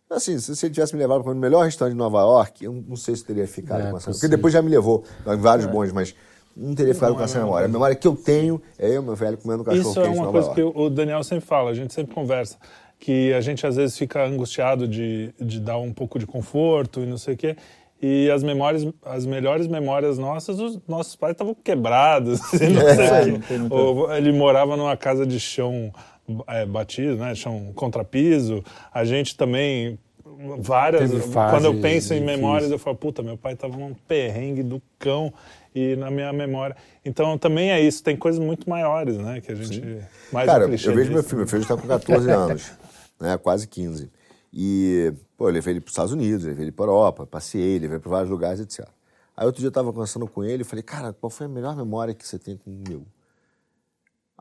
Assim, 0.08 0.38
se 0.38 0.64
ele 0.64 0.72
tivesse 0.72 0.94
me 0.94 1.00
levado 1.00 1.24
para 1.24 1.32
o 1.32 1.36
melhor 1.36 1.64
restaurante 1.64 1.94
de 1.94 1.98
Nova 1.98 2.20
York, 2.20 2.64
eu 2.64 2.72
não 2.72 2.94
sei 2.94 3.16
se 3.16 3.24
teria 3.24 3.46
ficado 3.46 3.88
é, 3.88 3.90
com 3.90 3.96
essa. 3.96 4.12
Porque 4.12 4.28
depois 4.28 4.54
já 4.54 4.62
me 4.62 4.70
levou 4.70 5.04
em 5.26 5.36
vários 5.36 5.66
é. 5.66 5.70
bons, 5.70 5.92
mas 5.92 6.14
não 6.56 6.74
teria 6.74 6.94
ficado 6.94 7.10
não, 7.10 7.16
com 7.16 7.22
essa 7.22 7.38
memória. 7.38 7.66
A 7.66 7.68
memória 7.68 7.94
que 7.94 8.08
eu 8.08 8.16
tenho 8.16 8.62
é 8.78 8.96
eu, 8.96 9.02
meu 9.02 9.14
velho, 9.14 9.36
comendo 9.36 9.62
cachorro 9.62 9.90
Isso 9.90 10.00
é 10.00 10.08
uma 10.08 10.30
coisa 10.30 10.54
que 10.54 10.62
o 10.62 10.88
Daniel 10.88 11.22
sempre 11.22 11.46
fala, 11.46 11.70
a 11.70 11.74
gente 11.74 11.92
sempre 11.92 12.14
conversa, 12.14 12.56
que 12.98 13.32
a 13.34 13.40
gente 13.42 13.66
às 13.66 13.76
vezes 13.76 13.98
fica 13.98 14.24
angustiado 14.24 14.88
de, 14.88 15.34
de 15.38 15.60
dar 15.60 15.76
um 15.78 15.92
pouco 15.92 16.18
de 16.18 16.26
conforto 16.26 17.00
e 17.00 17.06
não 17.06 17.18
sei 17.18 17.34
o 17.34 17.36
quê. 17.36 17.56
E 18.00 18.30
as 18.30 18.42
memórias, 18.42 18.86
as 19.04 19.24
melhores 19.26 19.66
memórias 19.66 20.18
nossas, 20.18 20.58
os 20.58 20.78
nossos 20.86 21.16
pais 21.16 21.32
estavam 21.32 21.54
quebrados. 21.54 22.40
É, 22.56 23.74
Ou 23.74 24.12
ele 24.14 24.32
morava 24.32 24.76
numa 24.76 24.96
casa 24.96 25.26
de 25.26 25.40
chão 25.40 25.92
é, 26.46 26.66
batido, 26.66 27.16
né? 27.16 27.34
Chão 27.34 27.72
contrapiso. 27.74 28.62
A 28.92 29.04
gente 29.04 29.36
também 29.36 29.98
várias. 30.58 31.10
Quando 31.32 31.64
eu 31.64 31.80
penso 31.80 32.12
em 32.12 32.20
memórias, 32.20 32.70
eu 32.70 32.78
falo, 32.78 32.96
puta, 32.96 33.22
meu 33.22 33.36
pai 33.36 33.54
estava 33.54 33.76
num 33.76 33.94
perrengue 34.06 34.62
do 34.62 34.82
cão 34.98 35.32
e 35.76 35.94
na 35.94 36.10
minha 36.10 36.32
memória. 36.32 36.74
Então 37.04 37.36
também 37.36 37.70
é 37.70 37.78
isso, 37.78 38.02
tem 38.02 38.16
coisas 38.16 38.40
muito 38.42 38.68
maiores, 38.68 39.18
né? 39.18 39.42
Que 39.42 39.52
a 39.52 39.54
gente. 39.54 39.74
Sim. 39.74 40.00
Mais 40.32 40.46
Cara, 40.46 40.66
um 40.66 40.72
eu 40.72 40.94
vejo 40.94 41.12
meu 41.12 41.22
filho, 41.22 41.36
meu 41.36 41.46
filho 41.46 41.62
está 41.62 41.76
com 41.76 41.86
14 41.86 42.30
anos, 42.30 42.72
né? 43.20 43.36
Quase 43.36 43.68
15. 43.68 44.10
E, 44.50 45.12
pô, 45.36 45.48
eu 45.48 45.52
levei 45.52 45.74
ele 45.74 45.80
para 45.82 45.88
os 45.88 45.92
Estados 45.92 46.12
Unidos, 46.12 46.46
levei 46.46 46.64
ele 46.64 46.72
para 46.72 46.86
a 46.86 46.88
Europa, 46.88 47.26
passei, 47.26 47.78
levei 47.78 47.98
para 47.98 48.10
vários 48.10 48.30
lugares, 48.30 48.58
etc. 48.58 48.88
Aí 49.36 49.44
outro 49.44 49.60
dia 49.60 49.66
eu 49.66 49.68
estava 49.68 49.92
conversando 49.92 50.26
com 50.26 50.42
ele 50.42 50.62
e 50.62 50.64
falei, 50.64 50.82
cara, 50.82 51.12
qual 51.12 51.28
foi 51.28 51.44
a 51.44 51.48
melhor 51.48 51.76
memória 51.76 52.14
que 52.14 52.26
você 52.26 52.38
tem 52.38 52.56
com 52.56 52.70
o 52.70 52.82
meu? 52.88 53.06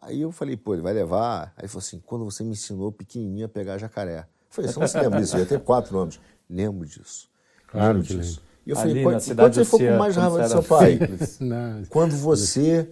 Aí 0.02 0.22
eu 0.22 0.32
falei, 0.32 0.56
pô, 0.56 0.74
ele 0.74 0.82
vai 0.82 0.94
levar. 0.94 1.54
Aí 1.58 1.64
ele 1.64 1.68
falou 1.68 1.80
assim, 1.80 2.00
quando 2.00 2.24
você 2.24 2.46
me 2.46 2.52
ensinou 2.52 2.94
pequenininho 2.94 3.48
a 3.48 3.50
pegar 3.50 3.78
jacaré. 3.78 4.20
Eu 4.20 4.26
falei, 4.52 4.72
você 4.72 4.80
não 4.80 4.88
se 4.88 4.98
lembra 4.98 5.20
disso, 5.20 5.36
eu 5.36 5.42
já 5.42 5.46
tenho 5.48 5.60
quatro 5.60 5.98
anos. 6.00 6.18
Lembro 6.50 6.88
disso. 6.88 7.30
Claro 7.68 7.98
lembro 7.98 8.08
disso. 8.08 8.42
E 8.66 8.72
eu 8.72 8.76
falei, 8.76 9.04
quando, 9.04 9.36
quando 9.36 9.54
você 9.54 9.66
for 9.66 9.80
com 9.80 9.98
mais 9.98 10.16
raiva 10.16 10.42
do 10.42 10.50
seu 10.50 10.64
pai? 10.64 11.00
quando 11.90 12.16
você 12.16 12.88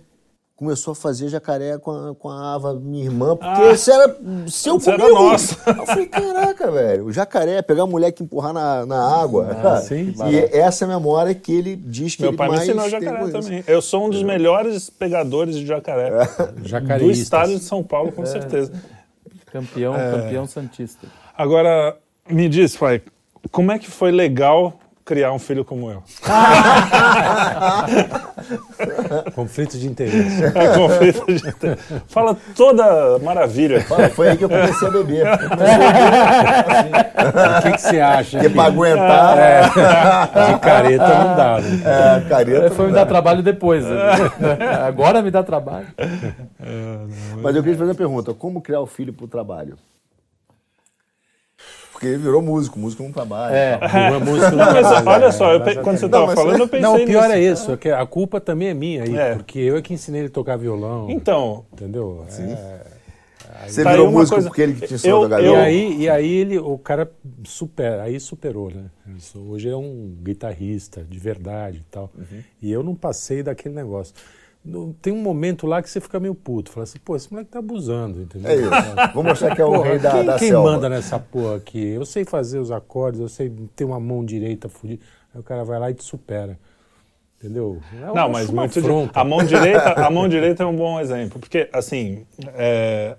começou 0.55 0.91
a 0.91 0.95
fazer 0.95 1.27
jacaré 1.29 1.77
com 1.77 1.91
a, 1.91 2.15
com 2.15 2.29
a 2.29 2.53
Ava, 2.53 2.73
minha 2.75 3.03
irmã, 3.03 3.35
porque 3.35 3.61
ah, 3.61 3.75
você 3.75 3.91
era 3.91 4.17
seu 4.47 4.79
você 4.79 4.91
era 4.91 5.09
nossa. 5.09 5.57
Eu 5.67 5.85
falei, 5.85 6.05
caraca, 6.05 6.71
velho, 6.71 7.05
o 7.05 7.11
jacaré, 7.11 7.61
pegar 7.61 7.83
a 7.83 7.87
mulher 7.87 8.11
que 8.11 8.23
empurrar 8.23 8.53
na, 8.53 8.85
na 8.85 9.21
água. 9.21 9.49
Ah, 9.63 9.81
sim, 9.81 10.13
e 10.29 10.57
essa 10.57 10.85
é 10.85 10.87
a 10.87 10.89
memória 10.89 11.33
que 11.33 11.51
ele 11.51 11.75
diz 11.75 12.15
que 12.15 12.21
Meu 12.21 12.31
ele 12.31 12.37
pai 12.37 12.47
mais 12.49 12.61
me 12.61 12.67
ensinou 12.67 12.89
jacaré 12.89 13.31
também. 13.31 13.63
Eu 13.67 13.81
sou 13.81 14.05
um 14.05 14.09
dos 14.09 14.23
melhores 14.23 14.89
pegadores 14.89 15.55
de 15.55 15.65
jacaré. 15.65 16.11
É. 16.11 16.97
Do 16.99 17.11
estado 17.11 17.49
de 17.49 17.63
São 17.63 17.83
Paulo, 17.83 18.11
com 18.11 18.23
é. 18.23 18.27
certeza. 18.27 18.71
Campeão, 19.51 19.95
é. 19.95 20.11
campeão 20.11 20.47
santista. 20.47 21.07
Agora, 21.35 21.97
me 22.29 22.47
diz, 22.47 22.77
pai, 22.77 23.01
como 23.51 23.71
é 23.71 23.79
que 23.79 23.89
foi 23.89 24.11
legal 24.11 24.79
criar 25.05 25.31
um 25.33 25.39
filho 25.39 25.65
como 25.65 25.91
eu. 25.91 26.01
conflito 29.35 29.77
de 29.77 29.87
interesse. 29.87 30.45
É, 30.45 30.77
conflito 30.77 31.25
de 31.25 31.49
interesse. 31.49 32.01
Fala 32.07 32.37
toda 32.55 33.19
maravilha. 33.19 33.81
Fala, 33.81 34.07
foi 34.09 34.29
aí 34.29 34.37
que 34.37 34.45
eu 34.45 34.49
comecei 34.49 34.87
a 34.87 34.91
beber. 34.91 35.27
o 37.59 37.61
que, 37.61 37.71
que 37.71 37.81
você 37.81 37.99
acha? 37.99 38.39
Que, 38.39 38.47
que... 38.49 38.55
para 38.55 38.63
aguentar. 38.65 39.37
É, 39.37 39.61
de 40.53 40.59
careta 40.59 41.07
não 41.07 41.35
dá. 41.35 41.59
Né? 41.59 41.83
É, 41.85 42.21
careta 42.29 42.71
foi 42.71 42.87
me 42.87 42.93
dar 42.93 43.05
trabalho 43.05 43.43
depois. 43.43 43.85
Né? 43.85 43.99
Agora 44.87 45.21
me 45.21 45.29
dá 45.31 45.43
trabalho. 45.43 45.87
Mas 47.41 47.55
eu 47.55 47.61
queria 47.61 47.77
fazer 47.77 47.91
uma 47.91 47.97
pergunta: 47.97 48.33
como 48.33 48.61
criar 48.61 48.79
o 48.79 48.87
filho 48.87 49.11
para 49.13 49.25
o 49.25 49.27
trabalho? 49.27 49.77
Porque 51.93 52.07
ele 52.07 52.17
virou 52.17 52.41
músico, 52.41 52.77
músico 52.77 53.03
não 53.03 53.11
trabalha. 53.11 53.55
É, 53.55 53.79
não 53.79 54.15
é 54.15 54.19
músico 54.25 54.55
não, 54.55 54.73
mas 54.73 55.07
olha 55.07 55.31
só, 55.31 55.53
eu, 55.53 55.83
quando 55.83 55.97
você 55.97 56.05
estava 56.07 56.35
falando, 56.35 56.61
eu 56.61 56.67
pensei 56.67 56.81
Não, 56.81 56.95
o 56.95 57.05
pior 57.05 57.29
nisso. 57.29 57.33
é 57.33 57.39
isso, 57.39 57.71
é 57.71 57.77
que 57.77 57.89
a 57.89 58.05
culpa 58.05 58.41
também 58.41 58.69
é 58.69 58.73
minha 58.73 59.03
aí, 59.03 59.15
é. 59.15 59.35
porque 59.35 59.59
eu 59.59 59.77
é 59.77 59.81
que 59.81 59.93
ensinei 59.93 60.21
ele 60.21 60.27
a 60.27 60.31
tocar 60.31 60.57
violão. 60.57 61.09
Então. 61.09 61.65
Entendeu? 61.71 62.25
Sim. 62.27 62.51
É, 62.51 62.81
você 63.67 63.83
tá 63.83 63.91
virou 63.91 64.11
músico 64.11 64.35
coisa... 64.35 64.49
porque 64.49 64.61
ele 64.61 64.73
que 64.73 64.87
te 64.87 64.95
ensinou 64.95 65.21
a 65.21 65.29
tocar 65.29 65.41
violão. 65.41 65.61
E 65.61 65.65
aí, 65.65 65.97
e 66.01 66.09
aí 66.09 66.33
ele, 66.33 66.57
o 66.57 66.77
cara 66.77 67.09
supera, 67.45 68.03
aí 68.03 68.19
superou, 68.19 68.71
né? 68.71 68.85
Hoje 69.35 69.69
é 69.69 69.75
um 69.75 70.17
guitarrista 70.21 71.05
de 71.07 71.19
verdade 71.19 71.77
e 71.77 71.91
tal. 71.91 72.11
Uhum. 72.17 72.41
E 72.61 72.71
eu 72.71 72.83
não 72.83 72.95
passei 72.95 73.43
daquele 73.43 73.75
negócio 73.75 74.13
tem 75.01 75.11
um 75.11 75.21
momento 75.21 75.67
lá 75.67 75.81
que 75.81 75.89
você 75.89 75.99
fica 75.99 76.19
meio 76.19 76.33
puto. 76.33 76.71
Fala 76.71 76.85
assim, 76.85 76.99
pô, 76.99 77.15
esse 77.15 77.31
moleque 77.31 77.51
tá 77.51 77.59
abusando, 77.59 78.21
entendeu? 78.21 78.49
É 78.49 78.55
isso. 78.55 78.69
Vamos 79.13 79.25
mostrar 79.25 79.55
que 79.55 79.61
é 79.61 79.65
o 79.65 79.81
rei 79.81 79.99
da, 79.99 80.11
quem, 80.11 80.25
da 80.25 80.39
quem 80.39 80.47
selva. 80.49 80.71
manda 80.71 80.89
nessa 80.89 81.19
porra 81.19 81.57
aqui? 81.57 81.89
Eu 81.89 82.05
sei 82.05 82.23
fazer 82.23 82.59
os 82.59 82.71
acordes, 82.71 83.19
eu 83.19 83.27
sei 83.27 83.51
ter 83.75 83.83
uma 83.83 83.99
mão 83.99 84.23
direita 84.23 84.69
fodida. 84.69 85.03
Aí 85.33 85.39
o 85.39 85.43
cara 85.43 85.65
vai 85.65 85.79
lá 85.79 85.91
e 85.91 85.93
te 85.93 86.03
supera. 86.03 86.57
Entendeu? 87.37 87.81
É 87.93 88.15
Não, 88.15 88.29
mas 88.29 88.49
muito 88.49 88.81
de, 88.81 88.87
a 89.13 89.23
mão 89.25 89.43
direita, 89.43 89.89
a 89.93 90.09
mão 90.09 90.27
direita 90.29 90.63
é 90.63 90.65
um 90.65 90.75
bom 90.75 90.97
exemplo, 90.97 91.41
porque 91.41 91.69
assim, 91.73 92.25
é, 92.53 93.17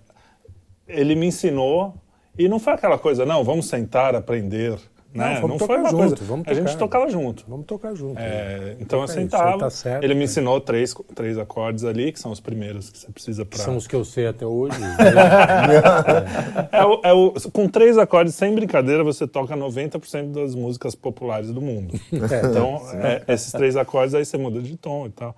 ele 0.88 1.14
me 1.14 1.26
ensinou 1.26 1.94
e 2.38 2.48
não 2.48 2.58
foi 2.58 2.72
aquela 2.72 2.96
coisa, 2.96 3.26
não, 3.26 3.44
vamos 3.44 3.66
sentar, 3.66 4.14
aprender 4.14 4.78
Né? 5.14 5.38
Não, 5.40 5.46
não 5.46 5.58
foi 5.60 5.78
uma 5.78 5.90
junto, 5.90 5.96
coisa. 5.96 6.16
Vamos 6.24 6.44
tocar, 6.44 6.50
a 6.50 6.54
gente 6.54 6.76
tocava 6.76 7.08
junto. 7.08 7.44
Vamos 7.46 7.66
tocar 7.66 7.94
junto. 7.94 8.18
É, 8.18 8.76
então 8.80 9.00
eu 9.00 9.06
sentava. 9.06 9.58
Tá 9.58 9.70
certo, 9.70 10.02
ele 10.02 10.12
me 10.12 10.18
né? 10.18 10.24
ensinou 10.24 10.60
três, 10.60 10.92
três 11.14 11.38
acordes 11.38 11.84
ali, 11.84 12.10
que 12.10 12.18
são 12.18 12.32
os 12.32 12.40
primeiros 12.40 12.90
que 12.90 12.98
você 12.98 13.12
precisa 13.12 13.44
para. 13.44 13.60
São 13.60 13.76
os 13.76 13.86
que 13.86 13.94
eu 13.94 14.04
sei 14.04 14.26
até 14.26 14.44
hoje. 14.44 14.76
é, 16.72 16.84
o, 16.84 17.00
é 17.04 17.12
o, 17.12 17.32
com 17.52 17.68
três 17.68 17.96
acordes, 17.96 18.34
sem 18.34 18.52
brincadeira, 18.56 19.04
você 19.04 19.24
toca 19.24 19.56
90% 19.56 20.32
das 20.32 20.56
músicas 20.56 20.96
populares 20.96 21.52
do 21.52 21.60
mundo. 21.60 21.94
É, 22.12 22.46
então, 22.46 22.82
é, 22.94 23.22
esses 23.32 23.52
três 23.52 23.76
acordes 23.76 24.16
aí 24.16 24.24
você 24.24 24.36
muda 24.36 24.60
de 24.60 24.76
tom 24.76 25.06
e 25.06 25.10
tal. 25.10 25.36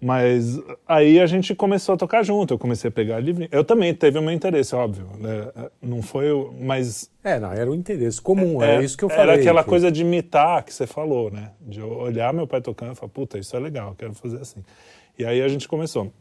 Mas 0.00 0.60
aí 0.86 1.18
a 1.18 1.26
gente 1.26 1.56
começou 1.56 1.96
a 1.96 1.98
tocar 1.98 2.22
junto, 2.22 2.54
eu 2.54 2.58
comecei 2.58 2.88
a 2.88 2.90
pegar 2.90 3.18
livrinho. 3.18 3.48
Eu 3.50 3.64
também 3.64 3.92
teve 3.92 4.16
o 4.16 4.22
meu 4.22 4.30
interesse, 4.30 4.74
óbvio. 4.74 5.08
Né? 5.18 5.70
Não 5.82 6.02
foi 6.02 6.30
o. 6.30 6.54
Mas. 6.60 7.10
É, 7.24 7.40
não, 7.40 7.52
era 7.52 7.68
o 7.68 7.74
interesse 7.74 8.20
comum, 8.22 8.62
é, 8.62 8.74
era 8.74 8.84
isso 8.84 8.96
que 8.96 9.04
eu 9.04 9.08
falei. 9.08 9.24
Era 9.24 9.40
aquela 9.40 9.64
que... 9.64 9.68
coisa 9.68 9.90
de 9.90 10.02
imitar 10.02 10.62
que 10.64 10.72
você 10.72 10.86
falou, 10.86 11.32
né? 11.32 11.50
De 11.60 11.82
olhar 11.82 12.32
meu 12.32 12.46
pai 12.46 12.60
tocando 12.60 12.92
e 12.92 12.94
falar, 12.94 13.10
puta, 13.10 13.38
isso 13.38 13.56
é 13.56 13.58
legal, 13.58 13.94
quero 13.98 14.14
fazer 14.14 14.40
assim. 14.40 14.62
E 15.18 15.24
aí 15.24 15.42
a 15.42 15.48
gente 15.48 15.66
começou. 15.66 16.12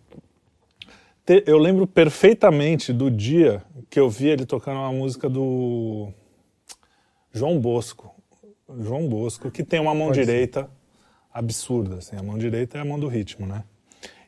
Eu 1.45 1.57
lembro 1.59 1.86
perfeitamente 1.86 2.91
do 2.91 3.11
dia 3.11 3.61
que 3.89 3.99
eu 3.99 4.09
vi 4.09 4.30
ele 4.30 4.45
tocando 4.45 4.78
uma 4.78 4.91
música 4.91 5.30
do 5.30 6.07
João 7.32 7.59
Bosco. 7.59 8.15
João 8.80 9.07
Bosco, 9.07 9.51
que 9.51 9.63
tem 9.63 9.80
uma 9.80 9.93
mão 9.93 10.07
Pode 10.07 10.19
direita. 10.19 10.61
Ser 10.63 10.76
absurda. 11.38 11.97
Assim. 11.97 12.15
A 12.15 12.23
mão 12.23 12.38
direita 12.38 12.77
é 12.77 12.81
a 12.81 12.85
mão 12.85 12.99
do 12.99 13.07
ritmo, 13.07 13.45
né? 13.45 13.63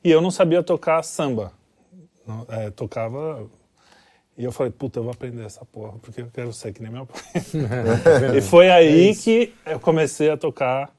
E 0.03 0.10
eu 0.10 0.22
não 0.22 0.32
sabia 0.32 0.64
tocar 0.64 1.03
samba. 1.03 1.51
Não, 2.26 2.45
é, 2.49 2.70
tocava. 2.70 3.45
E 4.38 4.43
eu 4.43 4.51
falei, 4.51 4.72
puta, 4.72 4.99
eu 4.99 5.03
vou 5.03 5.12
aprender 5.12 5.43
essa 5.43 5.66
porra, 5.66 5.93
porque 6.01 6.22
eu 6.22 6.30
quero 6.34 6.53
ser 6.53 6.72
que 6.72 6.82
nem 6.82 6.91
meu 6.91 7.05
pai. 7.05 7.20
e 8.38 8.41
foi 8.41 8.70
aí 8.70 9.10
é 9.10 9.16
que 9.16 9.53
eu 9.66 9.80
comecei 9.80 10.30
a 10.30 10.38
tocar 10.38 10.89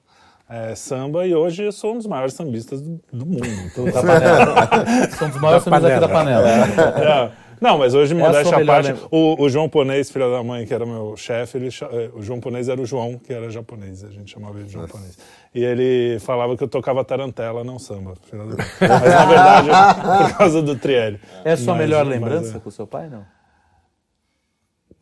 é, 0.48 0.74
samba 0.74 1.24
e 1.26 1.34
hoje 1.34 1.62
eu 1.62 1.72
sou 1.72 1.94
um 1.94 1.98
dos 1.98 2.06
maiores 2.06 2.34
sambistas 2.34 2.82
do, 2.82 3.00
do 3.12 3.24
mundo. 3.24 3.46
Então, 3.46 3.84
da 3.90 4.02
panela. 4.02 5.11
Sou 5.16 5.28
um 5.28 5.30
dos 5.30 5.40
maiores 5.40 5.62
sambistas 5.62 5.90
aqui 5.92 6.00
da 6.00 6.08
panela. 6.08 6.48
É. 6.48 7.32
Não, 7.61 7.78
mas 7.78 7.94
hoje, 7.94 8.14
modéstia 8.14 8.56
à 8.56 8.64
parte, 8.64 8.94
o, 9.11 9.42
o, 9.42 9.48
João 9.48 9.68
Ponês, 9.68 10.11
filho 10.11 10.30
da 10.30 10.42
mãe, 10.42 10.64
que 10.66 10.72
era 10.72 10.86
meu 10.86 11.16
chefe, 11.16 11.58
ele, 11.58 11.68
eh, 11.68 12.11
o 12.14 12.22
João 12.22 12.40
Ponês 12.40 12.68
era 12.68 12.80
o 12.80 12.86
João, 12.86 13.18
que 13.18 13.32
era 13.32 13.50
japonês, 13.50 14.02
a 14.02 14.08
gente 14.08 14.32
chamava 14.32 14.58
ele 14.58 14.66
de 14.66 14.72
João 14.72 14.86
Ponês. 14.86 15.18
E 15.54 15.62
ele 15.62 16.18
falava 16.20 16.56
que 16.56 16.64
eu 16.64 16.68
tocava 16.68 17.04
tarantela, 17.04 17.62
não 17.62 17.78
samba. 17.78 18.14
Mas, 18.32 18.88
na 18.88 19.24
verdade, 19.26 19.68
por 20.30 20.38
causa 20.38 20.62
do 20.62 20.76
triélio. 20.76 21.20
É 21.44 21.52
a 21.52 21.56
sua 21.56 21.74
mas, 21.74 21.82
melhor 21.82 22.06
lembrança 22.06 22.56
é... 22.56 22.61
com 22.61 22.68
o 22.68 22.72
seu 22.72 22.86
pai, 22.86 23.08
não? 23.08 23.24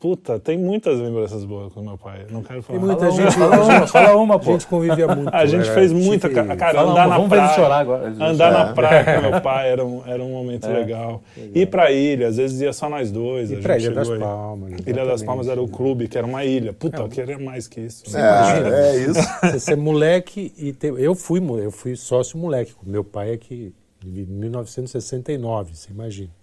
Puta, 0.01 0.39
tem 0.39 0.57
muitas 0.57 1.01
lembranças 1.01 1.45
boas 1.45 1.73
com 1.73 1.83
meu 1.83 1.99
pai. 1.99 2.25
Não 2.31 2.41
quero 2.41 2.63
falar. 2.63 2.79
Tem 2.79 2.89
muita 2.89 3.11
fala 3.11 3.17
gente. 3.17 3.37
Uma, 3.37 3.51
fala 3.51 3.65
uma, 3.65 3.87
fala 3.89 4.17
uma, 4.17 4.39
pô. 4.39 4.51
A 4.51 4.53
gente 4.53 4.67
convivia 4.69 5.09
muito. 5.09 5.35
A 5.35 5.45
gente 5.45 5.69
é, 5.69 5.75
fez 5.75 5.93
muita. 5.93 6.31
Cara, 6.31 6.57
cara 6.57 6.83
andar 6.83 7.09
uma, 7.09 7.19
na 7.19 7.29
praia. 7.29 7.55
chorar 7.57 7.79
agora. 7.79 8.09
Andar 8.09 8.49
é. 8.49 8.53
na 8.53 8.73
praia 8.73 9.05
com 9.05 9.29
meu 9.29 9.41
pai 9.43 9.73
era 9.73 9.85
um, 9.85 10.03
era 10.07 10.23
um 10.23 10.31
momento 10.31 10.69
é. 10.69 10.73
legal. 10.73 11.21
Ir 11.53 11.67
pra 11.67 11.91
ilha, 11.91 12.29
às 12.29 12.37
vezes 12.37 12.61
ia 12.61 12.73
só 12.73 12.89
nós 12.89 13.11
dois. 13.11 13.51
Ir 13.51 13.61
pra 13.61 13.77
Ilha 13.77 13.91
das 13.91 14.09
aí. 14.09 14.19
Palmas. 14.21 14.73
Ilha 14.87 15.05
das 15.05 15.23
Palmas 15.25 15.49
era 15.49 15.61
o 15.61 15.67
clube, 15.67 16.07
que 16.07 16.17
era 16.17 16.27
uma 16.27 16.45
ilha. 16.45 16.73
Puta, 16.73 16.99
é. 16.99 17.01
eu 17.01 17.09
queria 17.09 17.39
mais 17.39 17.67
que 17.67 17.81
isso. 17.81 18.09
Você 18.09 18.19
é, 18.19 18.93
é 18.93 18.99
isso. 18.99 19.21
Você 19.43 19.59
ser 19.59 19.77
moleque 19.77 20.53
e 20.57 20.73
ter. 20.73 20.97
Eu 20.97 21.17
fui, 21.17 21.41
eu 21.61 21.73
fui 21.73 21.97
sócio 21.97 22.39
moleque. 22.39 22.73
Meu 22.85 23.03
pai 23.03 23.33
é 23.33 23.37
que. 23.37 23.75
Em 24.07 24.25
1969, 24.27 25.75
você 25.75 25.91
imagina. 25.91 26.38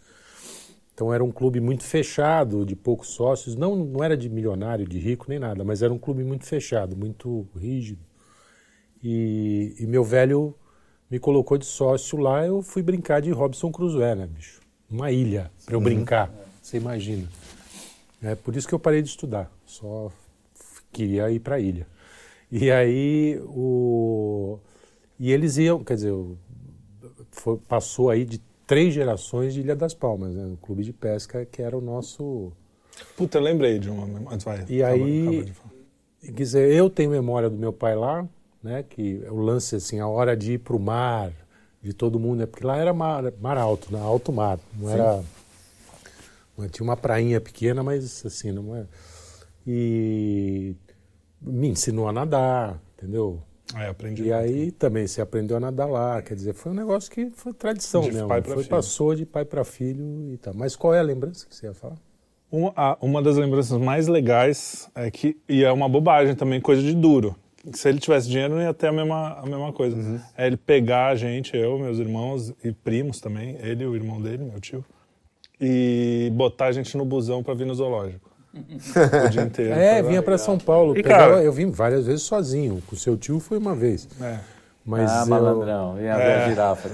Então 0.95 1.13
era 1.13 1.21
um 1.21 1.29
clube 1.29 1.59
muito 1.59 1.83
fechado, 1.83 2.65
de 2.65 2.73
poucos 2.73 3.09
sócios. 3.09 3.53
Não, 3.53 3.75
não 3.75 4.01
era 4.01 4.15
de 4.15 4.29
milionário, 4.29 4.87
de 4.87 4.97
rico, 4.97 5.25
nem 5.27 5.37
nada, 5.37 5.61
mas 5.61 5.81
era 5.81 5.93
um 5.93 5.99
clube 5.99 6.23
muito 6.23 6.45
fechado, 6.45 6.95
muito 6.95 7.45
rígido. 7.53 7.99
E, 9.03 9.75
e 9.77 9.85
meu 9.85 10.05
velho 10.05 10.55
me 11.11 11.19
colocou 11.19 11.57
de 11.57 11.65
sócio 11.65 12.17
lá, 12.17 12.47
eu 12.47 12.61
fui 12.61 12.81
brincar 12.81 13.21
de 13.21 13.29
Robson 13.29 13.71
Crusoe, 13.71 14.15
né, 14.15 14.25
bicho? 14.25 14.61
Uma 14.89 15.11
ilha 15.11 15.51
para 15.65 15.75
eu 15.75 15.81
brincar, 15.81 16.31
você 16.61 16.77
imagina. 16.77 17.27
É 18.23 18.33
por 18.33 18.55
isso 18.55 18.67
que 18.67 18.73
eu 18.73 18.79
parei 18.79 19.01
de 19.01 19.09
estudar, 19.09 19.51
só 19.65 20.09
queria 20.93 21.29
ir 21.29 21.41
para 21.41 21.55
a 21.55 21.59
ilha. 21.59 21.85
E 22.49 22.71
aí 22.71 23.37
o 23.47 24.59
e 25.19 25.31
eles 25.31 25.57
iam, 25.57 25.83
quer 25.83 25.95
dizer, 25.95 26.13
foi, 27.31 27.57
passou 27.57 28.09
aí 28.09 28.23
de 28.23 28.41
três 28.65 28.93
gerações 28.93 29.53
de 29.53 29.61
Ilha 29.61 29.75
das 29.75 29.93
Palmas, 29.93 30.33
né? 30.33 30.43
No 30.43 30.57
clube 30.57 30.83
de 30.83 30.93
pesca, 30.93 31.45
que 31.45 31.61
era 31.61 31.77
o 31.77 31.81
nosso. 31.81 32.51
Puta, 33.15 33.37
eu 33.37 33.43
lembrei 33.43 33.79
de 33.79 33.89
uma. 33.89 34.31
Antes 34.31 34.43
vai. 34.43 34.65
E 34.67 34.83
acaba, 34.83 35.03
aí, 35.03 35.41
acaba 35.41 35.75
quer 36.21 36.43
dizer, 36.43 36.73
eu 36.73 36.89
tenho 36.89 37.11
memória 37.11 37.49
do 37.49 37.57
meu 37.57 37.71
pai 37.71 37.95
lá, 37.95 38.27
né? 38.63 38.83
Que 38.83 39.21
é 39.23 39.31
o 39.31 39.37
lance 39.37 39.75
assim, 39.75 39.99
a 39.99 40.07
hora 40.07 40.35
de 40.35 40.53
ir 40.53 40.59
para 40.59 40.75
o 40.75 40.79
mar, 40.79 41.31
de 41.81 41.93
todo 41.93 42.19
mundo, 42.19 42.39
né? 42.39 42.45
Porque 42.45 42.65
lá 42.65 42.77
era 42.77 42.93
mar, 42.93 43.31
mar 43.39 43.57
alto, 43.57 43.91
né? 43.91 43.99
alto 43.99 44.31
mar, 44.31 44.59
não 44.73 44.87
Sim. 44.87 44.93
era. 44.93 45.23
Tinha 46.71 46.83
uma 46.83 46.95
prainha 46.95 47.41
pequena, 47.41 47.83
mas 47.83 48.25
assim, 48.25 48.51
não 48.51 48.75
é. 48.75 48.85
E 49.67 50.75
me 51.41 51.67
ensinou 51.67 52.07
a 52.07 52.13
nadar, 52.13 52.79
entendeu? 52.97 53.41
É, 53.75 53.87
aprendi. 53.87 54.23
E 54.23 54.33
aí 54.33 54.71
também 54.71 55.05
você 55.05 55.21
aprendeu 55.21 55.57
a 55.57 55.59
nadar 55.59 55.89
lá, 55.89 56.21
quer 56.21 56.35
dizer, 56.35 56.53
foi 56.53 56.71
um 56.71 56.75
negócio 56.75 57.11
que 57.11 57.29
foi 57.31 57.53
tradição 57.53 58.01
de 58.01 58.11
mesmo. 58.11 58.27
Pai 58.27 58.41
foi, 58.41 58.57
filho. 58.57 58.69
passou 58.69 59.13
de 59.13 59.25
pai 59.25 59.43
para 59.43 59.63
filho 59.65 60.31
e 60.33 60.37
tal. 60.37 60.53
Mas 60.55 60.75
qual 60.75 60.93
é 60.93 60.99
a 60.99 61.03
lembrança 61.03 61.45
que 61.47 61.55
você 61.55 61.67
ia 61.67 61.73
falar? 61.73 61.97
Uma, 62.49 62.97
uma 63.01 63.21
das 63.21 63.35
lembranças 63.35 63.77
mais 63.77 64.07
legais 64.07 64.89
é 64.95 65.11
que, 65.11 65.37
e 65.49 65.63
é 65.63 65.71
uma 65.71 65.89
bobagem 65.89 66.35
também, 66.35 66.61
coisa 66.61 66.81
de 66.81 66.93
duro. 66.93 67.35
Se 67.73 67.89
ele 67.89 67.99
tivesse 67.99 68.29
dinheiro, 68.29 68.53
não 68.53 68.61
ia 68.61 68.73
ter 68.73 68.87
a 68.87 68.91
mesma, 68.91 69.39
a 69.39 69.45
mesma 69.45 69.73
coisa. 69.73 69.97
Uhum. 69.97 70.19
É 70.37 70.47
ele 70.47 70.55
pegar 70.55 71.07
a 71.07 71.15
gente, 71.15 71.57
eu, 71.57 71.77
meus 71.79 71.97
irmãos 71.97 72.53
e 72.63 72.71
primos 72.71 73.19
também, 73.19 73.57
ele 73.59 73.83
e 73.83 73.87
o 73.87 73.95
irmão 73.95 74.21
dele, 74.21 74.43
meu 74.43 74.61
tio, 74.61 74.85
e 75.59 76.31
botar 76.33 76.67
a 76.67 76.71
gente 76.71 76.95
no 76.95 77.03
busão 77.03 77.43
para 77.43 77.53
vir 77.55 77.65
no 77.65 77.73
zoológico 77.73 78.34
o 79.25 79.29
dia 79.29 79.41
inteiro. 79.43 79.73
É, 79.73 80.01
vinha 80.01 80.21
para 80.21 80.37
São 80.37 80.57
Paulo. 80.57 80.97
E, 80.97 81.03
pegava, 81.03 81.33
cara, 81.35 81.43
eu 81.43 81.51
vim 81.51 81.69
várias 81.69 82.05
vezes 82.07 82.23
sozinho. 82.23 82.81
Com 82.87 82.95
o 82.95 82.99
seu 82.99 83.17
tio 83.17 83.39
foi 83.39 83.57
uma 83.57 83.75
vez. 83.75 84.07
É. 84.21 84.39
Mas 84.87 85.11
ah, 85.11 85.21
eu... 85.21 85.25
malandrão, 85.25 85.95
ia 85.99 86.15
ver 86.15 86.33
a 86.33 86.47
girafa. 86.47 86.89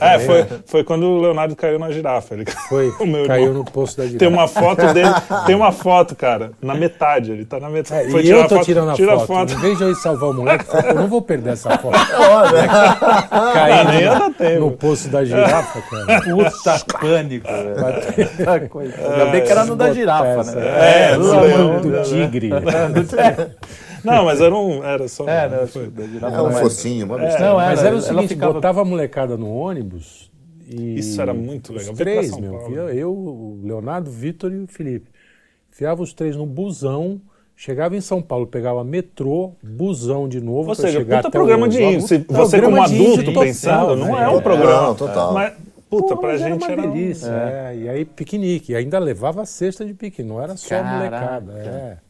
É, 0.00 0.14
é, 0.14 0.18
foi, 0.20 0.46
foi 0.66 0.84
quando 0.84 1.02
o 1.02 1.20
Leonardo 1.20 1.56
caiu 1.56 1.76
na 1.76 1.90
girafa. 1.90 2.34
Ele 2.34 2.44
foi, 2.68 2.92
caiu 3.26 3.52
no 3.52 3.64
poço 3.64 3.96
da 3.96 4.04
girafa. 4.04 4.18
Tem 4.20 4.28
uma 4.28 4.46
foto 4.46 4.94
dele, 4.94 5.10
tem 5.44 5.56
uma 5.56 5.72
foto, 5.72 6.14
cara, 6.14 6.52
na 6.62 6.76
metade, 6.76 7.32
ele 7.32 7.44
tá 7.44 7.58
na 7.58 7.68
metade. 7.68 8.06
É, 8.06 8.10
foi 8.12 8.22
e 8.22 8.30
eu 8.30 8.46
tô 8.46 8.54
foto, 8.54 8.64
tirando 8.64 8.90
a 8.90 8.94
tira 8.94 9.18
foto. 9.18 9.26
foto. 9.26 9.52
Em 9.52 9.56
vez 9.56 9.78
de 9.78 9.82
eu 9.82 9.90
ir 9.90 9.96
salvar 9.96 10.30
o 10.30 10.32
moleque, 10.32 10.64
eu 10.72 10.94
não 10.94 11.08
vou 11.08 11.20
perder 11.20 11.54
essa 11.54 11.76
foto. 11.78 11.98
É 12.08 12.68
Caindo 13.52 14.34
nem 14.38 14.60
no 14.60 14.70
poço 14.70 15.08
da 15.08 15.24
girafa, 15.24 15.82
cara. 15.82 16.20
Puta 16.22 16.98
pânico, 17.00 17.48
velho. 17.48 17.74
Ainda 19.10 19.26
bem 19.26 19.42
que 19.42 19.50
era 19.50 19.64
no 19.64 19.74
da 19.74 19.92
girafa, 19.92 20.44
né? 20.52 21.10
É, 21.10 21.16
do, 21.16 21.80
do 21.80 22.02
tigre. 22.02 22.50
Não, 24.04 24.24
mas 24.24 24.40
era 24.40 24.54
um. 24.54 24.82
Era 24.84 25.08
só. 25.08 25.28
É, 25.28 25.48
não, 25.48 25.66
foi, 25.66 25.84
é 25.84 26.42
um 26.42 26.52
focinho, 26.52 27.06
uma 27.06 27.18
besteira. 27.18 27.44
É, 27.44 27.48
não, 27.48 27.60
era, 27.60 27.70
mas 27.70 27.84
era 27.84 27.96
o 27.96 28.00
seguinte: 28.00 28.28
ficava... 28.28 28.52
botava 28.54 28.82
a 28.82 28.84
molecada 28.84 29.36
no 29.36 29.52
ônibus. 29.52 30.30
E 30.68 30.98
Isso 30.98 31.20
era 31.20 31.32
muito 31.32 31.72
legal. 31.72 31.92
Os 31.92 31.98
três, 31.98 32.36
meu. 32.36 32.60
Eu, 32.70 32.88
eu, 32.90 33.10
o 33.10 33.60
Leonardo, 33.64 34.10
o 34.10 34.12
Vitor 34.12 34.52
e 34.52 34.58
o 34.58 34.66
Felipe. 34.66 35.08
Enfiava 35.72 36.02
os 36.02 36.12
três 36.12 36.36
no 36.36 36.44
busão. 36.44 37.20
Chegava 37.56 37.96
em 37.96 38.00
São 38.00 38.22
Paulo, 38.22 38.46
pegava 38.46 38.84
metrô, 38.84 39.52
busão 39.60 40.28
de 40.28 40.40
novo. 40.40 40.68
Ou 40.68 40.74
seja, 40.76 40.98
chegar 40.98 41.16
puta 41.16 41.30
programa 41.30 41.68
de 41.68 41.82
índio. 41.82 42.02
Você, 42.28 42.60
como 42.60 42.80
adulto 42.80 43.32
pensando, 43.32 43.96
não 43.96 44.16
é 44.16 44.28
um 44.28 44.40
programa. 44.40 44.82
Não, 44.82 44.94
total. 44.94 45.34
Mas, 45.34 45.54
puta, 45.90 46.14
Pô, 46.14 46.20
pra 46.20 46.36
gente 46.36 46.64
era. 46.64 46.80
Uma 46.80 46.92
delícia. 46.92 47.28
É. 47.28 47.74
É. 47.74 47.76
E 47.76 47.88
aí, 47.88 48.04
piquenique. 48.04 48.72
E 48.72 48.76
ainda 48.76 48.98
levava 49.00 49.42
a 49.42 49.44
cesta 49.44 49.84
de 49.84 49.92
piquenique, 49.92 50.22
não 50.22 50.40
era 50.40 50.56
só 50.56 50.68
Caraca. 50.68 50.96
molecada. 50.96 51.52
É. 51.58 52.07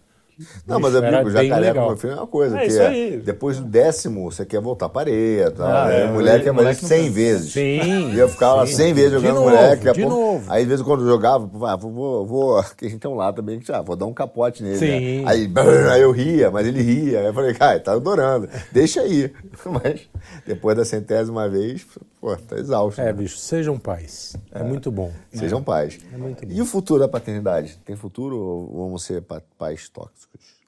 Não, 0.66 0.78
mas 0.78 0.94
amigo, 0.94 1.30
jacaré 1.30 1.74
com 1.74 1.86
meu 1.86 1.96
filho 1.96 2.12
é 2.12 2.16
uma 2.16 2.26
coisa. 2.26 2.58
É 2.58 2.68
que 2.68 2.78
é, 2.78 3.16
depois 3.16 3.58
do 3.58 3.64
décimo, 3.64 4.30
você 4.30 4.44
quer 4.44 4.60
voltar 4.60 4.88
para 4.88 5.10
areia. 5.10 5.50
Tá? 5.50 5.86
Ah, 5.86 5.92
é, 5.92 6.06
mulher 6.06 6.42
quer 6.42 6.52
mais 6.52 6.78
100 6.78 7.10
vezes. 7.10 7.52
Sim. 7.52 8.12
E 8.12 8.18
eu 8.18 8.28
ficava 8.28 8.66
sim. 8.66 8.74
100 8.74 8.94
vezes 8.94 9.12
jogando 9.12 9.38
de 9.38 9.44
moleque. 9.44 9.84
Novo, 9.84 9.96
de 9.96 10.02
pouco, 10.02 10.16
novo. 10.16 10.44
Aí, 10.48 10.62
às 10.62 10.68
vezes, 10.68 10.84
quando 10.84 11.02
eu 11.02 11.08
jogava, 11.08 11.50
ah, 11.66 11.76
vou, 11.76 12.26
vou. 12.26 12.64
Que 12.76 12.86
a 12.86 12.88
gente 12.88 13.00
tem 13.00 13.10
um 13.10 13.16
lado 13.16 13.36
também 13.36 13.58
que 13.58 13.72
ah, 13.72 13.82
vou 13.82 13.96
dar 13.96 14.06
um 14.06 14.14
capote 14.14 14.62
nele. 14.62 14.78
Né? 14.78 14.98
Sim. 14.98 15.22
Né? 15.22 15.24
Aí, 15.26 15.52
aí 15.92 16.02
eu 16.02 16.12
ria, 16.12 16.50
mas 16.50 16.66
ele 16.66 16.82
ria. 16.82 17.20
Aí 17.20 17.26
eu 17.26 17.34
falei, 17.34 17.54
cara, 17.54 17.80
tá 17.80 17.92
adorando. 17.92 18.48
Deixa 18.70 19.00
aí. 19.00 19.32
Mas 19.64 20.08
depois 20.46 20.76
da 20.76 20.84
centésima 20.84 21.48
vez, 21.48 21.86
pô, 22.20 22.36
tá 22.36 22.56
exausto. 22.56 23.00
É, 23.00 23.06
né? 23.06 23.12
bicho, 23.12 23.36
sejam 23.36 23.78
pais. 23.78 24.36
É, 24.52 24.60
é 24.60 24.62
muito 24.62 24.90
bom. 24.90 25.12
Sejam 25.32 25.62
pais. 25.62 25.98
É 26.12 26.16
muito 26.16 26.46
bom. 26.46 26.52
E 26.52 26.60
o 26.60 26.66
futuro 26.66 27.00
da 27.00 27.08
paternidade? 27.08 27.78
Tem 27.84 27.96
futuro 27.96 28.36
ou 28.36 28.84
vamos 28.84 29.04
ser 29.04 29.24
pais 29.58 29.88
tóxicos? 29.88 30.58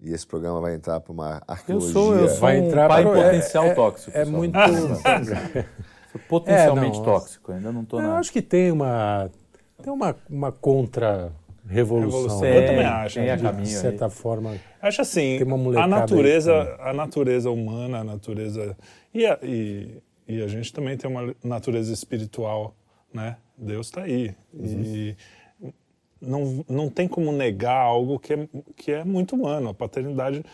E 0.00 0.12
esse 0.12 0.26
programa 0.26 0.60
vai 0.60 0.74
entrar 0.74 1.00
para 1.00 1.12
uma 1.12 1.42
arqueologia. 1.46 1.88
Eu 1.88 1.92
sou, 1.92 2.14
eu 2.14 2.28
sou 2.28 2.38
vai 2.38 2.60
um 2.60 2.66
entrar 2.68 2.88
pai 2.88 3.02
para... 3.02 3.14
potencial 3.14 3.64
é, 3.64 3.74
tóxico. 3.74 4.16
É, 4.16 4.22
é 4.22 4.24
muito... 4.24 4.58
potencialmente 6.28 6.96
é, 6.96 6.98
não, 6.98 7.04
tóxico, 7.04 7.52
ainda 7.52 7.72
não 7.72 7.82
estou 7.82 8.00
na... 8.00 8.08
Eu 8.08 8.12
acho 8.14 8.32
que 8.32 8.40
tem 8.40 8.70
uma, 8.70 9.30
tem 9.82 9.92
uma, 9.92 10.16
uma 10.30 10.52
contra 10.52 11.32
revolução. 11.66 12.22
revolução. 12.22 12.48
eu 12.48 12.66
também 12.66 12.86
acho. 12.86 13.14
Tem 13.16 13.30
a 13.30 13.38
caminho 13.38 13.64
de 13.64 13.74
certa 13.74 14.06
aí. 14.06 14.10
forma. 14.10 14.56
Acho 14.80 15.02
assim, 15.02 15.38
a 15.76 15.86
natureza, 15.86 16.62
aí, 16.62 16.90
a 16.90 16.92
natureza 16.92 17.50
humana, 17.50 17.98
a 17.98 18.04
natureza 18.04 18.76
e 19.12 19.26
a, 19.26 19.38
e, 19.42 20.00
e, 20.28 20.42
a 20.42 20.46
gente 20.46 20.72
também 20.72 20.96
tem 20.96 21.10
uma 21.10 21.34
natureza 21.42 21.92
espiritual, 21.92 22.76
né? 23.12 23.36
Deus 23.56 23.86
está 23.86 24.02
aí 24.02 24.34
uhum. 24.52 24.82
e 24.84 25.16
não, 26.20 26.64
não 26.68 26.90
tem 26.90 27.06
como 27.06 27.32
negar 27.32 27.80
algo 27.80 28.18
que 28.18 28.32
é, 28.34 28.48
que 28.76 28.92
é 28.92 29.04
muito 29.04 29.34
humano. 29.34 29.70
A 29.70 29.74
paternidade, 29.74 30.44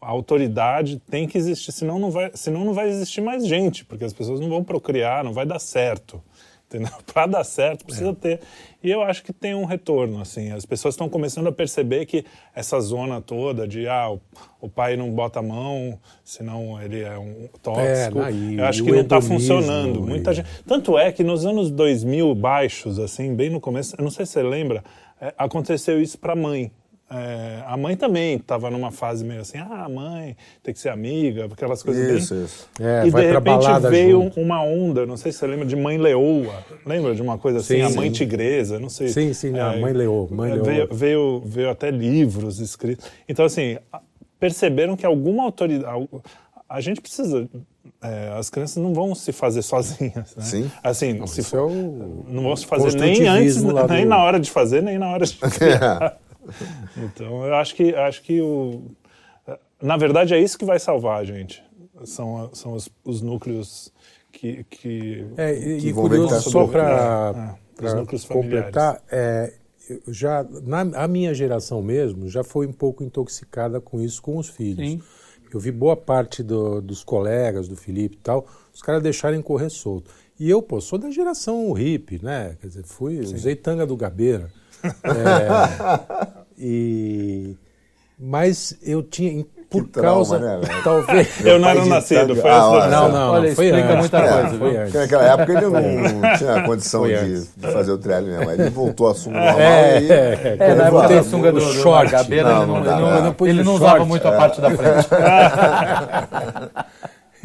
a 0.00 0.08
autoridade 0.08 0.98
tem 1.10 1.26
que 1.26 1.36
existir, 1.36 1.72
senão 1.72 1.98
não 1.98 2.10
vai, 2.10 2.30
senão 2.34 2.64
não 2.64 2.72
vai 2.72 2.88
existir 2.88 3.20
mais 3.20 3.46
gente, 3.46 3.84
porque 3.84 4.04
as 4.04 4.12
pessoas 4.12 4.40
não 4.40 4.48
vão 4.48 4.64
procriar, 4.64 5.24
não 5.24 5.32
vai 5.32 5.44
dar 5.44 5.58
certo. 5.58 6.22
Para 7.12 7.26
dar 7.26 7.44
certo 7.44 7.84
precisa 7.84 8.10
é. 8.10 8.14
ter. 8.14 8.40
E 8.82 8.90
eu 8.90 9.02
acho 9.02 9.24
que 9.24 9.32
tem 9.32 9.54
um 9.54 9.64
retorno, 9.64 10.20
assim. 10.20 10.52
As 10.52 10.64
pessoas 10.64 10.94
estão 10.94 11.08
começando 11.08 11.46
a 11.48 11.52
perceber 11.52 12.06
que 12.06 12.24
essa 12.54 12.78
zona 12.80 13.20
toda 13.20 13.66
de 13.66 13.88
ah, 13.88 14.10
o, 14.10 14.20
o 14.60 14.68
pai 14.68 14.96
não 14.96 15.10
bota 15.10 15.40
a 15.40 15.42
mão, 15.42 15.98
senão 16.24 16.80
ele 16.80 17.02
é 17.02 17.18
um 17.18 17.48
tóxico. 17.62 18.20
É, 18.20 18.60
eu 18.60 18.64
acho 18.64 18.84
que 18.84 18.92
não 18.92 19.00
está 19.00 19.20
funcionando. 19.20 20.02
Muita 20.02 20.32
gente. 20.32 20.48
Tanto 20.66 20.96
é 20.98 21.10
que 21.10 21.24
nos 21.24 21.44
anos 21.44 21.70
2000 21.70 22.34
baixos, 22.34 22.98
assim, 22.98 23.34
bem 23.34 23.50
no 23.50 23.60
começo, 23.60 23.96
eu 23.98 24.04
não 24.04 24.10
sei 24.10 24.26
se 24.26 24.32
você 24.32 24.42
lembra, 24.42 24.84
é, 25.20 25.34
aconteceu 25.36 26.00
isso 26.00 26.18
para 26.18 26.34
a 26.34 26.36
mãe. 26.36 26.70
É, 27.10 27.62
a 27.66 27.74
mãe 27.74 27.96
também 27.96 28.36
estava 28.36 28.70
numa 28.70 28.90
fase 28.90 29.24
meio 29.24 29.40
assim, 29.40 29.56
ah, 29.56 29.88
mãe 29.88 30.36
tem 30.62 30.74
que 30.74 30.80
ser 30.80 30.90
amiga, 30.90 31.46
aquelas 31.46 31.82
coisas 31.82 32.22
isso, 32.22 32.34
bem... 32.34 32.44
Isso, 32.44 32.68
é, 32.78 33.06
E 33.06 33.10
de 33.10 33.32
repente 33.32 33.66
veio 33.88 34.22
junto. 34.24 34.40
uma 34.40 34.62
onda, 34.62 35.06
não 35.06 35.16
sei 35.16 35.32
se 35.32 35.38
você 35.38 35.46
lembra, 35.46 35.64
de 35.64 35.74
mãe 35.74 35.96
leoa. 35.96 36.62
Lembra 36.84 37.14
de 37.14 37.22
uma 37.22 37.38
coisa 37.38 37.60
assim, 37.60 37.76
sim, 37.76 37.80
a 37.80 37.88
mãe 37.88 38.08
sim. 38.08 38.12
tigresa, 38.14 38.78
não 38.78 38.90
sei. 38.90 39.08
Sim, 39.08 39.32
sim, 39.32 39.56
é, 39.56 39.60
a 39.60 39.76
mãe 39.78 39.94
leoa. 39.94 40.28
Mãe 40.30 40.52
leoa. 40.52 40.64
Veio, 40.64 40.88
veio, 40.92 41.42
veio 41.46 41.70
até 41.70 41.90
livros 41.90 42.60
escritos. 42.60 43.06
Então, 43.26 43.46
assim, 43.46 43.78
perceberam 44.38 44.94
que 44.94 45.06
alguma 45.06 45.44
autoridade... 45.44 46.06
A 46.68 46.82
gente 46.82 47.00
precisa 47.00 47.48
é, 48.02 48.34
as 48.38 48.50
crianças 48.50 48.82
não 48.82 48.92
vão 48.92 49.14
se 49.14 49.32
fazer 49.32 49.62
sozinhas. 49.62 50.36
Né? 50.36 50.42
Sim. 50.42 50.70
Assim, 50.82 51.14
não, 51.14 51.26
se 51.26 51.42
for, 51.42 51.56
é 51.56 51.62
o... 51.62 52.24
não 52.28 52.42
vão 52.42 52.54
se 52.54 52.66
fazer 52.66 52.94
nem 52.98 53.26
antes, 53.26 53.62
nem 53.62 54.04
do... 54.04 54.08
na 54.08 54.22
hora 54.22 54.38
de 54.38 54.50
fazer, 54.50 54.82
nem 54.82 54.98
na 54.98 55.08
hora 55.08 55.24
de 55.24 55.38
então, 56.96 57.46
eu 57.46 57.54
acho 57.54 57.74
que, 57.74 57.94
acho 57.94 58.22
que 58.22 58.40
o, 58.40 58.90
na 59.80 59.96
verdade 59.96 60.34
é 60.34 60.40
isso 60.40 60.58
que 60.58 60.64
vai 60.64 60.78
salvar 60.78 61.20
a 61.20 61.24
gente. 61.24 61.62
São, 62.04 62.50
são 62.52 62.74
os, 62.74 62.88
os 63.04 63.20
núcleos 63.20 63.92
que, 64.32 64.64
que, 64.64 65.26
é, 65.36 65.52
e, 65.52 65.80
que 65.80 65.88
e 65.88 65.92
curioso 65.92 66.50
só 66.50 66.66
para 66.66 67.58
é, 67.80 68.28
completar, 68.28 69.02
é, 69.10 69.52
já 70.06 70.44
na 70.62 70.80
a 71.02 71.08
minha 71.08 71.34
geração 71.34 71.82
mesmo 71.82 72.28
já 72.28 72.44
foi 72.44 72.66
um 72.66 72.72
pouco 72.72 73.02
intoxicada 73.02 73.80
com 73.80 74.00
isso 74.00 74.22
com 74.22 74.36
os 74.36 74.48
filhos. 74.48 74.86
Sim. 74.86 75.02
Eu 75.52 75.58
vi 75.58 75.72
boa 75.72 75.96
parte 75.96 76.42
do, 76.42 76.80
dos 76.82 77.02
colegas 77.02 77.68
do 77.68 77.74
Felipe 77.74 78.16
e 78.16 78.18
tal, 78.18 78.46
os 78.72 78.82
caras 78.82 79.02
deixarem 79.02 79.40
correr 79.40 79.70
solto. 79.70 80.10
E 80.38 80.48
eu, 80.48 80.62
pô, 80.62 80.80
sou 80.80 80.98
da 80.98 81.10
geração 81.10 81.72
hippie, 81.72 82.22
né? 82.22 82.56
Quer 82.60 82.66
dizer, 82.68 82.84
fui, 82.84 83.26
Sim. 83.26 83.34
usei 83.34 83.56
tanga 83.56 83.86
do 83.86 83.96
Gabeira. 83.96 84.52
é, 84.84 86.37
e, 86.58 87.56
mas 88.18 88.76
eu 88.82 89.02
tinha, 89.02 89.44
por 89.70 89.84
que 89.84 90.00
causa, 90.00 90.38
trauma, 90.38 90.62
né, 90.62 90.80
talvez. 90.82 91.40
Eu 91.44 91.58
não 91.58 91.68
era 91.68 91.84
nascido, 91.84 92.34
foi 92.34 92.50
ah, 92.50 92.88
Não, 92.90 93.12
não, 93.12 93.32
Olha, 93.32 93.54
foi 93.54 93.66
explica 93.66 93.88
antes. 93.88 93.98
muita 93.98 94.20
coisa. 94.20 94.54
É, 94.54 94.58
foi 94.58 94.76
antes. 94.76 94.94
Naquela 94.94 95.24
época 95.24 95.52
ele 95.52 95.66
não 95.66 96.36
tinha 96.36 96.62
condição 96.64 97.06
de, 97.06 97.44
de, 97.44 97.72
fazer 97.72 97.92
o 97.92 97.98
trial 97.98 98.22
mesmo. 98.22 98.50
Ele 98.50 98.70
voltou 98.70 99.08
a 99.08 99.14
sunga 99.14 99.38
normal 99.38 99.60
é, 99.60 100.00
e. 100.00 100.10
É, 100.10 100.56
é, 100.58 100.74
na 100.74 100.86
época 100.86 101.08
tem 101.08 101.22
sunga 101.22 101.52
do, 101.52 101.60
do 101.60 101.72
short. 101.74 102.10
Gabeira, 102.10 102.48
não, 102.48 102.62
ele 102.62 102.88
não, 102.88 103.00
não, 103.00 103.22
não, 103.22 103.46
ele 103.46 103.62
não 103.62 103.74
usava 103.74 104.04
muito 104.06 104.26
a 104.26 104.32
parte 104.32 104.60
da 104.60 104.70
frente. 104.70 105.08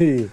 e, 0.00 0.28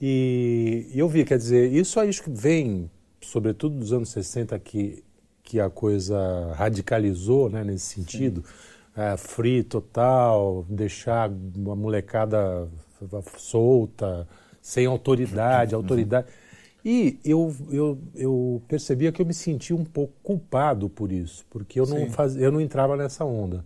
e, 0.00 0.86
eu 0.94 1.08
vi, 1.08 1.24
quer 1.24 1.36
dizer, 1.36 1.70
isso 1.72 2.00
acho 2.00 2.22
que 2.22 2.30
vem, 2.30 2.90
sobretudo 3.20 3.76
dos 3.76 3.92
anos 3.92 4.08
60, 4.08 4.58
que 4.58 5.04
que 5.42 5.60
a 5.60 5.68
coisa 5.68 6.52
radicalizou 6.54 7.50
né, 7.50 7.64
nesse 7.64 7.86
sentido. 7.86 8.44
É, 8.96 9.16
free 9.16 9.62
total, 9.62 10.66
deixar 10.68 11.30
uma 11.56 11.74
molecada 11.74 12.68
solta, 13.38 14.28
sem 14.60 14.86
autoridade, 14.86 15.74
autoridade. 15.74 16.26
E 16.84 17.18
eu, 17.24 17.54
eu, 17.70 17.98
eu 18.14 18.62
percebia 18.66 19.12
que 19.12 19.22
eu 19.22 19.26
me 19.26 19.32
sentia 19.32 19.74
um 19.74 19.84
pouco 19.84 20.12
culpado 20.22 20.88
por 20.88 21.12
isso, 21.12 21.44
porque 21.48 21.78
eu 21.78 21.86
não, 21.86 22.10
faz, 22.10 22.36
eu 22.36 22.50
não 22.50 22.60
entrava 22.60 22.96
nessa 22.96 23.24
onda 23.24 23.64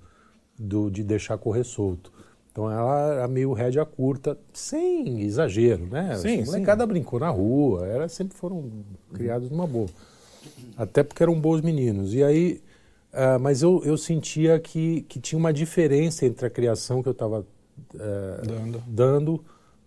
do, 0.59 0.91
de 0.91 1.03
deixar 1.03 1.39
correr 1.39 1.65
solto. 1.65 2.13
Então 2.53 2.71
ela 2.71 3.13
era 3.13 3.29
meio 3.29 3.53
rédea 3.53 3.85
curta, 3.85 4.39
sem 4.53 5.23
exagero, 5.23 5.87
né? 5.87 6.17
Sim, 6.17 6.43
a 6.43 6.47
molecada 6.47 6.85
sim. 6.85 6.89
brincou 6.89 7.19
na 7.19 7.29
rua, 7.29 7.87
elas 7.87 8.13
sempre 8.13 8.37
foram 8.37 8.71
criadas 9.13 9.51
numa 9.51 9.67
boa. 9.67 9.89
Até 10.77 11.03
porque 11.03 11.23
eram 11.23 11.39
bons 11.41 11.61
meninos. 11.61 12.15
E 12.15 12.23
aí, 12.23 12.63
uh, 13.13 13.39
mas 13.41 13.63
eu, 13.63 13.83
eu 13.85 13.97
sentia 13.97 14.59
que, 14.59 15.03
que 15.03 15.21
tinha 15.21 15.39
uma 15.39 15.53
diferença 15.53 16.27
entre 16.27 16.47
a 16.47 16.51
criação 16.51 17.03
que 17.03 17.09
eu 17.09 17.13
estava 17.13 17.41
uh, 17.41 18.47
dando, 18.47 18.83
dando 18.87 19.45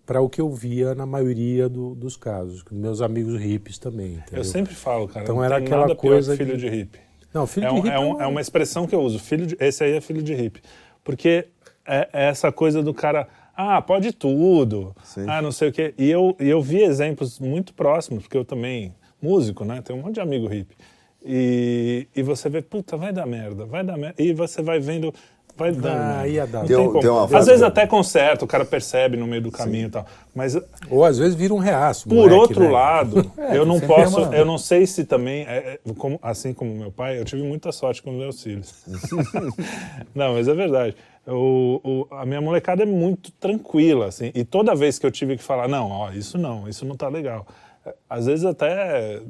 para 0.10 0.22
o 0.22 0.28
que 0.28 0.42
eu 0.42 0.50
via 0.52 0.96
na 0.96 1.06
maioria 1.06 1.70
do, 1.70 1.94
dos 1.94 2.18
casos. 2.18 2.66
Meus 2.72 3.00
amigos 3.00 3.40
hippies 3.40 3.78
também. 3.78 4.14
Entendeu? 4.14 4.40
Eu 4.40 4.44
sempre 4.44 4.74
falo, 4.74 5.08
cara. 5.08 5.24
Então 5.24 5.44
era 5.44 5.58
aquela 5.58 5.96
coisa. 5.96 6.36
filho 6.36 6.58
de 6.58 6.68
hippie. 6.68 7.00
Não, 7.32 7.46
filho 7.46 7.68
é, 7.68 7.70
de 7.70 7.76
hippie. 7.76 7.90
É, 7.90 8.00
um, 8.00 8.22
é, 8.22 8.26
uma 8.26 8.42
expressão 8.42 8.88
que 8.88 8.96
eu 8.96 9.02
uso. 9.02 9.20
Filho 9.20 9.46
de, 9.46 9.56
esse 9.60 9.84
aí 9.84 9.94
é 9.94 10.02
filho 10.02 10.24
de 10.24 10.34
hippie. 10.34 10.64
Porque 11.04 11.48
é, 11.86 12.10
é 12.12 12.26
essa 12.30 12.52
coisa 12.52 12.82
do 12.82 12.92
cara. 12.92 13.28
Ah, 13.56 13.82
pode 13.84 14.12
tudo. 14.12 14.96
Sim. 15.04 15.26
Ah, 15.28 15.44
não 15.44 15.52
sei 15.52 15.70
o 15.70 15.72
quê. 15.72 15.94
E 15.96 16.10
eu, 16.10 16.36
e 16.40 16.50
eu 16.50 16.60
vi 16.60 16.82
exemplos 16.82 17.40
muito 17.40 17.74
próximos, 17.76 18.24
porque 18.24 18.38
eu 18.38 18.46
também 18.46 18.96
músico, 19.22 19.64
né? 19.66 19.82
Tem 19.82 19.96
um 19.96 20.02
monte 20.02 20.16
de 20.16 20.22
amigo 20.22 20.48
hippie. 20.48 20.76
E, 21.24 22.08
e 22.16 22.24
você 22.24 22.50
vê, 22.50 22.62
puta, 22.62 22.96
vai 22.96 23.12
dar 23.12 23.26
merda, 23.26 23.66
vai 23.66 23.84
dar 23.84 23.98
merda. 23.98 24.22
E 24.22 24.32
você 24.34 24.62
vai 24.62 24.80
vendo, 24.80 25.14
vai 25.58 25.72
dando. 25.72 26.20
Ah, 26.20 26.28
ia 26.28 26.48
dar. 26.48 26.64
Deu, 26.64 26.98
deu 27.00 27.20
às 27.20 27.46
vezes 27.46 27.62
até 27.62 27.86
conserta, 27.86 28.46
o 28.46 28.48
cara 28.48 28.64
percebe 28.64 29.18
no 29.18 29.28
meio 29.28 29.42
do 29.42 29.52
caminho 29.52 29.84
Sim. 29.84 29.88
e 29.88 29.92
tal. 29.92 30.06
Mas, 30.34 30.58
Ou 30.90 31.04
às 31.04 31.18
vezes 31.18 31.36
vira 31.36 31.54
um 31.54 31.58
reaço. 31.58 32.08
Por 32.08 32.16
moleque, 32.16 32.36
outro 32.36 32.64
né? 32.64 32.72
lado, 32.72 33.32
é, 33.38 33.58
eu 33.58 33.66
não 33.66 33.80
posso, 33.82 34.22
uma... 34.22 34.36
eu 34.36 34.46
não 34.46 34.58
sei 34.58 34.88
se 34.88 35.04
também, 35.04 35.44
é, 35.44 35.80
é, 35.86 35.94
como, 35.98 36.18
assim 36.22 36.54
como 36.54 36.74
meu 36.74 36.92
pai, 36.92 37.20
eu 37.20 37.26
tive 37.26 37.44
muita 37.44 37.72
sorte 37.74 38.02
com 38.02 38.12
os 38.12 38.18
meus 38.18 38.42
filhos. 38.42 38.74
não, 40.16 40.36
mas 40.36 40.48
é 40.48 40.54
verdade. 40.54 40.96
O, 41.28 42.08
o, 42.10 42.16
a 42.16 42.26
minha 42.26 42.42
molecada 42.42 42.82
é 42.82 42.86
muito 42.86 43.32
tranquila, 43.34 44.08
assim, 44.08 44.32
e 44.34 44.44
toda 44.44 44.74
vez 44.74 44.98
que 44.98 45.06
eu 45.06 45.12
tive 45.12 45.38
que 45.38 45.44
falar, 45.44 45.68
não, 45.68 45.92
ó, 45.92 46.12
isso 46.12 46.38
não, 46.38 46.68
isso 46.68 46.86
não 46.86 46.96
tá 46.96 47.08
legal 47.10 47.46
às 48.10 48.26
vezes 48.26 48.46
até 48.46 49.22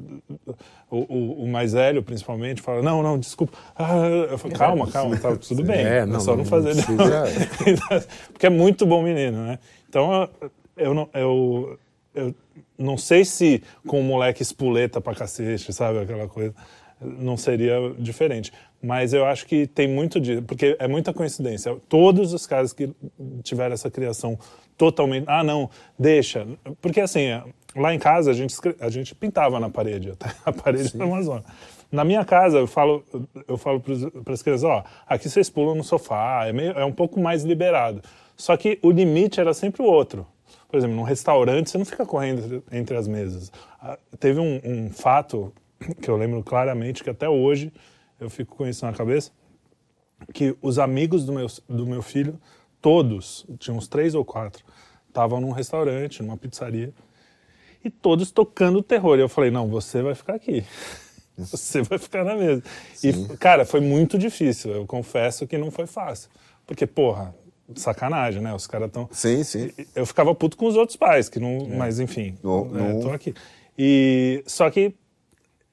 o, 0.90 0.98
o, 0.98 1.44
o, 1.44 1.48
mais 1.48 1.72
velho, 1.72 2.02
principalmente, 2.02 2.60
fala, 2.60 2.82
não, 2.82 3.02
não, 3.02 3.18
desculpa. 3.18 3.56
Ah, 3.76 4.36
falo, 4.38 4.54
calma, 4.54 4.90
calma, 4.90 5.16
tá, 5.16 5.36
tudo 5.36 5.62
bem. 5.62 5.84
É, 5.84 6.06
não, 6.06 6.16
é 6.16 6.20
só 6.20 6.32
não, 6.32 6.38
não 6.38 6.44
fazer 6.44 6.74
não 6.74 6.84
Porque 8.32 8.46
é 8.46 8.50
muito 8.50 8.86
bom 8.86 9.02
menino, 9.02 9.44
né? 9.44 9.58
Então, 9.88 10.28
eu 10.76 10.94
não, 10.94 11.08
eu, 11.14 11.78
eu 12.14 12.34
não 12.78 12.96
sei 12.96 13.24
se 13.24 13.62
com 13.86 14.00
o 14.00 14.04
moleque 14.04 14.42
espuleta 14.42 15.00
pra 15.00 15.14
cacete, 15.14 15.72
sabe? 15.72 15.98
Aquela 15.98 16.28
coisa. 16.28 16.54
Não 17.00 17.36
seria 17.36 17.76
diferente. 17.98 18.52
Mas 18.82 19.12
eu 19.12 19.26
acho 19.26 19.46
que 19.46 19.66
tem 19.66 19.86
muito 19.86 20.18
de. 20.18 20.40
Porque 20.40 20.76
é 20.78 20.88
muita 20.88 21.12
coincidência. 21.12 21.76
Todos 21.88 22.32
os 22.32 22.46
caras 22.46 22.72
que 22.72 22.90
tiveram 23.42 23.74
essa 23.74 23.90
criação 23.90 24.38
totalmente. 24.76 25.24
Ah, 25.26 25.44
não, 25.44 25.68
deixa. 25.98 26.46
Porque 26.80 27.00
assim, 27.00 27.28
Lá 27.74 27.94
em 27.94 27.98
casa 27.98 28.30
a 28.30 28.34
gente, 28.34 28.54
a 28.80 28.88
gente 28.88 29.14
pintava 29.14 29.60
na 29.60 29.70
parede, 29.70 30.10
até 30.12 30.30
a 30.44 30.52
parede 30.52 30.92
era 30.94 31.06
uma 31.06 31.22
zona. 31.22 31.44
Na 31.90 32.04
minha 32.04 32.24
casa 32.24 32.58
eu 32.58 32.66
falo, 32.66 33.04
eu 33.46 33.56
falo 33.56 33.80
para 33.80 34.32
as 34.32 34.42
crianças, 34.42 34.64
ó, 34.64 34.84
aqui 35.06 35.28
vocês 35.28 35.50
pulam 35.50 35.74
no 35.74 35.84
sofá, 35.84 36.46
é, 36.46 36.52
meio, 36.52 36.72
é 36.72 36.84
um 36.84 36.92
pouco 36.92 37.20
mais 37.20 37.42
liberado. 37.44 38.02
Só 38.36 38.56
que 38.56 38.78
o 38.82 38.90
limite 38.90 39.40
era 39.40 39.52
sempre 39.52 39.82
o 39.82 39.84
outro. 39.84 40.26
Por 40.68 40.76
exemplo, 40.76 40.96
num 40.96 41.02
restaurante 41.02 41.70
você 41.70 41.78
não 41.78 41.84
fica 41.84 42.06
correndo 42.06 42.62
entre 42.70 42.96
as 42.96 43.06
mesas. 43.06 43.52
Ah, 43.80 43.98
teve 44.18 44.40
um, 44.40 44.60
um 44.64 44.90
fato 44.90 45.52
que 46.00 46.08
eu 46.08 46.16
lembro 46.16 46.42
claramente, 46.42 47.02
que 47.02 47.10
até 47.10 47.28
hoje 47.28 47.72
eu 48.20 48.30
fico 48.30 48.56
com 48.56 48.66
isso 48.66 48.84
na 48.84 48.92
cabeça, 48.92 49.32
que 50.32 50.56
os 50.60 50.78
amigos 50.78 51.24
do 51.24 51.32
meu, 51.32 51.46
do 51.68 51.86
meu 51.86 52.02
filho, 52.02 52.38
todos, 52.80 53.46
tinha 53.58 53.74
uns 53.74 53.88
três 53.88 54.14
ou 54.14 54.24
quatro, 54.24 54.64
estavam 55.08 55.40
num 55.40 55.50
restaurante, 55.50 56.22
numa 56.22 56.36
pizzaria, 56.36 56.92
e 57.84 57.90
todos 57.90 58.30
tocando 58.30 58.82
terror. 58.82 59.18
E 59.18 59.22
eu 59.22 59.28
falei, 59.28 59.50
não, 59.50 59.68
você 59.68 60.02
vai 60.02 60.14
ficar 60.14 60.34
aqui. 60.34 60.64
Você 61.38 61.80
vai 61.80 61.96
ficar 61.96 62.22
na 62.22 62.34
mesa. 62.34 62.62
Sim. 62.92 63.26
E, 63.32 63.36
cara, 63.38 63.64
foi 63.64 63.80
muito 63.80 64.18
difícil. 64.18 64.72
Eu 64.72 64.86
confesso 64.86 65.46
que 65.46 65.56
não 65.56 65.70
foi 65.70 65.86
fácil. 65.86 66.28
Porque, 66.66 66.86
porra, 66.86 67.34
sacanagem, 67.74 68.42
né? 68.42 68.52
Os 68.52 68.66
caras 68.66 68.88
estão. 68.88 69.08
Sim, 69.10 69.42
sim. 69.42 69.70
Eu 69.94 70.04
ficava 70.04 70.34
puto 70.34 70.54
com 70.54 70.66
os 70.66 70.76
outros 70.76 70.96
pais, 70.96 71.30
que 71.30 71.40
não. 71.40 71.66
É. 71.72 71.76
Mas, 71.76 71.98
enfim, 71.98 72.36
no, 72.42 72.70
é, 72.76 72.92
no... 72.92 73.00
tô 73.00 73.10
aqui. 73.10 73.32
E. 73.78 74.42
Só 74.46 74.68
que 74.68 74.94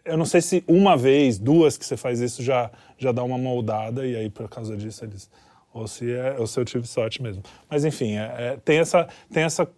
eu 0.07 0.17
não 0.17 0.25
sei 0.25 0.41
se 0.41 0.63
uma 0.67 0.95
vez, 0.95 1.37
duas 1.37 1.77
que 1.77 1.85
você 1.85 1.97
faz 1.97 2.21
isso 2.21 2.41
já, 2.41 2.71
já 2.97 3.11
dá 3.11 3.23
uma 3.23 3.37
moldada 3.37 4.07
e 4.07 4.15
aí 4.15 4.29
por 4.29 4.47
causa 4.47 4.75
disso 4.75 5.03
eles 5.03 5.29
ou 5.73 5.87
se 5.87 6.11
é 6.11 6.35
ou 6.39 6.47
se 6.47 6.59
eu 6.59 6.65
tive 6.65 6.87
sorte 6.87 7.21
mesmo. 7.21 7.43
Mas 7.69 7.83
enfim, 7.83 8.15
é, 8.15 8.35
é, 8.37 8.57
tem 8.63 8.79
essa 8.79 9.07
tem 9.31 9.43
essa 9.43 9.69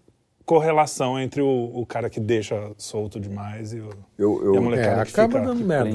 correlação 0.49 1.19
entre 1.19 1.43
o, 1.43 1.71
o, 1.75 1.85
cara 1.85 2.09
que 2.09 2.19
deixa 2.19 2.71
solto 2.75 3.19
demais 3.19 3.71
e, 3.71 3.79
o, 3.79 3.89
eu, 4.17 4.43
eu, 4.43 4.55
e 4.55 4.57
a 4.57 4.61
molecada 4.61 5.01
é, 5.03 5.05
que 5.05 5.11
acaba 5.11 5.39
dando 5.41 5.63
merda. 5.63 5.91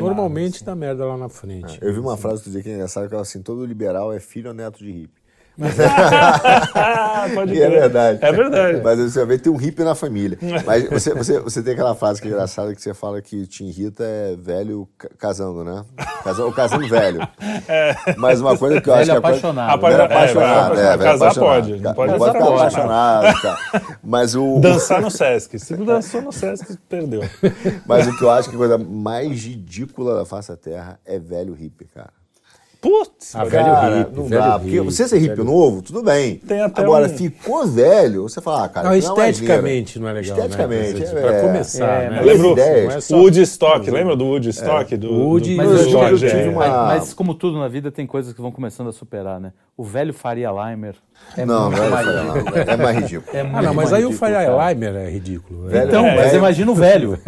Normalmente 0.00 0.56
assim. 0.56 0.64
dá 0.64 0.76
merda 0.76 1.04
lá 1.04 1.16
na 1.16 1.28
frente. 1.28 1.82
É, 1.82 1.88
eu 1.88 1.92
vi 1.92 1.98
uma 1.98 2.16
frase 2.16 2.44
do 2.44 2.50
dia 2.52 2.62
que 2.62 2.68
é 2.68 2.74
engraçada 2.74 3.08
que 3.08 3.14
ela 3.14 3.22
assim, 3.22 3.42
todo 3.42 3.66
liberal 3.66 4.12
é 4.12 4.20
filho 4.20 4.50
ou 4.50 4.54
neto 4.54 4.78
de 4.78 4.92
hippie. 4.92 5.15
Pode 7.34 7.54
e 7.54 7.62
é 7.62 7.68
verdade. 7.70 8.18
É 8.20 8.30
verdade. 8.30 8.80
Mas 8.82 8.98
você 8.98 9.24
vai 9.24 9.38
ter 9.38 9.48
um 9.48 9.56
hippie 9.56 9.82
na 9.82 9.94
família. 9.94 10.38
Mas 10.66 10.88
você, 10.88 11.14
você, 11.14 11.40
você 11.40 11.62
tem 11.62 11.72
aquela 11.72 11.94
frase 11.94 12.20
que 12.20 12.28
é 12.28 12.30
engraçada 12.30 12.74
que 12.74 12.82
você 12.82 12.92
fala 12.92 13.22
que 13.22 13.46
te 13.46 13.64
irrita 13.64 14.04
é 14.04 14.36
velho 14.36 14.86
casando, 15.18 15.64
né? 15.64 15.82
Casando, 16.22 16.52
casando 16.52 16.88
velho. 16.88 17.26
É. 17.68 18.14
Mas 18.16 18.40
uma 18.40 18.56
coisa 18.56 18.80
que 18.80 18.88
eu 18.88 18.94
velho 18.94 19.02
acho 19.02 19.10
que 19.10 19.16
é 19.16 19.18
apaixonado. 19.18 19.80
Velho 19.80 20.02
apaixonado. 20.02 20.78
É, 20.78 20.94
é, 20.94 20.98
casar 20.98 21.34
pode. 21.34 21.80
Não 21.80 21.94
pode, 21.94 22.12
não 22.12 22.18
pode 22.18 22.32
ficar 22.34 22.48
apaixonado. 22.48 23.42
Cara. 23.42 23.82
Mas 24.02 24.34
o... 24.34 24.60
Dançar 24.60 25.00
no 25.00 25.10
Sesc. 25.10 25.58
Se 25.58 25.74
dançou 25.76 26.22
no 26.22 26.32
Sesc, 26.32 26.76
perdeu. 26.88 27.22
Mas 27.86 28.06
o 28.06 28.16
que 28.16 28.22
eu 28.22 28.30
acho 28.30 28.48
que 28.48 28.54
a 28.54 28.58
coisa 28.58 28.78
mais 28.78 29.44
ridícula 29.44 30.14
da 30.14 30.24
face 30.24 30.48
da 30.48 30.56
terra 30.56 31.00
é 31.04 31.18
velho 31.18 31.54
hippie, 31.54 31.86
cara. 31.86 32.10
Putz, 32.86 33.34
ah, 33.34 33.42
velho 33.42 33.64
cara, 33.64 33.98
hippie, 33.98 34.16
não 34.16 34.24
velho 34.26 34.42
dá. 34.42 34.58
Porque 34.60 34.80
você 34.80 35.08
ser 35.08 35.18
hippie 35.18 35.42
novo, 35.42 35.82
tudo 35.82 36.04
bem. 36.04 36.40
Agora, 36.72 37.06
um... 37.06 37.08
ficou 37.08 37.66
velho, 37.66 38.22
você 38.22 38.40
fala, 38.40 38.64
ah, 38.64 38.68
cara, 38.68 38.88
não, 38.88 38.96
esteticamente 38.96 39.98
não 39.98 40.08
é 40.08 40.12
legal. 40.12 40.36
Né, 40.36 40.44
esteticamente, 40.44 41.00
né? 41.00 41.06
é, 41.06 41.20
Pra 41.20 41.40
começar, 41.40 42.02
é, 42.02 42.10
né? 42.10 42.20
Lembra 42.22 42.46
o 42.46 43.16
Woodstock, 43.16 43.90
lembra 43.90 44.14
do 44.14 44.24
Woodstock? 44.24 44.94
É. 44.94 44.96
Do, 44.96 45.12
Wood, 45.12 45.50
do, 45.50 45.56
mas, 45.56 45.68
do 45.68 45.98
eu, 45.98 46.18
tive 46.18 46.48
uma... 46.48 46.68
mas, 46.68 47.00
mas 47.00 47.14
como 47.14 47.34
tudo 47.34 47.58
na 47.58 47.66
vida, 47.66 47.90
tem 47.90 48.06
coisas 48.06 48.32
que 48.32 48.40
vão 48.40 48.52
começando 48.52 48.88
a 48.88 48.92
superar, 48.92 49.40
né? 49.40 49.52
O 49.76 49.82
velho 49.82 50.14
Faria 50.14 50.50
Limer 50.50 50.94
é 51.36 51.44
não, 51.44 51.70
não 51.70 51.84
é 51.84 51.90
mais 51.90 52.06
ridículo. 52.06 52.58
É 52.58 52.76
mais 52.76 52.96
ridículo. 52.96 53.36
É 53.36 53.40
ah, 53.40 53.62
não, 53.62 53.74
mas 53.74 53.92
aí 53.92 54.04
o 54.06 54.12
Faria 54.12 54.48
Limer 54.48 54.94
é 54.94 55.10
ridículo. 55.10 55.66
Velho, 55.66 55.88
então, 55.88 56.06
é, 56.06 56.16
mas 56.16 56.32
imagina 56.32 56.70
o 56.70 56.74
velho. 56.74 57.18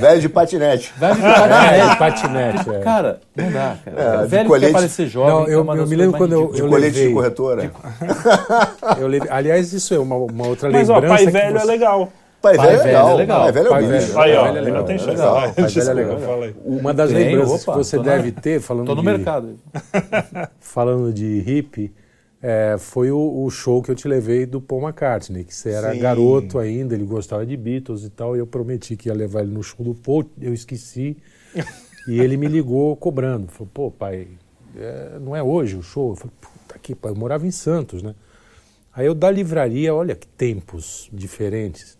velho 0.00 0.20
de 0.20 0.28
patinete. 0.28 0.92
Velho 0.96 1.14
de 1.14 1.22
patinete. 1.22 1.74
É, 1.74 1.88
de 1.88 1.96
patinete 1.96 2.70
é. 2.70 2.78
Cara, 2.80 3.20
não 3.36 3.52
dá, 3.52 3.76
cara. 3.84 4.22
É, 4.22 4.26
velho 4.26 4.48
colete, 4.48 4.72
quer 4.72 4.78
parecer 5.02 5.12
jovem. 5.12 5.34
Não, 5.34 5.48
eu, 5.48 5.76
eu 5.76 5.86
me 5.86 5.96
lembro 5.96 6.18
quando 6.18 6.32
eu, 6.32 6.52
eu 6.54 6.68
colete 6.68 6.96
levei, 6.96 7.08
de 7.08 7.14
corretora. 7.14 7.72
eu 8.98 9.06
levei, 9.06 9.28
aliás, 9.30 9.72
isso 9.72 9.94
é 9.94 9.98
uma, 9.98 10.16
uma 10.16 10.46
outra 10.46 10.70
mas, 10.70 10.88
lembrança. 10.88 11.06
Mas, 11.06 11.10
ó, 11.10 11.16
pai 11.16 11.26
velho 11.26 11.58
você... 11.58 11.62
é 11.62 11.64
legal. 11.64 12.12
Pai, 12.42 12.56
pai 12.56 12.66
velho, 12.66 12.80
é 12.80 12.84
legal. 12.84 13.16
legal. 13.16 13.40
Pai 13.40 13.52
velho 13.52 13.66
é 13.66 13.70
pai 13.70 13.86
velho. 13.86 14.18
Aí, 14.18 14.34
ó, 14.34 14.44
ainda 14.44 14.82
tem 14.82 14.98
chance. 14.98 15.22
Pai 15.54 15.68
velho 15.68 15.90
é 15.90 15.94
legal. 15.94 16.18
Uma 16.64 16.92
das 16.92 17.10
lembranças 17.12 17.64
que 17.64 17.70
você 17.70 17.98
deve 17.98 18.32
ter, 18.32 18.60
falando 18.60 18.86
Tô 18.86 18.94
no 18.94 19.02
mercado. 19.02 19.58
Falando 20.58 21.12
de 21.12 21.40
hippie, 21.40 21.92
é, 22.42 22.76
foi 22.76 23.12
o, 23.12 23.44
o, 23.44 23.50
show 23.50 23.80
que 23.80 23.90
eu 23.90 23.94
te 23.94 24.08
levei 24.08 24.44
do 24.44 24.60
Paul 24.60 24.82
McCartney, 24.82 25.44
que 25.44 25.54
você 25.54 25.70
era 25.70 25.92
Sim. 25.92 26.00
garoto 26.00 26.58
ainda, 26.58 26.92
ele 26.92 27.04
gostava 27.04 27.46
de 27.46 27.56
Beatles 27.56 28.02
e 28.02 28.10
tal, 28.10 28.34
e 28.34 28.40
eu 28.40 28.46
prometi 28.46 28.96
que 28.96 29.08
ia 29.08 29.14
levar 29.14 29.42
ele 29.42 29.52
no 29.52 29.62
show 29.62 29.84
do 29.84 29.94
Paul, 29.94 30.28
eu 30.40 30.52
esqueci, 30.52 31.16
e 32.08 32.18
ele 32.18 32.36
me 32.36 32.48
ligou 32.48 32.96
cobrando, 32.96 33.46
falou, 33.46 33.70
pô 33.72 33.90
pai, 33.92 34.26
é, 34.76 35.18
não 35.20 35.34
é 35.34 35.42
hoje 35.42 35.76
o 35.76 35.82
show? 35.82 36.10
Eu 36.10 36.16
falei, 36.16 36.32
puta 36.40 36.78
que 36.78 36.94
pai, 36.94 37.12
eu 37.12 37.16
morava 37.16 37.46
em 37.46 37.50
Santos, 37.50 38.02
né? 38.02 38.14
Aí 38.92 39.06
eu 39.06 39.14
da 39.14 39.30
livraria, 39.30 39.94
olha 39.94 40.14
que 40.14 40.26
tempos 40.26 41.08
diferentes, 41.12 41.98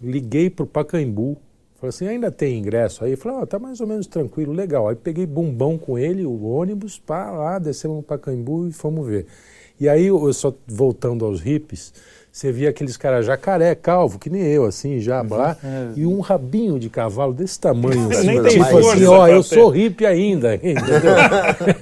liguei 0.00 0.50
pro 0.50 0.66
Pacaembu, 0.66 1.38
Falei 1.76 1.90
assim, 1.90 2.08
ainda 2.08 2.30
tem 2.30 2.58
ingresso 2.58 3.04
aí? 3.04 3.16
Falei, 3.16 3.38
oh, 3.42 3.46
tá 3.46 3.58
mais 3.58 3.80
ou 3.80 3.86
menos 3.86 4.06
tranquilo, 4.06 4.52
legal. 4.52 4.88
Aí 4.88 4.96
peguei 4.96 5.26
bumbão 5.26 5.76
com 5.76 5.98
ele, 5.98 6.24
o 6.24 6.44
ônibus, 6.44 6.98
pá, 6.98 7.30
lá, 7.30 7.58
descemos 7.58 7.98
no 7.98 8.02
Pacaembu 8.02 8.66
e 8.68 8.72
fomos 8.72 9.06
ver. 9.06 9.26
E 9.78 9.86
aí, 9.88 10.06
eu 10.06 10.32
só 10.32 10.54
voltando 10.66 11.26
aos 11.26 11.40
hippies, 11.40 11.92
você 12.36 12.52
via 12.52 12.68
aqueles 12.68 12.98
caras 12.98 13.24
jacaré, 13.24 13.74
calvo, 13.74 14.18
que 14.18 14.28
nem 14.28 14.42
eu, 14.42 14.66
assim, 14.66 15.00
já 15.00 15.22
uhum. 15.22 15.28
lá, 15.30 15.56
é. 15.64 15.92
e 15.96 16.04
um 16.04 16.20
rabinho 16.20 16.78
de 16.78 16.90
cavalo 16.90 17.32
desse 17.32 17.58
tamanho, 17.58 18.10
assim, 18.10 18.26
nem 18.26 18.42
tem 18.42 18.62
tipo 18.62 18.78
assim, 18.78 19.06
ó, 19.06 19.26
eu 19.26 19.42
sou 19.42 19.70
hippie 19.70 20.04
ainda, 20.04 20.54
entendeu? 20.56 21.16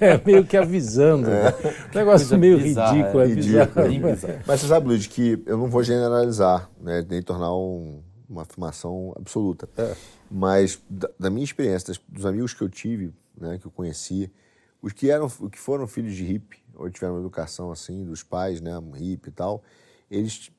é 0.00 0.20
meio 0.24 0.44
que 0.44 0.56
avisando. 0.56 1.28
É. 1.28 1.42
Né? 1.42 1.54
Um 1.92 1.98
negócio 1.98 2.38
meio 2.38 2.60
bizarra, 2.60 2.94
ridículo, 2.94 3.20
é, 3.20 3.24
é 3.24 3.34
bizarro. 3.34 3.88
bizarro. 3.88 4.34
Mas 4.46 4.60
você 4.60 4.68
sabe, 4.68 4.86
Luiz, 4.86 5.08
que 5.08 5.42
eu 5.44 5.58
não 5.58 5.66
vou 5.66 5.82
generalizar, 5.82 6.70
né, 6.80 7.04
nem 7.10 7.20
tornar 7.20 7.52
um 7.52 8.00
uma 8.28 8.42
afirmação 8.42 9.12
absoluta. 9.16 9.68
É. 9.76 9.94
Mas 10.30 10.80
da, 10.88 11.10
da, 11.18 11.30
minha 11.30 11.44
experiência, 11.44 11.88
das, 11.88 12.00
dos 12.08 12.24
amigos 12.24 12.54
que 12.54 12.62
eu 12.62 12.68
tive, 12.68 13.12
né, 13.36 13.58
que 13.58 13.66
eu 13.66 13.70
conheci, 13.72 14.30
os 14.80 14.92
que 14.92 15.10
eram, 15.10 15.28
que 15.28 15.58
foram 15.58 15.86
filhos 15.86 16.14
de 16.14 16.24
hippie 16.24 16.58
ou 16.74 16.88
tiveram 16.90 17.14
uma 17.14 17.20
educação 17.20 17.72
assim 17.72 18.04
dos 18.04 18.22
pais, 18.22 18.60
né, 18.60 18.72
hippie 18.94 19.30
e 19.30 19.32
tal, 19.32 19.62
eles, 20.14 20.50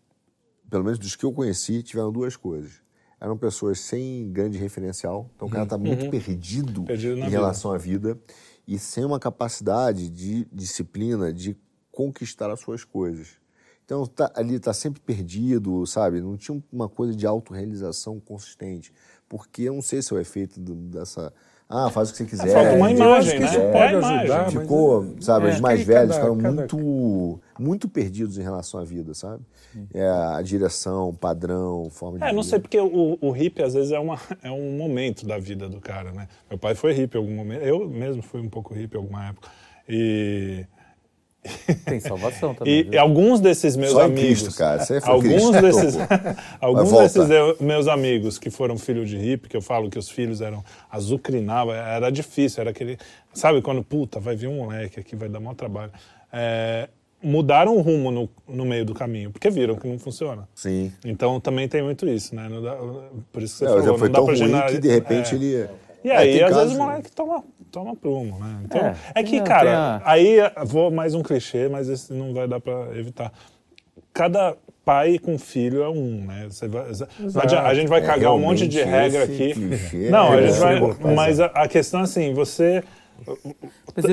pelo 0.69 0.83
menos 0.83 0.99
dos 0.99 1.15
que 1.15 1.25
eu 1.25 1.31
conheci, 1.31 1.81
tiveram 1.83 2.11
duas 2.11 2.35
coisas. 2.35 2.81
Eram 3.19 3.37
pessoas 3.37 3.79
sem 3.79 4.31
grande 4.31 4.57
referencial, 4.57 5.29
então 5.35 5.47
o 5.47 5.51
cara 5.51 5.63
está 5.63 5.77
muito 5.77 6.05
uhum. 6.05 6.11
perdido, 6.11 6.83
perdido 6.83 7.17
em 7.17 7.29
relação 7.29 7.71
vida. 7.77 8.11
à 8.11 8.13
vida 8.13 8.21
e 8.67 8.77
sem 8.77 9.05
uma 9.05 9.19
capacidade 9.19 10.09
de 10.09 10.45
disciplina 10.51 11.31
de 11.31 11.57
conquistar 11.91 12.51
as 12.51 12.59
suas 12.59 12.83
coisas. 12.83 13.37
Então 13.85 14.05
tá, 14.05 14.31
ali 14.35 14.55
está 14.55 14.73
sempre 14.73 14.99
perdido, 14.99 15.85
sabe? 15.85 16.19
Não 16.19 16.35
tinha 16.35 16.61
uma 16.71 16.89
coisa 16.89 17.15
de 17.15 17.25
autorrealização 17.25 18.19
consistente. 18.19 18.91
Porque 19.29 19.63
eu 19.63 19.73
não 19.73 19.81
sei 19.81 20.01
se 20.01 20.11
é 20.11 20.17
o 20.17 20.19
efeito 20.19 20.59
do, 20.59 20.75
dessa. 20.75 21.31
Ah, 21.67 21.89
faz 21.89 22.09
o 22.09 22.11
que 22.11 22.17
você 22.19 22.25
quiser. 22.25 22.53
Falta 22.53 22.73
uma 22.73 22.91
imagem, 22.91 23.39
né? 23.39 23.45
Isso 23.47 23.59
pode 23.59 23.95
ajudar. 23.95 24.51
Ficou, 24.51 25.01
mas... 25.01 25.17
É. 25.17 25.21
sabe, 25.21 25.47
é, 25.47 25.49
os 25.53 25.59
mais 25.59 25.83
velhos 25.83 26.15
cada, 26.15 26.33
ficaram 26.33 26.37
cada... 26.37 26.55
muito, 26.55 27.41
muito 27.57 27.89
perdidos 27.89 28.37
em 28.37 28.43
relação 28.43 28.79
à 28.79 28.83
vida, 28.83 29.15
sabe? 29.15 29.43
É, 29.93 30.07
a 30.07 30.41
direção, 30.43 31.13
padrão, 31.15 31.89
forma 31.89 32.19
de. 32.19 32.25
É, 32.25 32.31
não 32.31 32.43
sei, 32.43 32.59
porque 32.59 32.79
o, 32.79 33.17
o 33.19 33.31
hippie 33.31 33.63
às 33.63 33.73
vezes 33.73 33.91
é, 33.91 33.99
uma, 33.99 34.19
é 34.43 34.51
um 34.51 34.77
momento 34.77 35.25
da 35.25 35.39
vida 35.39 35.67
do 35.67 35.81
cara, 35.81 36.11
né? 36.11 36.27
Meu 36.49 36.59
pai 36.59 36.75
foi 36.75 36.93
hippie 36.93 37.17
em 37.17 37.21
algum 37.21 37.35
momento. 37.35 37.63
Eu 37.63 37.89
mesmo 37.89 38.21
fui 38.21 38.41
um 38.41 38.49
pouco 38.49 38.73
hippie 38.73 38.95
em 38.95 39.01
alguma 39.01 39.29
época. 39.29 39.49
E 39.89 40.65
tem 41.85 41.99
salvação 41.99 42.53
também. 42.53 42.87
e 42.91 42.97
alguns 42.97 43.39
desses 43.39 43.75
meus 43.75 43.91
Só 43.91 44.03
amigos. 44.03 44.41
Cristo, 44.41 44.57
cara. 44.57 44.83
Você 44.83 45.01
foi 45.01 45.13
alguns 45.13 45.57
Cristo. 45.57 45.61
desses, 45.61 45.97
alguns 46.59 46.91
desses 46.91 47.59
meus 47.59 47.87
amigos 47.87 48.37
que 48.37 48.49
foram 48.49 48.77
filhos 48.77 49.09
de 49.09 49.17
hippie, 49.17 49.49
que 49.49 49.57
eu 49.57 49.61
falo 49.61 49.89
que 49.89 49.99
os 49.99 50.09
filhos 50.09 50.41
eram 50.41 50.63
azucrinavam, 50.89 51.73
era 51.73 52.09
difícil, 52.09 52.61
era 52.61 52.71
aquele. 52.71 52.97
Sabe 53.33 53.61
quando, 53.61 53.83
puta, 53.83 54.19
vai 54.19 54.35
vir 54.35 54.47
um 54.47 54.57
moleque 54.57 54.99
aqui, 54.99 55.15
vai 55.15 55.29
dar 55.29 55.39
maior 55.39 55.55
trabalho. 55.55 55.91
É, 56.31 56.89
mudaram 57.21 57.75
o 57.75 57.81
rumo 57.81 58.11
no, 58.11 58.29
no 58.47 58.65
meio 58.65 58.85
do 58.85 58.93
caminho, 58.93 59.31
porque 59.31 59.49
viram 59.49 59.75
que 59.75 59.87
não 59.87 59.97
funciona. 59.97 60.47
Sim. 60.53 60.91
Então 61.03 61.39
também 61.39 61.67
tem 61.67 61.81
muito 61.81 62.07
isso, 62.07 62.35
né? 62.35 62.47
Dá, 62.61 62.75
por 63.31 63.41
isso 63.41 63.55
que 63.55 63.59
você 63.59 63.65
é, 63.65 63.81
falou, 63.81 63.97
foi 63.97 64.09
não 64.09 64.13
dá 64.13 64.33
tão 64.33 64.47
ruim 64.47 64.67
que 64.71 64.77
de 64.77 64.89
repente 64.89 65.33
é. 65.33 65.35
ele 65.35 65.69
e 66.05 66.11
é, 66.11 66.17
aí, 66.17 66.39
é, 66.39 66.43
às 66.43 66.55
vezes, 66.55 66.75
o 66.75 66.77
moleque 66.77 67.11
toma, 67.11 67.43
toma 67.71 67.95
prumo, 67.95 68.37
né? 68.37 68.59
Então, 68.63 68.79
é, 68.79 68.95
é 69.15 69.23
que, 69.23 69.41
cara, 69.41 69.95
a... 70.03 70.11
aí 70.11 70.37
vou 70.63 70.91
mais 70.91 71.15
um 71.15 71.23
clichê, 71.23 71.67
mas 71.67 71.89
esse 71.89 72.13
não 72.13 72.31
vai 72.31 72.47
dar 72.47 72.59
para 72.59 72.95
evitar. 72.95 73.33
Cada 74.13 74.55
pai 74.85 75.17
com 75.17 75.39
filho 75.39 75.81
é 75.81 75.89
um, 75.89 76.25
né? 76.27 76.45
Você 76.47 76.67
vai, 76.67 76.85
a 77.65 77.73
gente 77.73 77.87
vai 77.87 78.01
é, 78.01 78.05
cagar 78.05 78.35
um 78.35 78.39
monte 78.39 78.67
de 78.67 78.83
regra 78.83 79.23
aqui. 79.23 79.55
Não, 80.11 80.31
a 80.31 80.41
gente 80.43 80.59
vai. 80.59 80.79
Mas 81.15 81.39
a, 81.39 81.47
a 81.47 81.67
questão 81.67 82.01
é 82.01 82.03
assim, 82.03 82.35
você 82.35 82.83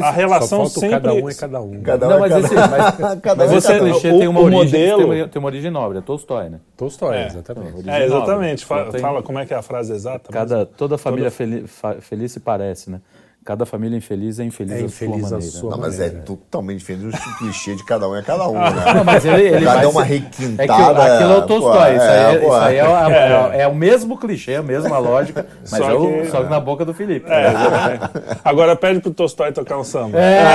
a 0.02 0.10
relação 0.10 0.66
sempre 0.66 0.90
cada 0.90 1.12
um 1.12 1.28
é 1.28 1.34
cada 1.34 1.60
um. 1.60 1.82
Cada 1.82 2.06
um 2.06 2.10
não, 2.10 2.24
é 2.24 2.28
mas, 2.28 2.44
esse, 2.44 2.54
mas, 2.54 3.20
cada 3.20 3.46
mas 3.46 3.52
esse 3.52 3.78
clichê 3.78 4.18
tem 4.18 4.28
uma 4.28 4.40
origem, 4.40 4.64
modelo... 4.64 4.96
tem, 4.96 5.20
uma, 5.22 5.28
tem 5.28 5.40
uma 5.40 5.46
origem 5.46 5.70
nobre, 5.70 5.98
é 5.98 6.00
Tolstói, 6.00 6.48
né? 6.48 6.60
Tolstói, 6.76 7.16
é, 7.16 7.26
exatamente. 7.26 7.90
É, 7.90 8.04
exatamente. 8.04 8.64
Fala, 8.64 8.98
fala, 8.98 9.22
como 9.22 9.38
é 9.38 9.46
que 9.46 9.52
é 9.52 9.56
a 9.56 9.62
frase 9.62 9.92
exata. 9.92 10.32
Cada, 10.32 10.64
toda 10.64 10.96
família 10.96 11.30
toda... 11.30 11.36
Feliz, 11.36 11.70
feliz 12.00 12.32
se 12.32 12.40
parece, 12.40 12.90
né? 12.90 13.00
Cada 13.44 13.66
família 13.66 13.96
infeliz 13.96 14.38
é 14.38 14.44
infeliz, 14.44 14.72
é 14.72 14.82
infeliz 14.82 15.32
à 15.32 15.40
sua 15.40 15.40
maneira. 15.40 15.40
Sua 15.40 15.70
não, 15.72 15.78
mas 15.78 15.98
é 15.98 16.10
totalmente 16.10 16.78
diferente 16.78 17.06
do 17.06 17.38
clichê 17.38 17.74
de 17.74 17.84
cada 17.84 18.08
um 18.08 18.14
é 18.14 18.22
cada 18.22 18.48
um, 18.48 18.52
né? 18.52 18.70
Não, 18.94 19.02
mas 19.02 19.24
ele, 19.24 19.48
ele 19.48 19.64
cada 19.64 19.88
uma 19.88 20.04
requintada. 20.04 20.62
É 20.62 20.66
que, 20.66 20.72
aquilo 20.72 21.32
é 21.32 21.38
o 21.38 21.46
Tolstói. 21.46 21.96
Isso, 21.96 22.04
é, 22.04 22.36
isso 22.36 22.52
aí 22.52 22.76
é, 22.76 22.82
é, 22.82 23.62
é, 23.62 23.66
o 23.66 23.74
mesmo 23.74 24.16
clichê, 24.16 24.54
a 24.54 24.62
mesma 24.62 24.96
lógica, 24.98 25.44
mas 25.68 25.80
só, 25.80 25.90
é 25.90 25.92
o, 25.92 26.06
que, 26.06 26.30
só 26.30 26.44
que 26.44 26.50
na 26.50 26.60
boca 26.60 26.84
do 26.84 26.94
Felipe. 26.94 27.26
Agora 28.44 28.76
pede 28.76 29.00
pro 29.00 29.12
Tolstói 29.12 29.50
tocar 29.50 29.76
um 29.76 29.84
samba. 29.84 30.20
É, 30.20 30.42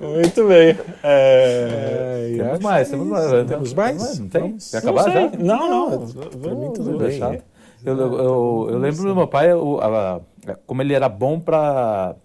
Muito 0.00 0.48
bem. 0.48 0.76
É... 1.02 2.34
Temos 2.36 2.60
mais, 2.60 2.88
temos 2.88 3.08
mais. 3.08 3.46
Temos 3.46 3.74
mais? 3.74 4.18
Não 4.18 4.28
tem? 4.28 4.56
Quer 4.70 4.78
acabar 4.78 5.10
já? 5.10 5.30
Não, 5.38 5.68
não. 5.68 6.08
Para 6.08 6.54
mim 6.54 6.72
tudo 6.72 6.96
bem. 6.98 7.42
Eu, 7.86 7.96
eu, 7.96 8.68
eu, 8.72 8.78
lembro 8.78 9.04
do 9.04 9.14
meu 9.14 9.28
pai, 9.28 9.52
eu, 9.52 9.80
a, 9.80 10.20
como 10.66 10.82
ele 10.82 10.92
era 10.92 11.08
bom 11.08 11.38
para 11.38 12.16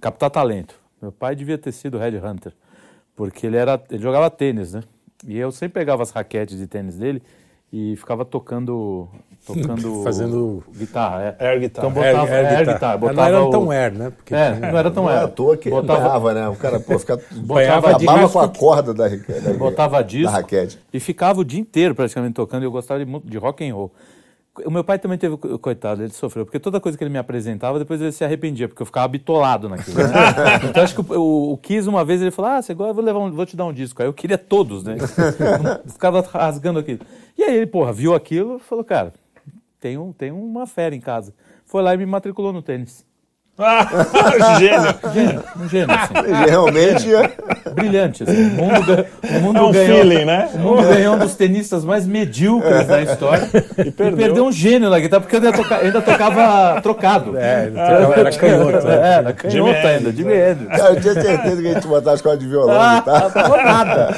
captar 0.00 0.30
talento. 0.30 0.74
Meu 1.02 1.12
pai 1.12 1.36
devia 1.36 1.58
ter 1.58 1.70
sido 1.70 1.98
Red 1.98 2.16
Hunter, 2.16 2.54
porque 3.14 3.46
ele, 3.46 3.58
era, 3.58 3.78
ele 3.90 4.02
jogava 4.02 4.30
tênis, 4.30 4.72
né? 4.72 4.82
E 5.26 5.38
eu 5.38 5.52
sempre 5.52 5.80
pegava 5.80 6.02
as 6.02 6.10
raquetes 6.10 6.56
de 6.56 6.66
tênis 6.66 6.96
dele 6.96 7.22
e 7.70 7.94
ficava 7.96 8.24
tocando 8.24 9.06
tocando 9.46 10.02
fazendo 10.04 10.64
guitarra, 10.74 11.36
é. 11.38 11.46
Air 11.46 11.60
guitar. 11.60 11.84
Então 11.84 11.92
botava 11.92 12.32
air, 12.32 12.46
air, 12.46 12.56
air 12.56 12.66
guitar. 12.72 12.98
Botava 12.98 13.30
não 13.30 13.38
era 13.38 13.50
tão 13.50 13.70
air, 13.70 13.92
né? 13.92 14.10
Porque 14.10 14.34
é, 14.34 14.54
não 14.54 14.78
era 14.78 14.90
tão 14.90 15.02
não 15.02 15.10
air. 15.10 15.18
Não 15.18 15.26
à 15.26 15.28
toa 15.28 15.56
que 15.58 15.68
botava, 15.68 16.32
né? 16.32 16.48
O 16.48 16.56
cara, 16.56 16.80
pô, 16.80 16.98
ficava, 16.98 17.20
botava 17.36 17.90
acabava 17.90 18.28
com 18.30 18.40
a 18.40 18.48
corda 18.48 18.94
da, 18.94 19.08
da, 19.08 19.52
botava 19.58 20.02
disco 20.02 20.32
da 20.32 20.38
raquete. 20.38 20.78
E 20.90 20.98
ficava 20.98 21.40
o 21.40 21.44
dia 21.44 21.60
inteiro 21.60 21.94
praticamente 21.94 22.32
tocando 22.32 22.62
e 22.62 22.64
eu 22.64 22.72
gostava 22.72 23.04
de, 23.04 23.20
de 23.20 23.36
rock 23.36 23.68
and 23.68 23.74
roll. 23.74 23.92
O 24.66 24.70
meu 24.70 24.84
pai 24.84 24.98
também 24.98 25.16
teve, 25.16 25.34
coitado, 25.36 26.02
ele 26.02 26.12
sofreu, 26.12 26.44
porque 26.44 26.60
toda 26.60 26.78
coisa 26.78 26.98
que 26.98 27.02
ele 27.02 27.10
me 27.10 27.18
apresentava, 27.18 27.78
depois 27.78 28.02
ele 28.02 28.12
se 28.12 28.22
arrependia, 28.22 28.68
porque 28.68 28.82
eu 28.82 28.86
ficava 28.86 29.08
bitolado 29.08 29.66
naquilo. 29.66 29.96
Né? 29.96 30.04
então 30.68 30.82
acho 30.82 30.94
que 30.94 31.00
o, 31.00 31.52
o, 31.52 31.56
Kiss, 31.56 31.88
uma 31.88 32.04
vez, 32.04 32.20
ele 32.20 32.30
falou: 32.30 32.50
Ah, 32.50 32.60
você 32.60 32.74
gosta, 32.74 32.92
vou, 32.92 33.02
levar 33.02 33.18
um, 33.20 33.30
vou 33.30 33.46
te 33.46 33.56
dar 33.56 33.64
um 33.64 33.72
disco. 33.72 34.02
Aí 34.02 34.08
eu 34.08 34.12
queria 34.12 34.36
todos, 34.36 34.84
né? 34.84 34.96
ficava 35.88 36.20
rasgando 36.20 36.78
aquilo. 36.78 37.00
E 37.36 37.42
aí 37.42 37.56
ele, 37.56 37.66
porra, 37.66 37.94
viu 37.94 38.14
aquilo 38.14 38.56
e 38.56 38.58
falou: 38.58 38.84
Cara, 38.84 39.14
tem, 39.80 39.96
um, 39.96 40.12
tem 40.12 40.30
uma 40.30 40.66
fera 40.66 40.94
em 40.94 41.00
casa. 41.00 41.32
Foi 41.64 41.82
lá 41.82 41.94
e 41.94 41.96
me 41.96 42.04
matriculou 42.04 42.52
no 42.52 42.60
tênis. 42.60 43.06
Ah, 43.62 43.88
gênio. 44.58 44.94
gênio. 45.14 45.44
Um 45.56 45.68
gênio, 45.68 45.94
assim. 45.94 46.48
Realmente 46.48 47.14
é. 47.14 47.32
Brilhante, 47.74 48.22
assim. 48.22 48.48
O 48.48 48.50
mundo, 48.50 49.06
o 49.22 49.40
mundo 49.40 49.58
é 49.58 49.62
um 49.62 49.72
ganhou, 49.72 49.96
feeling, 49.96 50.24
né? 50.24 50.50
O 50.54 50.58
mundo 50.58 50.82
ganhou 50.82 51.14
um 51.14 51.18
dos 51.18 51.34
tenistas 51.34 51.84
mais 51.84 52.06
medíocres 52.06 52.86
da 52.86 53.02
história. 53.02 53.48
E 53.82 53.90
perdeu, 53.90 54.06
e 54.06 54.16
perdeu 54.16 54.44
um 54.46 54.52
gênio 54.52 54.90
na 54.90 54.98
guitarra, 54.98 55.22
porque 55.22 55.36
eu 55.36 55.40
ainda, 55.40 55.52
toca, 55.56 55.76
ainda 55.76 56.02
tocava 56.02 56.80
trocado. 56.82 57.36
É, 57.36 57.72
ah, 57.74 58.14
era 58.16 58.30
canhoto. 58.32 58.86
Né? 58.86 58.94
É, 58.94 59.14
era 59.14 59.32
canhoto 59.32 59.86
ainda, 59.86 60.12
Jimmy 60.12 60.34
Hendrix. 60.34 60.76
Cara, 60.76 60.94
eu 60.94 61.00
tinha 61.00 61.14
certeza 61.14 61.62
que 61.62 61.68
a 61.68 61.74
gente 61.74 61.86
botava 61.86 62.10
a 62.10 62.14
escola 62.14 62.36
de 62.36 62.46
violão 62.46 62.80
ah, 62.80 62.96
guitarra. 62.96 63.62
Nada. 63.64 64.08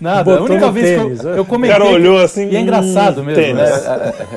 Nada. 0.00 0.24
Botou 0.24 0.46
a 0.46 0.50
única 0.50 0.70
vez 0.70 1.00
tênis, 1.00 1.20
que 1.20 1.26
eu, 1.26 1.36
eu 1.36 1.44
comentei... 1.44 1.76
O 1.76 1.78
cara 1.80 1.90
olhou 1.90 2.18
assim... 2.18 2.48
E 2.48 2.56
é 2.56 2.60
engraçado 2.60 3.20
hum, 3.20 3.24
mesmo, 3.24 3.54
né? 3.54 3.64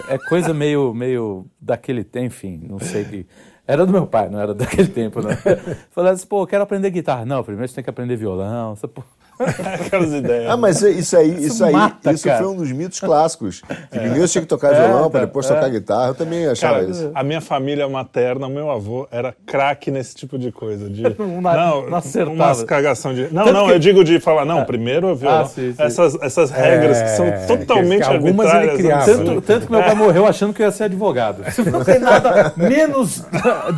É, 0.09 0.15
é, 0.15 0.17
coisa 0.17 0.53
meio, 0.53 0.93
meio 0.93 1.45
daquele... 1.59 2.05
Enfim, 2.15 2.61
não 2.69 2.79
sei 2.79 3.03
que... 3.03 3.25
Era 3.67 3.85
do 3.85 3.91
meu 3.91 4.07
pai, 4.07 4.29
não 4.29 4.39
era 4.39 4.53
daquele 4.53 4.87
tempo, 4.87 5.21
não. 5.21 5.29
Falei 5.91 6.13
assim, 6.13 6.25
pô, 6.25 6.47
quero 6.47 6.63
aprender 6.63 6.89
guitarra. 6.89 7.25
Não, 7.25 7.43
primeiro 7.43 7.67
você 7.67 7.75
tem 7.75 7.83
que 7.83 7.89
aprender 7.89 8.15
violão. 8.15 8.71
Essa, 8.71 8.87
pô, 8.87 9.03
Aquelas 9.39 10.13
ideias. 10.13 10.49
Ah, 10.49 10.57
mas 10.57 10.81
isso 10.81 11.15
aí, 11.17 11.29
isso, 11.31 11.47
isso 11.47 11.65
aí, 11.65 11.73
mata, 11.73 12.11
isso 12.11 12.27
foi 12.27 12.45
um 12.45 12.55
dos 12.55 12.71
mitos 12.71 12.99
clássicos. 12.99 13.61
Que 13.61 13.97
é. 13.97 13.99
primeiro 13.99 14.27
tinha 14.27 14.41
que 14.41 14.47
tocar 14.47 14.73
violão 14.73 15.05
é, 15.05 15.09
para 15.09 15.25
depois 15.25 15.49
é. 15.49 15.53
tocar 15.53 15.69
guitarra. 15.69 16.07
Eu 16.07 16.15
também 16.15 16.47
achava 16.47 16.79
cara, 16.79 16.89
isso. 16.89 17.11
A 17.13 17.23
minha 17.23 17.41
família 17.41 17.87
materna, 17.87 18.47
o 18.47 18.49
meu 18.49 18.69
avô, 18.71 19.07
era 19.11 19.35
craque 19.45 19.91
nesse 19.91 20.15
tipo 20.15 20.37
de 20.37 20.51
coisa. 20.51 20.89
De, 20.89 21.03
uma, 21.21 21.53
não, 21.53 21.89
não 21.89 21.97
acertava. 21.97 22.35
Umas 22.35 22.63
cagação 22.63 23.13
de. 23.13 23.33
Não, 23.33 23.45
Tanto 23.45 23.53
não, 23.53 23.65
que... 23.67 23.73
eu 23.73 23.79
digo 23.79 24.03
de 24.03 24.19
falar, 24.19 24.45
não, 24.45 24.59
é. 24.59 24.65
primeiro 24.65 25.07
o 25.07 25.15
violão. 25.15 25.41
Ah, 25.41 25.45
sim, 25.45 25.73
sim. 25.73 25.81
Essas, 25.81 26.15
essas 26.21 26.49
regras 26.49 27.01
que 27.01 27.09
são 27.09 27.25
é, 27.25 27.45
totalmente 27.45 28.07
que, 28.07 28.13
algumas 28.13 28.53
ele 28.53 28.77
criava. 28.77 29.05
Tanto, 29.05 29.31
né? 29.31 29.41
tanto, 29.45 29.65
que 29.65 29.71
meu 29.71 29.83
pai 29.83 29.95
morreu 29.95 30.25
achando 30.25 30.53
que 30.53 30.61
eu 30.61 30.65
ia 30.65 30.71
ser 30.71 30.85
advogado. 30.85 31.43
Não 31.71 31.83
tem 31.83 31.99
nada 31.99 32.53
menos 32.55 33.23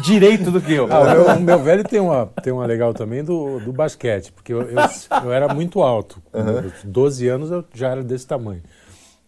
direito 0.04 0.52
do 0.52 0.62
que 0.62 0.74
eu. 0.74 0.88
Ah, 0.90 1.00
o 1.00 1.06
meu, 1.06 1.40
meu 1.40 1.60
velho 1.60 1.84
tem 1.84 2.00
uma, 2.00 2.30
tem 2.42 2.54
uma 2.54 2.66
legal 2.66 2.94
também 2.94 3.24
do, 3.24 3.60
do 3.60 3.74
basquete, 3.74 4.32
porque 4.32 4.54
eu, 4.54 4.62
eu, 4.62 4.78
eu 5.24 5.34
era 5.34 5.49
muito 5.54 5.82
alto. 5.82 6.22
Uhum. 6.34 6.72
12 6.86 7.28
anos 7.28 7.52
eu 7.52 7.64
já 7.74 7.90
era 7.90 8.04
desse 8.04 8.28
tamanho. 8.28 8.64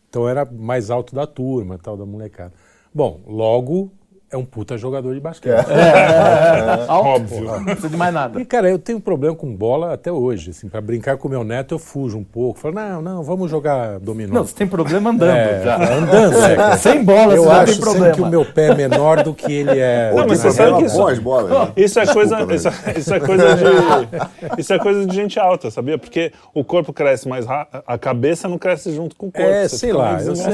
Então 0.09 0.27
era 0.27 0.43
mais 0.45 0.89
alto 0.89 1.15
da 1.15 1.25
turma, 1.25 1.77
tal, 1.77 1.95
da 1.95 2.05
molecada. 2.05 2.53
Bom, 2.93 3.21
logo 3.25 3.91
é 4.31 4.37
um 4.37 4.45
puta 4.45 4.77
jogador 4.77 5.13
de 5.13 5.19
basquete. 5.19 5.67
É. 5.69 5.91
É, 6.51 6.85
é, 6.87 6.91
óbvio. 6.91 7.45
Não 7.45 7.63
precisa 7.63 7.89
de 7.89 7.97
mais 7.97 8.13
nada. 8.13 8.39
E, 8.39 8.45
cara, 8.45 8.69
eu 8.69 8.77
tenho 8.77 8.99
problema 8.99 9.35
com 9.35 9.53
bola 9.53 9.93
até 9.93 10.11
hoje. 10.11 10.51
Assim, 10.51 10.69
para 10.69 10.81
brincar 10.81 11.17
com 11.17 11.27
meu 11.27 11.43
neto, 11.43 11.75
eu 11.75 11.79
fujo 11.79 12.17
um 12.17 12.23
pouco. 12.23 12.59
Falo, 12.59 12.75
não, 12.75 13.01
não, 13.01 13.23
vamos 13.23 13.49
jogar 13.49 13.99
dominó. 13.99 14.33
Não, 14.33 14.45
você 14.45 14.55
tem 14.55 14.67
problema 14.67 15.09
andando. 15.09 15.35
É, 15.35 15.63
já. 15.63 15.75
Andando, 15.75 16.35
é. 16.37 16.77
Sem 16.77 17.03
bola, 17.03 17.33
eu 17.33 17.43
você 17.43 17.49
acho 17.49 17.73
tem 17.73 17.81
problema. 17.81 18.13
que 18.13 18.21
o 18.21 18.27
meu 18.27 18.45
pé 18.45 18.67
é 18.67 18.75
menor 18.75 19.23
do 19.23 19.33
que 19.33 19.51
ele 19.51 19.79
é. 19.79 20.11
Não, 20.13 20.27
mas 20.27 20.39
você 20.39 20.51
sabe 20.51 20.77
que 20.77 20.85
isso, 20.85 21.21
bolas, 21.21 21.49
né? 21.49 21.73
isso 21.75 21.99
é 21.99 22.05
coisa, 22.05 22.41
isso, 22.53 22.69
isso, 22.97 23.13
é 23.13 23.19
coisa 23.19 23.55
de, 23.55 24.61
isso 24.61 24.73
é 24.73 24.79
coisa 24.79 25.05
de 25.05 25.15
gente 25.15 25.39
alta, 25.39 25.71
sabia? 25.71 25.97
Porque 25.97 26.31
o 26.53 26.63
corpo 26.63 26.93
cresce 26.93 27.27
mais 27.27 27.45
rápido, 27.45 27.83
a 27.85 27.97
cabeça 27.97 28.47
não 28.47 28.57
cresce 28.57 28.93
junto 28.93 29.15
com 29.15 29.27
o 29.27 29.31
corpo. 29.31 29.49
É, 29.49 29.67
sei 29.67 29.93
lá. 29.93 30.21
Eu 30.21 30.35
sei, 30.35 30.53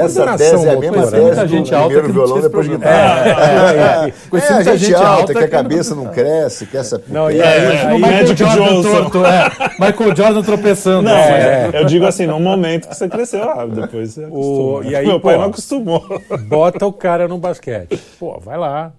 Essa 0.00 0.36
tese 0.36 0.66
é 0.66 0.72
a 0.72 0.78
mesma 0.78 1.10
tese 1.10 1.40
do 1.40 1.46
gente 1.46 1.74
alta 1.74 1.88
primeiro 1.88 2.12
violão 2.12 2.40
depois 2.40 2.68
guitarra. 2.68 2.97
É, 2.98 4.08
é, 4.08 4.12
a 4.52 4.62
gente, 4.62 4.78
gente 4.78 4.94
alta, 4.94 5.32
que 5.32 5.44
a 5.44 5.48
cabeça 5.48 5.94
não 5.94 6.06
cresce, 6.06 6.66
que 6.66 6.76
essa. 6.76 7.02
Não, 7.08 7.30
e 7.30 7.40
aí, 7.40 7.64
é, 7.64 7.86
aí 7.86 7.94
Michael 7.96 8.36
Jordan 8.36 8.82
torto, 8.82 9.26
é. 9.26 9.50
Michael 9.78 10.16
Jordan 10.16 10.42
tropeçando. 10.42 11.02
Não, 11.02 11.16
é. 11.16 11.70
eu 11.72 11.84
digo 11.84 12.06
assim, 12.06 12.26
no 12.26 12.40
momento 12.40 12.88
que 12.88 12.94
você 12.94 13.08
cresceu, 13.08 13.48
ah, 13.48 13.66
depois 13.66 14.14
você 14.14 14.26
o, 14.30 14.82
e 14.82 14.94
aí, 14.94 15.06
Meu 15.06 15.20
pai 15.20 15.34
pô, 15.34 15.40
não 15.42 15.48
acostumou. 15.48 16.22
Bota 16.46 16.86
o 16.86 16.92
cara 16.92 17.28
no 17.28 17.38
basquete. 17.38 17.98
Pô, 18.18 18.38
vai 18.38 18.58
lá. 18.58 18.92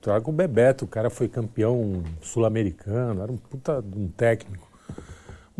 Traga 0.00 0.28
o 0.28 0.32
Bebeto, 0.32 0.84
o 0.84 0.88
cara 0.88 1.08
foi 1.10 1.28
campeão 1.28 2.02
sul-americano, 2.20 3.22
era 3.22 3.30
um 3.30 3.36
puta 3.36 3.84
um 3.96 4.08
técnico. 4.08 4.71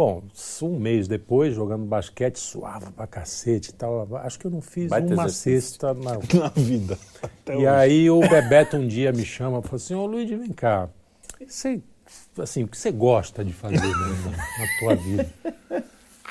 Bom, 0.02 0.20
um 0.62 0.80
mês 0.80 1.06
depois, 1.06 1.54
jogando 1.54 1.84
basquete, 1.84 2.36
suava 2.36 2.90
pra 2.90 3.06
cacete 3.06 3.70
e 3.70 3.72
tal. 3.72 4.08
Acho 4.16 4.36
que 4.36 4.48
eu 4.48 4.50
não 4.50 4.60
fiz 4.60 4.90
Vai 4.90 5.00
uma 5.00 5.28
cesta 5.28 5.94
na... 5.94 6.14
na 6.40 6.48
vida. 6.48 6.98
e 7.48 7.52
hoje. 7.52 7.66
aí 7.68 8.10
o 8.10 8.18
Bebeto 8.18 8.78
um 8.78 8.88
dia 8.88 9.12
me 9.12 9.24
chama 9.24 9.60
e 9.60 9.62
falou 9.62 9.76
assim, 9.76 9.94
ô 9.94 10.04
Luiz, 10.04 10.28
vem 10.28 10.48
cá, 10.48 10.88
você, 11.46 11.80
assim, 12.36 12.64
o 12.64 12.68
que 12.68 12.76
você 12.76 12.90
gosta 12.90 13.44
de 13.44 13.52
fazer 13.52 13.76
né, 13.76 14.36
na 14.58 14.80
tua 14.80 14.96
vida? 14.96 15.30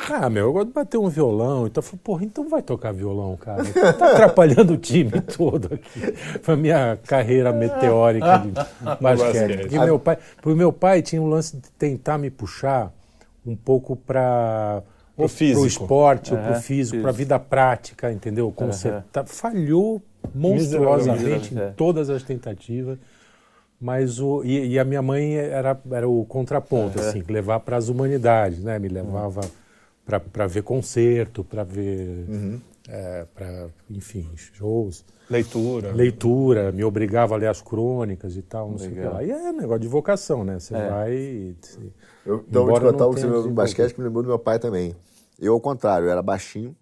Ah, 0.10 0.30
meu, 0.30 0.48
eu 0.48 0.52
gosto 0.52 0.68
de 0.68 0.74
bater 0.74 0.98
um 0.98 1.08
violão. 1.08 1.66
Então 1.66 1.82
eu 1.82 1.86
falei, 1.86 2.02
porra, 2.04 2.26
então 2.26 2.50
vai 2.50 2.62
tocar 2.62 2.92
violão, 2.92 3.38
cara. 3.38 3.64
Tá 3.94 4.12
atrapalhando 4.12 4.74
o 4.74 4.78
time 4.78 5.22
todo 5.22 5.76
aqui. 5.76 6.12
Foi 6.42 6.56
a 6.56 6.58
minha 6.58 7.00
carreira 7.08 7.54
meteórica 7.54 8.40
de 8.40 8.52
basquete. 9.02 9.74
E 9.74 9.80
meu 9.80 9.98
pai, 9.98 10.18
pro 10.42 10.58
meu 10.58 10.74
pai 10.74 11.02
tinha 11.02 11.22
um 11.22 11.30
lance 11.30 11.56
de 11.56 11.72
tentar 11.80 12.18
me 12.18 12.30
puxar 12.30 12.92
um 13.46 13.56
pouco 13.56 13.96
para 13.96 14.84
o 15.18 15.66
esporte, 15.66 16.34
uhum, 16.34 16.42
para 16.42 16.58
o 16.58 16.62
físico, 16.62 17.02
para 17.02 17.10
a 17.10 17.14
vida 17.14 17.40
prática, 17.40 18.12
entendeu? 18.12 18.52
Como 18.52 18.72
uhum. 18.72 18.74
você 18.74 19.04
tá, 19.12 19.26
falhou 19.26 20.02
monstruosamente 20.34 21.54
em 21.54 21.74
todas 21.76 22.10
as 22.10 22.24
tentativas, 22.24 22.98
mas 23.80 24.20
o 24.20 24.44
e, 24.44 24.68
e, 24.70 24.80
a 24.80 24.84
minha 24.84 25.02
mãe 25.02 25.36
era, 25.36 25.80
era 25.92 26.08
o 26.08 26.24
contraponto, 26.26 27.00
uhum. 27.00 27.08
assim, 27.08 27.24
levar 27.28 27.60
para 27.62 27.78
as 27.78 27.90
humanidades, 27.90 28.60
né? 28.60 28.78
Me 28.78 28.88
levava 28.88 29.42
para 30.06 30.48
ver 30.48 30.64
concerto, 30.64 31.44
para 31.44 31.64
ver, 31.64 32.26
uhum. 32.30 32.60
é, 32.88 33.26
para 33.34 33.68
enfim 33.90 34.30
shows. 34.36 35.04
Leitura. 35.32 35.94
Leitura, 35.94 36.72
me 36.72 36.84
obrigava 36.84 37.36
a 37.36 37.38
ler 37.38 37.48
as 37.48 37.62
crônicas 37.62 38.36
e 38.36 38.42
tal, 38.42 38.70
não 38.70 38.78
Legal. 38.78 38.90
sei 38.90 38.92
o 38.92 39.02
que 39.02 39.08
lá. 39.08 39.24
E 39.24 39.32
é 39.32 39.54
negócio 39.54 39.80
de 39.80 39.88
vocação, 39.88 40.44
né? 40.44 40.60
Você 40.60 40.76
é. 40.76 40.90
vai. 40.90 41.56
Eu, 42.26 42.44
então, 42.48 42.66
vou 42.66 42.74
te 42.74 42.82
contar 42.82 43.08
o 43.08 43.14
que 43.14 43.22
você 43.22 43.50
basquete, 43.50 43.94
que 43.94 44.00
me 44.00 44.06
lembrou 44.06 44.24
do 44.24 44.28
meu 44.28 44.40
pai 44.40 44.60
também. 44.60 44.96
Eu, 45.40 45.54
ao 45.54 45.60
contrário, 45.62 46.08
eu 46.08 46.12
era 46.12 46.22
baixinho, 46.22 46.76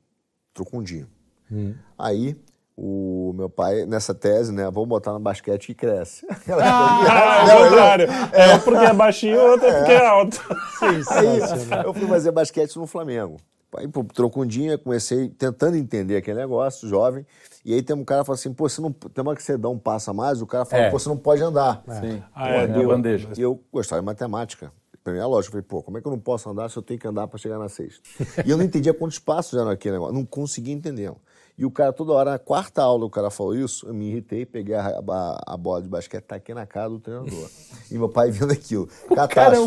trocundinho. 0.54 1.08
Hum. 1.52 1.74
Aí, 1.98 2.36
o 2.76 3.34
meu 3.36 3.50
pai, 3.50 3.86
nessa 3.86 4.16
tese, 4.16 4.54
né? 4.54 4.64
Vamos 4.72 4.88
botar 4.88 5.14
no 5.14 5.20
basquete 5.20 5.68
que 5.68 5.74
cresce. 5.74 6.26
Ah, 6.50 7.42
ao 7.42 7.64
contrário. 7.64 8.08
É, 8.32 8.56
um 8.56 8.60
porque 8.60 8.86
é 8.86 8.94
baixinho, 8.94 9.40
outro 9.40 9.68
é 9.68 9.78
porque 9.78 9.92
é 9.92 10.06
alto. 10.06 10.42
Aí, 10.82 11.86
eu 11.86 11.94
fui 11.94 12.08
fazer 12.08 12.32
basquete 12.32 12.76
no 12.78 12.88
Flamengo. 12.88 13.38
Aí, 13.78 13.88
pô, 13.88 14.04
trocundinha, 14.04 14.78
comecei 14.78 15.30
tentando 15.30 15.78
entender 15.78 16.18
aquele 16.18 16.40
negócio, 16.40 16.88
jovem. 16.88 17.26
E 17.64 17.74
aí 17.74 17.82
tem 17.82 17.96
um 17.96 18.04
cara 18.04 18.22
que 18.22 18.28
fala 18.28 18.36
assim, 18.36 18.54
pô, 18.54 18.68
você 18.68 18.82
não, 18.82 18.92
tem 18.92 19.22
uma 19.22 19.36
que 19.36 19.44
você 19.44 19.58
dá 19.58 19.70
um 19.70 19.78
passo 19.78 20.10
a 20.10 20.14
mais, 20.14 20.42
o 20.42 20.48
cara 20.48 20.66
fala, 20.66 20.84
é. 20.84 20.90
pô, 20.90 20.98
você 20.98 21.08
não 21.08 21.18
pode 21.18 21.42
andar. 21.44 21.84
É. 21.88 22.02
Sim. 22.02 22.24
Ah, 22.34 22.50
é, 22.50 22.64
eu, 22.64 22.88
bandeja. 22.88 23.30
E 23.38 23.42
eu 23.42 23.62
gostava 23.72 24.02
de 24.02 24.06
matemática. 24.06 24.72
Pra 25.04 25.14
mim 25.14 25.20
é 25.20 25.26
lógico. 25.26 25.56
Eu 25.58 25.62
falei, 25.64 25.68
pô, 25.68 25.84
como 25.84 25.98
é 25.98 26.02
que 26.02 26.08
eu 26.08 26.12
não 26.12 26.20
posso 26.20 26.50
andar 26.50 26.70
se 26.70 26.78
eu 26.78 26.84
tenho 26.84 27.00
que 27.00 27.08
andar 27.08 27.28
para 27.28 27.38
chegar 27.38 27.58
na 27.58 27.70
sexta? 27.70 28.02
e 28.46 28.50
eu 28.50 28.58
não 28.58 28.64
entendia 28.64 28.94
quantos 28.94 29.20
passos 29.20 29.58
eram 29.58 29.70
aquele 29.70 29.94
negócio. 29.94 30.14
Não 30.14 30.26
conseguia 30.26 30.74
entender. 30.74 31.12
E 31.60 31.66
o 31.66 31.70
cara, 31.70 31.92
toda 31.92 32.14
hora, 32.14 32.32
na 32.32 32.40
quarta 32.40 32.82
aula, 32.82 33.04
o 33.04 33.10
cara 33.10 33.30
falou 33.30 33.54
isso, 33.54 33.86
eu 33.86 33.94
me 33.94 34.08
irritei, 34.08 34.46
peguei 34.46 34.76
a, 34.76 34.98
a, 35.06 35.44
a 35.46 35.58
bola 35.58 35.82
de 35.82 35.90
basquete, 35.90 36.24
taquei 36.24 36.56
na 36.56 36.66
cara 36.66 36.88
do 36.88 37.02
treinador. 37.02 37.50
e 37.92 37.98
meu 37.98 38.08
pai 38.08 38.32
vendo 38.32 38.54
aquilo. 38.54 38.88
Cara, 39.30 39.58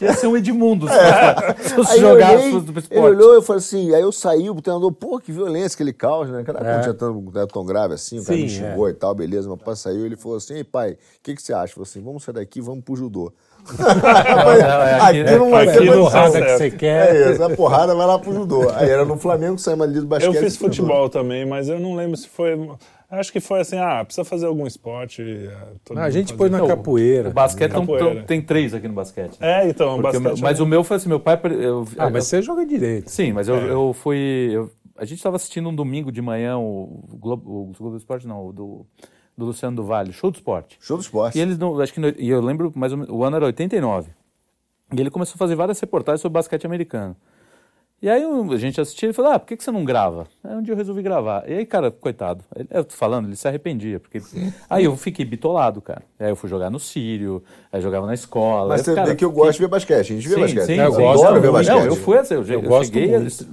ia 0.00 0.14
ser 0.14 0.26
um 0.26 0.38
Edmundo 0.38 0.88
é. 0.88 1.54
se 1.62 1.96
é. 1.96 1.98
jogar 1.98 2.34
do 2.34 2.78
esporte. 2.78 2.88
Ele 2.90 3.00
olhou 3.00 3.38
e 3.38 3.42
falou 3.42 3.58
assim, 3.58 3.94
aí 3.94 4.00
eu 4.00 4.10
saí, 4.10 4.48
o 4.48 4.58
treinador, 4.62 4.90
pô, 4.90 5.20
que 5.20 5.30
violência, 5.30 5.76
aquele 5.76 5.92
caos, 5.92 6.30
né? 6.30 6.42
Cada 6.42 6.60
é. 6.66 6.80
tinha 6.80 6.94
tão, 6.94 7.22
tão 7.52 7.66
grave 7.66 7.92
assim, 7.92 8.20
o 8.20 8.24
cara 8.24 8.38
Sim, 8.38 8.44
me 8.44 8.48
xingou 8.48 8.88
é. 8.88 8.92
e 8.92 8.94
tal, 8.94 9.14
beleza. 9.14 9.46
Meu 9.46 9.58
pai 9.58 9.76
saiu 9.76 10.06
ele 10.06 10.16
falou 10.16 10.38
assim, 10.38 10.54
ei 10.54 10.64
pai, 10.64 10.92
o 10.92 10.96
que, 11.22 11.34
que 11.34 11.42
você 11.42 11.52
acha? 11.52 11.72
Eu 11.72 11.74
falei 11.74 11.90
assim, 11.90 12.00
vamos 12.00 12.24
sair 12.24 12.36
daqui, 12.36 12.62
vamos 12.62 12.82
pro 12.82 12.96
judô. 12.96 13.30
É 13.78 15.00
aqui, 15.00 15.36
não 15.38 15.50
vai 15.50 15.68
aqui 15.68 15.84
no 15.84 16.10
que 16.10 16.52
você 16.52 16.70
quer. 16.70 17.14
É 17.14 17.32
isso, 17.32 17.42
a 17.42 17.50
porrada 17.50 17.94
vai 17.94 18.06
lá 18.06 18.18
pro 18.18 18.32
judô. 18.32 18.70
Aí 18.70 18.88
era 18.88 19.04
no 19.04 19.16
Flamengo, 19.16 19.58
saímos 19.58 19.86
ali 19.86 20.00
do 20.00 20.06
basquete. 20.06 20.34
Eu 20.34 20.42
fiz 20.42 20.56
futebol 20.56 21.08
também, 21.08 21.46
mas 21.46 21.68
eu 21.68 21.78
não 21.78 21.94
lembro 21.94 22.16
se 22.16 22.28
foi... 22.28 22.58
Acho 23.10 23.32
que 23.32 23.40
foi 23.40 23.60
assim, 23.60 23.78
ah, 23.78 24.04
precisa 24.04 24.22
fazer 24.22 24.44
algum 24.44 24.66
esporte. 24.66 25.22
Ah, 25.96 26.02
a 26.02 26.10
gente 26.10 26.34
pôs 26.34 26.50
na 26.50 26.66
capoeira. 26.66 27.30
O 27.30 27.32
basquete 27.32 27.72
capoeira. 27.72 28.22
tem 28.24 28.42
três 28.42 28.74
aqui 28.74 28.86
no 28.86 28.92
basquete. 28.92 29.34
É, 29.40 29.66
então, 29.66 29.98
basquete. 30.02 30.22
Meu, 30.22 30.36
mas 30.38 30.60
é... 30.60 30.62
o 30.62 30.66
meu 30.66 30.84
foi 30.84 30.98
assim, 30.98 31.08
meu 31.08 31.18
pai. 31.18 31.40
Eu, 31.58 31.88
ah, 31.96 32.10
mas 32.10 32.26
você 32.26 32.42
joga 32.42 32.66
direito. 32.66 33.10
Sim, 33.10 33.32
mas 33.32 33.48
eu, 33.48 33.56
é. 33.56 33.70
eu 33.70 33.94
fui. 33.94 34.50
Eu, 34.52 34.70
a 34.98 35.06
gente 35.06 35.16
estava 35.16 35.36
assistindo 35.36 35.70
um 35.70 35.74
domingo 35.74 36.12
de 36.12 36.20
manhã 36.20 36.58
o 36.58 37.02
Globo, 37.18 37.50
o 37.50 37.72
Globo 37.78 37.96
Esporte, 37.96 38.26
não, 38.26 38.48
o 38.48 38.52
do, 38.52 38.86
do 39.38 39.44
Luciano 39.44 39.76
do 39.76 39.84
Vale, 39.84 40.12
Show 40.12 40.32
do 40.32 40.34
Esporte. 40.34 40.76
Show 40.80 40.96
do 40.96 41.00
Esporte. 41.00 41.38
E 41.38 41.40
eles 41.40 41.56
não, 41.56 41.80
acho 41.80 41.94
que, 41.94 42.00
e 42.18 42.28
eu 42.28 42.40
lembro, 42.40 42.72
mais 42.74 42.90
ou 42.92 42.98
menos, 42.98 43.14
o 43.14 43.22
ano 43.22 43.36
era 43.36 43.46
89. 43.46 44.10
E 44.92 45.00
ele 45.00 45.10
começou 45.10 45.34
a 45.36 45.38
fazer 45.38 45.54
várias 45.54 45.78
reportagens 45.78 46.20
sobre 46.20 46.34
basquete 46.34 46.66
americano. 46.66 47.14
E 48.02 48.08
aí 48.08 48.22
a 48.24 48.56
gente 48.56 48.80
assistia 48.80 49.10
e 49.10 49.12
falou, 49.12 49.32
ah, 49.32 49.38
por 49.38 49.46
que, 49.46 49.56
que 49.56 49.62
você 49.62 49.70
não 49.70 49.84
grava? 49.84 50.26
Aí 50.42 50.56
um 50.56 50.62
dia 50.62 50.72
eu 50.72 50.76
resolvi 50.76 51.02
gravar. 51.02 51.48
E 51.48 51.54
aí, 51.54 51.66
cara, 51.66 51.90
coitado, 51.90 52.44
eu 52.70 52.84
tô 52.84 52.94
falando, 52.94 53.26
ele 53.26 53.36
se 53.36 53.46
arrependia. 53.46 54.00
Porque... 54.00 54.20
Aí 54.68 54.84
eu 54.84 54.96
fiquei 54.96 55.24
bitolado, 55.24 55.80
cara. 55.80 56.02
Aí 56.18 56.30
eu 56.30 56.36
fui 56.36 56.48
jogar 56.48 56.70
no 56.70 56.80
Sírio, 56.80 57.42
aí 57.72 57.80
jogava 57.80 58.06
na 58.06 58.14
escola. 58.14 58.68
Mas 58.68 58.80
aí, 58.80 58.84
você 58.86 58.94
cara, 58.94 59.08
vê 59.08 59.16
que 59.16 59.24
eu 59.24 59.30
gosto 59.32 59.54
de 59.54 59.60
ver 59.60 59.68
basquete, 59.68 60.12
a 60.12 60.16
gente 60.16 60.28
vê 60.28 60.34
sim, 60.34 60.40
basquete. 60.40 60.66
Sim, 60.66 60.76
eu, 60.76 60.84
eu 60.84 60.92
gosto 60.92 61.24
adoro 61.24 61.40
ver 61.40 61.52
basquete. 61.52 61.76
Não, 61.76 61.86
eu 61.86 61.96
fui 61.96 62.18
assim, 62.18 62.34
eu, 62.34 62.44
eu, 62.44 62.62
eu 62.62 62.84
cheguei, 62.84 63.18
muito. 63.18 63.46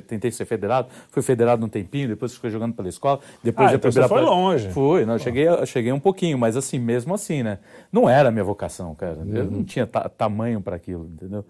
Tentei 0.00 0.30
ser 0.30 0.44
federado, 0.44 0.88
fui 1.10 1.22
federado 1.22 1.64
um 1.64 1.68
tempinho, 1.68 2.08
depois 2.08 2.34
fiquei 2.34 2.50
jogando 2.50 2.74
pela 2.74 2.88
escola, 2.88 3.20
depois 3.42 3.72
ah, 3.72 3.74
então 3.74 3.90
você 3.90 4.08
foi 4.08 4.22
longe. 4.22 4.70
Fui, 4.70 5.04
não, 5.04 5.14
eu 5.14 5.18
cheguei, 5.18 5.48
eu 5.48 5.66
cheguei 5.66 5.92
um 5.92 6.00
pouquinho, 6.00 6.38
mas 6.38 6.56
assim, 6.56 6.78
mesmo 6.78 7.14
assim, 7.14 7.42
né? 7.42 7.58
Não 7.92 8.08
era 8.08 8.28
a 8.28 8.32
minha 8.32 8.44
vocação, 8.44 8.94
cara. 8.94 9.18
Uhum. 9.18 9.34
Eu 9.34 9.44
não 9.44 9.64
tinha 9.64 9.86
ta 9.86 10.08
tamanho 10.08 10.60
para 10.60 10.76
aquilo, 10.76 11.06
entendeu? 11.12 11.44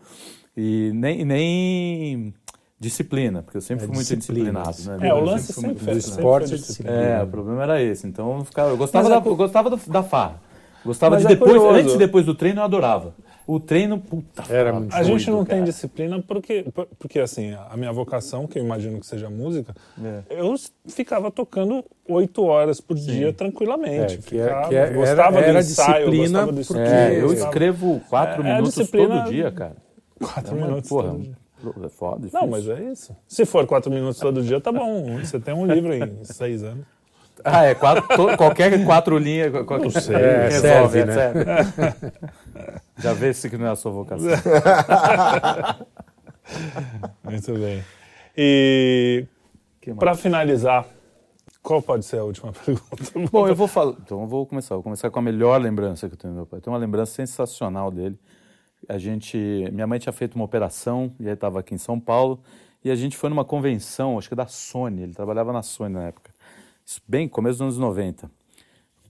E 0.56 0.92
nem, 0.94 1.24
nem 1.24 2.34
disciplina, 2.78 3.42
porque 3.42 3.56
eu 3.56 3.60
sempre 3.60 3.84
é 3.84 3.86
fui 3.86 3.96
muito 3.96 4.16
disciplinado. 4.16 4.76
Né? 4.86 5.08
É, 5.08 5.14
o 5.14 5.20
lance 5.20 5.52
sempre, 5.52 5.78
sempre, 5.78 5.92
do 5.92 5.98
esporte 5.98 6.54
é 6.54 6.56
disciplina. 6.56 6.96
É, 6.96 7.22
o 7.22 7.26
problema 7.26 7.62
era 7.62 7.82
esse. 7.82 8.06
Então 8.06 8.38
eu, 8.38 8.44
ficava, 8.44 8.70
eu 8.70 8.76
gostava, 8.76 9.08
da, 9.08 9.16
eu 9.16 9.36
gostava 9.36 9.70
da 9.70 10.02
farra. 10.02 10.40
Gostava 10.84 11.14
Mas 11.14 11.26
de 11.26 11.32
é 11.32 11.36
depois, 11.36 11.62
antes 11.62 11.94
e 11.94 11.98
depois 11.98 12.26
do 12.26 12.34
treino 12.34 12.60
eu 12.60 12.64
adorava. 12.64 13.14
O 13.46 13.60
treino, 13.60 14.00
puta, 14.00 14.42
era 14.48 14.72
muito 14.72 14.94
A 14.94 15.02
doido, 15.02 15.18
gente 15.18 15.30
não 15.30 15.44
cara. 15.44 15.56
tem 15.58 15.64
disciplina 15.64 16.22
porque, 16.22 16.64
porque, 16.98 17.20
assim, 17.20 17.54
a 17.70 17.76
minha 17.76 17.92
vocação, 17.92 18.46
que 18.46 18.58
eu 18.58 18.64
imagino 18.64 18.98
que 18.98 19.06
seja 19.06 19.28
música, 19.28 19.74
é. 20.02 20.22
eu 20.30 20.54
ficava 20.86 21.30
tocando 21.30 21.84
oito 22.08 22.42
horas 22.42 22.80
por 22.80 22.96
Sim. 22.96 23.12
dia 23.12 23.32
tranquilamente. 23.32 24.14
É, 24.14 24.18
que 24.18 24.38
é- 24.38 24.44
ficava, 24.44 24.68
que 24.68 24.74
é, 24.76 24.90
gostava 24.90 25.38
era, 25.38 25.46
era 25.48 25.52
do 25.52 25.58
ensaio, 25.66 26.10
disciplina 26.10 26.46
gostava 26.46 26.52
do 26.52 26.66
porque 26.66 26.94
é, 26.94 27.20
eu 27.20 27.32
escrevo 27.32 28.00
quatro 28.08 28.42
minutos 28.42 28.90
todo 28.90 29.24
dia, 29.24 29.52
cara. 29.52 29.76
Quatro 30.18 30.54
minutos 30.54 30.88
porra, 30.88 31.08
todo 31.10 31.20
dia. 31.20 31.36
É 31.84 31.88
foda, 31.88 32.16
difícil. 32.16 32.40
Não, 32.40 32.46
mas 32.46 32.68
é 32.68 32.92
isso. 32.92 33.16
Se 33.26 33.44
for 33.46 33.66
quatro 33.66 33.90
minutos 33.90 34.18
todo 34.20 34.42
dia, 34.42 34.60
tá 34.60 34.70
bom. 34.70 35.18
Você 35.18 35.40
tem 35.40 35.54
um 35.54 35.66
livro 35.66 35.94
em 35.94 36.24
seis 36.24 36.62
anos. 36.62 36.84
Ah, 37.44 37.64
é. 37.64 37.74
Quatro, 37.74 38.06
to, 38.08 38.36
qualquer 38.36 38.84
quatro 38.84 39.16
linhas 39.18 39.50
qualquer, 39.64 39.90
sei, 40.00 40.14
é, 40.14 40.48
resolve, 40.48 41.04
serve, 41.04 41.44
né? 41.44 41.56
Já 42.98 43.12
vê 43.12 43.32
se 43.32 43.48
que 43.48 43.56
não 43.56 43.66
é 43.66 43.70
a 43.70 43.76
sua 43.76 43.92
vocação. 43.92 44.28
Muito 47.24 47.54
bem. 47.54 47.82
E 48.36 49.26
para 49.98 50.14
finalizar, 50.14 50.86
qual 51.62 51.82
pode 51.82 52.04
ser 52.04 52.18
a 52.18 52.24
última 52.24 52.52
pergunta? 52.64 53.30
Bom, 53.32 53.48
eu 53.48 53.54
vou 53.54 53.66
falar. 53.66 53.94
Então, 54.04 54.20
eu 54.20 54.26
vou 54.26 54.46
começar. 54.46 54.74
Vou 54.74 54.82
começar 54.84 55.10
com 55.10 55.18
a 55.18 55.22
melhor 55.22 55.60
lembrança 55.60 56.08
que 56.08 56.14
eu 56.14 56.18
tenho 56.18 56.34
do 56.34 56.36
meu 56.36 56.46
pai. 56.46 56.60
Tenho 56.60 56.72
uma 56.72 56.80
lembrança 56.80 57.12
sensacional 57.12 57.90
dele 57.90 58.18
a 58.88 58.98
gente, 58.98 59.36
minha 59.72 59.86
mãe 59.86 59.98
tinha 59.98 60.12
feito 60.12 60.34
uma 60.34 60.44
operação 60.44 61.12
e 61.18 61.26
aí 61.26 61.34
estava 61.34 61.60
aqui 61.60 61.74
em 61.74 61.78
São 61.78 61.98
Paulo 61.98 62.40
e 62.84 62.90
a 62.90 62.94
gente 62.94 63.16
foi 63.16 63.30
numa 63.30 63.44
convenção, 63.44 64.18
acho 64.18 64.28
que 64.28 64.34
da 64.34 64.46
Sony, 64.46 65.02
ele 65.02 65.14
trabalhava 65.14 65.52
na 65.52 65.62
Sony 65.62 65.94
na 65.94 66.04
época. 66.04 66.33
Bem, 67.08 67.28
começo 67.28 67.58
dos 67.58 67.62
anos 67.62 67.78
90. 67.78 68.30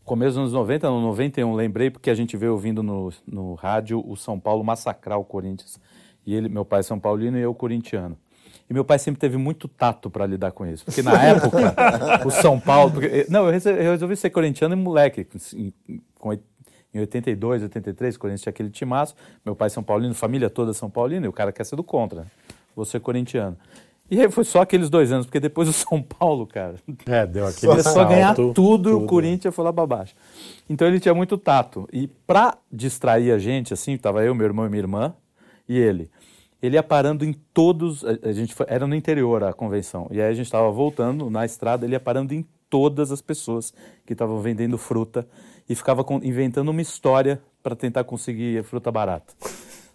Começo 0.05 0.31
dos 0.31 0.39
anos 0.39 0.53
90, 0.53 0.91
no 0.91 1.01
91, 1.01 1.55
lembrei 1.55 1.91
porque 1.91 2.11
a 2.11 2.15
gente 2.15 2.37
veio 2.37 2.53
ouvindo 2.53 2.83
no, 2.83 3.11
no 3.27 3.55
rádio 3.55 4.03
o 4.07 4.17
São 4.17 4.39
Paulo 4.39 4.63
massacrar 4.63 5.19
o 5.19 5.25
Corinthians. 5.25 5.81
E 6.27 6.35
ele, 6.35 6.49
meu 6.49 6.65
pai 6.65 6.81
é 6.81 6.83
São 6.83 7.01
Paulino 7.01 7.39
e 7.39 7.43
eu 7.43 7.55
corintiano. 7.55 8.17
E 8.69 8.73
meu 8.73 8.85
pai 8.85 8.99
sempre 8.99 9.21
teve 9.21 9.37
muito 9.37 9.67
tato 9.67 10.09
para 10.09 10.27
lidar 10.27 10.53
com 10.53 10.67
isso. 10.67 10.85
Porque 10.85 11.03
na 11.03 11.21
época, 11.25 11.59
o 12.27 12.31
São 12.31 12.61
Paulo. 12.61 12.93
Porque, 12.93 13.27
não, 13.29 13.47
eu 13.47 13.53
resolvi 13.53 14.17
ser 14.17 14.31
corintiano 14.31 14.75
e 14.75 14.79
moleque, 14.79 15.27
com 16.19 16.33
em 16.95 17.01
82, 17.01 17.65
83, 17.65 18.15
o 18.15 18.19
Corinthians 18.21 18.43
tinha 18.43 18.51
aquele 18.51 18.71
timaço. 18.71 19.17
Meu 19.45 19.57
pai 19.57 19.67
é 19.67 19.69
São 19.71 19.83
Paulino, 19.83 20.15
família 20.15 20.49
toda 20.49 20.73
São 20.73 20.89
Paulino, 20.89 21.27
e 21.27 21.29
o 21.29 21.33
cara 21.33 21.51
quer 21.51 21.65
ser 21.65 21.75
do 21.75 21.83
contra. 21.83 22.25
Você 22.77 23.01
corintiano. 23.01 23.57
E 24.11 24.21
aí 24.21 24.31
foi 24.31 24.45
só 24.45 24.61
aqueles 24.61 24.91
dois 24.91 25.11
anos, 25.11 25.27
porque 25.27 25.41
depois 25.41 25.69
o 25.69 25.73
São 25.73 26.03
Paulo, 26.03 26.47
cara. 26.47 26.77
É, 27.07 27.27
deu 27.27 27.47
aquele 27.47 27.73
Começou 27.73 28.03
a 28.03 28.05
ganhar 28.05 28.35
tudo, 28.35 28.53
tudo, 28.53 28.91
e 28.91 28.93
o 28.93 29.07
Corinthians 29.07 29.55
foi 29.55 29.65
lá 29.65 29.73
pra 29.73 29.87
baixo. 29.87 30.15
Então 30.69 30.87
ele 30.87 31.01
tinha 31.01 31.15
muito 31.15 31.39
tato. 31.39 31.89
E 31.93 32.07
pra 32.27 32.59
distrair 32.71 33.33
a 33.33 33.39
gente, 33.39 33.73
assim, 33.73 33.97
tava 33.97 34.23
eu, 34.23 34.35
meu 34.35 34.47
irmão 34.47 34.67
e 34.67 34.69
minha 34.69 34.83
irmã, 34.83 35.15
e 35.69 35.79
ele. 35.79 36.11
Ele 36.63 36.77
ia 36.77 36.83
parando 36.83 37.25
em 37.25 37.33
todos. 37.53 38.05
A 38.05 38.33
gente 38.33 38.55
foi, 38.55 38.67
era 38.69 38.87
no 38.87 38.95
interior 38.95 39.43
a 39.45 39.53
convenção. 39.53 40.07
E 40.11 40.21
aí 40.21 40.31
a 40.31 40.35
gente 40.35 40.47
estava 40.47 40.71
voltando 40.71 41.29
na 41.29 41.45
estrada, 41.45 41.85
ele 41.85 41.95
ia 41.95 42.01
parando 42.01 42.33
em 42.33 42.47
todas 42.71 43.11
as 43.11 43.21
pessoas 43.23 43.73
que 44.07 44.13
estavam 44.13 44.41
vendendo 44.41 44.77
fruta 44.77 45.27
e 45.69 45.75
ficava 45.75 46.05
inventando 46.23 46.71
uma 46.71 46.83
história 46.83 47.41
para 47.63 47.75
tentar 47.75 48.05
conseguir 48.05 48.63
fruta 48.65 48.91
barata. 48.91 49.35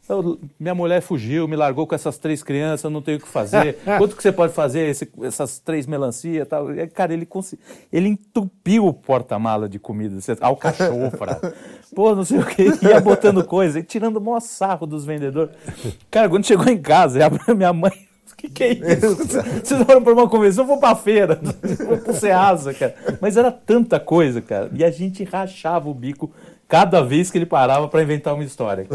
Eu, 0.10 0.40
minha 0.60 0.74
mulher 0.74 1.02
fugiu, 1.02 1.48
me 1.48 1.56
largou 1.56 1.86
com 1.86 1.94
essas 1.94 2.18
três 2.18 2.42
crianças, 2.42 2.92
não 2.92 3.00
tenho 3.00 3.20
o 3.20 3.22
que 3.22 3.28
fazer. 3.28 3.78
Quanto 4.00 4.16
que 4.16 4.24
você 4.24 4.32
pode 4.32 4.52
fazer 4.52 4.90
esse, 4.90 5.08
essas 5.22 5.60
três 5.60 5.86
melancia 5.86 6.48
tal? 6.48 6.66
Cara, 6.96 7.14
ele, 7.14 7.28
ele 7.94 8.08
entupiu 8.10 8.88
o 8.88 8.94
porta-mala 8.94 9.70
de 9.70 9.78
comida, 9.78 10.18
alcachofra. 10.42 11.40
Pô, 11.94 12.16
não 12.16 12.26
sei 12.26 12.40
o 12.40 12.46
que, 12.46 12.64
ia 12.86 13.00
botando 13.00 13.44
coisa, 13.44 13.84
tirando 13.84 14.18
o 14.18 14.22
maior 14.22 14.40
sarro 14.40 14.88
dos 14.88 15.06
vendedores. 15.06 15.56
Cara, 16.10 16.28
quando 16.28 16.46
chegou 16.46 16.68
em 16.68 16.82
casa, 16.82 17.20
a 17.48 17.54
minha 17.54 17.72
mãe 17.72 18.10
que 18.40 18.50
que 18.50 18.64
é 18.64 18.74
isso? 18.74 19.16
Vocês 19.64 19.84
foram 19.84 20.02
para 20.02 20.14
uma 20.14 20.30
convenção, 20.30 20.66
vou 20.66 20.78
para 20.78 20.96
feira, 20.96 21.40
vou 21.86 21.98
pro 21.98 22.14
Ceasa, 22.14 22.74
cara. 22.74 22.96
Mas 23.20 23.36
era 23.36 23.52
tanta 23.52 24.00
coisa, 24.00 24.42
cara. 24.42 24.70
E 24.74 24.84
a 24.84 24.90
gente 24.90 25.24
rachava 25.24 25.90
o 25.90 25.94
bico 25.94 26.32
cada 26.70 27.02
vez 27.02 27.32
que 27.32 27.38
ele 27.38 27.48
parava 27.48 27.88
para 27.88 28.04
inventar 28.04 28.36
uma 28.36 28.44
história. 28.44 28.88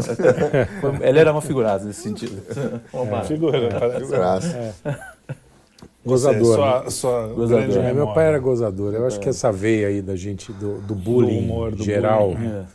ele 1.03 1.19
era 1.19 1.31
uma 1.31 1.41
figuraça 1.41 1.85
nesse 1.85 2.01
sentido. 2.01 2.41
Uma 2.93 3.19
é, 3.19 3.23
figura, 3.25 3.57
é. 3.57 3.99
figuraça. 3.99 4.73
É. 4.87 4.95
Gozador. 6.05 6.55
Sua, 6.55 6.83
né? 6.83 6.89
sua 6.89 7.27
gozador. 7.27 7.83
É, 7.83 7.93
meu 7.93 8.13
pai 8.13 8.27
era 8.27 8.39
gozador. 8.39 8.93
Eu 8.93 9.05
acho 9.05 9.19
que 9.19 9.27
essa 9.27 9.51
veia 9.51 9.89
aí 9.89 10.01
da 10.01 10.15
gente, 10.15 10.53
do, 10.53 10.79
do 10.81 10.95
bullying 10.95 11.41
do 11.41 11.53
humor, 11.53 11.75
do 11.75 11.83
geral, 11.83 12.29
bullying. 12.29 12.47
É. 12.47 12.65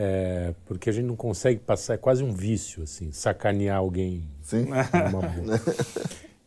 É, 0.00 0.54
porque 0.66 0.88
a 0.88 0.92
gente 0.92 1.06
não 1.06 1.16
consegue 1.16 1.58
passar, 1.58 1.94
é 1.94 1.96
quase 1.96 2.22
um 2.22 2.32
vício, 2.32 2.84
assim, 2.84 3.10
sacanear 3.10 3.78
alguém. 3.78 4.22
Sim. 4.42 4.68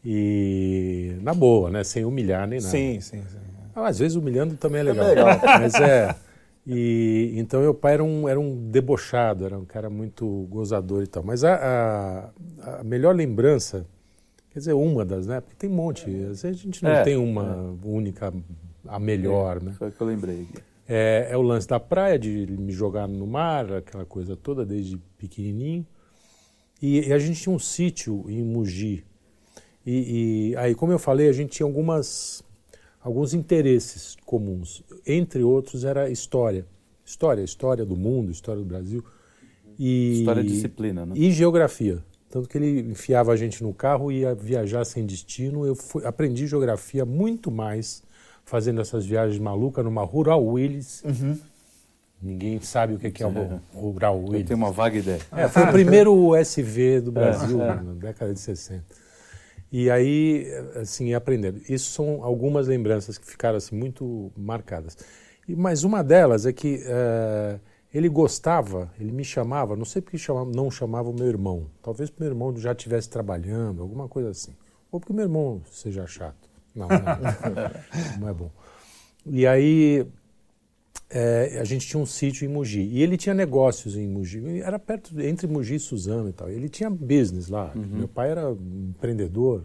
e 0.05 1.17
na 1.21 1.33
boa, 1.33 1.69
né? 1.69 1.83
Sem 1.83 2.05
humilhar 2.05 2.47
nem 2.47 2.59
nada. 2.59 2.71
Sim, 2.71 3.01
sim, 3.01 3.21
sim. 3.29 3.37
Ah, 3.75 3.87
às 3.87 3.99
vezes 3.99 4.15
humilhando 4.15 4.55
também 4.55 4.79
é 4.79 4.83
legal. 4.83 5.05
É 5.05 5.09
legal. 5.09 5.39
Mas 5.59 5.73
é. 5.75 6.15
E, 6.65 7.33
então 7.37 7.61
meu 7.61 7.73
pai 7.73 7.93
era 7.93 8.03
um, 8.03 8.29
era 8.29 8.39
um 8.39 8.69
debochado, 8.69 9.45
era 9.45 9.57
um 9.57 9.65
cara 9.65 9.89
muito 9.89 10.47
gozador 10.49 11.03
e 11.03 11.07
tal. 11.07 11.23
Mas 11.23 11.43
a, 11.43 12.31
a, 12.61 12.79
a 12.79 12.83
melhor 12.83 13.15
lembrança, 13.15 13.85
quer 14.51 14.59
dizer, 14.59 14.73
uma 14.73 15.03
das, 15.03 15.25
né? 15.25 15.41
Porque 15.41 15.55
tem 15.55 15.69
um 15.69 15.73
monte. 15.73 16.05
Às 16.09 16.43
vezes 16.43 16.45
a 16.45 16.63
gente 16.63 16.83
não 16.83 16.91
é, 16.91 17.03
tem 17.03 17.17
uma 17.17 17.75
é. 17.83 17.87
única, 17.87 18.33
a 18.87 18.99
melhor, 18.99 19.57
é, 19.57 19.65
né? 19.65 19.71
Foi 19.73 19.89
o 19.89 19.91
que 19.91 20.01
eu 20.01 20.07
lembrei. 20.07 20.47
É, 20.87 21.29
é, 21.31 21.37
o 21.37 21.41
lance 21.41 21.67
da 21.67 21.79
praia, 21.79 22.19
de 22.19 22.45
me 22.47 22.71
jogar 22.73 23.07
no 23.07 23.25
mar, 23.25 23.71
aquela 23.73 24.05
coisa 24.05 24.35
toda, 24.35 24.65
desde 24.65 24.97
pequenininho. 25.17 25.85
E, 26.81 27.07
e 27.07 27.13
a 27.13 27.19
gente 27.19 27.41
tinha 27.41 27.55
um 27.55 27.59
sítio 27.59 28.25
em 28.27 28.43
Mogi. 28.43 29.03
E, 29.85 30.51
e, 30.51 30.57
aí, 30.57 30.75
como 30.75 30.91
eu 30.91 30.99
falei, 30.99 31.29
a 31.29 31.33
gente 31.33 31.51
tinha 31.51 31.65
algumas, 31.65 32.43
alguns 33.03 33.33
interesses 33.33 34.15
comuns. 34.25 34.83
Entre 35.05 35.43
outros, 35.43 35.83
era 35.83 36.09
história. 36.09 36.65
História, 37.05 37.41
história 37.41 37.85
do 37.85 37.95
mundo, 37.95 38.31
história 38.31 38.61
do 38.61 38.67
Brasil. 38.67 39.03
E, 39.77 40.19
história 40.19 40.43
disciplina, 40.43 41.05
né? 41.05 41.13
E 41.15 41.31
geografia. 41.31 42.03
Tanto 42.29 42.47
que 42.47 42.57
ele 42.57 42.79
enfiava 42.91 43.33
a 43.33 43.35
gente 43.35 43.61
no 43.61 43.73
carro 43.73 44.11
e 44.11 44.19
ia 44.19 44.33
viajar 44.33 44.85
sem 44.85 45.05
destino. 45.05 45.65
Eu 45.65 45.75
fui, 45.75 46.05
aprendi 46.05 46.47
geografia 46.47 47.05
muito 47.05 47.51
mais 47.51 48.03
fazendo 48.45 48.79
essas 48.79 49.05
viagens 49.05 49.39
malucas 49.39 49.83
numa 49.83 50.03
Rural 50.03 50.43
Willis. 50.45 51.03
Uhum. 51.03 51.37
Ninguém 52.21 52.61
sabe 52.61 52.93
o 52.93 52.99
que 52.99 53.23
é, 53.23 53.25
o 53.25 53.31
Rural 53.73 54.23
Willis. 54.23 54.47
Tem 54.47 54.55
uma 54.55 54.71
vaga 54.71 54.97
ideia. 54.97 55.19
É, 55.31 55.47
foi 55.47 55.63
o 55.63 55.71
primeiro 55.73 56.13
USB 56.13 57.01
do 57.01 57.11
Brasil, 57.11 57.61
é, 57.61 57.81
na 57.81 57.93
década 57.93 58.33
de 58.33 58.39
60. 58.39 59.00
E 59.71 59.89
aí, 59.89 60.47
assim, 60.75 61.13
aprendendo. 61.13 61.61
Isso 61.69 61.91
são 61.91 62.23
algumas 62.23 62.67
lembranças 62.67 63.17
que 63.17 63.25
ficaram 63.25 63.57
assim 63.57 63.75
muito 63.75 64.31
marcadas. 64.35 64.97
E, 65.47 65.55
mas 65.55 65.83
uma 65.83 66.03
delas 66.03 66.45
é 66.45 66.51
que 66.51 66.83
uh, 66.83 67.59
ele 67.93 68.09
gostava, 68.09 68.91
ele 68.99 69.11
me 69.11 69.23
chamava, 69.23 69.75
não 69.75 69.85
sei 69.85 70.01
porque 70.01 70.17
chamava, 70.17 70.51
não 70.53 70.69
chamava 70.69 71.09
o 71.09 71.13
meu 71.13 71.27
irmão. 71.27 71.67
Talvez 71.81 72.09
porque 72.09 72.23
meu 72.23 72.33
irmão 72.33 72.55
já 72.57 72.73
estivesse 72.73 73.09
trabalhando, 73.09 73.81
alguma 73.81 74.09
coisa 74.09 74.31
assim. 74.31 74.53
Ou 74.91 74.99
porque 74.99 75.13
meu 75.13 75.23
irmão 75.23 75.61
seja 75.71 76.05
chato. 76.05 76.49
Não, 76.75 76.87
não, 76.87 76.97
não 78.19 78.29
é 78.29 78.33
bom. 78.33 78.51
E 79.25 79.47
aí 79.47 80.05
é, 81.13 81.59
a 81.59 81.63
gente 81.65 81.85
tinha 81.85 82.01
um 82.01 82.05
sítio 82.05 82.45
em 82.45 82.47
Mogi. 82.47 82.81
E 82.81 83.03
ele 83.03 83.17
tinha 83.17 83.35
negócios 83.35 83.97
em 83.97 84.07
Mogi. 84.07 84.61
Era 84.61 84.79
perto, 84.79 85.19
entre 85.21 85.45
Mogi 85.45 85.75
e 85.75 85.79
Suzano 85.79 86.29
e 86.29 86.33
tal. 86.33 86.49
Ele 86.49 86.69
tinha 86.69 86.89
business 86.89 87.49
lá. 87.49 87.71
Uhum. 87.75 87.85
Meu 87.91 88.07
pai 88.07 88.31
era 88.31 88.49
empreendedor. 88.51 89.63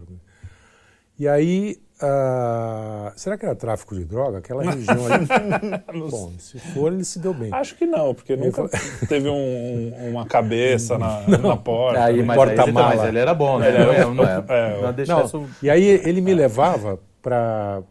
E 1.17 1.27
aí, 1.27 1.79
uh, 2.01 3.11
será 3.15 3.37
que 3.37 3.45
era 3.45 3.55
tráfico 3.55 3.95
de 3.95 4.03
droga? 4.03 4.39
Aquela 4.39 4.61
região 4.69 5.05
ali. 5.05 6.09
Bom, 6.11 6.33
se 6.37 6.59
for, 6.59 6.91
ele 6.91 7.05
se 7.05 7.17
deu 7.17 7.33
bem. 7.33 7.49
Acho 7.53 7.75
que 7.75 7.85
não, 7.85 8.13
porque 8.13 8.35
nunca 8.35 8.69
teve 9.07 9.29
um, 9.29 10.09
uma 10.09 10.25
cabeça 10.25 10.97
na, 10.97 11.21
na 11.39 11.55
porta. 11.55 12.03
Aí, 12.03 12.21
mas, 12.21 12.37
porta 12.37 12.63
aí, 12.65 12.71
mas 12.73 13.03
ele 13.05 13.19
era 13.19 13.33
bom, 13.33 13.57
né? 13.57 13.69
Ele 13.69 13.77
era, 13.77 14.05
não, 14.13 14.23
é, 14.23 14.43
é, 14.49 15.05
não, 15.07 15.27
não, 15.27 15.49
E 15.63 15.69
aí 15.69 15.85
ele 15.85 16.19
me 16.19 16.33
levava 16.33 16.99
para 17.21 17.81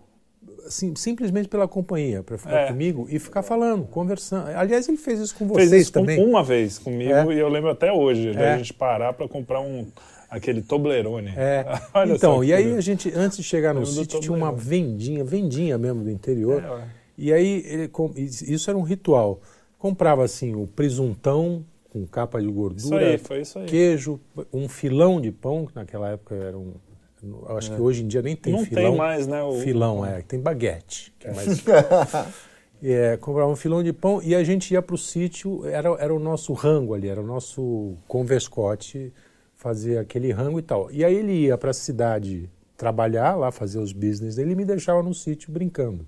Sim, 0.68 0.94
simplesmente 0.96 1.48
pela 1.48 1.68
companhia, 1.68 2.22
para 2.22 2.38
ficar 2.38 2.60
é. 2.60 2.66
comigo 2.68 3.06
e 3.10 3.18
ficar 3.18 3.42
falando, 3.42 3.84
conversando. 3.86 4.48
Aliás, 4.48 4.88
ele 4.88 4.96
fez 4.96 5.20
isso 5.20 5.34
com 5.36 5.46
vocês 5.46 5.70
fez 5.70 5.82
isso 5.82 5.92
também. 5.92 6.22
uma 6.22 6.42
vez 6.42 6.78
comigo 6.78 7.12
é. 7.12 7.34
e 7.34 7.38
eu 7.38 7.48
lembro 7.48 7.70
até 7.70 7.92
hoje, 7.92 8.30
é. 8.36 8.54
a 8.54 8.58
gente 8.58 8.74
parar 8.74 9.12
para 9.12 9.28
comprar 9.28 9.60
um 9.60 9.86
aquele 10.30 10.62
Toblerone. 10.62 11.32
É. 11.36 11.64
então, 12.14 12.42
e 12.42 12.52
aí 12.52 12.74
a 12.74 12.80
gente, 12.80 13.12
antes 13.14 13.38
de 13.38 13.44
chegar 13.44 13.74
no 13.74 13.86
sítio, 13.86 14.20
tinha 14.20 14.36
uma 14.36 14.52
vendinha, 14.52 15.24
vendinha 15.24 15.78
mesmo 15.78 16.04
do 16.04 16.10
interior. 16.10 16.62
É, 16.62 16.88
e 17.18 17.32
aí, 17.32 17.64
ele, 17.66 17.90
isso 18.16 18.68
era 18.70 18.78
um 18.78 18.82
ritual. 18.82 19.40
Comprava 19.78 20.24
assim 20.24 20.54
o 20.54 20.66
presuntão 20.66 21.64
com 21.90 22.06
capa 22.06 22.40
de 22.40 22.48
gordura, 22.48 22.76
isso 22.76 22.94
aí, 22.94 23.18
foi 23.18 23.40
isso 23.40 23.58
aí. 23.58 23.66
queijo, 23.66 24.20
um 24.52 24.68
filão 24.68 25.20
de 25.20 25.32
pão, 25.32 25.66
que 25.66 25.74
naquela 25.74 26.10
época 26.10 26.34
era 26.34 26.56
um 26.58 26.74
eu 27.22 27.56
acho 27.56 27.72
é. 27.72 27.76
que 27.76 27.82
hoje 27.82 28.02
em 28.02 28.06
dia 28.06 28.22
nem 28.22 28.36
tem 28.36 28.52
não 28.52 28.64
filão. 28.64 28.82
Não 28.82 28.90
tem 28.90 28.98
mais, 28.98 29.26
né? 29.26 29.42
O... 29.42 29.52
Filão, 29.60 30.04
é. 30.04 30.22
Tem 30.22 30.40
baguete. 30.40 31.14
Que 31.18 31.28
é 31.28 31.32
mais... 31.32 31.64
é, 32.82 33.16
comprava 33.16 33.50
um 33.50 33.56
filão 33.56 33.82
de 33.82 33.92
pão 33.92 34.20
e 34.22 34.34
a 34.34 34.44
gente 34.44 34.72
ia 34.72 34.82
para 34.82 34.94
o 34.94 34.98
sítio, 34.98 35.66
era, 35.66 35.88
era 35.98 36.14
o 36.14 36.18
nosso 36.18 36.52
rango 36.52 36.94
ali, 36.94 37.08
era 37.08 37.20
o 37.20 37.26
nosso 37.26 37.96
converscote, 38.06 39.12
fazer 39.54 39.98
aquele 39.98 40.30
rango 40.30 40.58
e 40.58 40.62
tal. 40.62 40.90
E 40.90 41.04
aí 41.04 41.14
ele 41.14 41.32
ia 41.32 41.56
para 41.56 41.70
a 41.70 41.74
cidade 41.74 42.50
trabalhar 42.76 43.34
lá, 43.34 43.50
fazer 43.50 43.78
os 43.78 43.92
business 43.92 44.36
dele 44.36 44.52
e 44.52 44.56
me 44.56 44.64
deixava 44.64 45.02
no 45.02 45.14
sítio 45.14 45.50
brincando. 45.50 46.06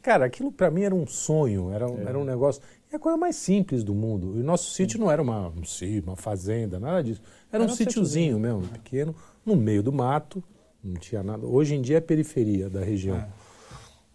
Cara, 0.00 0.24
aquilo 0.24 0.50
para 0.50 0.70
mim 0.70 0.82
era 0.82 0.94
um 0.94 1.06
sonho, 1.06 1.72
era, 1.72 1.86
é. 1.86 2.04
era 2.06 2.18
um 2.18 2.24
negócio. 2.24 2.62
É 2.92 2.96
a 2.96 2.98
coisa 2.98 3.16
mais 3.16 3.36
simples 3.36 3.82
do 3.82 3.94
mundo. 3.94 4.36
E 4.36 4.40
o 4.40 4.44
nosso 4.44 4.70
sítio 4.70 5.00
não 5.00 5.10
era 5.10 5.22
uma, 5.22 5.50
uma 6.04 6.16
fazenda, 6.16 6.78
nada 6.78 7.02
disso. 7.02 7.22
Era, 7.50 7.62
era 7.62 7.70
um, 7.70 7.72
um 7.72 7.76
sítiozinho 7.76 8.38
mesmo, 8.38 8.68
pequeno 8.68 9.16
no 9.46 9.56
meio 9.56 9.82
do 9.82 9.90
mato, 9.90 10.44
não 10.84 10.94
tinha 10.94 11.22
nada. 11.22 11.46
Hoje 11.46 11.74
em 11.74 11.80
dia 11.80 11.96
é 11.96 12.00
periferia 12.00 12.68
da 12.68 12.84
região. 12.84 13.16
É. 13.16 13.28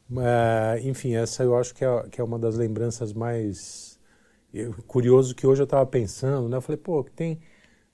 Mas, 0.07 0.85
enfim, 0.85 1.15
essa 1.15 1.43
eu 1.43 1.57
acho 1.57 1.73
que 1.73 1.83
é, 1.83 2.03
que 2.09 2.21
é 2.21 2.23
uma 2.23 2.37
das 2.37 2.55
lembranças 2.55 3.11
mais. 3.13 3.99
Eu, 4.53 4.73
curioso 4.85 5.33
que 5.33 5.45
hoje 5.47 5.61
eu 5.61 5.65
estava 5.65 5.85
pensando, 5.85 6.47
né? 6.47 6.57
Eu 6.57 6.61
falei, 6.61 6.77
pô, 6.77 7.03
tem. 7.03 7.39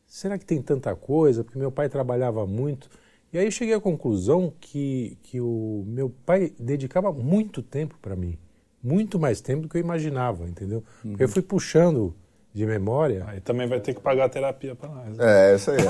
Será 0.06 0.38
que 0.38 0.46
tem 0.46 0.62
tanta 0.62 0.94
coisa? 0.96 1.46
Porque 1.46 1.58
meu 1.58 1.72
pai 1.72 1.88
trabalhava 1.88 2.46
muito. 2.46 2.90
E 3.32 3.38
aí 3.38 3.46
eu 3.46 3.52
cheguei 3.52 3.74
à 3.74 3.80
conclusão 3.80 4.54
que, 4.60 5.18
que 5.24 5.40
o 5.40 5.84
meu 5.88 6.10
pai 6.10 6.54
dedicava 6.60 7.12
muito 7.12 7.64
tempo 7.64 7.98
para 8.02 8.16
mim. 8.16 8.38
Muito 8.84 9.18
mais 9.18 9.40
tempo 9.40 9.64
do 9.64 9.70
que 9.70 9.78
eu 9.78 9.82
imaginava, 9.82 10.46
entendeu? 10.46 10.84
Uhum. 11.04 11.12
Porque 11.12 11.24
eu 11.24 11.30
fui 11.30 11.42
puxando 11.42 12.14
de 12.54 12.66
memória. 12.66 13.24
Aí 13.28 13.40
também 13.40 13.68
vai 13.68 13.80
ter 13.80 13.94
que 13.94 14.02
pagar 14.02 14.26
a 14.26 14.30
terapia 14.30 14.76
para 14.76 14.90
nós. 14.90 15.18
Né? 15.18 15.52
É, 15.52 15.56
isso 15.56 15.72
aí. 15.72 15.78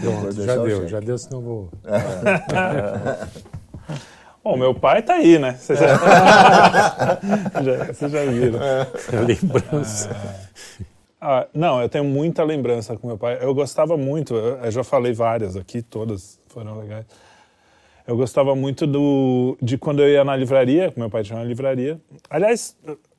Pronto, 0.00 0.32
já 0.32 0.56
deu, 0.56 0.88
já 0.88 1.00
deu, 1.00 1.16
senão 1.16 1.40
vou. 1.40 1.70
Bom, 4.42 4.56
meu 4.56 4.74
pai 4.74 5.02
tá 5.02 5.14
aí, 5.14 5.38
né? 5.38 5.54
Vocês 5.54 5.76
já, 5.76 5.86
já, 7.62 8.08
já 8.08 8.24
viram. 8.30 8.60
É. 8.62 8.86
Lembrança. 9.26 10.16
Ah, 11.20 11.48
não, 11.52 11.82
eu 11.82 11.88
tenho 11.88 12.04
muita 12.04 12.44
lembrança 12.44 12.96
com 12.96 13.08
meu 13.08 13.18
pai. 13.18 13.38
Eu 13.40 13.52
gostava 13.52 13.96
muito, 13.96 14.34
eu 14.34 14.70
já 14.70 14.84
falei 14.84 15.12
várias 15.12 15.56
aqui, 15.56 15.82
todas 15.82 16.38
foram 16.46 16.78
legais. 16.78 17.04
Eu 18.06 18.16
gostava 18.16 18.54
muito 18.54 18.86
do, 18.86 19.56
de 19.60 19.76
quando 19.76 20.00
eu 20.00 20.08
ia 20.08 20.24
na 20.24 20.36
livraria, 20.36 20.92
meu 20.96 21.10
pai 21.10 21.22
tinha 21.22 21.38
uma 21.38 21.44
livraria. 21.44 22.00
Aliás, 22.30 22.76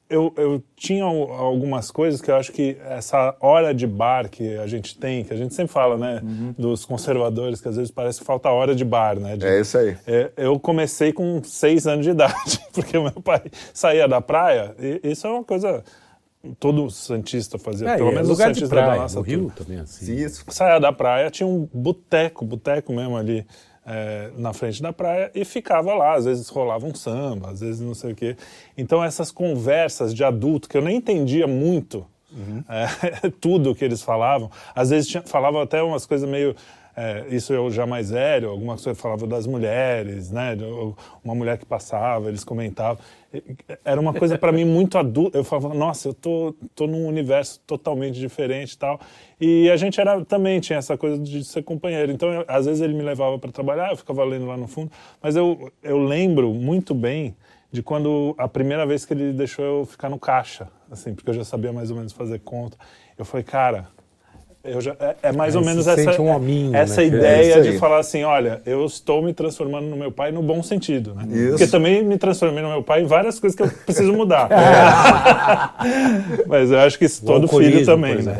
eu, 0.09 0.33
eu 0.37 0.63
tinha 0.75 1.03
algumas 1.03 1.91
coisas 1.91 2.21
que 2.21 2.31
eu 2.31 2.35
acho 2.35 2.51
que 2.51 2.77
essa 2.85 3.35
hora 3.41 3.73
de 3.73 3.85
bar 3.85 4.29
que 4.29 4.55
a 4.57 4.65
gente 4.65 4.97
tem, 4.97 5.23
que 5.23 5.33
a 5.33 5.35
gente 5.35 5.53
sempre 5.53 5.73
fala, 5.73 5.97
né, 5.97 6.21
uhum. 6.23 6.55
dos 6.57 6.85
conservadores, 6.85 7.59
que 7.59 7.67
às 7.67 7.75
vezes 7.75 7.91
parece 7.91 8.19
que 8.19 8.25
falta 8.25 8.49
hora 8.49 8.73
de 8.73 8.85
bar, 8.85 9.19
né? 9.19 9.35
De, 9.35 9.45
é 9.45 9.59
isso 9.59 9.77
aí. 9.77 9.97
É, 10.07 10.31
eu 10.37 10.57
comecei 10.59 11.11
com 11.11 11.43
seis 11.43 11.85
anos 11.85 12.05
de 12.05 12.11
idade, 12.11 12.59
porque 12.73 12.97
meu 12.97 13.11
pai 13.11 13.41
saía 13.73 14.07
da 14.07 14.21
praia, 14.21 14.73
e 14.79 15.01
isso 15.03 15.27
é 15.27 15.29
uma 15.29 15.43
coisa 15.43 15.83
todo 16.59 16.89
santista 16.89 17.57
fazia, 17.57 17.89
é, 17.89 17.97
pelo 17.97 18.11
menos 18.11 18.29
lugar 18.29 18.51
o 18.51 18.55
santista 18.55 18.67
de 18.67 18.81
praia, 18.81 18.91
da 18.91 19.01
nossa 19.01 19.21
Rio 19.21 19.51
também 19.53 19.79
assim. 19.79 20.15
Isso. 20.15 20.45
Saia 20.47 20.79
da 20.79 20.93
praia, 20.93 21.29
tinha 21.29 21.47
um 21.47 21.67
boteco, 21.73 22.45
boteco 22.45 22.93
mesmo 22.93 23.17
ali 23.17 23.45
é, 23.87 24.29
na 24.37 24.51
frente 24.51 24.81
da 24.81 24.91
praia 24.91 25.31
e 25.33 25.45
ficava 25.45 25.93
lá. 25.93 26.15
Às 26.15 26.25
vezes 26.25 26.49
rolava 26.49 26.85
um 26.85 26.93
samba, 26.93 27.51
às 27.51 27.61
vezes 27.61 27.79
não 27.79 27.93
sei 27.93 28.11
o 28.11 28.15
quê. 28.15 28.35
Então, 28.77 29.01
essas 29.01 29.31
conversas 29.31 30.13
de 30.13 30.23
adulto, 30.23 30.67
que 30.67 30.77
eu 30.77 30.81
nem 30.81 30.97
entendia 30.97 31.47
muito 31.47 32.05
uhum. 32.31 32.63
é, 32.67 33.29
tudo 33.39 33.73
que 33.73 33.85
eles 33.85 34.01
falavam, 34.01 34.51
às 34.75 34.89
vezes 34.89 35.09
tinha, 35.09 35.23
falavam 35.23 35.61
até 35.61 35.81
umas 35.81 36.05
coisas 36.05 36.29
meio. 36.29 36.53
É, 36.99 37.27
isso 37.29 37.53
eu 37.53 37.69
já 37.69 37.85
mais 37.85 38.09
velho, 38.09 38.49
algumas 38.49 38.83
coisas 38.83 38.99
falavam 38.99 39.27
das 39.29 39.45
mulheres, 39.45 40.31
né? 40.31 40.57
Uma 41.23 41.35
mulher 41.35 41.59
que 41.59 41.65
passava, 41.65 42.27
eles 42.27 42.43
comentavam. 42.43 42.97
Era 43.85 44.01
uma 44.01 44.15
coisa 44.15 44.35
para 44.35 44.51
mim 44.51 44.65
muito 44.65 44.97
adulta. 44.97 45.37
Eu 45.37 45.43
falava, 45.43 45.75
nossa, 45.75 46.07
eu 46.07 46.13
tô, 46.15 46.55
tô 46.73 46.87
num 46.87 47.05
universo 47.05 47.61
totalmente 47.67 48.17
diferente 48.17 48.71
e 48.71 48.77
tal. 48.79 48.99
E 49.39 49.69
a 49.69 49.77
gente 49.77 50.01
era 50.01 50.25
também 50.25 50.59
tinha 50.59 50.79
essa 50.79 50.97
coisa 50.97 51.19
de 51.21 51.43
ser 51.43 51.61
companheiro. 51.61 52.11
Então, 52.11 52.33
eu, 52.33 52.45
às 52.47 52.65
vezes 52.65 52.81
ele 52.81 52.95
me 52.95 53.03
levava 53.03 53.37
para 53.37 53.51
trabalhar, 53.51 53.91
eu 53.91 53.97
ficava 53.97 54.23
lendo 54.23 54.47
lá 54.47 54.57
no 54.57 54.67
fundo. 54.67 54.91
Mas 55.21 55.35
eu, 55.35 55.71
eu 55.83 55.99
lembro 55.99 56.51
muito 56.51 56.95
bem 56.95 57.35
de 57.71 57.83
quando 57.83 58.33
a 58.39 58.47
primeira 58.47 58.87
vez 58.87 59.05
que 59.05 59.13
ele 59.13 59.33
deixou 59.33 59.63
eu 59.63 59.85
ficar 59.85 60.09
no 60.09 60.17
caixa, 60.17 60.67
assim, 60.89 61.13
porque 61.13 61.29
eu 61.29 61.35
já 61.35 61.43
sabia 61.43 61.71
mais 61.71 61.91
ou 61.91 61.97
menos 61.97 62.11
fazer 62.11 62.39
conta. 62.39 62.75
Eu 63.15 63.23
falei, 63.23 63.43
cara, 63.43 63.87
já, 64.81 64.95
é, 64.99 65.15
é, 65.23 65.31
mais 65.31 65.55
ou 65.55 65.63
menos 65.63 65.87
essa, 65.87 66.21
um 66.21 66.27
hominho, 66.27 66.75
essa 66.75 67.01
né? 67.01 67.07
ideia 67.07 67.55
é 67.55 67.61
de 67.61 67.77
falar 67.77 67.99
assim, 67.99 68.23
olha, 68.23 68.61
eu 68.65 68.85
estou 68.85 69.21
me 69.21 69.33
transformando 69.33 69.87
no 69.87 69.95
meu 69.95 70.11
pai 70.11 70.31
no 70.31 70.41
bom 70.41 70.61
sentido, 70.61 71.13
né? 71.15 71.25
Isso. 71.29 71.49
Porque 71.51 71.67
também 71.67 72.03
me 72.03 72.17
transformei 72.17 72.61
no 72.61 72.69
meu 72.69 72.83
pai 72.83 73.01
em 73.01 73.05
várias 73.05 73.39
coisas 73.39 73.55
que 73.55 73.63
eu 73.63 73.69
preciso 73.69 74.13
mudar. 74.13 74.49
mas 76.47 76.71
eu 76.71 76.79
acho 76.79 76.97
que 76.97 77.05
isso 77.05 77.25
todo 77.25 77.47
filho 77.47 77.85
também, 77.85 78.21
né? 78.21 78.37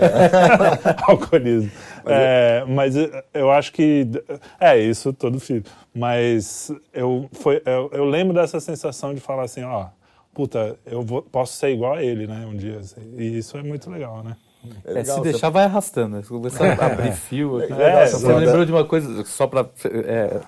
Alcoolismo. 1.08 1.72
É, 2.06 2.64
mas 2.68 2.96
eu 3.34 3.52
acho 3.52 3.74
que 3.74 4.08
é 4.60 4.78
isso 4.78 5.12
todo 5.14 5.40
filho. 5.40 5.64
Mas 5.94 6.72
eu, 6.94 7.30
foi, 7.34 7.62
eu, 7.66 7.90
eu 7.92 8.06
lembro 8.06 8.34
dessa 8.34 8.60
sensação 8.60 9.14
de 9.14 9.20
falar 9.20 9.44
assim, 9.44 9.64
ó, 9.64 9.88
puta, 10.34 10.78
eu 10.86 11.02
vou, 11.02 11.22
posso 11.22 11.54
ser 11.54 11.70
igual 11.70 11.96
a 11.96 12.04
ele, 12.04 12.28
né? 12.28 12.46
Um 12.48 12.56
dia. 12.56 12.78
Assim. 12.78 13.02
E 13.18 13.38
isso 13.38 13.58
é 13.58 13.64
muito 13.64 13.90
legal, 13.90 14.24
né? 14.24 14.36
É 14.84 14.92
legal, 14.92 15.18
se 15.18 15.24
deixar, 15.24 15.48
você... 15.48 15.54
vai 15.54 15.64
arrastando. 15.66 16.18
Né? 16.18 16.24
Se 16.24 16.30
começar 16.30 16.80
a 16.80 16.86
abrir 16.88 17.14
fio. 17.14 17.58
Aqui, 17.58 17.74
é, 17.74 18.08
você 18.08 18.28
me 18.28 18.34
lembrou 18.34 18.66
de 18.66 18.72
uma 18.72 18.86
coisa, 18.86 19.24
só 19.26 19.48
para. 19.48 19.70
É, 19.86 20.40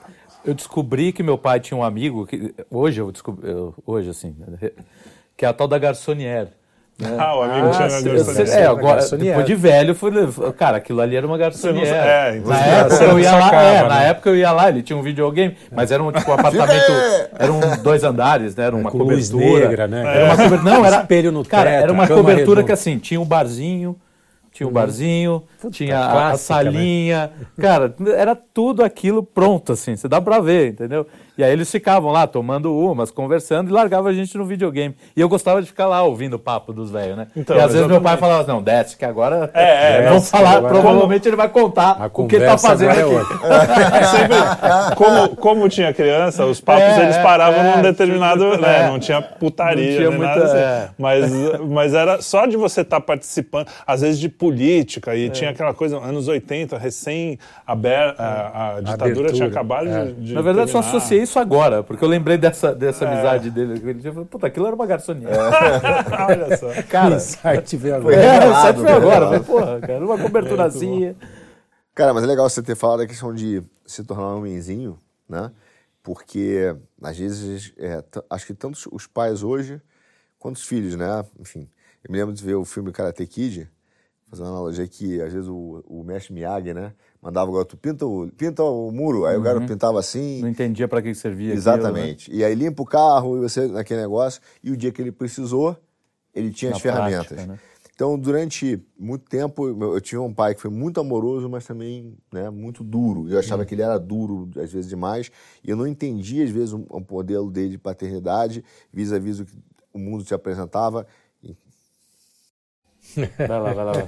eu 0.45 0.53
descobri 0.53 1.11
que 1.11 1.21
meu 1.21 1.37
pai 1.37 1.59
tinha 1.59 1.77
um 1.77 1.83
amigo, 1.83 2.25
que 2.25 2.53
hoje 2.69 3.01
eu 3.01 3.11
descobri, 3.11 3.49
hoje 3.85 4.09
assim, 4.09 4.35
que 5.35 5.45
é 5.45 5.47
a 5.47 5.53
tal 5.53 5.67
da 5.67 5.77
garçonière. 5.77 6.58
Né? 6.99 7.15
Ah, 7.17 7.37
o 7.37 7.43
amigo 7.43 7.67
ah, 7.67 7.71
tinha 7.71 7.87
uma 7.87 8.23
garçonière. 8.23 8.61
É, 8.61 8.65
agora, 8.65 9.07
depois 9.17 9.45
de 9.45 9.55
velho, 9.55 9.95
fui, 9.95 10.11
cara, 10.57 10.77
aquilo 10.77 10.99
ali 10.99 11.15
era 11.15 11.25
uma 11.25 11.37
garçonière. 11.37 11.87
É, 11.87 12.41
na 12.45 12.59
época 12.59 13.03
eu 13.05 13.19
ia 13.19 13.31
lá, 13.31 13.63
é, 13.63 13.81
na 13.83 13.99
né? 13.99 14.09
época 14.09 14.29
eu 14.29 14.35
ia 14.35 14.51
lá, 14.51 14.67
ele 14.67 14.83
tinha 14.83 14.97
um 14.97 15.01
videogame, 15.01 15.55
mas 15.71 15.91
era 15.91 16.03
um 16.03 16.11
tipo 16.11 16.29
um 16.29 16.33
apartamento, 16.33 16.91
eram 17.37 17.59
dois 17.81 18.03
andares, 18.03 18.53
né? 18.53 18.65
Era 18.65 18.75
uma 18.75 18.91
cobertura. 18.91 19.69
Negra, 19.69 19.87
né? 19.87 20.01
Era 20.01 20.25
uma 20.25 20.35
cobertura, 20.35 20.63
não, 20.63 20.85
era 20.85 20.97
espelho 20.97 21.31
no 21.31 21.45
cara, 21.45 21.69
teto, 21.69 21.83
era 21.83 21.93
uma 21.93 22.07
cobertura 22.07 22.63
que 22.63 22.71
assim, 22.73 22.97
tinha 22.97 23.21
um 23.21 23.25
barzinho, 23.25 23.95
tinha 24.51 24.67
um 24.67 24.69
uhum. 24.69 24.73
barzinho, 24.73 25.43
Puta, 25.61 25.73
tinha 25.73 25.95
clássica, 25.95 26.19
a 26.19 26.31
né? 26.31 26.37
salinha. 26.37 27.31
Né? 27.39 27.45
Cara, 27.61 27.95
era 28.13 28.35
tudo 28.35 28.83
aquilo 28.83 29.23
pronto, 29.23 29.71
assim. 29.71 29.95
Você 29.95 30.09
dá 30.09 30.19
pra 30.19 30.41
ver, 30.41 30.71
entendeu? 30.71 31.07
E 31.39 31.43
aí 31.43 31.53
eles 31.53 31.71
ficavam 31.71 32.11
lá 32.11 32.27
tomando 32.27 32.77
umas, 32.77 33.11
conversando 33.11 33.69
e 33.69 33.71
largavam 33.71 34.11
a 34.11 34.13
gente 34.13 34.37
no 34.37 34.43
videogame. 34.43 34.93
E 35.15 35.21
eu 35.21 35.29
gostava 35.29 35.61
de 35.61 35.69
ficar 35.69 35.87
lá 35.87 36.03
ouvindo 36.03 36.33
o 36.33 36.39
papo 36.39 36.73
dos 36.73 36.91
velhos, 36.91 37.15
né? 37.15 37.27
Então, 37.33 37.55
e 37.55 37.61
às 37.61 37.71
vezes 37.71 37.87
meu 37.87 38.01
pai 38.01 38.17
falava 38.17 38.41
assim, 38.41 38.51
não, 38.51 38.61
desce, 38.61 38.97
que 38.97 39.05
agora 39.05 39.49
é, 39.53 39.99
é, 39.99 40.09
vamos 40.09 40.29
falar, 40.29 40.57
agora... 40.57 40.73
provavelmente 40.73 41.29
ele 41.29 41.37
vai 41.37 41.47
contar 41.47 42.11
o 42.13 42.27
que 42.27 42.35
ele 42.35 42.45
tá 42.45 42.57
fazendo 42.57 42.89
é 42.89 43.01
aqui. 43.01 43.09
É 43.99 44.03
Sempre, 44.03 44.95
como, 44.97 45.35
como 45.37 45.69
tinha 45.69 45.93
criança, 45.93 46.45
os 46.45 46.59
papos 46.59 46.83
é, 46.83 47.03
eles 47.03 47.17
paravam 47.19 47.77
num 47.77 47.81
determinado, 47.83 48.57
né? 48.57 48.89
Não 48.89 48.99
tinha 48.99 49.21
putaria, 49.21 49.91
não 49.91 49.97
tinha 49.97 50.09
nem 50.09 50.19
muita, 50.19 50.35
nada 50.35 50.81
assim. 50.83 50.93
Mas, 50.97 51.31
mas 51.69 51.93
era 51.93 52.21
só 52.21 52.45
de 52.47 52.57
você 52.57 52.81
estar 52.81 52.99
tá 52.99 53.05
participando, 53.05 53.67
às 53.87 54.01
vezes 54.01 54.19
de 54.19 54.27
política, 54.27 55.15
e 55.15 55.29
tinha 55.29 55.51
aquela 55.51 55.73
coisa, 55.73 55.97
anos 55.99 56.27
80, 56.27 56.77
recém 56.77 57.39
aberta, 57.65 58.21
a, 58.21 58.75
a 58.75 58.81
ditadura 58.81 59.05
Abertura. 59.05 59.31
tinha 59.31 59.47
acabado 59.47 59.87
de, 59.87 60.13
de 60.25 60.33
Na 60.33 60.41
verdade, 60.41 60.67
terminar. 60.67 60.83
só 60.91 60.97
associei 60.97 61.28
isso 61.29 61.39
agora, 61.39 61.83
porque 61.83 62.03
eu 62.03 62.09
lembrei 62.09 62.37
dessa, 62.37 62.73
dessa 62.73 63.05
é. 63.05 63.07
amizade 63.07 63.51
dele. 63.51 63.81
Ele 63.89 64.01
falou, 64.01 64.25
puta, 64.25 64.47
aquilo 64.47 64.65
era 64.65 64.75
uma 64.75 64.85
garçonete. 64.85 65.31
É. 65.31 66.25
Olha 66.25 66.57
só. 66.57 66.67
Cara, 66.83 67.19
site 67.19 67.77
veio 67.77 67.95
agora. 67.95 68.15
É, 68.15 68.71
o 68.71 68.83
veio 68.83 68.95
agora. 68.95 69.29
Mas, 69.29 69.45
porra, 69.45 69.79
cara, 69.79 70.05
uma 70.05 70.17
coberturazinha. 70.17 71.15
Cara, 71.93 72.13
mas 72.13 72.23
é 72.23 72.27
legal 72.27 72.49
você 72.49 72.63
ter 72.63 72.75
falado 72.75 73.01
a 73.01 73.07
questão 73.07 73.33
de 73.33 73.63
se 73.85 74.03
tornar 74.03 74.35
um 74.35 74.37
homenzinho, 74.39 74.99
né? 75.27 75.51
Porque, 76.01 76.75
às 77.01 77.17
vezes, 77.17 77.73
é, 77.77 78.03
acho 78.29 78.45
que 78.45 78.53
tanto 78.53 78.79
os 78.91 79.05
pais 79.05 79.43
hoje 79.43 79.81
quanto 80.39 80.55
os 80.55 80.63
filhos, 80.63 80.95
né? 80.95 81.25
Enfim, 81.39 81.69
eu 82.03 82.11
me 82.11 82.17
lembro 82.17 82.33
de 82.33 82.43
ver 82.43 82.55
o 82.55 82.65
filme 82.65 82.91
Karate 82.91 83.25
Kid, 83.27 83.69
fazer 84.29 84.43
uma 84.43 84.49
analogia 84.49 84.87
que, 84.87 85.21
às 85.21 85.33
vezes, 85.33 85.49
o, 85.49 85.83
o 85.87 86.03
mestre 86.03 86.33
Miyagi, 86.33 86.73
né? 86.73 86.93
Mandava 87.21 87.49
o 87.49 87.53
garoto, 87.53 87.75
pinta 87.75 88.05
o, 88.05 88.29
pinta 88.29 88.63
o 88.63 88.91
muro. 88.91 89.25
Aí 89.25 89.35
uhum. 89.35 89.41
o 89.41 89.43
garoto 89.43 89.67
pintava 89.67 89.99
assim. 89.99 90.41
Não 90.41 90.47
entendia 90.47 90.87
para 90.87 91.01
que 91.01 91.13
servia 91.13 91.53
Exatamente. 91.53 92.29
Aquilo, 92.29 92.37
né? 92.37 92.41
E 92.41 92.45
aí 92.45 92.55
limpa 92.55 92.81
o 92.81 92.85
carro, 92.85 93.37
e 93.37 93.41
você 93.41 93.67
naquele 93.67 94.01
negócio. 94.01 94.41
E 94.63 94.71
o 94.71 94.77
dia 94.77 94.91
que 94.91 95.01
ele 95.01 95.11
precisou, 95.11 95.75
ele 96.33 96.51
tinha 96.51 96.71
Na 96.71 96.77
as 96.77 96.81
ferramentas. 96.81 97.27
Prática, 97.27 97.53
né? 97.53 97.59
Então, 97.93 98.17
durante 98.17 98.81
muito 98.97 99.25
tempo, 99.25 99.67
eu 99.67 99.99
tinha 99.99 100.21
um 100.21 100.33
pai 100.33 100.55
que 100.55 100.61
foi 100.61 100.71
muito 100.71 101.01
amoroso, 101.01 101.49
mas 101.49 101.65
também 101.65 102.15
né, 102.31 102.49
muito 102.49 102.81
duro. 102.81 103.29
Eu 103.29 103.37
achava 103.37 103.63
hum. 103.63 103.65
que 103.65 103.75
ele 103.75 103.81
era 103.81 103.99
duro, 103.99 104.49
às 104.55 104.71
vezes, 104.71 104.87
demais. 104.87 105.29
E 105.61 105.69
eu 105.69 105.75
não 105.75 105.85
entendia, 105.85 106.45
às 106.45 106.49
vezes, 106.49 106.71
o 106.71 106.77
um, 106.77 106.85
um 106.89 107.05
modelo 107.11 107.51
dele 107.51 107.71
de 107.71 107.77
paternidade, 107.77 108.63
vis-a-vis 108.93 109.41
o 109.41 109.45
que 109.45 109.51
o 109.91 109.99
mundo 109.99 110.23
te 110.23 110.33
apresentava. 110.33 111.05
Vai 113.15 113.59
lá, 113.59 113.73
vai 113.73 113.85
lá. 113.85 113.93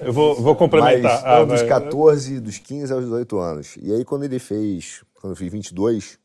eu 0.00 0.12
vou, 0.12 0.40
vou 0.40 0.56
complementar. 0.56 1.22
Ah, 1.24 1.44
dos 1.44 1.62
14, 1.62 2.40
dos 2.40 2.58
15 2.58 2.92
aos 2.92 3.04
18 3.04 3.38
anos. 3.38 3.76
E 3.80 3.92
aí, 3.92 4.04
quando 4.04 4.24
ele 4.24 4.38
fez, 4.38 5.02
quando 5.14 5.32
eu 5.32 5.36
fiz 5.36 5.50
22, 5.50 6.18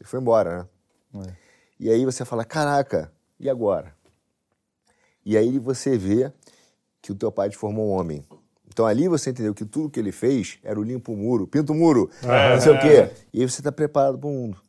ele 0.00 0.08
foi 0.08 0.20
embora, 0.20 0.68
né? 1.14 1.26
É. 1.28 1.32
E 1.78 1.90
aí 1.90 2.04
você 2.04 2.24
fala, 2.24 2.44
caraca, 2.44 3.12
e 3.38 3.50
agora? 3.50 3.94
E 5.24 5.36
aí 5.36 5.58
você 5.58 5.96
vê 5.98 6.32
que 7.00 7.12
o 7.12 7.14
teu 7.14 7.30
pai 7.30 7.50
te 7.50 7.56
formou 7.56 7.88
um 7.88 7.90
homem. 7.90 8.24
Então 8.68 8.86
ali 8.86 9.08
você 9.08 9.30
entendeu 9.30 9.52
que 9.52 9.64
tudo 9.64 9.90
que 9.90 10.00
ele 10.00 10.12
fez 10.12 10.58
era 10.62 10.78
o 10.78 10.82
limpo 10.82 11.12
o 11.12 11.16
muro, 11.16 11.46
pinta 11.46 11.72
o 11.72 11.74
muro, 11.74 12.10
é, 12.22 12.54
não 12.54 12.60
sei 12.60 12.72
o 12.72 12.80
quê. 12.80 13.10
E 13.32 13.40
aí 13.40 13.48
você 13.48 13.60
está 13.60 13.70
preparado 13.70 14.18
para 14.18 14.28
o 14.28 14.32
mundo. 14.32 14.62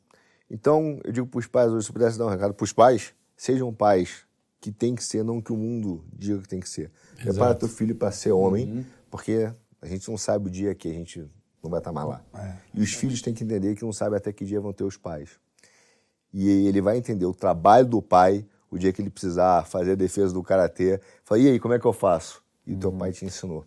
Então, 0.49 0.99
eu 1.03 1.11
digo 1.11 1.27
para 1.27 1.39
os 1.39 1.47
pais 1.47 1.71
hoje, 1.71 1.85
se 1.85 1.89
eu 1.89 1.93
pudesse 1.93 2.17
dar 2.17 2.25
um 2.25 2.29
recado 2.29 2.53
para 2.53 2.63
os 2.63 2.73
pais, 2.73 3.13
sejam 3.35 3.73
pais 3.73 4.25
que 4.63 4.71
tem 4.71 4.95
que 4.95 5.03
ser, 5.03 5.25
não 5.25 5.41
que 5.41 5.51
o 5.51 5.57
mundo 5.57 6.05
diga 6.13 6.39
que 6.39 6.47
tem 6.47 6.61
que 6.61 6.69
ser. 6.69 6.89
Exato. 7.15 7.23
Prepara 7.23 7.53
teu 7.53 7.67
filho 7.67 7.93
para 7.93 8.11
ser 8.13 8.31
homem, 8.31 8.65
uhum. 8.65 8.85
porque 9.11 9.51
a 9.81 9.85
gente 9.85 10.09
não 10.09 10.17
sabe 10.17 10.47
o 10.47 10.49
dia 10.49 10.73
que 10.73 10.87
a 10.87 10.93
gente 10.93 11.29
não 11.61 11.69
vai 11.69 11.81
estar 11.81 11.91
mais 11.91 12.07
lá. 12.07 12.23
É. 12.33 12.55
E 12.73 12.81
os 12.81 12.93
filhos 12.93 13.21
têm 13.21 13.33
que 13.33 13.43
entender 13.43 13.75
que 13.75 13.83
não 13.83 13.91
sabem 13.91 14.15
até 14.15 14.31
que 14.31 14.45
dia 14.45 14.61
vão 14.61 14.71
ter 14.71 14.85
os 14.85 14.95
pais. 14.95 15.31
E 16.33 16.47
ele 16.65 16.79
vai 16.79 16.97
entender 16.97 17.25
o 17.25 17.33
trabalho 17.33 17.85
do 17.85 18.01
pai, 18.01 18.45
o 18.71 18.77
dia 18.77 18.93
que 18.93 19.01
ele 19.01 19.09
precisar 19.09 19.65
fazer 19.65 19.91
a 19.91 19.95
defesa 19.95 20.33
do 20.33 20.41
karatê, 20.41 20.97
fala, 21.25 21.41
e 21.41 21.49
aí, 21.49 21.59
como 21.59 21.73
é 21.73 21.79
que 21.79 21.85
eu 21.85 21.91
faço? 21.91 22.41
E 22.65 22.73
o 22.73 22.77
teu 22.77 22.89
uhum. 22.89 22.99
pai 22.99 23.11
te 23.11 23.25
ensinou. 23.25 23.65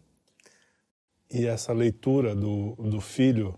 E 1.30 1.44
essa 1.44 1.74
leitura 1.74 2.34
do, 2.34 2.74
do 2.76 3.02
filho, 3.02 3.54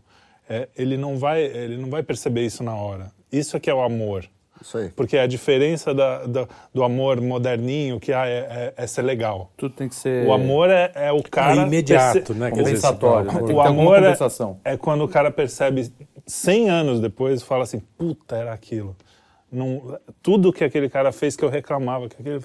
é, 0.48 0.68
ele, 0.74 0.96
não 0.96 1.16
vai, 1.16 1.40
ele 1.44 1.76
não 1.76 1.88
vai 1.88 2.02
perceber 2.02 2.44
isso 2.44 2.64
na 2.64 2.74
hora. 2.74 3.12
Isso 3.30 3.56
é 3.56 3.60
que 3.60 3.70
é 3.70 3.74
o 3.74 3.80
amor. 3.80 4.28
Isso 4.60 4.78
aí. 4.78 4.88
Porque 4.90 5.16
a 5.16 5.26
diferença 5.26 5.94
da, 5.94 6.26
da, 6.26 6.48
do 6.72 6.82
amor 6.82 7.20
moderninho, 7.20 8.00
que 8.00 8.12
ah, 8.12 8.26
é, 8.26 8.38
é, 8.38 8.74
é, 8.76 8.86
ser 8.86 9.02
legal. 9.02 9.52
Tudo 9.56 9.74
tem 9.74 9.88
que 9.88 9.94
ser. 9.94 10.26
O 10.26 10.32
amor 10.32 10.70
é, 10.70 10.90
é 10.94 11.12
o 11.12 11.22
cara. 11.22 11.62
É 11.62 11.66
imediato, 11.66 12.34
né? 12.34 12.50
Compensatório. 12.50 13.30
O, 13.30 13.52
o 13.54 13.60
amor 13.60 14.02
é, 14.02 14.14
é 14.64 14.76
quando 14.76 15.04
o 15.04 15.08
cara 15.08 15.30
percebe 15.30 15.92
100 16.26 16.70
anos 16.70 17.00
depois 17.00 17.42
fala 17.42 17.64
assim: 17.64 17.80
puta, 17.96 18.36
era 18.36 18.52
aquilo. 18.52 18.96
Não, 19.50 19.98
tudo 20.22 20.52
que 20.52 20.62
aquele 20.62 20.90
cara 20.90 21.10
fez 21.10 21.34
que 21.34 21.42
eu 21.42 21.48
reclamava, 21.48 22.08
que 22.08 22.16
aquele, 22.20 22.40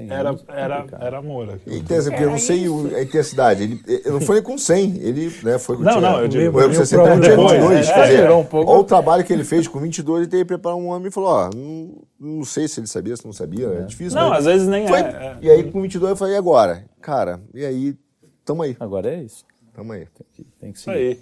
Sim, 0.00 0.10
era, 0.10 0.34
era, 0.48 0.86
era 0.98 1.18
amor. 1.18 1.50
Aquilo. 1.50 1.76
Intensa, 1.76 2.10
porque 2.10 2.24
eu 2.24 2.30
não 2.30 2.38
sei 2.38 2.68
o, 2.68 2.96
a 2.96 3.02
intensidade. 3.02 3.62
Ele, 3.62 3.82
eu 4.04 4.12
não 4.14 4.20
foi 4.22 4.40
com 4.40 4.56
100, 4.56 4.96
ele 4.96 5.26
né, 5.42 5.58
foi 5.58 5.76
com 5.76 5.82
Não, 5.82 5.92
tinha, 5.92 6.00
não, 6.00 6.20
eu 6.20 6.28
digo. 6.28 6.52
Foi 6.52 6.68
com 6.68 6.74
61, 6.74 7.20
tinha 7.20 7.36
22. 7.36 7.88
É, 7.88 8.06
dizer, 8.06 8.30
um 8.30 8.44
pouco... 8.44 8.70
Olha 8.70 8.80
o 8.80 8.84
trabalho 8.84 9.24
que 9.24 9.32
ele 9.32 9.44
fez 9.44 9.68
com 9.68 9.78
22, 9.78 10.22
ele 10.22 10.30
teve 10.30 10.42
que 10.44 10.48
preparar 10.48 10.78
um 10.78 10.88
homem 10.88 11.08
e 11.08 11.10
falou: 11.10 11.28
Ó, 11.28 11.50
não, 11.54 12.02
não 12.18 12.44
sei 12.44 12.66
se 12.66 12.80
ele 12.80 12.86
sabia, 12.86 13.14
se 13.14 13.26
não 13.26 13.32
sabia, 13.32 13.66
é, 13.66 13.78
é 13.80 13.82
difícil. 13.82 14.18
Não, 14.18 14.32
às 14.32 14.46
vezes 14.46 14.66
nem 14.66 14.88
foi, 14.88 15.00
é, 15.00 15.36
E 15.42 15.50
aí 15.50 15.70
com 15.70 15.82
22 15.82 16.10
eu 16.10 16.16
falei: 16.16 16.34
e 16.34 16.38
agora? 16.38 16.84
Cara, 17.02 17.38
e 17.52 17.64
aí, 17.64 17.94
tamo 18.42 18.62
aí. 18.62 18.76
Agora 18.80 19.10
é 19.10 19.22
isso. 19.22 19.44
Tamo 19.74 19.92
aí. 19.92 20.06
Tem 20.06 20.26
que, 20.32 20.44
tem 20.58 20.72
que 20.72 20.80
seguir. 20.80 20.96
Aí. 20.96 21.20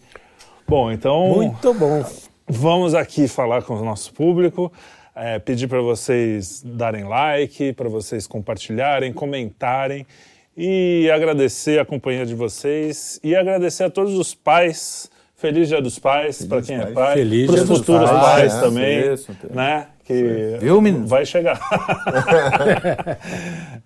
Bom, 0.68 0.92
então. 0.92 1.28
Muito 1.34 1.74
bom. 1.74 2.04
Vamos 2.46 2.94
aqui 2.94 3.26
falar 3.26 3.62
com 3.62 3.74
o 3.74 3.84
nosso 3.84 4.12
público. 4.14 4.72
É, 5.20 5.38
pedir 5.40 5.66
para 5.66 5.80
vocês 5.80 6.62
darem 6.64 7.02
like, 7.02 7.72
para 7.72 7.88
vocês 7.88 8.24
compartilharem, 8.24 9.12
comentarem 9.12 10.06
e 10.56 11.10
agradecer 11.12 11.80
a 11.80 11.84
companhia 11.84 12.24
de 12.24 12.34
vocês 12.34 13.18
e 13.22 13.34
agradecer 13.34 13.82
a 13.82 13.90
todos 13.90 14.14
os 14.14 14.32
pais. 14.32 15.10
Feliz 15.34 15.68
Dia 15.68 15.80
dos 15.80 16.00
Pais 16.00 16.44
para 16.44 16.62
quem 16.62 16.76
é 16.76 16.80
pai. 16.80 16.90
é 16.90 16.94
pai. 16.94 17.14
Feliz 17.14 17.46
Para 17.46 17.62
os 17.62 17.68
futuros 17.68 18.10
pais, 18.10 18.22
pais 18.22 18.54
é, 18.54 18.60
também, 18.60 19.12
isso, 19.12 19.36
né? 19.50 19.86
Que 20.08 20.56
Viu, 20.58 20.80
menino? 20.80 21.06
Vai 21.06 21.26
chegar. 21.26 21.60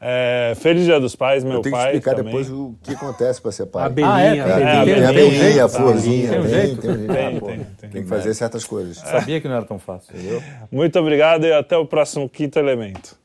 é, 0.01 0.53
feliz 0.55 0.85
Dia 0.85 1.01
dos 1.01 1.16
Pais, 1.16 1.43
meu 1.43 1.61
pai. 1.61 1.62
Tem 1.62 1.73
que 1.73 1.78
explicar 1.78 2.15
também. 2.15 2.27
depois 2.27 2.49
o 2.49 2.77
que 2.81 2.94
acontece 2.94 3.43
para 3.43 3.51
ser 3.51 3.66
pai. 3.66 3.86
A 3.86 3.89
belinha, 3.89 4.15
ah, 4.15 4.20
é, 4.20 4.31
tem, 4.31 4.40
a, 4.40 4.85
tem, 4.85 5.05
a 5.05 5.12
belinha, 5.12 5.65
a 5.65 5.69
florzinha. 5.69 6.31
Tem, 6.31 6.43
tem, 6.43 6.77
tem, 6.77 7.07
tem, 7.09 7.40
tem, 7.40 7.66
tem 7.90 8.03
que 8.05 8.09
fazer 8.09 8.32
certas 8.35 8.65
coisas. 8.65 8.99
Sabia 8.99 9.40
que 9.40 9.49
não 9.49 9.57
era 9.57 9.65
tão 9.65 9.81
fácil, 9.81 10.16
entendeu? 10.16 10.40
Muito 10.70 10.97
obrigado 10.97 11.44
e 11.44 11.53
até 11.53 11.77
o 11.77 11.85
próximo 11.85 12.28
Quinto 12.28 12.57
Elemento. 12.57 13.20